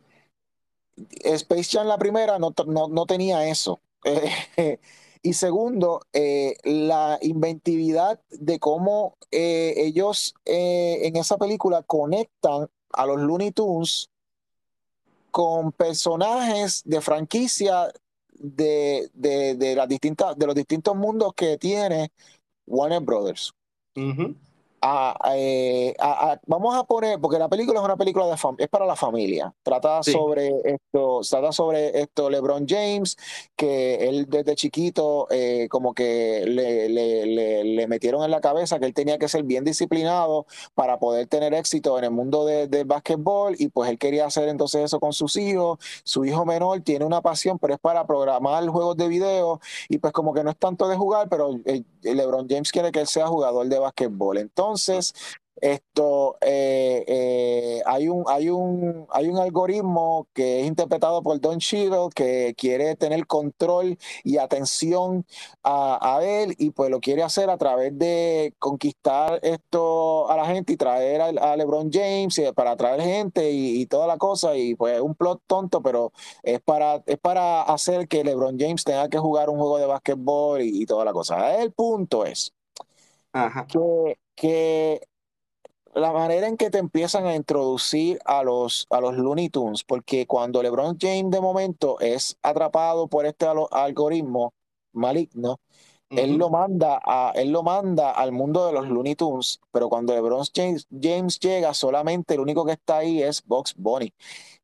Space 0.96 1.78
Jam 1.78 1.88
la 1.88 1.98
primera 1.98 2.40
no, 2.40 2.54
no, 2.66 2.88
no 2.88 3.06
tenía 3.06 3.48
eso. 3.48 3.82
Y 5.28 5.34
segundo, 5.34 6.06
eh, 6.14 6.56
la 6.64 7.20
inventividad 7.22 8.22
de 8.30 8.60
cómo 8.60 9.18
eh, 9.30 9.74
ellos 9.76 10.34
eh, 10.46 11.00
en 11.04 11.18
esa 11.18 11.38
película 11.38 11.84
conectan 11.84 12.70
a 12.94 13.06
los 13.06 13.20
Looney 13.20 13.52
Tunes 13.52 14.10
con 15.30 15.74
personajes 15.74 16.82
de 16.86 17.02
franquicia 17.02 17.92
de, 18.40 19.10
de, 19.14 19.76
las 19.76 19.90
distintas, 19.90 20.40
de 20.40 20.46
los 20.46 20.56
distintos 20.56 20.96
mundos 20.96 21.34
que 21.34 21.58
tiene 21.58 22.10
Warner 22.66 23.02
Brothers. 23.02 23.54
Eh, 24.82 25.96
vamos 26.46 26.76
a 26.76 26.84
poner, 26.84 27.20
porque 27.20 27.40
la 27.40 27.50
película 27.50 27.80
es 27.80 27.86
una 27.86 27.98
película 27.98 28.28
de 28.28 28.36
es 28.58 28.68
para 28.68 28.86
la 28.86 28.96
familia. 28.96 29.54
Trata 29.64 30.04
sobre 30.04 30.52
esto, 30.64 31.22
trata 31.28 31.52
sobre 31.52 32.00
esto 32.02 32.30
LeBron 32.30 32.68
James, 32.68 33.18
que 33.56 34.08
él 34.08 34.28
desde 34.30 34.56
chiquito 34.56 35.28
eh, 35.32 35.68
como 35.70 35.94
que 35.94 36.44
le, 36.46 36.90
le, 36.90 37.88
metieron 37.88 38.24
en 38.24 38.32
la 38.32 38.42
cabeza 38.42 38.80
que 38.80 38.86
él 38.86 38.94
tenía 38.94 39.18
que 39.18 39.30
ser 39.30 39.44
bien 39.44 39.64
disciplinado 39.64 40.46
para 40.76 41.00
poder 41.00 41.28
tener 41.28 41.54
éxito 41.54 41.98
en 41.98 42.04
el 42.04 42.12
mundo 42.12 42.46
del 42.46 42.70
de 42.70 42.84
básquetbol 42.84 43.56
y 43.58 43.70
pues 43.70 43.90
él 43.90 43.98
quería 43.98 44.26
hacer 44.26 44.50
entonces 44.50 44.84
eso 44.84 45.00
con 45.00 45.14
sus 45.14 45.38
hijos. 45.38 45.80
Su 46.04 46.26
hijo 46.26 46.46
menor 46.46 46.82
tiene 46.82 47.06
una 47.06 47.22
pasión, 47.22 47.58
pero 47.60 47.74
es 47.74 47.80
para 47.80 48.06
programar 48.06 48.68
juegos 48.68 48.98
de 48.98 49.08
video 49.08 49.60
y 49.90 49.98
pues 49.98 50.14
como 50.14 50.34
que 50.34 50.44
no 50.44 50.52
es 50.52 50.58
tanto 50.58 50.88
de 50.88 50.96
jugar, 50.96 51.30
pero 51.30 51.56
eh, 51.66 51.84
LeBron 52.02 52.48
James 52.50 52.72
quiere 52.72 52.92
que 52.92 53.00
él 53.00 53.08
sea 53.08 53.28
jugador 53.28 53.68
de 53.68 53.80
básquetbol. 53.80 54.38
Entonces, 54.38 54.67
entonces, 54.68 55.14
esto 55.60 56.38
eh, 56.42 57.04
eh, 57.08 57.82
hay 57.86 58.10
un 58.10 58.26
hay 58.28 58.50
un 58.50 59.08
hay 59.10 59.28
un 59.28 59.40
algoritmo 59.40 60.28
que 60.34 60.62
es 60.62 60.68
interpretado 60.68 61.24
por 61.24 61.40
Don 61.40 61.58
Cheadle 61.58 62.10
que 62.14 62.54
quiere 62.56 62.96
tener 62.96 63.26
control 63.26 63.98
y 64.24 64.38
atención 64.38 65.26
a, 65.64 66.20
él 66.22 66.54
y 66.60 66.72
pues 66.72 66.92
lo 66.92 67.00
quiere 67.00 67.24
hacer 67.24 67.50
a 67.50 67.58
través 67.58 67.98
de 67.98 68.54
conquistar 68.60 69.40
esto 69.42 70.30
a 70.30 70.38
la 70.38 70.46
gente 70.46 70.74
y 70.74 70.78
traer 70.78 71.22
a, 71.22 71.56
LeBron 71.56 71.90
James 71.92 72.40
para 72.56 72.72
atraer 72.72 73.02
gente 73.02 73.50
y, 73.52 73.86
toda 73.88 74.06
la 74.06 74.18
cosa 74.18 74.56
y 74.56 74.76
pues 74.76 75.00
un 75.02 75.16
plot 75.16 75.42
tonto 75.48 75.82
pero 75.82 76.12
es 76.44 76.60
para 76.62 77.02
es 77.08 77.18
para 77.18 77.64
hacer 77.64 78.08
que 78.08 78.24
LeBron 78.24 78.60
James 78.60 78.84
tenga 78.84 79.10
que 79.10 79.18
jugar 79.18 79.50
un 79.50 79.58
juego 79.58 79.80
de 79.80 79.88
básquetbol 79.88 80.62
y, 80.62 80.84
y 80.84 80.86
toda 80.86 81.06
la 81.06 81.14
cosa. 81.14 81.56
El 81.56 81.72
punto 81.72 82.26
es 82.26 82.54
que 83.70 84.18
que 84.38 85.02
la 85.94 86.12
manera 86.14 86.48
en 86.48 86.58
que 86.58 86.70
te 86.70 86.78
empiezan 86.78 87.26
a 87.26 87.36
introducir 87.36 88.20
a 88.24 88.44
los, 88.44 88.86
a 88.92 89.02
los 89.02 89.16
Looney 89.18 89.50
Tunes, 89.50 89.84
porque 89.84 90.28
cuando 90.28 90.62
LeBron 90.62 90.98
James 91.00 91.32
de 91.32 91.42
momento 91.42 92.00
es 92.00 92.38
atrapado 92.44 93.08
por 93.08 93.26
este 93.26 93.48
algoritmo 93.72 94.54
maligno, 94.94 95.60
él 96.10 96.38
lo 96.38 96.50
manda 96.50 97.02
a, 97.04 97.34
él 97.36 97.52
lo 97.52 97.64
manda 97.64 98.12
al 98.12 98.32
mundo 98.32 98.66
de 98.68 98.74
los 98.74 98.88
Looney 98.88 99.16
Tunes, 99.16 99.60
pero 99.72 99.90
cuando 99.90 100.14
LeBron 100.14 100.46
James, 100.56 100.88
James 100.90 101.40
llega, 101.40 101.74
solamente 101.74 102.36
el 102.36 102.40
único 102.40 102.64
que 102.64 102.74
está 102.74 102.98
ahí 103.00 103.22
es 103.22 103.44
Box 103.44 103.74
Bunny. 103.76 104.14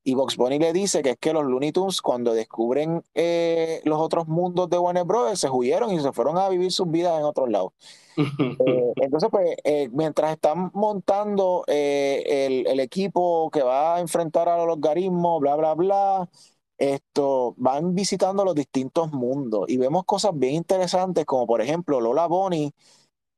Y 0.05 0.13
Box 0.13 0.37
Bunny 0.37 0.59
le 0.59 0.71
dice 0.71 1.01
que 1.01 1.11
es 1.11 1.17
que 1.17 1.33
los 1.33 1.43
Looney 1.43 1.71
Tunes, 1.71 2.01
cuando 2.01 2.33
descubren 2.33 3.03
eh, 3.13 3.81
los 3.85 3.99
otros 3.99 4.27
mundos 4.27 4.69
de 4.69 4.77
Warner 4.77 5.03
Brothers, 5.03 5.39
se 5.39 5.49
huyeron 5.49 5.91
y 5.91 5.99
se 5.99 6.11
fueron 6.13 6.37
a 6.37 6.47
vivir 6.47 6.71
sus 6.71 6.89
vidas 6.89 7.17
en 7.17 7.25
otros 7.25 7.49
lados. 7.49 7.73
Eh, 8.17 8.93
entonces, 8.97 9.29
pues, 9.31 9.55
eh, 9.63 9.89
mientras 9.91 10.31
están 10.31 10.71
montando 10.73 11.63
el, 11.67 12.67
el, 12.67 12.79
equipo 12.79 13.49
que 13.51 13.63
va 13.63 13.95
a 13.95 13.99
enfrentar 13.99 14.47
a 14.49 14.57
los 14.57 14.67
logaritmos, 14.67 15.39
bla, 15.41 15.55
bla, 15.55 15.73
bla, 15.73 16.29
esto, 16.77 17.53
van 17.57 17.95
visitando 17.95 18.43
los 18.45 18.55
distintos 18.55 19.11
mundos 19.11 19.69
y 19.69 19.77
vemos 19.77 20.05
cosas 20.05 20.31
bien 20.35 20.55
interesantes, 20.55 21.25
como 21.25 21.47
por 21.47 21.61
ejemplo 21.61 22.01
Lola 22.01 22.27
Bonnie 22.27 22.73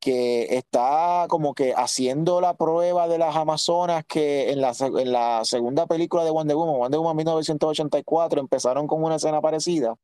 que 0.06 0.56
está 0.56 1.26
como 1.30 1.56
que 1.56 1.74
haciendo 1.76 2.40
la 2.40 2.54
prueba 2.54 3.08
de 3.08 3.18
las 3.18 3.36
Amazonas 3.36 4.06
que 4.06 4.52
en 4.52 4.62
la, 4.62 4.72
en 4.80 5.46
segunda 5.46 5.88
película 5.88 6.24
de 6.24 6.30
Wonder 6.30 6.56
Woman, 6.56 6.78
Wonder 6.78 7.00
Woman 7.00 7.16
1984, 7.18 8.40
empezaron 8.40 8.86
con 8.86 9.04
una 9.04 9.16
escena 9.16 9.42
parecida. 9.42 9.96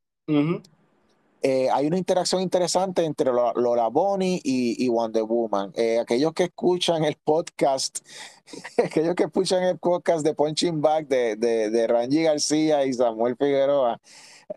Eh, 1.43 1.69
hay 1.72 1.88
una 1.88 1.97
interacción 1.97 2.41
interesante 2.41 3.03
entre 3.03 3.31
Lola 3.31 3.88
Bonnie 3.88 4.39
y, 4.43 4.88
Wonder 4.89 5.23
Woman. 5.23 5.72
Eh, 5.76 5.99
aquellos 5.99 6.34
que 6.34 6.43
escuchan 6.43 7.03
el 7.03 7.15
podcast, 7.23 7.99
aquellos 8.77 9.15
que 9.15 9.23
escuchan 9.23 9.63
el 9.63 9.80
podcast 9.80 10.23
de 10.23 10.35
Punching 10.35 10.81
Back 10.81 11.07
de, 11.07 11.35
de, 11.35 11.72
de 11.72 11.88
Rangi 11.88 12.23
García 12.23 12.85
y 12.85 12.93
Samuel 12.93 13.35
Figueroa, 13.38 13.99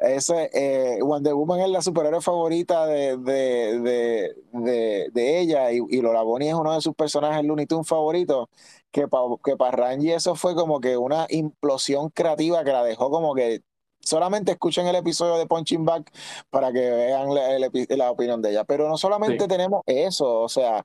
ese, 0.00 0.50
eh, 0.52 0.98
Wonder 1.02 1.34
Woman 1.34 1.60
es 1.60 1.68
la 1.68 1.80
superhéroe 1.80 2.20
favorita 2.20 2.86
de, 2.86 3.16
de, 3.16 4.34
de, 4.52 5.10
de 5.12 5.40
ella 5.40 5.72
y, 5.72 5.78
y, 5.88 6.00
Lola 6.02 6.22
Bonnie 6.22 6.48
es 6.48 6.54
uno 6.54 6.74
de 6.74 6.80
sus 6.80 6.94
personajes 6.94 7.44
Looney 7.44 7.66
Tunes 7.66 7.88
favoritos. 7.88 8.48
Que 8.90 9.08
para 9.08 9.24
que 9.42 9.76
Rangi 9.76 10.12
eso 10.12 10.36
fue 10.36 10.54
como 10.54 10.80
que 10.80 10.96
una 10.96 11.26
implosión 11.28 12.10
creativa 12.10 12.62
que 12.62 12.70
la 12.72 12.84
dejó 12.84 13.10
como 13.10 13.34
que 13.34 13.62
solamente 14.04 14.52
escuchen 14.52 14.86
el 14.86 14.96
episodio 14.96 15.36
de 15.36 15.46
Punching 15.46 15.84
Back 15.84 16.12
para 16.50 16.72
que 16.72 16.90
vean 16.90 17.28
la, 17.34 18.10
opinión 18.10 18.42
de 18.42 18.50
ella. 18.50 18.64
Pero 18.64 18.88
no 18.88 18.96
solamente 18.96 19.48
tenemos 19.48 19.82
eso, 19.86 20.40
o 20.40 20.48
sea, 20.48 20.84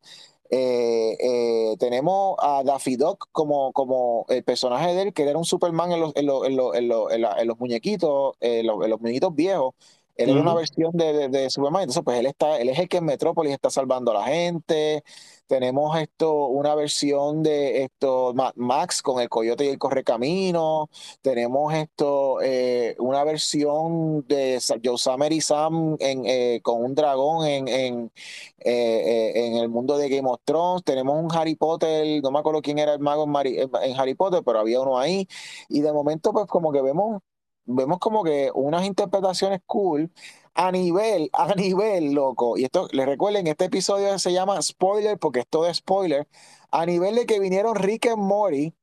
eh, 0.52 1.16
eh, 1.20 1.78
tenemos 1.78 2.36
a 2.40 2.64
Daffy 2.64 2.96
Duck 2.96 3.28
como, 3.32 3.72
como 3.72 4.26
el 4.30 4.44
personaje 4.44 4.96
de 4.96 5.02
él, 5.04 5.14
que 5.14 5.24
era 5.24 5.38
un 5.38 5.46
Superman 5.46 5.92
en 5.92 6.00
los, 6.00 6.16
en 6.16 6.26
los, 6.26 6.46
en 6.48 6.56
los, 6.56 6.76
en 7.12 7.48
los, 7.48 7.60
muñequitos, 7.60 8.36
en 8.40 8.66
los, 8.66 9.00
muñequitos 9.00 9.36
viejos. 9.36 9.76
Él 10.20 10.32
era 10.32 10.42
una 10.42 10.54
versión 10.54 10.92
de, 10.94 11.30
de, 11.30 11.50
Superman, 11.50 11.84
entonces 11.84 12.04
pues 12.04 12.20
él 12.20 12.26
está, 12.26 12.58
él 12.58 12.68
es 12.68 12.78
el 12.78 12.90
que 12.90 12.98
en 12.98 13.06
Metrópolis 13.06 13.54
está 13.54 13.70
salvando 13.70 14.12
a 14.12 14.16
la 14.16 14.24
gente. 14.26 15.02
Tenemos 15.48 15.98
esto, 15.98 16.48
una 16.48 16.76
versión 16.76 17.42
de 17.42 17.84
esto 17.84 18.36
Max 18.56 19.02
con 19.02 19.22
el 19.22 19.30
Coyote 19.30 19.66
y 19.66 19.70
el 19.70 19.80
Correcamino. 19.80 20.90
Tenemos 21.22 21.74
esto, 21.74 22.40
eh, 22.42 22.96
una 23.00 23.24
versión 23.24 24.28
de 24.28 24.60
Joe 24.84 24.98
Summer 24.98 25.32
y 25.32 25.40
Sam 25.42 25.96
eh, 26.00 26.60
con 26.64 26.84
un 26.84 26.94
dragón 26.94 27.48
en, 27.48 27.68
en, 27.70 28.12
eh, 28.60 29.32
en, 29.36 29.56
el 29.56 29.70
mundo 29.70 29.98
de 29.98 30.10
Game 30.10 30.30
of 30.30 30.42
Thrones. 30.44 30.84
Tenemos 30.84 31.18
un 31.18 31.32
Harry 31.36 31.56
Potter, 31.56 32.22
no 32.22 32.30
me 32.30 32.40
acuerdo 32.40 32.62
quién 32.62 32.78
era 32.78 32.94
el 32.94 33.00
mago 33.00 33.24
en, 33.24 33.72
en 33.84 34.00
Harry 34.00 34.16
Potter, 34.16 34.42
pero 34.46 34.60
había 34.60 34.82
uno 34.82 35.00
ahí. 35.00 35.28
Y 35.70 35.80
de 35.82 35.94
momento, 35.94 36.34
pues 36.34 36.46
como 36.48 36.72
que 36.74 36.82
vemos 36.82 37.22
vemos 37.66 38.00
como 38.00 38.24
que 38.24 38.52
unas 38.54 38.86
interpretaciones 38.86 39.62
cool 39.66 40.12
a 40.54 40.72
nivel, 40.72 41.30
a 41.34 41.54
nivel, 41.56 42.14
loco. 42.14 42.58
Y 42.58 42.66
esto, 42.66 42.88
les 42.92 43.06
recuerden, 43.06 43.48
este 43.48 43.66
episodio 43.66 44.18
se 44.20 44.34
llama 44.34 44.62
spoiler 44.62 45.18
porque 45.18 45.42
es 45.42 45.48
todo 45.48 45.74
spoiler. 45.74 46.28
A 46.72 46.86
nivel 46.86 47.16
de 47.16 47.26
que 47.26 47.40
vinieron 47.40 47.76
Rick 47.76 48.06
y 48.06 48.16
Morty 48.16 48.74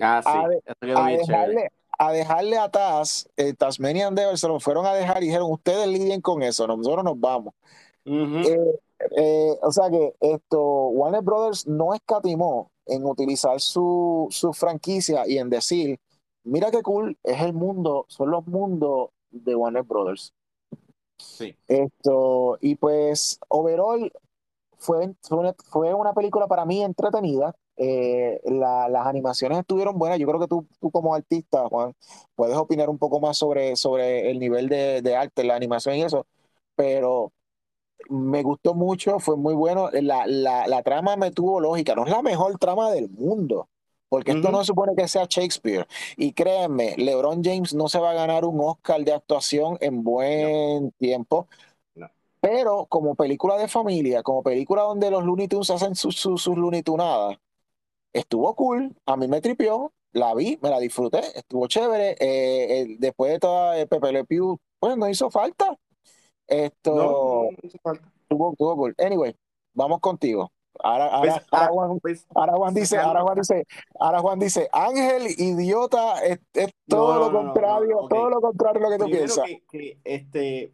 ah, 0.00 0.22
a, 0.24 0.48
dejarle, 1.10 1.70
a 1.98 2.12
dejarle 2.12 2.58
a 2.58 2.70
Taz, 2.70 3.28
eh, 3.36 3.54
Tasmanian 3.54 4.14
Devil, 4.14 4.38
se 4.38 4.46
lo 4.46 4.60
fueron 4.60 4.86
a 4.86 4.94
dejar 4.94 5.22
y 5.22 5.26
dijeron, 5.26 5.50
ustedes 5.50 5.88
lidien 5.88 6.20
con 6.20 6.42
eso, 6.42 6.66
nosotros 6.66 7.04
nos 7.04 7.18
vamos. 7.18 7.54
Eh, 8.04 8.78
eh, 9.16 9.58
o 9.62 9.72
sea 9.72 9.90
que 9.90 10.14
esto, 10.20 10.60
Warner 10.60 11.22
Brothers 11.22 11.66
no 11.66 11.92
escatimó 11.92 12.70
en 12.86 13.04
utilizar 13.04 13.60
su, 13.60 14.28
su 14.30 14.52
franquicia 14.52 15.26
y 15.26 15.38
en 15.38 15.50
decir, 15.50 15.98
mira 16.46 16.70
qué 16.70 16.82
cool 16.82 17.18
es 17.22 17.42
el 17.42 17.52
mundo, 17.52 18.06
son 18.08 18.30
los 18.30 18.46
mundos 18.46 19.10
de 19.30 19.54
Warner 19.54 19.82
Brothers. 19.82 20.32
Sí. 21.18 21.56
Esto, 21.68 22.58
y 22.60 22.76
pues, 22.76 23.38
overall, 23.48 24.12
fue, 24.78 25.14
fue 25.64 25.94
una 25.94 26.12
película 26.12 26.46
para 26.46 26.64
mí 26.64 26.82
entretenida. 26.82 27.54
Eh, 27.78 28.40
las 28.44 29.06
animaciones 29.06 29.58
estuvieron 29.58 29.98
buenas. 29.98 30.18
Yo 30.18 30.26
creo 30.26 30.40
que 30.40 30.46
tú, 30.46 30.66
tú 30.80 30.90
como 30.90 31.14
artista, 31.14 31.68
Juan, 31.68 31.92
puedes 32.34 32.56
opinar 32.56 32.88
un 32.88 32.98
poco 32.98 33.20
más 33.20 33.36
sobre, 33.36 33.76
sobre 33.76 34.30
el 34.30 34.38
nivel 34.38 34.68
de, 34.68 35.02
de 35.02 35.16
arte, 35.16 35.44
la 35.44 35.56
animación 35.56 35.96
y 35.96 36.02
eso, 36.02 36.26
pero 36.74 37.32
me 38.08 38.42
gustó 38.42 38.74
mucho, 38.74 39.18
fue 39.18 39.36
muy 39.36 39.54
bueno. 39.54 39.90
La, 39.92 40.26
la, 40.26 40.66
la, 40.66 40.82
trama 40.82 41.16
me 41.16 41.30
tuvo 41.30 41.60
lógica, 41.60 41.94
no 41.94 42.04
es 42.04 42.10
la 42.10 42.22
mejor 42.22 42.58
trama 42.58 42.90
del 42.90 43.08
mundo, 43.10 43.68
porque 44.08 44.32
esto 44.32 44.50
no 44.50 44.64
supone 44.64 44.94
que 44.96 45.08
sea 45.08 45.26
Shakespeare. 45.28 45.86
Y 46.16 46.32
créanme, 46.32 46.94
LeBron 46.96 47.42
James 47.42 47.74
no 47.74 47.88
se 47.88 47.98
va 47.98 48.10
a 48.10 48.14
ganar 48.14 48.44
un 48.44 48.60
Oscar 48.60 49.02
de 49.04 49.12
actuación 49.12 49.78
en 49.80 50.02
buen 50.02 50.92
tiempo. 50.92 51.48
Pero 52.40 52.86
como 52.86 53.16
película 53.16 53.56
de 53.56 53.66
familia, 53.66 54.22
como 54.22 54.42
película 54.42 54.82
donde 54.82 55.10
los 55.10 55.24
Looney 55.24 55.48
Tunes 55.48 55.70
hacen 55.70 55.96
sus, 55.96 56.16
sus, 56.16 56.40
sus 56.40 56.56
Looney 56.56 56.82
Tunadas, 56.82 57.38
estuvo 58.12 58.54
cool, 58.54 58.94
a 59.04 59.16
mí 59.16 59.26
me 59.26 59.40
tripió, 59.40 59.92
la 60.12 60.34
vi, 60.34 60.58
me 60.62 60.70
la 60.70 60.78
disfruté, 60.78 61.20
estuvo 61.34 61.66
chévere. 61.66 62.16
Eh, 62.20 62.96
después 62.98 63.32
de 63.32 63.38
toda 63.38 63.78
eh, 63.78 63.86
Pepe 63.86 64.12
Le 64.12 64.24
Pew, 64.24 64.58
pues 64.78 64.96
no 64.96 65.08
hizo 65.08 65.30
falta. 65.30 65.76
Esto. 66.46 66.94
No, 66.94 67.50
no 67.50 67.58
hizo 67.62 67.78
falta. 67.82 68.06
Estuvo, 68.22 68.52
estuvo 68.52 68.76
cool. 68.76 68.94
Anyway, 68.98 69.34
vamos 69.74 70.00
contigo. 70.00 70.52
Ahora, 70.82 71.06
ahora, 71.06 71.32
pues, 71.32 71.46
ahora, 71.50 71.66
ah, 71.66 71.72
Juan, 71.72 72.00
pues, 72.00 72.26
ahora, 72.34 72.52
Juan, 72.54 72.74
dice, 72.74 72.98
ahora 72.98 73.22
Juan 73.22 73.36
dice, 73.36 73.66
ahora 73.98 74.20
Juan 74.20 74.38
dice, 74.38 74.68
Ángel, 74.72 75.26
idiota, 75.38 76.24
es, 76.24 76.40
es 76.54 76.70
todo 76.86 77.18
lo 77.18 77.32
contrario, 77.32 77.98
okay. 77.98 78.18
todo 78.18 78.30
lo 78.30 78.40
contrario 78.40 78.82
lo 78.82 78.90
que 78.90 78.98
tú 78.98 79.04
Primero 79.04 79.24
piensas. 79.24 79.44
Que, 79.46 79.62
que, 79.70 79.98
este, 80.04 80.72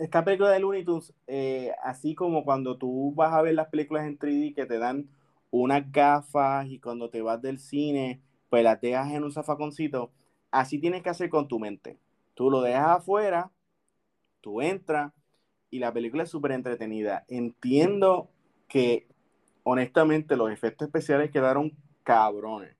esta 0.00 0.24
película 0.24 0.50
de 0.50 0.60
Looney 0.60 0.84
Tunes, 0.84 1.12
eh, 1.26 1.72
así 1.82 2.14
como 2.14 2.44
cuando 2.44 2.78
tú 2.78 3.12
vas 3.14 3.32
a 3.32 3.42
ver 3.42 3.54
las 3.54 3.68
películas 3.68 4.06
en 4.06 4.18
3D 4.18 4.54
que 4.54 4.66
te 4.66 4.78
dan 4.78 5.08
unas 5.50 5.90
gafas 5.92 6.66
y 6.68 6.78
cuando 6.78 7.10
te 7.10 7.22
vas 7.22 7.42
del 7.42 7.58
cine, 7.58 8.20
pues 8.48 8.64
las 8.64 8.80
dejas 8.80 9.12
en 9.12 9.24
un 9.24 9.32
zafaconcito, 9.32 10.10
así 10.50 10.78
tienes 10.78 11.02
que 11.02 11.10
hacer 11.10 11.28
con 11.28 11.48
tu 11.48 11.58
mente. 11.58 11.98
Tú 12.34 12.50
lo 12.50 12.62
dejas 12.62 12.98
afuera, 12.98 13.50
tú 14.40 14.62
entras 14.62 15.12
y 15.70 15.78
la 15.78 15.92
película 15.92 16.22
es 16.22 16.30
súper 16.30 16.52
entretenida. 16.52 17.24
Entiendo 17.28 18.30
que 18.70 19.08
honestamente 19.64 20.36
los 20.36 20.50
efectos 20.50 20.86
especiales 20.86 21.30
quedaron 21.30 21.76
cabrones. 22.04 22.74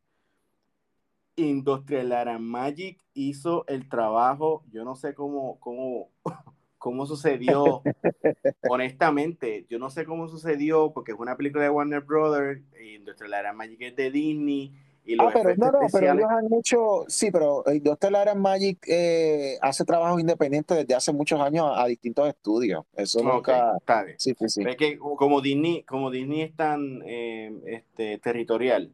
Industrial 1.37 2.09
Lara 2.09 2.39
Magic 2.39 2.99
hizo 3.13 3.67
el 3.67 3.89
trabajo, 3.89 4.65
yo 4.71 4.85
no 4.85 4.95
sé 4.95 5.15
cómo, 5.15 5.59
cómo, 5.59 6.11
cómo 6.79 7.07
sucedió. 7.07 7.83
Honestamente, 8.71 9.67
yo 9.69 9.79
no 9.79 9.91
sé 9.91 10.05
cómo 10.05 10.29
sucedió, 10.29 10.93
porque 10.93 11.13
es 11.13 11.19
una 11.19 11.37
película 11.37 11.65
de 11.65 11.71
Warner 11.71 12.03
Brothers, 12.03 12.63
Industrial 12.81 13.31
Lara 13.31 13.53
Magic 13.53 13.81
es 13.83 13.97
de 13.97 14.11
Disney, 14.11 14.73
ah, 15.19 15.31
pero 15.33 15.57
no, 15.57 15.71
no, 15.71 15.79
pero 15.93 16.13
ellos 16.13 16.31
han 16.31 16.53
hecho, 16.59 17.05
sí, 17.09 17.31
pero 17.31 17.65
Doctor 17.83 18.13
Lara 18.13 18.35
Magic 18.35 18.79
eh, 18.87 19.59
hace 19.61 19.85
trabajo 19.85 20.19
independiente 20.19 20.75
desde 20.75 20.95
hace 20.95 21.13
muchos 21.13 21.41
años 21.41 21.73
a, 21.75 21.87
distintos 21.87 22.29
estudios. 22.29 22.85
Eso 22.95 23.23
nunca. 23.23 23.77
Está 23.79 24.05
bien. 24.05 24.19
Sí, 24.19 24.35
sí, 24.39 24.49
sí. 24.49 24.63
Es 24.67 24.77
que 24.77 24.99
como 24.99 25.41
Disney, 25.41 25.83
como 25.83 26.11
Disney 26.11 26.43
es 26.43 26.57
tan 26.57 27.03
eh, 27.05 27.53
este, 27.67 28.19
territorial. 28.19 28.93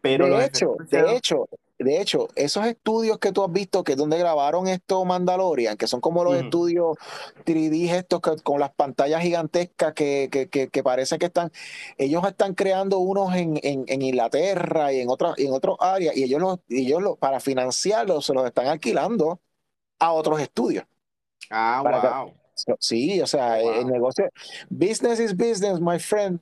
Pero 0.00 0.38
de 0.38 0.44
hecho, 0.44 0.76
de 0.88 1.16
hecho, 1.16 1.48
de 1.78 2.00
hecho, 2.00 2.28
esos 2.36 2.64
estudios 2.66 3.18
que 3.18 3.32
tú 3.32 3.44
has 3.44 3.52
visto, 3.52 3.84
que 3.84 3.92
es 3.92 3.98
donde 3.98 4.18
grabaron 4.18 4.66
esto 4.66 5.04
Mandalorian, 5.04 5.76
que 5.76 5.86
son 5.86 6.00
como 6.00 6.24
los 6.24 6.34
estudios 6.36 6.96
3D 7.44 7.90
estos 7.92 8.20
con 8.20 8.60
las 8.60 8.72
pantallas 8.72 9.22
gigantescas 9.22 9.92
que, 9.92 10.28
que, 10.30 10.68
que, 10.68 10.82
parece 10.82 11.18
que 11.18 11.26
están, 11.26 11.52
ellos 11.98 12.26
están 12.26 12.54
creando 12.54 12.98
unos 12.98 13.34
en, 13.34 13.60
en, 13.62 14.02
Inglaterra 14.02 14.92
y 14.92 15.00
en 15.00 15.10
otras 15.10 15.38
en 15.38 15.52
otras 15.52 15.76
áreas, 15.78 16.16
y 16.16 16.24
ellos, 16.24 16.40
los, 16.40 16.58
ellos 16.70 17.02
los, 17.02 17.18
para 17.18 17.40
financiarlos 17.40 18.24
se 18.24 18.32
los 18.32 18.46
están 18.46 18.68
alquilando 18.68 19.40
a 19.98 20.12
otros 20.12 20.40
estudios. 20.40 20.84
Ah, 21.50 21.82
wow. 22.24 22.32
sí, 22.78 23.20
o 23.20 23.26
sea, 23.26 23.60
el 23.60 23.86
negocio, 23.86 24.30
business 24.70 25.20
is 25.20 25.36
business, 25.36 25.78
my 25.78 25.98
friend. 25.98 26.40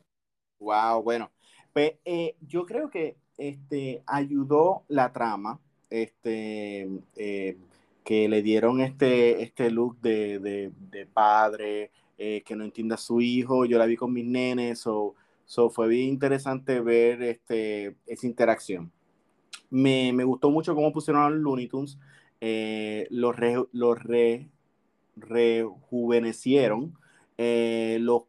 Wow, 0.60 1.02
bueno. 1.02 1.30
Pues 1.72 1.94
eh, 2.04 2.36
yo 2.40 2.64
creo 2.66 2.88
que 2.88 3.16
este, 3.38 4.02
ayudó 4.06 4.84
la 4.88 5.12
trama, 5.12 5.60
este, 5.90 6.88
eh, 7.16 7.56
que 8.04 8.28
le 8.28 8.42
dieron 8.42 8.80
este, 8.80 9.42
este 9.42 9.70
look 9.70 10.00
de, 10.00 10.72
padre, 11.12 11.90
eh, 12.18 12.42
que 12.44 12.56
no 12.56 12.64
entienda 12.64 12.94
a 12.96 12.98
su 12.98 13.20
hijo, 13.20 13.64
yo 13.64 13.78
la 13.78 13.86
vi 13.86 13.96
con 13.96 14.12
mis 14.12 14.26
nenes, 14.26 14.86
o 14.86 15.14
so, 15.46 15.70
fue 15.70 15.88
bien 15.88 16.08
interesante 16.08 16.80
ver 16.80 17.22
este, 17.22 17.96
esa 18.06 18.26
interacción. 18.26 18.92
Me, 19.70 20.12
gustó 20.24 20.50
mucho 20.50 20.74
cómo 20.74 20.92
pusieron 20.92 21.22
a 21.22 21.30
los 21.30 21.40
Looney 21.40 21.68
Tunes, 21.68 21.98
eh, 22.40 23.06
los, 23.10 23.36
los 23.72 23.98
rejuvenecieron, 25.16 26.96
los, 27.36 28.22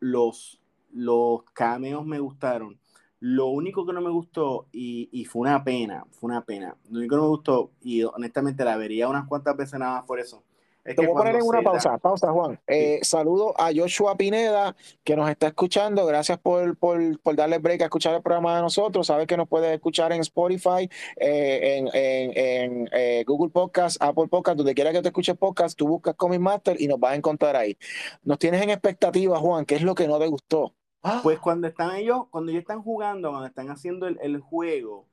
los, 0.00 0.60
los 0.92 1.42
cameos 1.54 2.04
me 2.04 2.18
gustaron 2.18 2.78
lo 3.20 3.48
único 3.48 3.86
que 3.86 3.92
no 3.92 4.00
me 4.00 4.10
gustó, 4.10 4.66
y, 4.72 5.08
y, 5.12 5.24
fue 5.26 5.42
una 5.42 5.62
pena, 5.62 6.04
fue 6.10 6.30
una 6.30 6.44
pena, 6.44 6.76
lo 6.90 6.98
único 6.98 7.14
que 7.14 7.16
no 7.16 7.22
me 7.22 7.28
gustó, 7.28 7.70
y 7.82 8.02
honestamente 8.02 8.64
la 8.64 8.76
vería 8.76 9.08
unas 9.08 9.28
cuantas 9.28 9.56
veces 9.56 9.78
nada 9.78 9.96
más 9.96 10.04
por 10.04 10.18
eso. 10.18 10.42
Es 10.84 10.96
Te 10.96 11.06
voy 11.06 11.10
a 11.10 11.18
poner 11.18 11.36
en 11.36 11.42
una 11.42 11.60
pausa, 11.60 11.98
pausa, 11.98 12.32
Juan. 12.32 12.58
Eh, 12.66 13.00
saludo 13.02 13.52
a 13.60 13.70
Joshua 13.74 14.16
Pineda, 14.16 14.74
que 15.04 15.14
nos 15.14 15.28
está 15.28 15.48
escuchando. 15.48 16.06
Gracias 16.06 16.38
por, 16.38 16.74
por, 16.78 17.20
por, 17.20 17.36
darle 17.36 17.58
break 17.58 17.82
a 17.82 17.84
escuchar 17.84 18.14
el 18.14 18.22
programa 18.22 18.56
de 18.56 18.62
nosotros. 18.62 19.06
Sabes 19.06 19.26
que 19.26 19.36
nos 19.36 19.46
puedes 19.46 19.74
escuchar 19.74 20.12
en 20.12 20.22
Spotify, 20.22 20.88
eh, 21.16 21.76
en, 21.76 21.88
en, 21.92 22.32
en 22.34 22.88
eh, 22.92 23.24
Google 23.26 23.50
Podcast, 23.50 24.02
Apple 24.02 24.28
Podcast, 24.28 24.56
donde 24.56 24.74
quiera 24.74 24.90
que 24.92 25.02
te 25.02 25.08
escuches 25.08 25.36
podcast, 25.36 25.76
tú 25.76 25.86
buscas 25.86 26.14
Comic 26.14 26.40
Master 26.40 26.80
y 26.80 26.88
nos 26.88 26.98
vas 26.98 27.12
a 27.12 27.16
encontrar 27.16 27.56
ahí. 27.56 27.76
Nos 28.22 28.38
tienes 28.38 28.62
en 28.62 28.70
expectativa, 28.70 29.38
Juan, 29.38 29.66
¿qué 29.66 29.74
es 29.74 29.82
lo 29.82 29.94
que 29.94 30.08
no 30.08 30.18
te 30.18 30.28
gustó? 30.28 30.72
Pues 31.22 31.38
cuando 31.38 31.66
están 31.66 31.96
ellos, 31.96 32.26
cuando 32.30 32.50
ellos 32.50 32.60
están 32.60 32.82
jugando, 32.82 33.30
cuando 33.30 33.46
están 33.46 33.70
haciendo 33.70 34.06
el, 34.06 34.40
juego, 34.40 35.06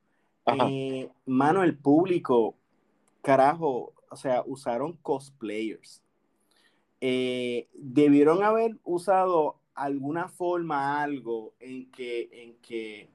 eh, 0.45 1.09
mano, 1.25 1.63
el 1.63 1.77
público, 1.77 2.55
carajo, 3.21 3.93
o 4.09 4.15
sea, 4.15 4.43
usaron 4.45 4.97
cosplayers. 5.01 6.01
Eh, 6.99 7.69
debieron 7.73 8.43
haber 8.43 8.77
usado 8.83 9.59
alguna 9.75 10.27
forma, 10.27 11.01
algo 11.01 11.53
en 11.59 11.89
que, 11.91 12.29
en 12.33 12.55
que, 12.55 13.09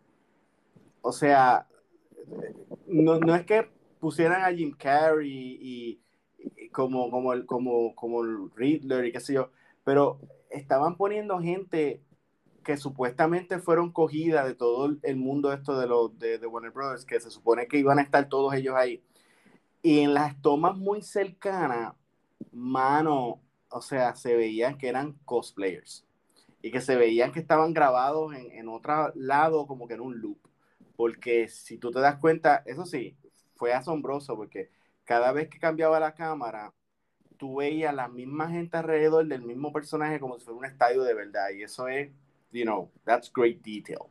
o 1.02 1.12
sea, 1.12 1.66
no, 2.86 3.18
no 3.18 3.34
es 3.34 3.44
que 3.44 3.68
pusieran 4.00 4.42
a 4.42 4.54
Jim 4.54 4.74
Carrey 4.76 5.58
y, 5.60 6.00
como, 6.70 7.10
como, 7.10 7.32
el, 7.34 7.44
como, 7.44 7.94
como 7.94 8.22
el 8.22 8.50
Riddler 8.54 9.04
y 9.04 9.12
qué 9.12 9.20
sé 9.20 9.34
yo, 9.34 9.50
pero 9.84 10.20
estaban 10.48 10.96
poniendo 10.96 11.38
gente 11.40 12.00
que 12.62 12.76
supuestamente 12.76 13.58
fueron 13.58 13.92
cogidas 13.92 14.46
de 14.46 14.54
todo 14.54 14.96
el 15.02 15.16
mundo 15.16 15.52
esto 15.52 15.78
de 15.78 15.86
los 15.86 16.18
de, 16.18 16.38
Warner 16.46 16.72
Brothers, 16.72 17.04
que 17.04 17.20
se 17.20 17.30
supone 17.30 17.66
que 17.66 17.78
iban 17.78 17.98
a 17.98 18.02
estar 18.02 18.28
todos 18.28 18.54
ellos 18.54 18.74
ahí. 18.76 19.02
Y 19.82 20.00
en 20.00 20.14
las 20.14 20.40
tomas 20.40 20.76
muy 20.76 21.02
cercanas, 21.02 21.94
mano, 22.52 23.40
o 23.70 23.82
sea, 23.82 24.14
se 24.14 24.36
veían 24.36 24.78
que 24.78 24.88
eran 24.88 25.14
cosplayers. 25.24 26.06
Y 26.62 26.70
que 26.70 26.80
se 26.80 26.96
veían 26.96 27.32
que 27.32 27.40
estaban 27.40 27.72
grabados 27.72 28.34
en, 28.34 28.52
en 28.52 28.68
otro 28.68 29.12
lado, 29.14 29.66
como 29.66 29.88
que 29.88 29.94
en 29.94 30.00
un 30.00 30.20
loop. 30.20 30.38
Porque 30.96 31.48
si 31.48 31.78
tú 31.78 31.90
te 31.90 32.00
das 32.00 32.18
cuenta, 32.18 32.62
eso 32.66 32.86
sí, 32.86 33.16
fue 33.56 33.72
asombroso, 33.72 34.36
porque 34.36 34.70
cada 35.04 35.32
vez 35.32 35.48
que 35.48 35.58
cambiaba 35.58 35.98
la 36.00 36.14
cámara, 36.14 36.72
tú 37.42 37.56
veías 37.56 37.92
la 37.92 38.06
misma 38.06 38.48
gente 38.50 38.76
alrededor 38.76 39.26
del 39.26 39.42
mismo 39.42 39.72
personaje 39.72 40.20
como 40.20 40.38
si 40.38 40.44
fuera 40.44 40.58
un 40.58 40.64
estadio 40.64 41.02
de 41.02 41.14
verdad. 41.14 41.50
Y 41.50 41.64
eso 41.64 41.88
es 41.88 42.12
you 42.52 42.64
know, 42.64 42.90
that's 43.04 43.30
great 43.32 43.62
detail. 43.62 44.08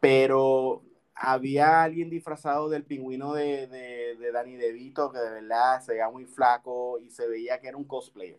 Pero 0.00 0.82
había 1.14 1.82
alguien 1.82 2.10
disfrazado 2.10 2.68
del 2.68 2.84
pingüino 2.84 3.34
de, 3.34 3.66
de, 3.66 4.16
de 4.16 4.32
Danny 4.32 4.56
DeVito 4.56 5.10
que 5.10 5.18
de 5.18 5.30
verdad 5.30 5.80
se 5.80 5.92
veía 5.92 6.08
muy 6.08 6.24
flaco 6.24 6.98
y 7.00 7.10
se 7.10 7.26
veía 7.26 7.60
que 7.60 7.68
era 7.68 7.76
un 7.76 7.84
cosplayer. 7.84 8.38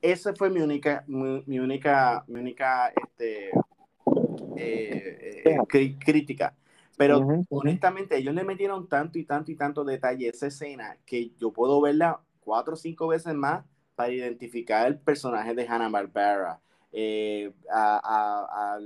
Esa 0.00 0.34
fue 0.34 0.50
mi 0.50 0.60
única, 0.60 1.04
mi, 1.06 1.58
única, 1.58 2.24
mi 2.28 2.40
única 2.40 2.92
este, 2.94 3.50
eh, 4.56 5.42
eh, 5.44 5.96
crítica. 5.98 6.54
Pero 6.96 7.26
honestamente, 7.50 8.16
ellos 8.16 8.34
le 8.34 8.44
metieron 8.44 8.88
tanto 8.88 9.18
y 9.18 9.24
tanto 9.24 9.50
y 9.50 9.56
tanto 9.56 9.84
detalle 9.84 10.26
a 10.26 10.30
esa 10.30 10.46
escena 10.46 10.96
que 11.04 11.30
yo 11.36 11.52
puedo 11.52 11.80
verla 11.80 12.20
cuatro 12.40 12.74
o 12.74 12.76
cinco 12.76 13.08
veces 13.08 13.34
más 13.34 13.64
para 13.94 14.12
identificar 14.12 14.86
el 14.86 14.98
personaje 14.98 15.54
de 15.54 15.66
Hanna 15.66 15.88
Barbera, 15.90 16.60
eh, 16.92 17.52
a, 17.72 18.78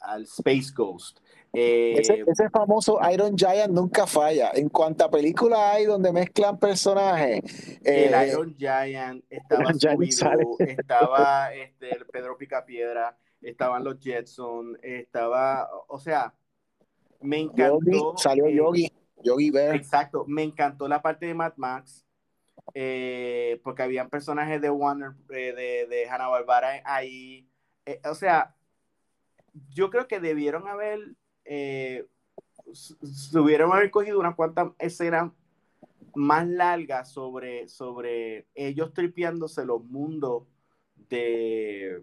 al 0.00 0.22
Space 0.24 0.72
Ghost. 0.74 1.20
ese, 1.52 2.24
ese, 2.26 2.50
famoso 2.50 2.98
Iron 3.10 3.36
Giant 3.36 3.72
nunca 3.72 4.06
falla. 4.06 4.50
En 4.54 4.68
cuanta 4.68 5.10
película 5.10 5.72
hay 5.72 5.86
donde 5.86 6.12
mezclan 6.12 6.58
personajes. 6.58 7.42
el 7.82 8.28
Iron 8.28 8.54
Giant, 8.56 9.24
estaba 9.30 9.70
estaba 10.58 11.54
este, 11.54 12.04
Pedro 12.12 12.36
Picapiedra, 12.36 13.16
estaban 13.40 13.84
los 13.84 13.98
Jetson, 14.00 14.78
estaba, 14.82 15.68
o 15.88 15.98
sea, 15.98 16.34
me 17.20 17.40
encantó. 17.40 18.14
salió 18.16 18.48
Yogi, 18.48 18.92
Yogi 19.22 19.50
Bear. 19.50 19.74
Exacto, 19.74 20.24
me 20.26 20.42
encantó 20.42 20.88
la 20.88 21.00
parte 21.00 21.26
de 21.26 21.34
Mad 21.34 21.54
Max. 21.56 22.05
Eh, 22.74 23.60
porque 23.62 23.82
habían 23.82 24.10
personajes 24.10 24.60
de 24.60 24.70
Warner, 24.70 25.12
eh, 25.30 25.52
de, 25.54 25.86
de 25.88 26.08
Hanna 26.08 26.28
Barbera 26.28 26.82
ahí. 26.84 27.48
Eh, 27.86 28.00
o 28.04 28.14
sea, 28.14 28.54
yo 29.70 29.90
creo 29.90 30.06
que 30.08 30.20
debieron 30.20 30.68
haber, 30.68 31.00
eh, 31.44 32.06
hubieran 33.34 33.72
haber 33.72 33.90
cogido 33.90 34.18
unas 34.20 34.34
cuantas 34.34 34.72
escenas 34.78 35.32
más 36.14 36.46
largas 36.46 37.12
sobre, 37.12 37.68
sobre 37.68 38.46
ellos 38.54 38.92
tripeándose 38.92 39.64
los 39.64 39.84
mundos 39.84 40.44
de, 41.08 42.02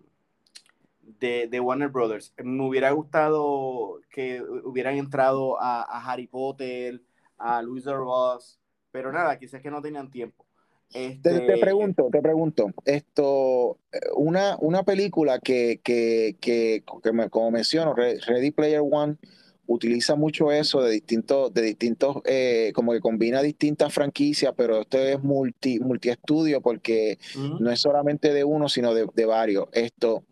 de, 1.19 1.59
Warner 1.59 1.89
Brothers. 1.89 2.33
Me 2.37 2.63
hubiera 2.63 2.91
gustado 2.91 3.99
que 4.09 4.41
hubieran 4.41 4.97
entrado 4.97 5.57
a, 5.59 5.83
Harry 6.11 6.27
Potter, 6.27 7.01
a 7.37 7.61
Louis 7.61 7.85
Ross, 7.85 8.59
pero 8.91 9.11
nada, 9.11 9.37
quizás 9.37 9.61
que 9.61 9.71
no 9.71 9.81
tenían 9.81 10.09
tiempo. 10.09 10.45
Te, 10.93 11.35
este, 11.35 11.57
pregunto, 11.57 12.09
te 12.11 12.21
pregunto, 12.21 12.71
esto, 12.85 13.79
una, 14.15 14.57
una 14.59 14.83
película 14.83 15.39
que, 15.39 15.81
que, 15.83 16.37
que, 16.39 16.83
como 17.29 17.51
menciono, 17.51 17.95
Ready 17.95 18.51
Player 18.51 18.81
One, 18.81 19.17
utiliza 19.65 20.15
mucho 20.15 20.51
eso 20.51 20.81
de 20.81 20.91
distintos, 20.91 21.53
de 21.53 21.61
distintos, 21.61 22.17
eh, 22.25 22.71
como 22.73 22.91
que 22.91 22.99
combina 22.99 23.41
distintas 23.41 23.93
franquicias, 23.93 24.53
pero 24.55 24.81
esto 24.81 24.97
es 24.97 25.21
multi, 25.23 25.79
multi-estudio 25.79 26.61
porque 26.61 27.17
no 27.59 27.71
es 27.71 27.79
solamente 27.79 28.33
de 28.33 28.43
uno, 28.43 28.69
sino 28.69 28.93
de, 28.93 29.25
varios. 29.25 29.67
Esto, 29.71 30.23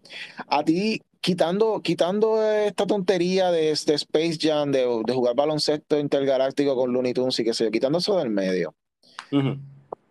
a 0.47 0.63
ti, 0.63 1.01
quitando, 1.21 1.81
quitando 1.81 2.43
esta 2.45 2.85
tontería 2.85 3.51
de, 3.51 3.71
este 3.71 3.93
Space 3.93 4.37
Jam, 4.39 4.71
de, 4.71 4.85
jugar 5.13 5.35
baloncesto 5.35 5.97
intergaláctico 5.97 6.75
con 6.75 6.91
Looney 6.91 7.13
Tunes 7.13 7.39
y 7.39 7.43
qué 7.43 7.53
sé 7.53 7.65
yo, 7.65 7.71
quitando 7.71 7.99
eso 7.99 8.17
del 8.17 8.29
medio. 8.29 8.75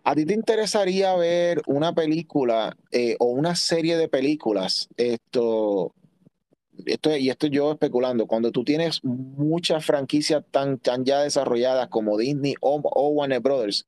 ¿A 0.03 0.15
ti 0.15 0.25
te 0.25 0.35
interesaría 0.35 1.15
ver 1.15 1.63
una 1.67 1.95
película 1.95 2.77
eh, 2.91 3.17
o 3.19 3.27
una 3.27 3.55
serie 3.55 3.97
de 3.97 4.09
películas 4.09 4.89
esto, 4.97 5.95
esto, 6.87 7.17
y 7.17 7.29
esto 7.29 7.47
yo 7.47 7.73
especulando, 7.73 8.27
cuando 8.27 8.51
tú 8.51 8.65
tienes 8.65 9.05
muchas 9.05 9.85
franquicias 9.85 10.43
tan, 10.51 10.79
tan 10.79 11.05
ya 11.05 11.21
desarrolladas 11.21 11.89
como 11.89 12.17
Disney 12.17 12.55
o, 12.61 12.79
Warner 13.11 13.41
Brothers, 13.41 13.87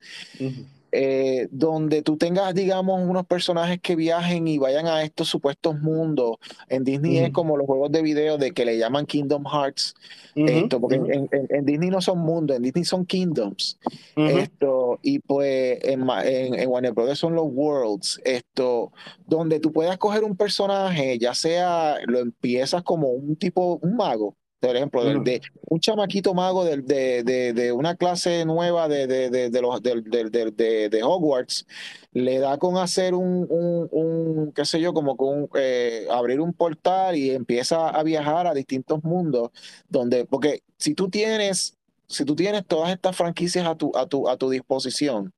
eh, 0.95 1.49
donde 1.51 2.03
tú 2.03 2.19
tengas, 2.19 2.55
digamos, 2.55 3.01
unos 3.03 3.25
personajes 3.25 3.81
que 3.81 3.97
viajen 3.97 4.47
y 4.47 4.59
vayan 4.59 4.87
a 4.87 5.03
estos 5.03 5.27
supuestos 5.27 5.81
mundos. 5.81 6.37
En 6.69 6.85
Disney 6.85 7.17
es 7.17 7.31
como 7.31 7.57
los 7.57 7.67
juegos 7.67 7.91
de 7.91 8.03
video 8.03 8.37
de 8.37 8.53
que 8.53 8.67
le 8.67 8.77
llaman 8.77 9.07
Kingdom 9.07 9.45
Hearts. 9.47 9.95
esto, 10.35 10.81
porque 10.81 10.97
en, 10.97 11.65
Disney 11.65 11.89
no 11.89 12.03
son 12.03 12.19
mundos, 12.19 12.59
en 12.59 12.63
Disney 12.63 12.85
son 12.85 13.07
kingdoms. 13.07 13.79
Esto, 14.17 14.99
y 15.03 15.19
pues 15.21 15.79
en, 15.83 16.07
en, 16.25 16.69
Warner 16.69 16.93
Brothers 16.93 17.19
son 17.19 17.35
los 17.35 17.47
worlds. 17.51 18.21
Esto, 18.25 18.93
donde 19.27 19.61
tú 19.61 19.73
puedas 19.73 19.97
coger 19.97 20.25
un 20.25 20.37
personaje, 20.37 21.19
ya 21.19 21.35
sea 21.35 21.97
lo 22.07 22.19
empiezas 22.19 22.83
como 22.83 23.09
un 23.09 23.37
tipo, 23.37 23.79
un 23.83 23.97
mago, 23.97 24.37
por 24.63 24.77
ejemplo, 24.77 25.05
de, 25.05 25.43
un 25.69 25.81
chamaquito 25.81 26.35
mago 26.35 26.65
de, 26.65 26.77
de, 27.25 27.53
de 27.53 27.73
una 27.73 27.97
clase 27.97 28.45
nueva 28.45 28.87
de, 28.87 29.09
de, 29.09 29.61
los, 29.61 29.83
de, 29.83 31.01
Hogwarts, 31.03 31.67
le 32.13 32.39
da 32.39 32.57
con 32.59 32.77
hacer 32.77 33.15
un, 33.15 33.45
un, 33.51 34.53
qué 34.53 34.65
sé 34.65 34.81
yo, 34.81 34.93
como 34.93 35.17
con 35.17 35.49
eh, 35.57 36.07
abrir 36.13 36.41
un 36.41 36.53
portal 36.53 37.17
y 37.17 37.33
empieza 37.33 37.89
a 37.89 38.05
viajar 38.05 38.47
a 38.47 38.55
distintos 38.55 39.03
mundos, 39.03 39.51
donde, 39.89 40.27
porque 40.27 40.63
si 40.79 40.95
tú 40.95 41.11
tienes, 41.11 41.77
si 42.07 42.25
tú 42.25 42.37
tienes 42.37 42.65
todas 42.65 42.93
estas 42.93 43.17
franquicias 43.17 43.67
a 43.67 43.75
tu, 43.75 43.91
a 43.97 44.07
tu, 44.07 44.29
a 44.29 44.37
tu 44.37 44.49
disposición, 44.49 45.33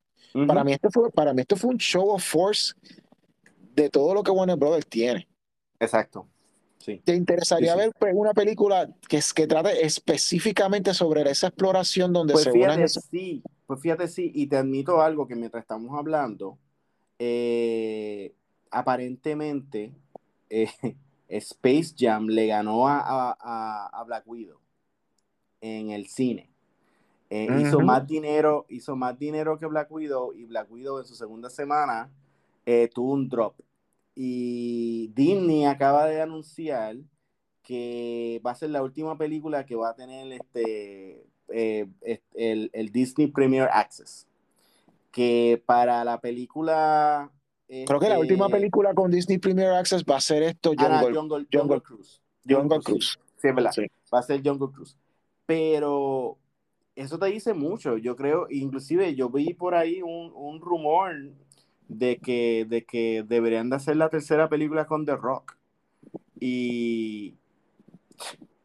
para, 0.47 0.65
mí 0.65 0.75
esto 0.75 0.91
fue, 0.91 1.11
para 1.11 1.33
mí 1.33 1.41
esto 1.41 1.57
fue 1.57 1.71
un 1.71 1.79
show 1.79 2.11
of 2.11 2.23
force 2.23 2.75
de 3.75 3.89
todo 3.89 4.13
lo 4.13 4.23
que 4.23 4.31
Warner 4.31 4.57
Brothers 4.57 4.87
tiene. 4.87 5.27
Exacto. 5.81 6.29
¿Te 7.05 7.15
interesaría 7.15 7.75
ver 7.75 7.93
pues, 7.99 8.13
una 8.15 8.33
película 8.33 8.89
que, 9.09 9.21
que 9.35 9.47
trate 9.47 9.85
específicamente 9.85 10.93
sobre 10.93 11.29
esa 11.31 11.49
exploración 11.49 12.13
donde 12.13 12.35
pues 12.35 12.45
se 12.45 12.53
fíjate, 12.53 12.89
Sí, 12.89 13.43
pues 13.67 13.81
fíjate, 13.81 14.09
sí, 14.09 14.31
y 14.35 14.47
te 14.47 14.57
admito 14.57 15.01
algo 15.01 15.27
que 15.27 15.35
mientras 15.35 15.63
estamos 15.63 15.97
hablando, 15.99 16.59
eh, 17.19 18.35
aparentemente 18.71 19.93
eh, 20.51 20.69
Space 21.29 21.95
Jam 21.99 22.27
le 22.27 22.49
ganó 22.49 22.87
a, 22.87 24.05
Black 24.07 24.25
Widow 24.27 24.59
en 25.61 25.91
el 25.91 26.07
cine. 26.07 26.51
Eh, 27.31 27.49
hizo 27.61 27.81
más 27.81 28.07
dinero, 28.07 28.67
hizo 28.69 28.95
más 28.95 29.19
dinero 29.19 29.59
que 29.59 29.67
Black 29.67 29.91
Widow 29.91 30.35
y 30.35 30.45
Black 30.45 30.71
Widow 30.71 30.99
en 30.99 31.07
su 31.07 31.15
segunda 31.15 31.49
semana 31.49 32.11
tuvo 32.93 33.13
un 33.13 33.29
drop. 33.29 33.55
Y 34.15 35.09
Disney 35.09 35.65
acaba 35.65 36.07
de 36.07 36.21
anunciar 36.21 36.97
que 37.63 38.41
va 38.47 38.53
a 38.53 38.55
ser 38.55 38.71
la 38.71 38.83
última 38.83 39.19
película 39.19 39.65
que 39.67 39.75
va 39.75 39.91
a 39.91 39.95
tener 39.95 40.31
este, 40.33 41.27
eh, 41.49 41.89
el, 42.35 42.93
Disney 42.93 43.27
Premier 43.29 43.69
Access. 43.73 44.29
Que 45.11 45.63
para 45.65 46.05
la 46.05 46.21
película. 46.21 47.31
Creo 47.67 47.99
que 47.99 48.09
la 48.09 48.19
última 48.19 48.47
este, 48.47 48.59
película 48.59 48.95
con 48.95 49.11
Disney 49.11 49.39
Premier 49.39 49.71
Access 49.71 50.05
va 50.05 50.17
a 50.17 50.21
ser 50.21 50.43
esto: 50.43 50.73
ah, 50.77 51.01
Jungle, 51.03 51.47
Jungle, 51.53 51.81
Cruise. 51.81 52.21
Jungle, 52.49 52.81
Cruise. 52.81 53.19
Sí, 53.37 53.49
es 53.49 53.55
verdad. 53.55 53.73
Va 54.13 54.19
a 54.19 54.23
ser 54.23 54.43
Jungle 54.45 54.69
Cruise. 54.73 54.97
Pero 55.47 56.37
eso 56.95 57.19
te 57.19 57.27
dice 57.27 57.55
mucho. 57.55 57.97
Yo 57.97 58.17
creo, 58.17 58.47
inclusive 58.51 59.15
yo 59.15 59.31
vi 59.31 59.55
por 59.55 59.75
ahí 59.75 60.03
un, 60.03 60.33
un 60.35 60.61
rumor 60.61 61.15
de 61.89 62.19
que, 62.19 62.67
de 62.69 62.85
que 62.85 63.25
deberían 63.27 63.71
de 63.71 63.77
hacer 63.77 63.97
la 63.97 64.09
tercera 64.09 64.49
película 64.49 64.87
con 64.87 65.05
The 65.05 65.17
Rock. 65.17 65.57
Y 66.41 67.35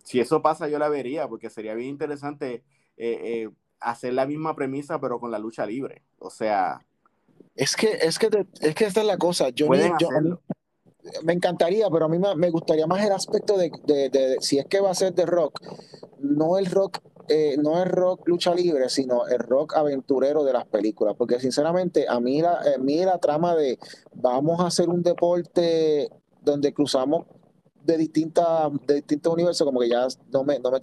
si 0.03 0.19
eso 0.19 0.41
pasa, 0.41 0.67
yo 0.67 0.79
la 0.79 0.89
vería, 0.89 1.27
porque 1.27 1.49
sería 1.49 1.75
bien 1.75 1.89
interesante 1.89 2.63
eh, 2.97 3.19
eh, 3.23 3.49
hacer 3.79 4.13
la 4.13 4.25
misma 4.25 4.55
premisa, 4.55 4.99
pero 4.99 5.19
con 5.19 5.31
la 5.31 5.39
lucha 5.39 5.65
libre. 5.65 6.03
O 6.19 6.29
sea. 6.29 6.85
Es 7.55 7.75
que, 7.75 7.91
es 8.01 8.17
que, 8.19 8.29
es 8.61 8.75
que 8.75 8.85
esta 8.85 9.01
es 9.01 9.07
la 9.07 9.17
cosa. 9.17 9.49
Yo, 9.49 9.67
me 11.23 11.33
encantaría, 11.33 11.89
pero 11.89 12.05
a 12.05 12.09
mí 12.09 12.17
me, 12.19 12.49
gustaría 12.49 12.87
más 12.87 13.03
el 13.05 13.11
aspecto 13.11 13.57
de, 13.57 13.71
de, 13.85 14.37
si 14.41 14.59
es 14.59 14.65
que 14.65 14.79
va 14.79 14.91
a 14.91 14.95
ser 14.95 15.13
The 15.13 15.25
Rock, 15.25 15.61
no 16.19 16.57
el 16.57 16.65
rock 16.67 16.99
eh, 17.29 17.57
no 17.61 17.81
es 17.81 17.87
rock 17.87 18.27
lucha 18.27 18.53
libre, 18.53 18.89
sino 18.89 19.27
el 19.27 19.39
rock 19.39 19.75
aventurero 19.75 20.43
de 20.43 20.53
las 20.53 20.65
películas. 20.65 21.15
Porque 21.17 21.39
sinceramente, 21.39 22.05
a 22.09 22.19
mí 22.19 22.41
la, 22.41 22.59
a 22.75 22.77
mí 22.79 23.03
la 23.05 23.19
trama 23.19 23.55
de 23.55 23.77
vamos 24.13 24.59
a 24.59 24.67
hacer 24.67 24.89
un 24.89 25.03
deporte 25.03 26.09
donde 26.41 26.73
cruzamos 26.73 27.25
de 27.83 27.97
distintas 27.97 28.71
de 28.85 28.95
distintos 28.95 29.33
universos, 29.33 29.65
como 29.65 29.79
que 29.79 29.89
ya 29.89 30.07
no 30.31 30.43
me, 30.43 30.59
no 30.59 30.71
me 30.71 30.79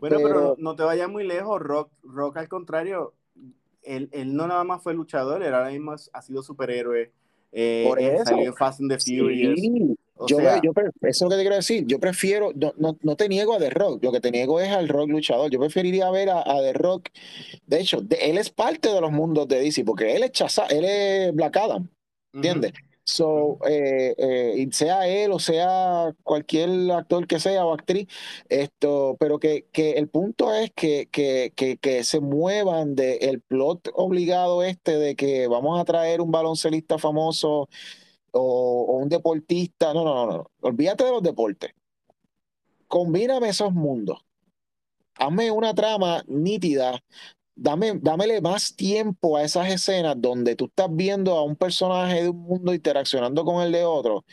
Bueno, 0.00 0.16
pero, 0.22 0.56
no 0.58 0.74
te 0.74 0.82
vayas 0.82 1.08
muy 1.08 1.24
lejos, 1.24 1.60
Rock, 1.60 1.90
Rock 2.02 2.38
al 2.38 2.48
contrario, 2.48 3.14
él, 3.82 4.08
no 4.26 4.46
nada 4.46 4.64
más 4.64 4.82
fue 4.82 4.94
luchador, 4.94 5.42
él 5.42 5.54
ahora 5.54 5.70
mismo 5.70 5.92
ha 6.12 6.22
sido 6.22 6.42
superhéroe. 6.42 7.12
Eh, 7.52 7.84
Por 7.86 8.00
eso. 8.00 8.24
Salió 8.24 8.46
en 8.46 8.54
Fast 8.54 8.80
and 8.80 8.90
the 8.90 8.98
Furious 8.98 9.60
yo, 10.26 10.38
yo, 10.62 10.72
eso 10.74 10.92
es 11.02 11.20
lo 11.22 11.28
que 11.30 11.36
te 11.36 11.42
quiero 11.42 11.56
decir. 11.56 11.84
Yo 11.86 11.98
prefiero, 11.98 12.52
no, 12.54 12.96
no, 13.00 13.16
te 13.16 13.28
niego 13.28 13.54
a 13.54 13.58
The 13.58 13.70
Rock, 13.70 14.04
lo 14.04 14.12
que 14.12 14.20
te 14.20 14.30
niego 14.30 14.60
es 14.60 14.70
al 14.70 14.88
rock 14.88 15.08
luchador. 15.08 15.50
Yo 15.50 15.58
preferiría 15.58 16.10
ver 16.10 16.30
a, 16.30 16.44
The 16.44 16.72
Rock. 16.74 17.08
De 17.66 17.80
hecho, 17.80 18.02
él 18.20 18.38
es 18.38 18.50
parte 18.50 18.88
de 18.88 19.00
los 19.00 19.10
mundos 19.10 19.48
de 19.48 19.60
DC, 19.60 19.84
porque 19.84 20.14
él 20.14 20.22
es 20.22 20.32
Chaza, 20.32 20.66
él 20.66 20.84
es 20.84 21.34
Black 21.34 21.56
Adam. 21.56 21.88
¿Entiendes? 22.32 22.72
So, 23.04 23.58
eh, 23.68 24.14
eh, 24.16 24.68
sea 24.70 25.08
él 25.08 25.32
o 25.32 25.40
sea 25.40 26.14
cualquier 26.22 26.70
actor 26.92 27.26
que 27.26 27.40
sea 27.40 27.66
o 27.66 27.74
actriz, 27.74 28.06
esto, 28.48 29.16
pero 29.18 29.40
que, 29.40 29.66
que 29.72 29.92
el 29.92 30.08
punto 30.08 30.54
es 30.54 30.70
que, 30.72 31.08
que, 31.10 31.52
que, 31.56 31.78
que 31.78 32.04
se 32.04 32.20
muevan 32.20 32.94
del 32.94 33.40
plot 33.40 33.90
obligado 33.94 34.62
este 34.62 34.98
de 34.98 35.16
que 35.16 35.48
vamos 35.48 35.80
a 35.80 35.84
traer 35.84 36.20
un 36.20 36.30
baloncelista 36.30 36.96
famoso 36.96 37.68
o, 38.32 38.98
un 38.98 39.08
deportista. 39.08 39.94
No, 39.94 40.04
no, 40.04 40.14
no, 40.14 40.26
no. 40.26 40.50
Olvídate 40.60 41.04
de 41.04 41.10
los 41.10 41.22
deportes. 41.22 41.72
Combíname 42.88 43.48
esos 43.48 43.72
mundos. 43.72 44.24
Hazme 45.16 45.50
una 45.50 45.74
trama 45.74 46.22
nítida. 46.26 47.02
Dame, 47.54 47.92
dámele 48.00 48.40
más 48.40 48.74
tiempo 48.74 49.36
a 49.36 49.44
esas 49.44 49.68
escenas 49.70 50.16
donde 50.18 50.56
tú 50.56 50.66
estás 50.66 50.88
viendo 50.90 51.36
a 51.36 51.44
un 51.44 51.56
personaje 51.56 52.22
de 52.22 52.28
un 52.30 52.40
mundo 52.40 52.74
interaccionando 52.74 53.44
con 53.44 53.62
el 53.62 53.72
de 53.72 53.84
otro. 53.84 54.24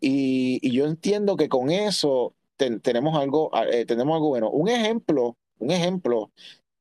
y, 0.00 0.70
yo 0.70 0.86
entiendo 0.86 1.36
que 1.36 1.48
con 1.48 1.70
eso 1.70 2.34
tenemos, 2.56 3.16
algo, 3.18 3.50
eh, 3.70 3.84
tenemos 3.86 4.14
algo 4.14 4.28
bueno. 4.28 4.50
Un 4.50 4.68
ejemplo, 4.68 5.36
un 5.58 5.70
ejemplo 5.70 6.30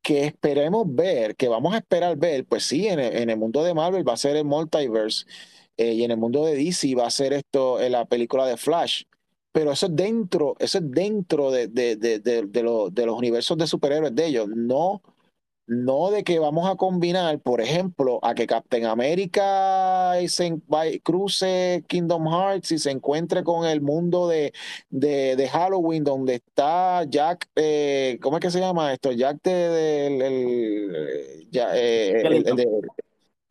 que 0.01 0.25
esperemos 0.25 0.85
ver, 0.87 1.35
que 1.35 1.47
vamos 1.47 1.73
a 1.73 1.77
esperar 1.77 2.17
ver, 2.17 2.45
pues 2.45 2.63
sí, 2.65 2.87
en 2.87 2.99
el, 2.99 3.37
mundo 3.37 3.63
de 3.63 3.73
Marvel 3.73 4.07
va 4.07 4.13
a 4.13 4.17
ser 4.17 4.35
el 4.35 4.45
multiverse 4.45 5.25
eh, 5.77 5.93
y 5.93 6.03
en 6.03 6.11
el 6.11 6.17
mundo 6.17 6.45
de 6.45 6.55
DC 6.55 6.95
va 6.95 7.07
a 7.07 7.11
ser 7.11 7.33
esto 7.33 7.79
en 7.81 7.91
la 7.93 8.05
película 8.05 8.45
de 8.45 8.57
Flash. 8.57 9.03
Pero 9.51 9.71
eso 9.71 9.85
es 9.85 9.95
dentro, 9.95 10.55
eso 10.59 10.79
es 10.79 10.91
dentro 10.91 11.51
de, 11.51 11.67
de, 11.67 11.95
de, 11.95 12.19
de 12.19 13.05
los 13.05 13.17
universos 13.17 13.57
de 13.57 13.67
superhéroes 13.67 14.15
de 14.15 14.25
ellos, 14.25 14.47
no 14.49 15.01
no 15.67 16.11
de 16.11 16.23
que 16.23 16.39
vamos 16.39 16.69
a 16.69 16.75
combinar, 16.75 17.39
por 17.39 17.61
ejemplo, 17.61 18.19
a 18.21 18.33
que 18.35 18.47
Captain 18.47 18.85
America 18.85 20.13
se, 20.27 20.59
cruce 21.03 21.83
Kingdom 21.87 22.27
Hearts 22.27 22.71
y 22.73 22.79
se 22.79 22.91
encuentre 22.91 23.43
con 23.43 23.65
el 23.65 23.81
mundo 23.81 24.27
de, 24.27 24.53
de, 24.89 25.47
Halloween, 25.49 26.03
donde 26.03 26.35
está 26.35 27.05
Jack, 27.05 27.49
eh, 27.55 28.19
¿cómo 28.21 28.37
es 28.37 28.41
que 28.41 28.51
se 28.51 28.59
llama 28.59 28.93
esto? 28.93 29.11
Jack 29.13 29.41
de, 29.43 30.09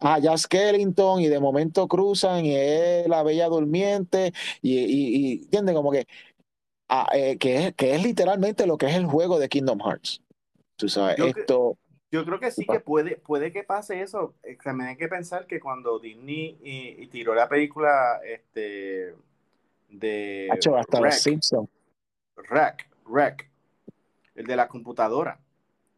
ah, 0.03 0.19
Jack 0.19 0.39
Skellington, 0.39 1.21
y 1.21 1.29
de 1.29 1.41
momento 1.41 1.89
cruzan 1.89 2.45
y 2.45 2.55
es 2.55 3.09
la 3.09 3.23
Bella 3.23 3.49
Durmiente, 3.49 4.33
y, 4.61 4.79
y, 4.79 5.33
entiende 5.45 5.75
como 5.75 5.91
que, 5.91 6.07
ah, 6.89 7.09
eh, 7.15 7.39
que, 7.39 7.67
es, 7.67 7.75
que 7.75 7.95
es 7.95 8.03
literalmente 8.03 8.67
lo 8.67 8.77
que 8.77 8.87
es 8.87 8.97
el 8.97 9.07
juego 9.07 9.39
de 9.39 9.49
Kingdom 9.49 9.81
Hearts. 9.81 10.21
Tú 10.77 10.89
sabes, 10.89 11.19
esto. 11.19 11.77
Yo 12.11 12.27
creo 12.27 12.39
que 12.39 12.51
sí 12.51 12.67
que 12.67 12.81
puede, 12.81 13.17
puede 13.17 13.53
que 13.53 13.65
pase 13.65 14.03
eso. 14.03 14.35
Eh, 14.43 14.59
también 14.63 14.91
hay 14.91 14.97
que 14.97 15.09
pensar 15.09 15.47
que 15.47 15.61
cuando 15.61 15.99
Disney 15.99 16.59
y, 16.63 17.07
tiró 17.07 17.35
la 17.35 17.49
película 17.49 18.21
este, 18.23 19.15
de 19.89 20.49
Hacho, 20.53 20.77
hasta 20.77 21.01
los 21.01 21.15
Simpsons. 21.15 21.71
Rack, 22.37 22.87
Rack, 23.07 23.49
el 24.35 24.47
de 24.47 24.57
la 24.57 24.69
computadora. 24.69 25.39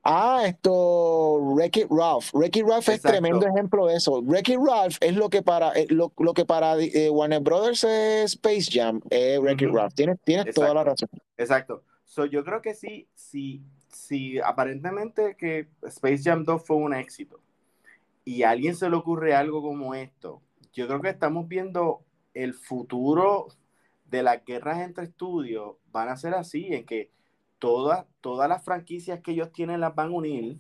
Ah, 0.07 0.43
esto, 0.45 1.39
Wreck-It 1.41 1.87
Ralph. 1.89 2.31
Wreck-It 2.35 2.67
Ralph 2.67 2.89
es 2.91 3.01
tremendo 3.01 3.47
ejemplo 3.47 3.87
de 3.87 3.97
eso. 3.97 4.21
Wreck-It 4.21 4.59
Ralph 4.59 4.97
es 5.01 5.17
lo 5.17 5.31
que 5.31 5.43
para, 5.43 5.73
eh, 5.73 5.87
lo, 5.89 6.11
que 6.11 6.45
para 6.45 6.77
eh, 6.79 7.09
Warner 7.09 7.41
Brothers 7.41 7.85
es 7.85 8.33
Space 8.33 8.69
Jam, 8.71 9.01
es 9.09 9.41
Wreck-It 9.41 9.71
Ralph. 9.73 9.95
Tienes, 9.95 10.19
tienes 10.23 10.55
toda 10.55 10.75
la 10.75 10.85
razón. 10.85 11.09
Exacto. 11.39 11.83
So, 12.05 12.27
yo 12.27 12.45
creo 12.45 12.61
que 12.61 12.75
sí, 12.75 13.09
sí, 13.15 13.65
si 13.89 14.39
aparentemente 14.39 15.37
que 15.37 15.69
Space 15.83 16.23
Jam 16.23 16.45
2 16.45 16.63
fue 16.63 16.77
un 16.77 16.93
éxito 16.93 17.41
y 18.27 18.43
a 18.43 18.51
alguien 18.51 18.77
se 18.77 18.91
le 18.91 18.97
ocurre 18.97 19.35
algo 19.35 19.63
como 19.63 19.95
esto, 19.95 20.43
yo 20.75 20.87
creo 20.87 21.01
que 21.01 21.09
estamos 21.09 21.49
viendo 21.49 22.03
el 22.35 22.53
futuro 22.53 23.49
de 24.05 24.23
las 24.23 24.45
guerras 24.45 24.81
entre 24.81 25.05
estudios 25.05 25.77
van 25.91 26.11
a 26.11 26.17
ser 26.17 26.35
así, 26.35 26.75
en 26.75 26.85
que 26.85 27.11
todas, 27.65 28.05
todas 28.21 28.47
las 28.47 28.63
franquicias 28.63 29.21
que 29.21 29.33
ellos 29.33 29.51
tienen 29.51 29.81
las 29.81 29.95
van 29.95 30.09
a 30.09 30.17
unir 30.17 30.59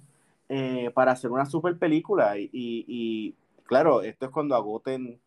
eh, 0.48 0.90
para 0.94 1.12
hacer 1.12 1.30
una 1.30 1.44
super 1.44 1.78
película. 1.78 2.34
Y, 2.38 3.34
claro, 3.64 4.00
esto 4.00 4.24
es 4.24 4.32
cuando 4.32 4.54
agoten 4.54 5.20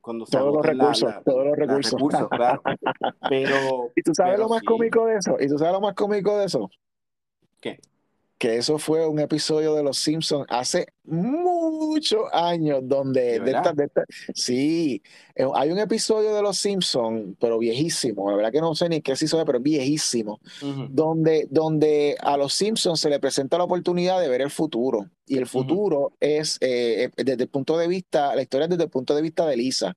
cuando 0.00 0.26
todos 0.26 0.54
los 0.54 0.66
recursos, 0.66 1.14
todos 1.24 1.46
los 1.46 1.56
recursos. 1.56 2.00
Pero, 3.28 3.92
¿Y 3.94 4.02
tú 4.02 4.12
sabes 4.12 4.38
lo 4.38 4.48
más 4.48 4.62
cómico 4.62 5.06
de 5.06 5.16
eso? 5.16 5.36
¿Y 5.38 5.48
tú 5.48 5.56
sabes 5.56 5.72
lo 5.72 5.80
más 5.80 5.94
cómico 5.94 6.36
de 6.36 6.46
eso? 6.46 6.68
Que 8.36 8.56
eso 8.56 8.78
fue 8.78 9.06
un 9.06 9.20
episodio 9.20 9.74
de 9.74 9.82
Los 9.82 9.98
Simpsons 9.98 10.46
hace 10.48 10.86
muchos 11.04 12.22
años 12.32 12.80
donde... 12.82 13.38
sí, 14.34 15.02
eh, 15.34 15.46
hay 15.54 15.70
un 15.70 15.78
episodio 15.78 16.34
de 16.34 16.42
Los 16.42 16.58
Simpsons, 16.58 17.36
pero 17.38 17.58
viejísimo, 17.58 18.30
la 18.30 18.36
verdad 18.36 18.52
que 18.52 18.60
no 18.60 18.74
sé 18.74 18.88
ni 18.88 19.00
qué 19.00 19.14
se 19.16 19.26
hizo, 19.26 19.42
pero 19.44 19.60
viejísimo, 19.60 20.40
donde, 20.90 21.46
donde 21.50 22.16
a 22.20 22.36
Los 22.36 22.54
Simpsons 22.54 23.00
se 23.00 23.10
le 23.10 23.20
presenta 23.20 23.58
la 23.58 23.64
oportunidad 23.64 24.20
de 24.20 24.28
ver 24.28 24.42
el 24.42 24.50
futuro. 24.50 25.08
Y 25.26 25.38
el 25.38 25.46
futuro 25.46 26.12
es, 26.20 26.58
eh, 26.60 27.10
eh, 27.16 27.24
desde 27.24 27.44
el 27.44 27.48
punto 27.48 27.78
de 27.78 27.88
vista, 27.88 28.34
la 28.34 28.42
historia 28.42 28.64
es 28.64 28.70
desde 28.70 28.84
el 28.84 28.90
punto 28.90 29.14
de 29.14 29.22
vista 29.22 29.46
de 29.46 29.56
Lisa. 29.56 29.96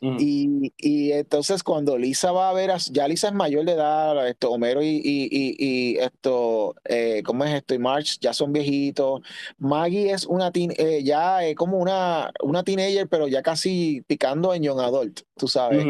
Y, 0.00 0.72
y, 0.78 1.12
entonces 1.12 1.62
cuando 1.62 1.98
Lisa 1.98 2.32
va 2.32 2.48
a 2.48 2.52
ver, 2.54 2.70
ya 2.90 3.06
Lisa 3.06 3.28
es 3.28 3.34
mayor 3.34 3.66
de 3.66 3.72
edad, 3.72 4.26
esto, 4.28 4.50
Homero 4.50 4.82
y, 4.82 5.00
y 5.04 5.96
esto, 5.98 6.74
eh, 6.84 7.22
¿cómo 7.24 7.44
es 7.44 7.54
esto? 7.54 7.74
Y 7.74 7.78
March 7.78 8.18
ya 8.18 8.32
son 8.32 8.52
viejitos. 8.52 9.20
Maggie 9.58 10.10
es 10.10 10.24
una 10.24 10.50
teen, 10.52 10.72
eh, 10.78 11.02
ya 11.04 11.44
es 11.44 11.54
como 11.54 11.78
una, 11.78 12.32
una 12.42 12.62
teenager, 12.62 13.08
pero 13.08 13.28
ya 13.28 13.42
casi 13.42 14.02
picando 14.06 14.54
en 14.54 14.62
young 14.62 14.80
adult, 14.80 15.20
tú 15.36 15.48
sabes. 15.48 15.84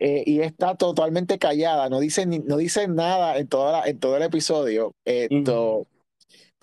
Eh, 0.00 0.22
y 0.26 0.40
está 0.40 0.74
totalmente 0.74 1.38
callada, 1.38 1.88
no 1.88 2.00
dice, 2.00 2.26
no 2.26 2.56
dice 2.56 2.88
nada 2.88 3.38
en, 3.38 3.46
toda 3.46 3.86
en 3.86 3.98
todo 3.98 4.16
el 4.16 4.22
episodio. 4.22 4.94
Esto, 5.04 5.86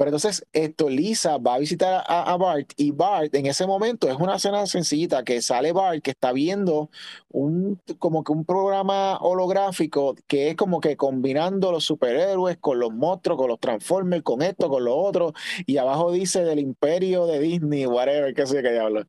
pero 0.02 0.10
entonces, 0.10 0.48
esto, 0.52 0.90
Lisa 0.90 1.38
va 1.38 1.54
a 1.54 1.60
visitar 1.60 2.04
a, 2.08 2.36
Bart 2.36 2.72
y 2.76 2.90
Bart 2.90 3.36
en 3.36 3.46
ese 3.46 3.68
momento 3.68 4.10
es 4.10 4.16
una 4.16 4.38
escena 4.38 4.66
sencillita 4.66 5.24
que 5.24 5.44
sale 5.44 5.74
Bart 5.74 6.02
que 6.02 6.10
está 6.10 6.32
viendo 6.32 6.90
un 7.30 7.80
como 8.00 8.24
que 8.24 8.32
un 8.32 8.44
programa 8.44 9.20
holográfico 9.20 10.16
que 10.26 10.50
es 10.50 10.56
como 10.56 10.80
que 10.80 10.98
combinando 10.98 11.72
los 11.72 11.84
superhéroes 11.84 12.58
con 12.58 12.80
los 12.80 12.92
monstruos, 12.92 13.38
con 13.38 13.50
los 13.50 13.60
Transformers, 13.60 14.24
con 14.24 14.42
esto, 14.42 14.70
con 14.70 14.86
lo 14.86 14.98
otro, 14.98 15.34
y 15.68 15.78
abajo 15.78 16.12
dice 16.12 16.44
del 16.46 16.58
imperio 16.58 17.28
de 17.28 17.38
Disney, 17.38 17.86
whatever, 17.86 18.34
qué 18.34 18.48
sé 18.48 18.56
yo 18.56 18.64
qué 18.64 18.72
diablo. 18.72 19.06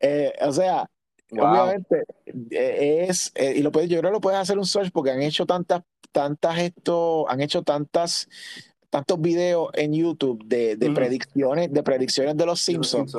Eh, 0.00 0.32
o 0.42 0.52
sea, 0.52 0.88
obviamente 1.32 2.04
eh, 2.52 3.06
es, 3.08 3.32
eh, 3.34 3.54
y 3.56 3.62
lo 3.62 3.72
puedes, 3.72 3.90
yo 3.90 3.98
creo 3.98 4.12
que 4.12 4.14
lo 4.14 4.20
puedes 4.20 4.38
hacer 4.38 4.58
un 4.58 4.66
search 4.66 4.92
porque 4.92 5.10
han 5.10 5.22
hecho 5.22 5.44
tantas, 5.44 5.82
tantas 6.12 6.56
esto, 6.60 7.28
han 7.28 7.40
hecho 7.40 7.64
tantas 7.64 8.28
tantos 8.90 9.20
videos 9.20 9.70
en 9.74 9.92
YouTube 9.94 10.44
de, 10.44 10.76
predicciones, 10.94 11.72
de 11.72 11.82
predicciones 11.82 12.36
de 12.36 12.46
los 12.46 12.60
Simpsons. 12.60 13.16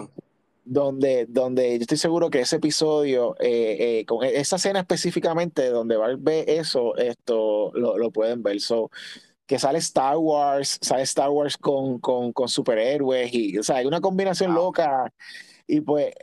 Donde, 0.64 1.26
donde 1.28 1.80
yo 1.80 1.82
estoy 1.82 1.98
seguro 1.98 2.30
que 2.30 2.42
ese 2.42 2.58
episodio, 2.58 3.36
eh, 3.40 4.00
eh, 4.00 4.06
con 4.06 4.24
e, 4.24 4.40
esa 4.40 4.58
escena 4.58 4.82
específicamente 4.82 5.70
donde 5.70 5.98
Bart 5.98 6.20
ve 6.22 6.46
eso, 6.48 6.96
esto 6.98 7.72
lo, 7.74 8.12
pueden 8.12 8.44
ver. 8.44 8.62
So, 8.62 8.92
que 9.48 9.58
sale 9.58 9.80
Star 9.80 10.18
Wars, 10.18 10.78
sale 10.80 11.02
Star 11.02 11.32
Wars 11.32 11.58
con, 11.58 11.98
con, 11.98 12.32
con 12.32 12.48
superhéroes, 12.48 13.34
y 13.34 13.58
o 13.58 13.64
sea, 13.64 13.78
hay 13.78 13.88
una 13.88 14.02
combinación 14.02 14.54
loca 14.54 15.12
y 15.72 15.82
pues 15.82 16.14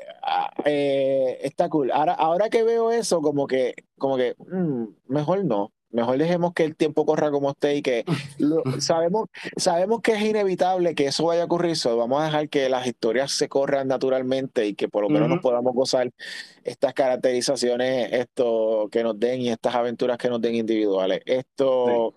eh, 0.66 1.38
está 1.42 1.68
cool. 1.68 1.90
Ahora, 1.90 2.12
ahora 2.12 2.50
que 2.50 2.62
veo 2.62 2.90
eso, 2.90 3.22
como 3.22 3.46
que, 3.46 3.74
como 3.96 4.18
que 4.18 4.36
mm, 4.38 4.84
mejor 5.08 5.44
no. 5.44 5.72
Mejor 5.90 6.18
dejemos 6.18 6.52
que 6.52 6.64
el 6.64 6.76
tiempo 6.76 7.06
corra 7.06 7.30
como 7.30 7.50
esté 7.50 7.76
y 7.76 7.82
que 7.82 8.04
sabemos, 8.80 9.28
sabemos 9.56 10.00
que 10.02 10.12
es 10.12 10.22
inevitable 10.22 10.94
que 10.94 11.06
eso 11.06 11.24
vaya 11.24 11.42
a 11.42 11.44
ocurrir. 11.46 11.76
vamos 11.84 12.20
a 12.20 12.26
dejar 12.26 12.48
que 12.48 12.68
las 12.68 12.86
historias 12.86 13.32
se 13.32 13.48
corran 13.48 13.88
naturalmente 13.88 14.66
y 14.66 14.74
que 14.74 14.88
por 14.88 15.02
lo 15.02 15.08
menos 15.08 15.28
nos 15.28 15.40
podamos 15.40 15.74
gozar 15.74 16.10
estas 16.62 16.92
caracterizaciones 16.92 18.12
esto, 18.12 18.88
que 18.92 19.02
nos 19.02 19.18
den 19.18 19.40
y 19.40 19.48
estas 19.48 19.74
aventuras 19.74 20.18
que 20.18 20.28
nos 20.28 20.42
den 20.42 20.56
individuales. 20.56 21.20
Esto, 21.24 22.14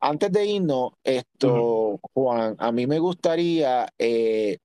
antes 0.00 0.30
de 0.30 0.46
irnos, 0.46 0.92
esto, 1.02 1.98
Juan, 2.12 2.56
a 2.58 2.72
mí 2.72 2.86
me 2.86 2.98
gustaría 2.98 3.88
eh, 3.98 4.58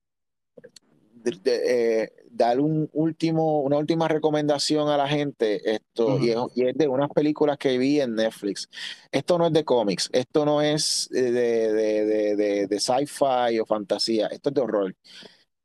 eh, 1.44 2.10
dar 2.38 2.60
un 2.60 2.88
último, 2.92 3.60
una 3.60 3.76
última 3.76 4.08
recomendación 4.08 4.88
a 4.88 4.96
la 4.96 5.08
gente, 5.08 5.74
esto, 5.74 6.18
y, 6.18 6.30
es, 6.30 6.74
de 6.74 6.88
unas 6.88 7.10
películas 7.10 7.58
que 7.58 7.76
vi 7.76 8.00
en 8.00 8.14
Netflix. 8.14 8.70
Esto 9.12 9.36
no 9.36 9.48
es 9.48 9.52
de 9.52 9.64
cómics, 9.64 10.08
esto 10.12 10.46
no 10.46 10.62
es 10.62 11.08
de, 11.10 11.32
de, 11.32 12.36
de, 12.36 12.66
de 12.66 12.80
sci-fi 12.80 13.58
o 13.60 13.66
fantasía, 13.66 14.28
esto 14.28 14.48
es 14.48 14.54
de 14.54 14.60
horror. 14.60 14.96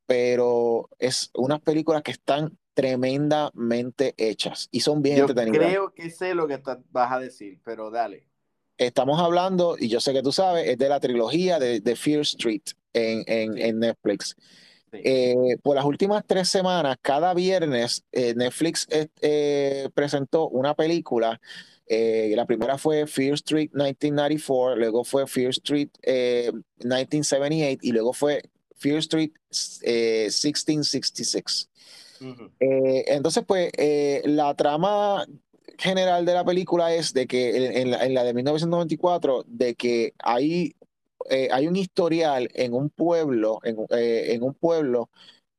Pero 0.05 0.89
es 0.99 1.29
unas 1.35 1.61
películas 1.61 2.01
que 2.01 2.11
están 2.11 2.57
tremendamente 2.73 4.15
hechas 4.17 4.67
y 4.71 4.79
son 4.79 5.01
bien 5.01 5.17
yo 5.17 5.23
entretenidas. 5.25 5.67
Creo 5.67 5.93
que 5.93 6.09
sé 6.09 6.33
lo 6.33 6.47
que 6.47 6.59
vas 6.91 7.11
a 7.11 7.19
decir, 7.19 7.59
pero 7.63 7.91
dale. 7.91 8.27
Estamos 8.77 9.21
hablando, 9.21 9.77
y 9.79 9.87
yo 9.87 10.01
sé 10.01 10.11
que 10.11 10.23
tú 10.23 10.31
sabes, 10.31 10.67
es 10.67 10.77
de 10.79 10.89
la 10.89 10.99
trilogía 10.99 11.59
de, 11.59 11.79
de 11.79 11.95
Fear 11.95 12.21
Street 12.21 12.63
en, 12.91 13.23
en, 13.27 13.57
en 13.59 13.79
Netflix. 13.79 14.35
Eh, 14.93 15.57
por 15.61 15.75
las 15.75 15.85
últimas 15.85 16.23
tres 16.25 16.49
semanas, 16.49 16.97
cada 17.01 17.33
viernes, 17.33 18.05
eh, 18.11 18.33
Netflix 18.35 18.87
eh, 18.89 19.89
presentó 19.93 20.49
una 20.49 20.75
película. 20.75 21.39
la 21.89 22.45
primera 22.45 22.77
fue 22.77 23.07
Fear 23.07 23.33
Street 23.33 23.71
1994, 23.73 24.75
luego 24.75 25.03
fue 25.03 25.27
Fear 25.27 25.49
Street 25.49 25.89
1978 26.05 27.79
y 27.81 27.91
luego 27.91 28.13
fue 28.13 28.43
Fear 28.77 28.97
Street 28.97 29.31
1666. 29.49 31.69
entonces, 32.59 33.43
pues, 33.45 33.71
la 34.25 34.53
trama 34.55 35.25
general 35.77 36.25
de 36.25 36.33
la 36.33 36.45
película 36.45 36.93
es 36.93 37.13
de 37.13 37.27
que 37.27 37.81
en, 37.81 37.91
la, 37.91 38.05
en 38.05 38.13
la 38.13 38.23
de 38.23 38.33
1994, 38.33 39.43
de 39.47 39.75
que 39.75 40.13
hay 40.19 40.75
eh, 41.29 41.49
hay 41.51 41.67
un 41.67 41.75
historial 41.75 42.49
en 42.53 42.73
un 42.73 42.89
pueblo, 42.89 43.59
en, 43.63 43.77
eh, 43.91 44.37
un 44.41 44.53
pueblo 44.53 45.09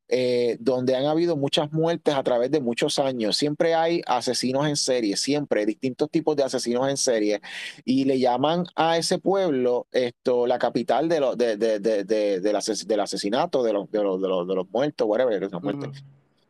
eh, 0.09 0.59
donde 0.61 0.95
han 0.95 1.07
habido 1.07 1.35
muchas 1.37 1.73
muertes 1.73 2.15
a 2.15 2.23
través 2.23 2.51
de 2.51 2.61
muchos 2.61 2.99
años. 2.99 3.37
Siempre 3.37 3.75
hay 3.75 4.03
asesinos 4.07 4.67
en 4.67 4.77
serie, 4.77 5.17
siempre, 5.17 5.65
distintos 5.65 6.11
tipos 6.11 6.37
de 6.37 6.45
asesinos 6.45 6.89
en 6.89 6.97
serie. 6.97 7.41
Y 7.85 8.05
le 8.05 8.19
llaman 8.19 8.67
a 8.77 8.99
ese 8.99 9.19
pueblo 9.19 9.87
esto, 9.93 10.47
la 10.47 10.59
capital 10.59 11.09
de 11.09 11.21
lo, 11.21 11.37
de, 11.37 11.57
de, 11.57 11.81
de, 11.81 12.41
del 12.41 13.01
asesinato, 13.01 13.63
de 13.63 13.73
los, 13.73 13.91
de 13.91 14.03
los, 14.03 14.21
de 14.21 14.29
los, 14.29 14.71
muertos, 14.71 15.07
whatever, 15.09 15.51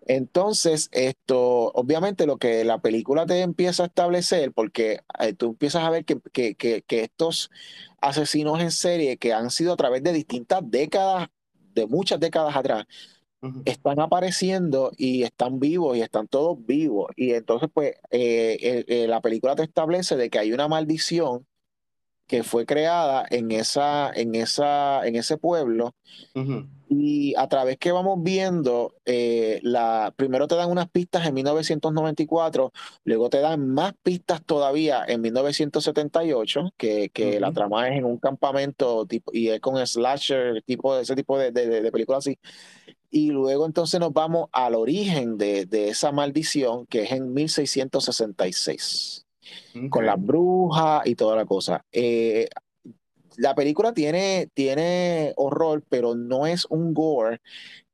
Entonces, 0.06 0.88
esto, 0.92 1.70
obviamente 1.72 2.26
lo 2.26 2.38
que 2.38 2.64
la 2.64 2.80
película 2.80 3.26
te 3.26 3.40
empieza 3.40 3.84
a 3.84 3.86
establecer, 3.86 4.52
porque 4.52 5.00
eh, 5.18 5.32
tú 5.34 5.50
empiezas 5.50 5.82
a 5.84 5.90
ver 5.90 6.04
que, 6.04 6.20
que, 6.32 6.54
que, 6.54 6.82
que 6.82 7.02
estos 7.02 7.50
asesinos 8.00 8.60
en 8.60 8.70
serie 8.70 9.16
que 9.16 9.32
han 9.32 9.50
sido 9.50 9.72
a 9.72 9.76
través 9.76 10.02
de 10.02 10.12
distintas 10.12 10.60
décadas, 10.64 11.28
de 11.74 11.86
muchas 11.86 12.20
décadas 12.20 12.56
atrás, 12.56 12.84
están 13.64 14.00
apareciendo 14.00 14.92
y 14.96 15.22
están 15.22 15.60
vivos 15.60 15.96
y 15.96 16.02
están 16.02 16.28
todos 16.28 16.64
vivos. 16.64 17.08
Y 17.16 17.32
entonces, 17.32 17.68
pues, 17.72 17.94
eh, 18.10 18.84
eh, 18.88 19.06
la 19.08 19.20
película 19.20 19.54
te 19.56 19.62
establece 19.64 20.16
de 20.16 20.30
que 20.30 20.38
hay 20.38 20.52
una 20.52 20.68
maldición 20.68 21.46
que 22.26 22.42
fue 22.42 22.66
creada 22.66 23.26
en, 23.30 23.50
esa, 23.52 24.10
en, 24.12 24.34
esa, 24.34 25.06
en 25.06 25.16
ese 25.16 25.36
pueblo. 25.36 25.94
Y 26.88 27.34
a 27.36 27.48
través 27.48 27.78
que 27.78 27.92
vamos 27.92 28.22
viendo, 28.22 28.94
eh, 29.04 29.58
la, 29.62 30.12
primero 30.16 30.46
te 30.46 30.54
dan 30.54 30.70
unas 30.70 30.88
pistas 30.88 31.26
en 31.26 31.34
1994, 31.34 32.72
luego 33.04 33.30
te 33.30 33.40
dan 33.40 33.68
más 33.68 33.94
pistas 34.02 34.42
todavía 34.44 35.04
en 35.06 35.20
1978, 35.22 36.72
que, 36.76 37.08
que 37.08 37.40
la 37.40 37.52
trama 37.52 37.88
es 37.88 37.98
en 37.98 38.04
un 38.04 38.18
campamento 38.18 39.06
tipo, 39.06 39.30
y 39.34 39.48
es 39.48 39.60
con 39.60 39.84
slasher, 39.84 40.62
tipo, 40.62 40.96
ese 40.96 41.16
tipo 41.16 41.38
de, 41.38 41.50
de, 41.50 41.82
de 41.82 41.92
películas 41.92 42.18
así. 42.18 42.38
Y 43.14 43.30
luego 43.30 43.64
entonces 43.64 44.00
nos 44.00 44.12
vamos 44.12 44.48
al 44.50 44.74
origen 44.74 45.38
de, 45.38 45.68
esa 45.70 46.10
maldición, 46.10 46.84
que 46.86 47.04
es 47.04 47.12
en 47.12 47.32
1666, 47.32 49.23
con 49.90 50.06
las 50.06 50.20
brujas 50.20 51.06
y 51.06 51.14
toda 51.14 51.36
la 51.36 51.44
cosa. 51.44 51.84
Eh, 51.92 52.48
la 53.36 53.54
película 53.54 53.92
tiene, 53.92 54.48
tiene 54.54 55.32
horror, 55.36 55.82
pero 55.88 56.14
no 56.14 56.46
es 56.46 56.66
un 56.66 56.94
gore 56.94 57.40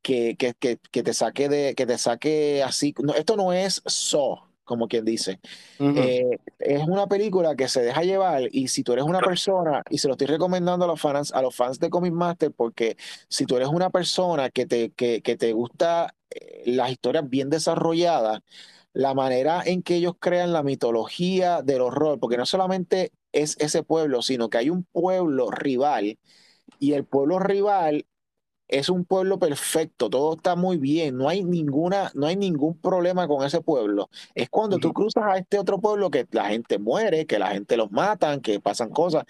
que, 0.01 0.35
que, 0.37 0.53
que, 0.53 1.03
te 1.03 1.13
saque 1.13 1.49
de, 1.49 1.75
que 1.75 1.85
te 1.85 1.97
saque 1.97 2.63
así. 2.63 2.93
esto 3.15 3.35
no 3.35 3.53
es 3.53 3.81
so 3.85 4.51
como 4.71 4.87
quien 4.87 5.03
dice. 5.03 5.41
Eh, 5.79 6.39
es 6.59 6.87
una 6.87 7.05
película 7.07 7.57
que 7.57 7.67
se 7.67 7.81
deja 7.81 8.03
llevar 8.03 8.43
y 8.53 8.69
si 8.69 8.83
tú 8.83 8.93
eres 8.93 9.03
una 9.03 9.19
persona, 9.19 9.83
y 9.89 9.97
se 9.97 10.07
lo 10.07 10.13
estoy 10.13 10.27
recomendando 10.27 10.85
a 10.85 10.87
los 10.87 11.01
fans, 11.01 11.33
a 11.33 11.41
los 11.41 11.53
fans 11.53 11.77
de 11.77 11.89
Comic 11.89 12.13
Master, 12.13 12.51
porque 12.55 12.95
si 13.27 13.45
tú 13.45 13.57
eres 13.57 13.67
una 13.67 13.89
persona 13.89 14.49
que 14.49 14.65
te, 14.65 14.91
que, 14.91 15.21
que 15.21 15.35
te 15.35 15.51
gusta 15.51 16.15
eh, 16.29 16.63
las 16.67 16.89
historias 16.89 17.29
bien 17.29 17.49
desarrolladas, 17.49 18.39
la 18.93 19.13
manera 19.13 19.61
en 19.65 19.83
que 19.83 19.95
ellos 19.95 20.15
crean 20.19 20.53
la 20.53 20.63
mitología 20.63 21.61
del 21.61 21.81
horror, 21.81 22.19
porque 22.19 22.37
no 22.37 22.45
solamente 22.45 23.11
es 23.31 23.55
ese 23.59 23.83
pueblo, 23.83 24.21
sino 24.21 24.49
que 24.49 24.57
hay 24.57 24.69
un 24.69 24.83
pueblo 24.83 25.49
rival 25.51 26.19
y 26.79 26.93
el 26.93 27.05
pueblo 27.05 27.39
rival 27.39 28.05
es 28.71 28.89
un 28.89 29.05
pueblo 29.05 29.37
perfecto, 29.37 30.09
todo 30.09 30.35
está 30.35 30.55
muy 30.55 30.77
bien, 30.77 31.17
no 31.17 31.27
hay 31.27 31.43
ninguna, 31.43 32.09
no 32.15 32.25
hay 32.27 32.37
ningún 32.37 32.79
problema 32.79 33.27
con 33.27 33.45
ese 33.45 33.61
pueblo. 33.61 34.09
Es 34.33 34.49
cuando 34.49 34.77
tú 34.79 34.93
cruzas 34.93 35.25
a 35.25 35.37
este 35.37 35.59
otro 35.59 35.79
pueblo 35.79 36.09
que 36.09 36.25
la 36.31 36.45
gente 36.49 36.79
muere, 36.79 37.25
que 37.25 37.37
la 37.37 37.49
gente 37.49 37.75
los 37.75 37.91
matan, 37.91 38.39
que 38.39 38.61
pasan 38.61 38.89
cosas 38.89 39.25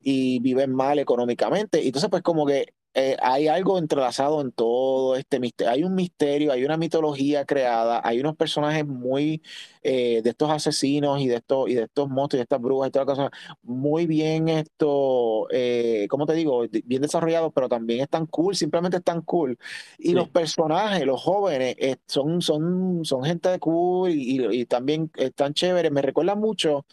y 0.00 0.40
viven 0.40 0.74
mal 0.74 0.98
económicamente. 0.98 1.86
Entonces, 1.86 2.10
pues 2.10 2.22
como 2.22 2.44
que 2.46 2.74
eh, 2.94 3.16
hay 3.22 3.48
algo 3.48 3.78
entrelazado 3.78 4.40
en 4.42 4.52
todo 4.52 5.16
este 5.16 5.40
misterio. 5.40 5.72
Hay 5.72 5.84
un 5.84 5.94
misterio, 5.94 6.52
hay 6.52 6.64
una 6.64 6.76
mitología 6.76 7.44
creada, 7.46 8.00
hay 8.04 8.20
unos 8.20 8.36
personajes 8.36 8.86
muy 8.86 9.42
eh, 9.82 10.20
de 10.22 10.30
estos 10.30 10.50
asesinos 10.50 11.20
y 11.20 11.28
de 11.28 11.36
estos 11.36 11.68
y 11.70 11.74
de 11.74 11.84
estos 11.84 12.08
monstruos 12.08 12.34
y 12.38 12.40
de 12.40 12.42
estas 12.42 12.60
brujas 12.60 12.88
y 12.88 12.92
todas 12.92 13.08
las 13.08 13.16
cosas 13.16 13.30
muy 13.62 14.06
bien 14.06 14.48
esto, 14.48 15.46
eh, 15.50 16.06
¿cómo 16.10 16.26
te 16.26 16.34
digo? 16.34 16.64
Bien 16.84 17.02
desarrollados, 17.02 17.52
pero 17.54 17.68
también 17.68 18.00
están 18.00 18.26
cool, 18.26 18.54
simplemente 18.56 18.98
están 18.98 19.22
cool. 19.22 19.58
Y 19.98 20.12
los 20.12 20.28
personajes, 20.28 21.06
los 21.06 21.20
jóvenes, 21.22 21.76
son, 22.06 22.42
son, 22.42 23.04
son 23.04 23.24
gente 23.24 23.48
de 23.48 23.58
cool 23.58 24.10
y, 24.10 24.60
y 24.60 24.66
también 24.66 25.10
están 25.16 25.54
chéveres. 25.54 25.90
Me 25.92 26.02
recuerda 26.02 26.34
mucho 26.34 26.84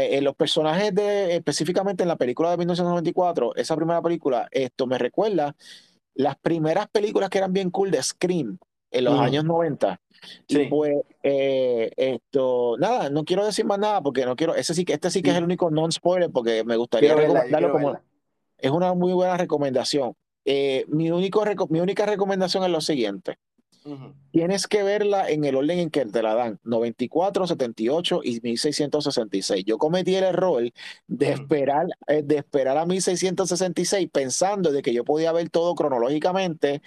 eh, 0.00 0.20
los 0.20 0.34
personajes 0.34 0.94
de, 0.94 1.36
específicamente 1.36 2.02
en 2.02 2.08
la 2.08 2.16
película 2.16 2.50
de 2.50 2.56
1994, 2.56 3.56
esa 3.56 3.76
primera 3.76 4.00
película, 4.00 4.48
esto 4.50 4.86
me 4.86 4.98
recuerda 4.98 5.54
las 6.14 6.36
primeras 6.36 6.88
películas 6.88 7.30
que 7.30 7.38
eran 7.38 7.52
bien 7.52 7.70
cool 7.70 7.90
de 7.90 8.02
Scream 8.02 8.58
en 8.90 9.04
los 9.04 9.18
años 9.18 9.44
90. 9.44 10.00
Y 10.48 10.66
pues, 10.66 10.94
eh, 11.22 11.90
esto, 11.96 12.76
nada, 12.78 13.10
no 13.10 13.24
quiero 13.24 13.44
decir 13.44 13.64
más 13.64 13.78
nada 13.78 14.02
porque 14.02 14.24
no 14.24 14.36
quiero, 14.36 14.54
ese 14.54 14.74
sí 14.74 14.84
que, 14.84 14.92
este 14.92 15.10
sí 15.10 15.22
que 15.22 15.30
es 15.30 15.36
el 15.36 15.44
único 15.44 15.70
non-spoiler 15.70 16.30
porque 16.30 16.62
me 16.64 16.76
gustaría 16.76 17.14
recomendarlo 17.14 17.72
como, 17.72 17.98
es 18.58 18.70
una 18.70 18.94
muy 18.94 19.12
buena 19.12 19.36
recomendación. 19.36 20.14
Eh, 20.44 20.84
mi, 20.88 21.10
único, 21.10 21.44
mi 21.70 21.80
única 21.80 22.06
recomendación 22.06 22.64
es 22.64 22.70
lo 22.70 22.80
siguiente. 22.80 23.38
Tienes 24.30 24.66
que 24.66 24.82
verla 24.82 25.28
en 25.28 25.44
el 25.44 25.56
orden 25.56 25.78
en 25.78 25.90
que 25.90 26.04
te 26.06 26.22
la 26.22 26.34
dan, 26.34 26.58
94, 26.64 27.46
78 27.46 28.20
y 28.24 28.40
1666. 28.40 29.64
Yo 29.64 29.78
cometí 29.78 30.14
el 30.14 30.24
error 30.24 30.62
de 31.06 31.30
esperar, 31.30 31.86
eh, 32.06 32.22
de 32.22 32.38
esperar 32.38 32.78
a 32.78 32.86
1666 32.86 34.08
pensando 34.10 34.72
de 34.72 34.82
que 34.82 34.94
yo 34.94 35.04
podía 35.04 35.32
ver 35.32 35.50
todo 35.50 35.74
cronológicamente 35.74 36.82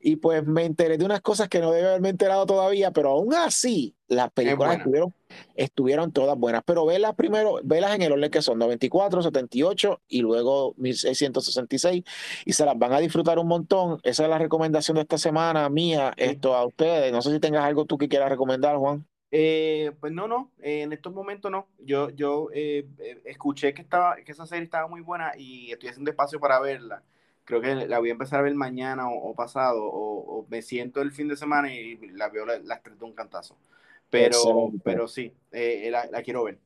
y 0.00 0.16
pues 0.16 0.46
me 0.46 0.64
enteré 0.64 0.98
de 0.98 1.04
unas 1.04 1.20
cosas 1.20 1.48
que 1.48 1.60
no 1.60 1.70
debe 1.70 1.88
haberme 1.88 2.10
enterado 2.10 2.46
todavía, 2.46 2.90
pero 2.92 3.10
aún 3.10 3.34
así 3.34 3.94
las 4.08 4.30
películas 4.32 4.78
estuvieron, 4.78 5.14
estuvieron 5.54 6.12
todas 6.12 6.38
buenas. 6.38 6.62
Pero 6.64 6.86
velas 6.86 7.14
primero, 7.14 7.60
velas 7.62 7.94
en 7.94 8.02
el 8.02 8.12
orden 8.12 8.30
que 8.30 8.42
son 8.42 8.58
94, 8.58 9.22
78 9.22 10.00
y 10.08 10.20
luego 10.20 10.74
1666 10.76 12.04
y 12.44 12.52
se 12.52 12.64
las 12.64 12.78
van 12.78 12.92
a 12.92 13.00
disfrutar 13.00 13.38
un 13.38 13.48
montón. 13.48 14.00
Esa 14.02 14.24
es 14.24 14.30
la 14.30 14.38
recomendación 14.38 14.96
de 14.96 15.02
esta 15.02 15.18
semana 15.18 15.68
mía, 15.68 16.12
esto 16.16 16.54
a 16.54 16.66
ustedes. 16.66 17.12
No 17.12 17.22
sé 17.22 17.32
si 17.32 17.40
tengas 17.40 17.64
algo 17.64 17.84
tú 17.84 17.98
que 17.98 18.08
quieras 18.08 18.30
recomendar, 18.30 18.76
Juan. 18.76 19.06
Eh, 19.30 19.92
pues 20.00 20.10
no, 20.10 20.26
no, 20.26 20.50
en 20.58 20.92
estos 20.92 21.12
momentos 21.12 21.50
no. 21.50 21.66
Yo, 21.78 22.08
yo 22.10 22.48
eh, 22.54 22.86
eh, 22.98 23.20
escuché 23.26 23.74
que, 23.74 23.82
estaba, 23.82 24.16
que 24.16 24.32
esa 24.32 24.46
serie 24.46 24.64
estaba 24.64 24.88
muy 24.88 25.02
buena 25.02 25.32
y 25.36 25.70
estoy 25.70 25.90
haciendo 25.90 26.10
espacio 26.10 26.40
para 26.40 26.58
verla 26.60 27.02
creo 27.48 27.62
que 27.62 27.86
la 27.86 27.98
voy 27.98 28.10
a 28.10 28.12
empezar 28.12 28.40
a 28.40 28.42
ver 28.42 28.54
mañana 28.54 29.08
o, 29.08 29.34
pasado, 29.34 29.82
o, 29.82 30.46
me 30.50 30.60
siento 30.60 31.00
el 31.00 31.12
fin 31.12 31.28
de 31.28 31.36
semana 31.36 31.72
y 31.72 31.96
la 32.10 32.28
veo 32.28 32.44
las 32.44 32.82
tres 32.82 32.98
de 32.98 33.04
un 33.06 33.14
cantazo. 33.14 33.56
Pero, 34.10 34.72
pero 34.84 35.08
sí, 35.08 35.32
eh, 35.52 35.88
la, 35.90 36.06
la, 36.06 36.22
quiero 36.22 36.44
ver. 36.44 36.58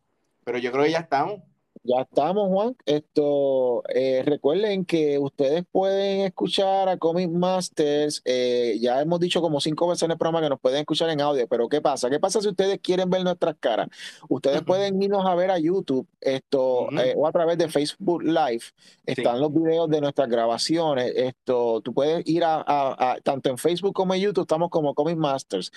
Pero 0.44 0.58
yo 0.58 0.70
creo 0.72 0.84
que 0.84 0.92
ya 0.92 1.00
estamos. 1.00 1.40
Ya 1.84 2.02
estamos, 2.02 2.48
Juan. 2.48 2.76
Esto, 2.86 3.82
eh, 3.88 4.22
recuerden 4.24 4.84
que 4.84 5.18
ustedes 5.18 5.64
pueden 5.72 6.20
escuchar 6.20 6.88
a 6.88 6.96
Comic 6.96 7.28
Masters. 7.28 8.22
Eh, 8.24 8.78
ya 8.80 9.00
hemos 9.00 9.18
dicho 9.18 9.40
como 9.40 9.60
cinco 9.60 9.88
veces 9.88 10.04
en 10.04 10.12
el 10.12 10.16
programa 10.16 10.40
que 10.40 10.48
nos 10.48 10.60
pueden 10.60 10.78
escuchar 10.78 11.10
en 11.10 11.20
audio, 11.20 11.48
pero 11.48 11.68
¿qué 11.68 11.80
pasa? 11.80 12.08
¿Qué 12.08 12.20
pasa 12.20 12.40
si 12.40 12.48
ustedes 12.48 12.78
quieren 12.80 13.10
ver 13.10 13.24
nuestras 13.24 13.56
caras? 13.58 13.88
Ustedes 14.28 14.62
pueden 14.62 15.02
irnos 15.02 15.26
a 15.26 15.34
ver 15.34 15.50
a 15.50 15.58
YouTube 15.58 16.06
esto 16.20 16.88
eh, 16.92 17.14
o 17.16 17.26
a 17.26 17.32
través 17.32 17.58
de 17.58 17.68
Facebook 17.68 18.22
Live. 18.22 18.62
Están 19.04 19.40
los 19.40 19.52
videos 19.52 19.90
de 19.90 20.00
nuestras 20.00 20.28
grabaciones. 20.28 21.12
Esto, 21.16 21.80
tú 21.80 21.92
puedes 21.92 22.24
ir 22.28 22.44
a, 22.44 22.62
a, 22.64 23.20
tanto 23.22 23.50
en 23.50 23.58
Facebook 23.58 23.92
como 23.92 24.14
en 24.14 24.20
YouTube, 24.20 24.42
estamos 24.42 24.70
como 24.70 24.94
Comic 24.94 25.16
Masters. 25.16 25.72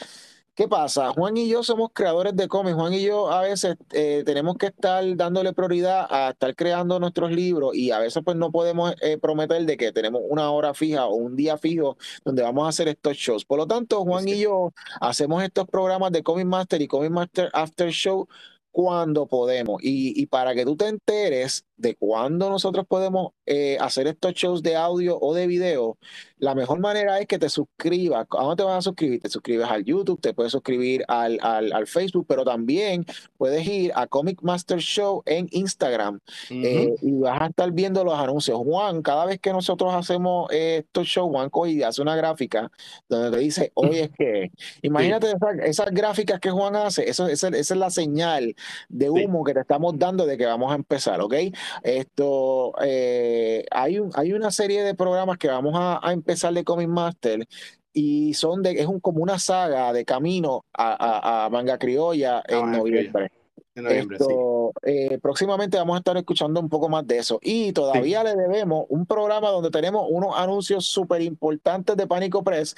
¿Qué 0.55 0.69
pasa? 0.69 1.11
Juan 1.11 1.35
y 1.35 1.49
yo 1.49 1.63
somos 1.63 1.89
creadores 1.93 2.33
de 2.33 2.47
cómics. 2.47 2.75
Juan 2.75 2.93
y 2.93 3.01
yo 3.01 3.29
a 3.29 3.41
veces 3.41 3.75
eh, 3.91 4.23
tenemos 4.25 4.55
que 4.55 4.67
estar 4.67 5.03
dándole 5.17 5.51
prioridad 5.51 6.07
a 6.09 6.29
estar 6.29 6.55
creando 6.55 6.97
nuestros 6.97 7.31
libros 7.31 7.75
y 7.75 7.91
a 7.91 7.99
veces 7.99 8.23
pues 8.23 8.37
no 8.37 8.53
podemos 8.53 8.95
eh, 9.01 9.17
prometer 9.17 9.65
de 9.65 9.75
que 9.75 9.91
tenemos 9.91 10.21
una 10.29 10.49
hora 10.51 10.73
fija 10.73 11.07
o 11.07 11.15
un 11.15 11.35
día 11.35 11.57
fijo 11.57 11.97
donde 12.23 12.41
vamos 12.41 12.65
a 12.65 12.69
hacer 12.69 12.87
estos 12.87 13.17
shows. 13.17 13.43
Por 13.43 13.57
lo 13.57 13.67
tanto, 13.67 14.01
Juan 14.05 14.29
y 14.29 14.39
yo 14.39 14.71
hacemos 15.01 15.43
estos 15.43 15.67
programas 15.67 16.13
de 16.13 16.23
Comic 16.23 16.45
Master 16.45 16.81
y 16.81 16.87
Comic 16.87 17.11
Master 17.11 17.49
After 17.51 17.89
Show 17.89 18.25
cuando 18.71 19.27
podemos. 19.27 19.83
Y, 19.83 20.21
y, 20.21 20.25
para 20.27 20.53
que 20.53 20.63
tú 20.63 20.77
te 20.77 20.87
enteres 20.87 21.65
de 21.75 21.95
cuándo 21.95 22.49
nosotros 22.49 22.85
podemos 22.87 23.31
eh, 23.45 23.77
hacer 23.79 24.07
estos 24.07 24.33
shows 24.33 24.63
de 24.63 24.75
audio 24.75 25.17
o 25.19 25.33
de 25.33 25.47
video, 25.47 25.97
la 26.37 26.53
mejor 26.53 26.79
manera 26.79 27.19
es 27.19 27.27
que 27.27 27.39
te 27.39 27.49
suscribas. 27.49 28.27
¿A 28.37 28.43
dónde 28.43 28.57
te 28.57 28.63
vas 28.63 28.77
a 28.77 28.81
suscribir? 28.81 29.21
Te 29.21 29.29
suscribes 29.29 29.67
al 29.67 29.85
YouTube, 29.85 30.19
te 30.19 30.33
puedes 30.33 30.51
suscribir 30.51 31.03
al, 31.07 31.39
al, 31.41 31.71
al 31.71 31.87
Facebook, 31.87 32.25
pero 32.27 32.43
también 32.43 33.05
puedes 33.37 33.65
ir 33.65 33.91
a 33.95 34.05
Comic 34.07 34.41
Master 34.41 34.79
Show 34.79 35.23
en 35.25 35.47
Instagram 35.51 36.19
eh, 36.49 36.93
y 37.01 37.11
vas 37.13 37.41
a 37.41 37.45
estar 37.47 37.71
viendo 37.71 38.03
los 38.03 38.19
anuncios. 38.19 38.57
Juan, 38.59 39.01
cada 39.01 39.25
vez 39.25 39.39
que 39.39 39.53
nosotros 39.53 39.93
hacemos 39.93 40.51
eh, 40.51 40.83
estos 40.85 41.07
shows, 41.07 41.29
Juan 41.31 41.49
y 41.67 41.83
hace 41.83 42.01
una 42.01 42.15
gráfica 42.15 42.69
donde 43.07 43.31
te 43.31 43.37
dice, 43.37 43.71
oye, 43.75 44.03
es 44.03 44.11
que, 44.17 44.51
imagínate 44.81 45.33
esas, 45.63 45.91
gráficas 45.91 46.39
que 46.39 46.51
Juan 46.51 46.75
hace, 46.75 47.09
eso, 47.09 47.27
esa, 47.27 47.47
esa 47.47 47.73
es 47.73 47.79
la 47.79 47.89
señal 47.89 48.55
de 48.89 49.09
humo 49.09 49.43
que 49.43 49.53
te 49.53 49.61
estamos 49.61 49.97
dando 49.97 50.25
de 50.25 50.37
que 50.37 50.45
vamos 50.45 50.71
a 50.71 50.75
empezar, 50.75 51.21
¿ok? 51.21 51.35
Esto, 51.83 52.73
eh, 52.83 53.34
hay, 53.71 53.99
un, 53.99 54.11
hay 54.15 54.33
una 54.33 54.51
serie 54.51 54.83
de 54.83 54.95
programas 54.95 55.37
que 55.37 55.47
vamos 55.47 55.73
a, 55.75 55.99
empezar 56.11 56.53
de 56.53 56.63
Comic 56.63 56.87
Master 56.87 57.47
y 57.93 58.33
son 58.33 58.61
de, 58.61 58.71
es 58.71 58.87
un, 58.87 58.99
como 58.99 59.21
una 59.21 59.39
saga 59.39 59.93
de 59.93 60.05
camino 60.05 60.65
a, 60.73 61.49
Manga 61.51 61.77
Criolla 61.77 62.43
en 62.47 62.71
noviembre. 62.71 63.31
En 63.75 63.83
noviembre 63.83 64.17
Esto, 64.17 64.71
eh, 64.83 65.19
próximamente 65.21 65.77
vamos 65.77 65.95
a 65.95 65.99
estar 65.99 66.15
escuchando 66.17 66.59
un 66.59 66.69
poco 66.69 66.89
más 66.89 67.05
de 67.07 67.17
eso. 67.17 67.39
Y 67.41 67.71
todavía 67.73 68.23
le 68.23 68.35
debemos 68.35 68.85
un 68.89 69.05
programa 69.05 69.49
donde 69.49 69.69
tenemos 69.69 70.05
unos 70.09 70.35
anuncios 70.37 70.85
súper 70.85 71.21
importantes 71.21 71.95
de 71.95 72.07
Pánico 72.07 72.43
Press 72.43 72.75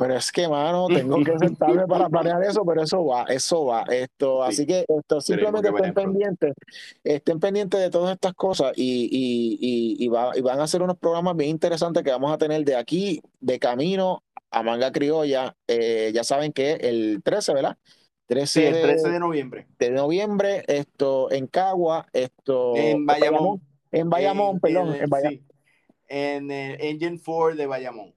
pero 0.00 0.16
es 0.16 0.32
que, 0.32 0.48
mano, 0.48 0.86
tengo 0.88 1.22
que 1.22 1.38
sentarme 1.38 1.86
para 1.86 2.08
planear 2.08 2.42
eso, 2.42 2.64
pero 2.64 2.82
eso 2.82 3.04
va, 3.04 3.24
eso 3.24 3.66
va. 3.66 3.82
Esto, 3.82 4.42
así 4.42 4.64
que 4.64 4.86
esto 4.88 5.20
simplemente 5.20 5.68
estén 5.68 5.92
pendientes, 5.92 6.54
estén 7.04 7.38
pendientes 7.38 7.78
de 7.78 7.90
todas 7.90 8.14
estas 8.14 8.32
cosas 8.32 8.72
y, 8.76 9.10
y, 9.12 10.02
y, 10.02 10.08
van 10.08 10.58
a 10.58 10.66
ser 10.66 10.80
unos 10.80 10.96
programas 10.96 11.36
bien 11.36 11.50
interesantes 11.50 12.02
que 12.02 12.10
vamos 12.10 12.32
a 12.32 12.38
tener 12.38 12.64
de 12.64 12.76
aquí, 12.76 13.20
de 13.40 13.58
camino 13.58 14.24
a 14.50 14.62
Manga 14.62 14.90
Criolla. 14.90 15.54
Eh, 15.68 16.12
ya 16.14 16.24
saben 16.24 16.54
que 16.54 16.72
el 16.72 17.20
13, 17.22 17.52
¿verdad? 17.52 17.76
13 18.24 18.68
el 18.68 18.82
13 18.82 19.10
de, 19.10 19.20
noviembre. 19.20 19.66
De 19.78 19.90
noviembre, 19.90 20.64
esto 20.66 21.30
en 21.30 21.46
Cagua, 21.46 22.06
esto 22.14 22.74
en 22.74 23.04
Bayamón. 23.04 23.60
En 23.92 24.08
Bayamón, 24.08 24.60
perdón, 24.60 24.94
en, 24.94 25.10
Bayamón. 25.10 25.46
en 26.08 26.50
el 26.50 26.80
Engine 26.80 27.20
4 27.22 27.56
de 27.56 27.66
Bayamón. 27.66 28.14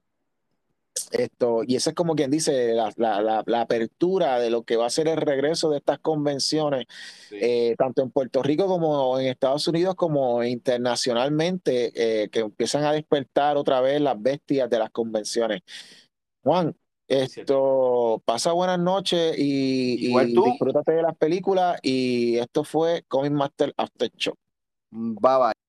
Esto, 1.11 1.63
y 1.65 1.75
esa 1.75 1.91
es 1.91 1.95
como 1.95 2.15
quien 2.15 2.29
dice 2.29 2.73
la, 2.73 3.43
apertura 3.61 4.39
de 4.39 4.49
lo 4.49 4.63
que 4.63 4.77
va 4.77 4.85
a 4.85 4.91
ser 4.91 5.07
el 5.07 5.17
regreso 5.17 5.69
de 5.69 5.77
estas 5.77 5.99
convenciones, 5.99 6.85
eh, 7.31 7.75
tanto 7.77 8.03
en 8.03 8.11
Puerto 8.11 8.43
Rico 8.43 8.67
como 8.67 9.19
en 9.19 9.27
Estados 9.27 9.67
Unidos, 9.67 9.95
como 9.95 10.43
internacionalmente, 10.43 11.91
eh, 11.95 12.29
que 12.29 12.39
empiezan 12.41 12.83
a 12.83 12.91
despertar 12.91 13.57
otra 13.57 13.81
vez 13.81 14.01
las 14.01 14.21
bestias 14.21 14.69
de 14.69 14.79
las 14.79 14.91
convenciones. 14.91 15.61
Juan, 16.43 16.75
esto 17.07 18.21
pasa 18.25 18.51
buenas 18.51 18.79
noches 18.79 19.35
y, 19.37 20.15
y 20.15 20.25
disfrútate 20.25 20.93
de 20.93 21.01
las 21.01 21.15
películas. 21.15 21.79
Y 21.81 22.37
esto 22.37 22.63
fue 22.63 23.03
Comic 23.07 23.31
Master 23.31 23.73
After 23.77 24.11
Show. 24.15 24.35
Bye 24.91 25.37
bye. 25.39 25.62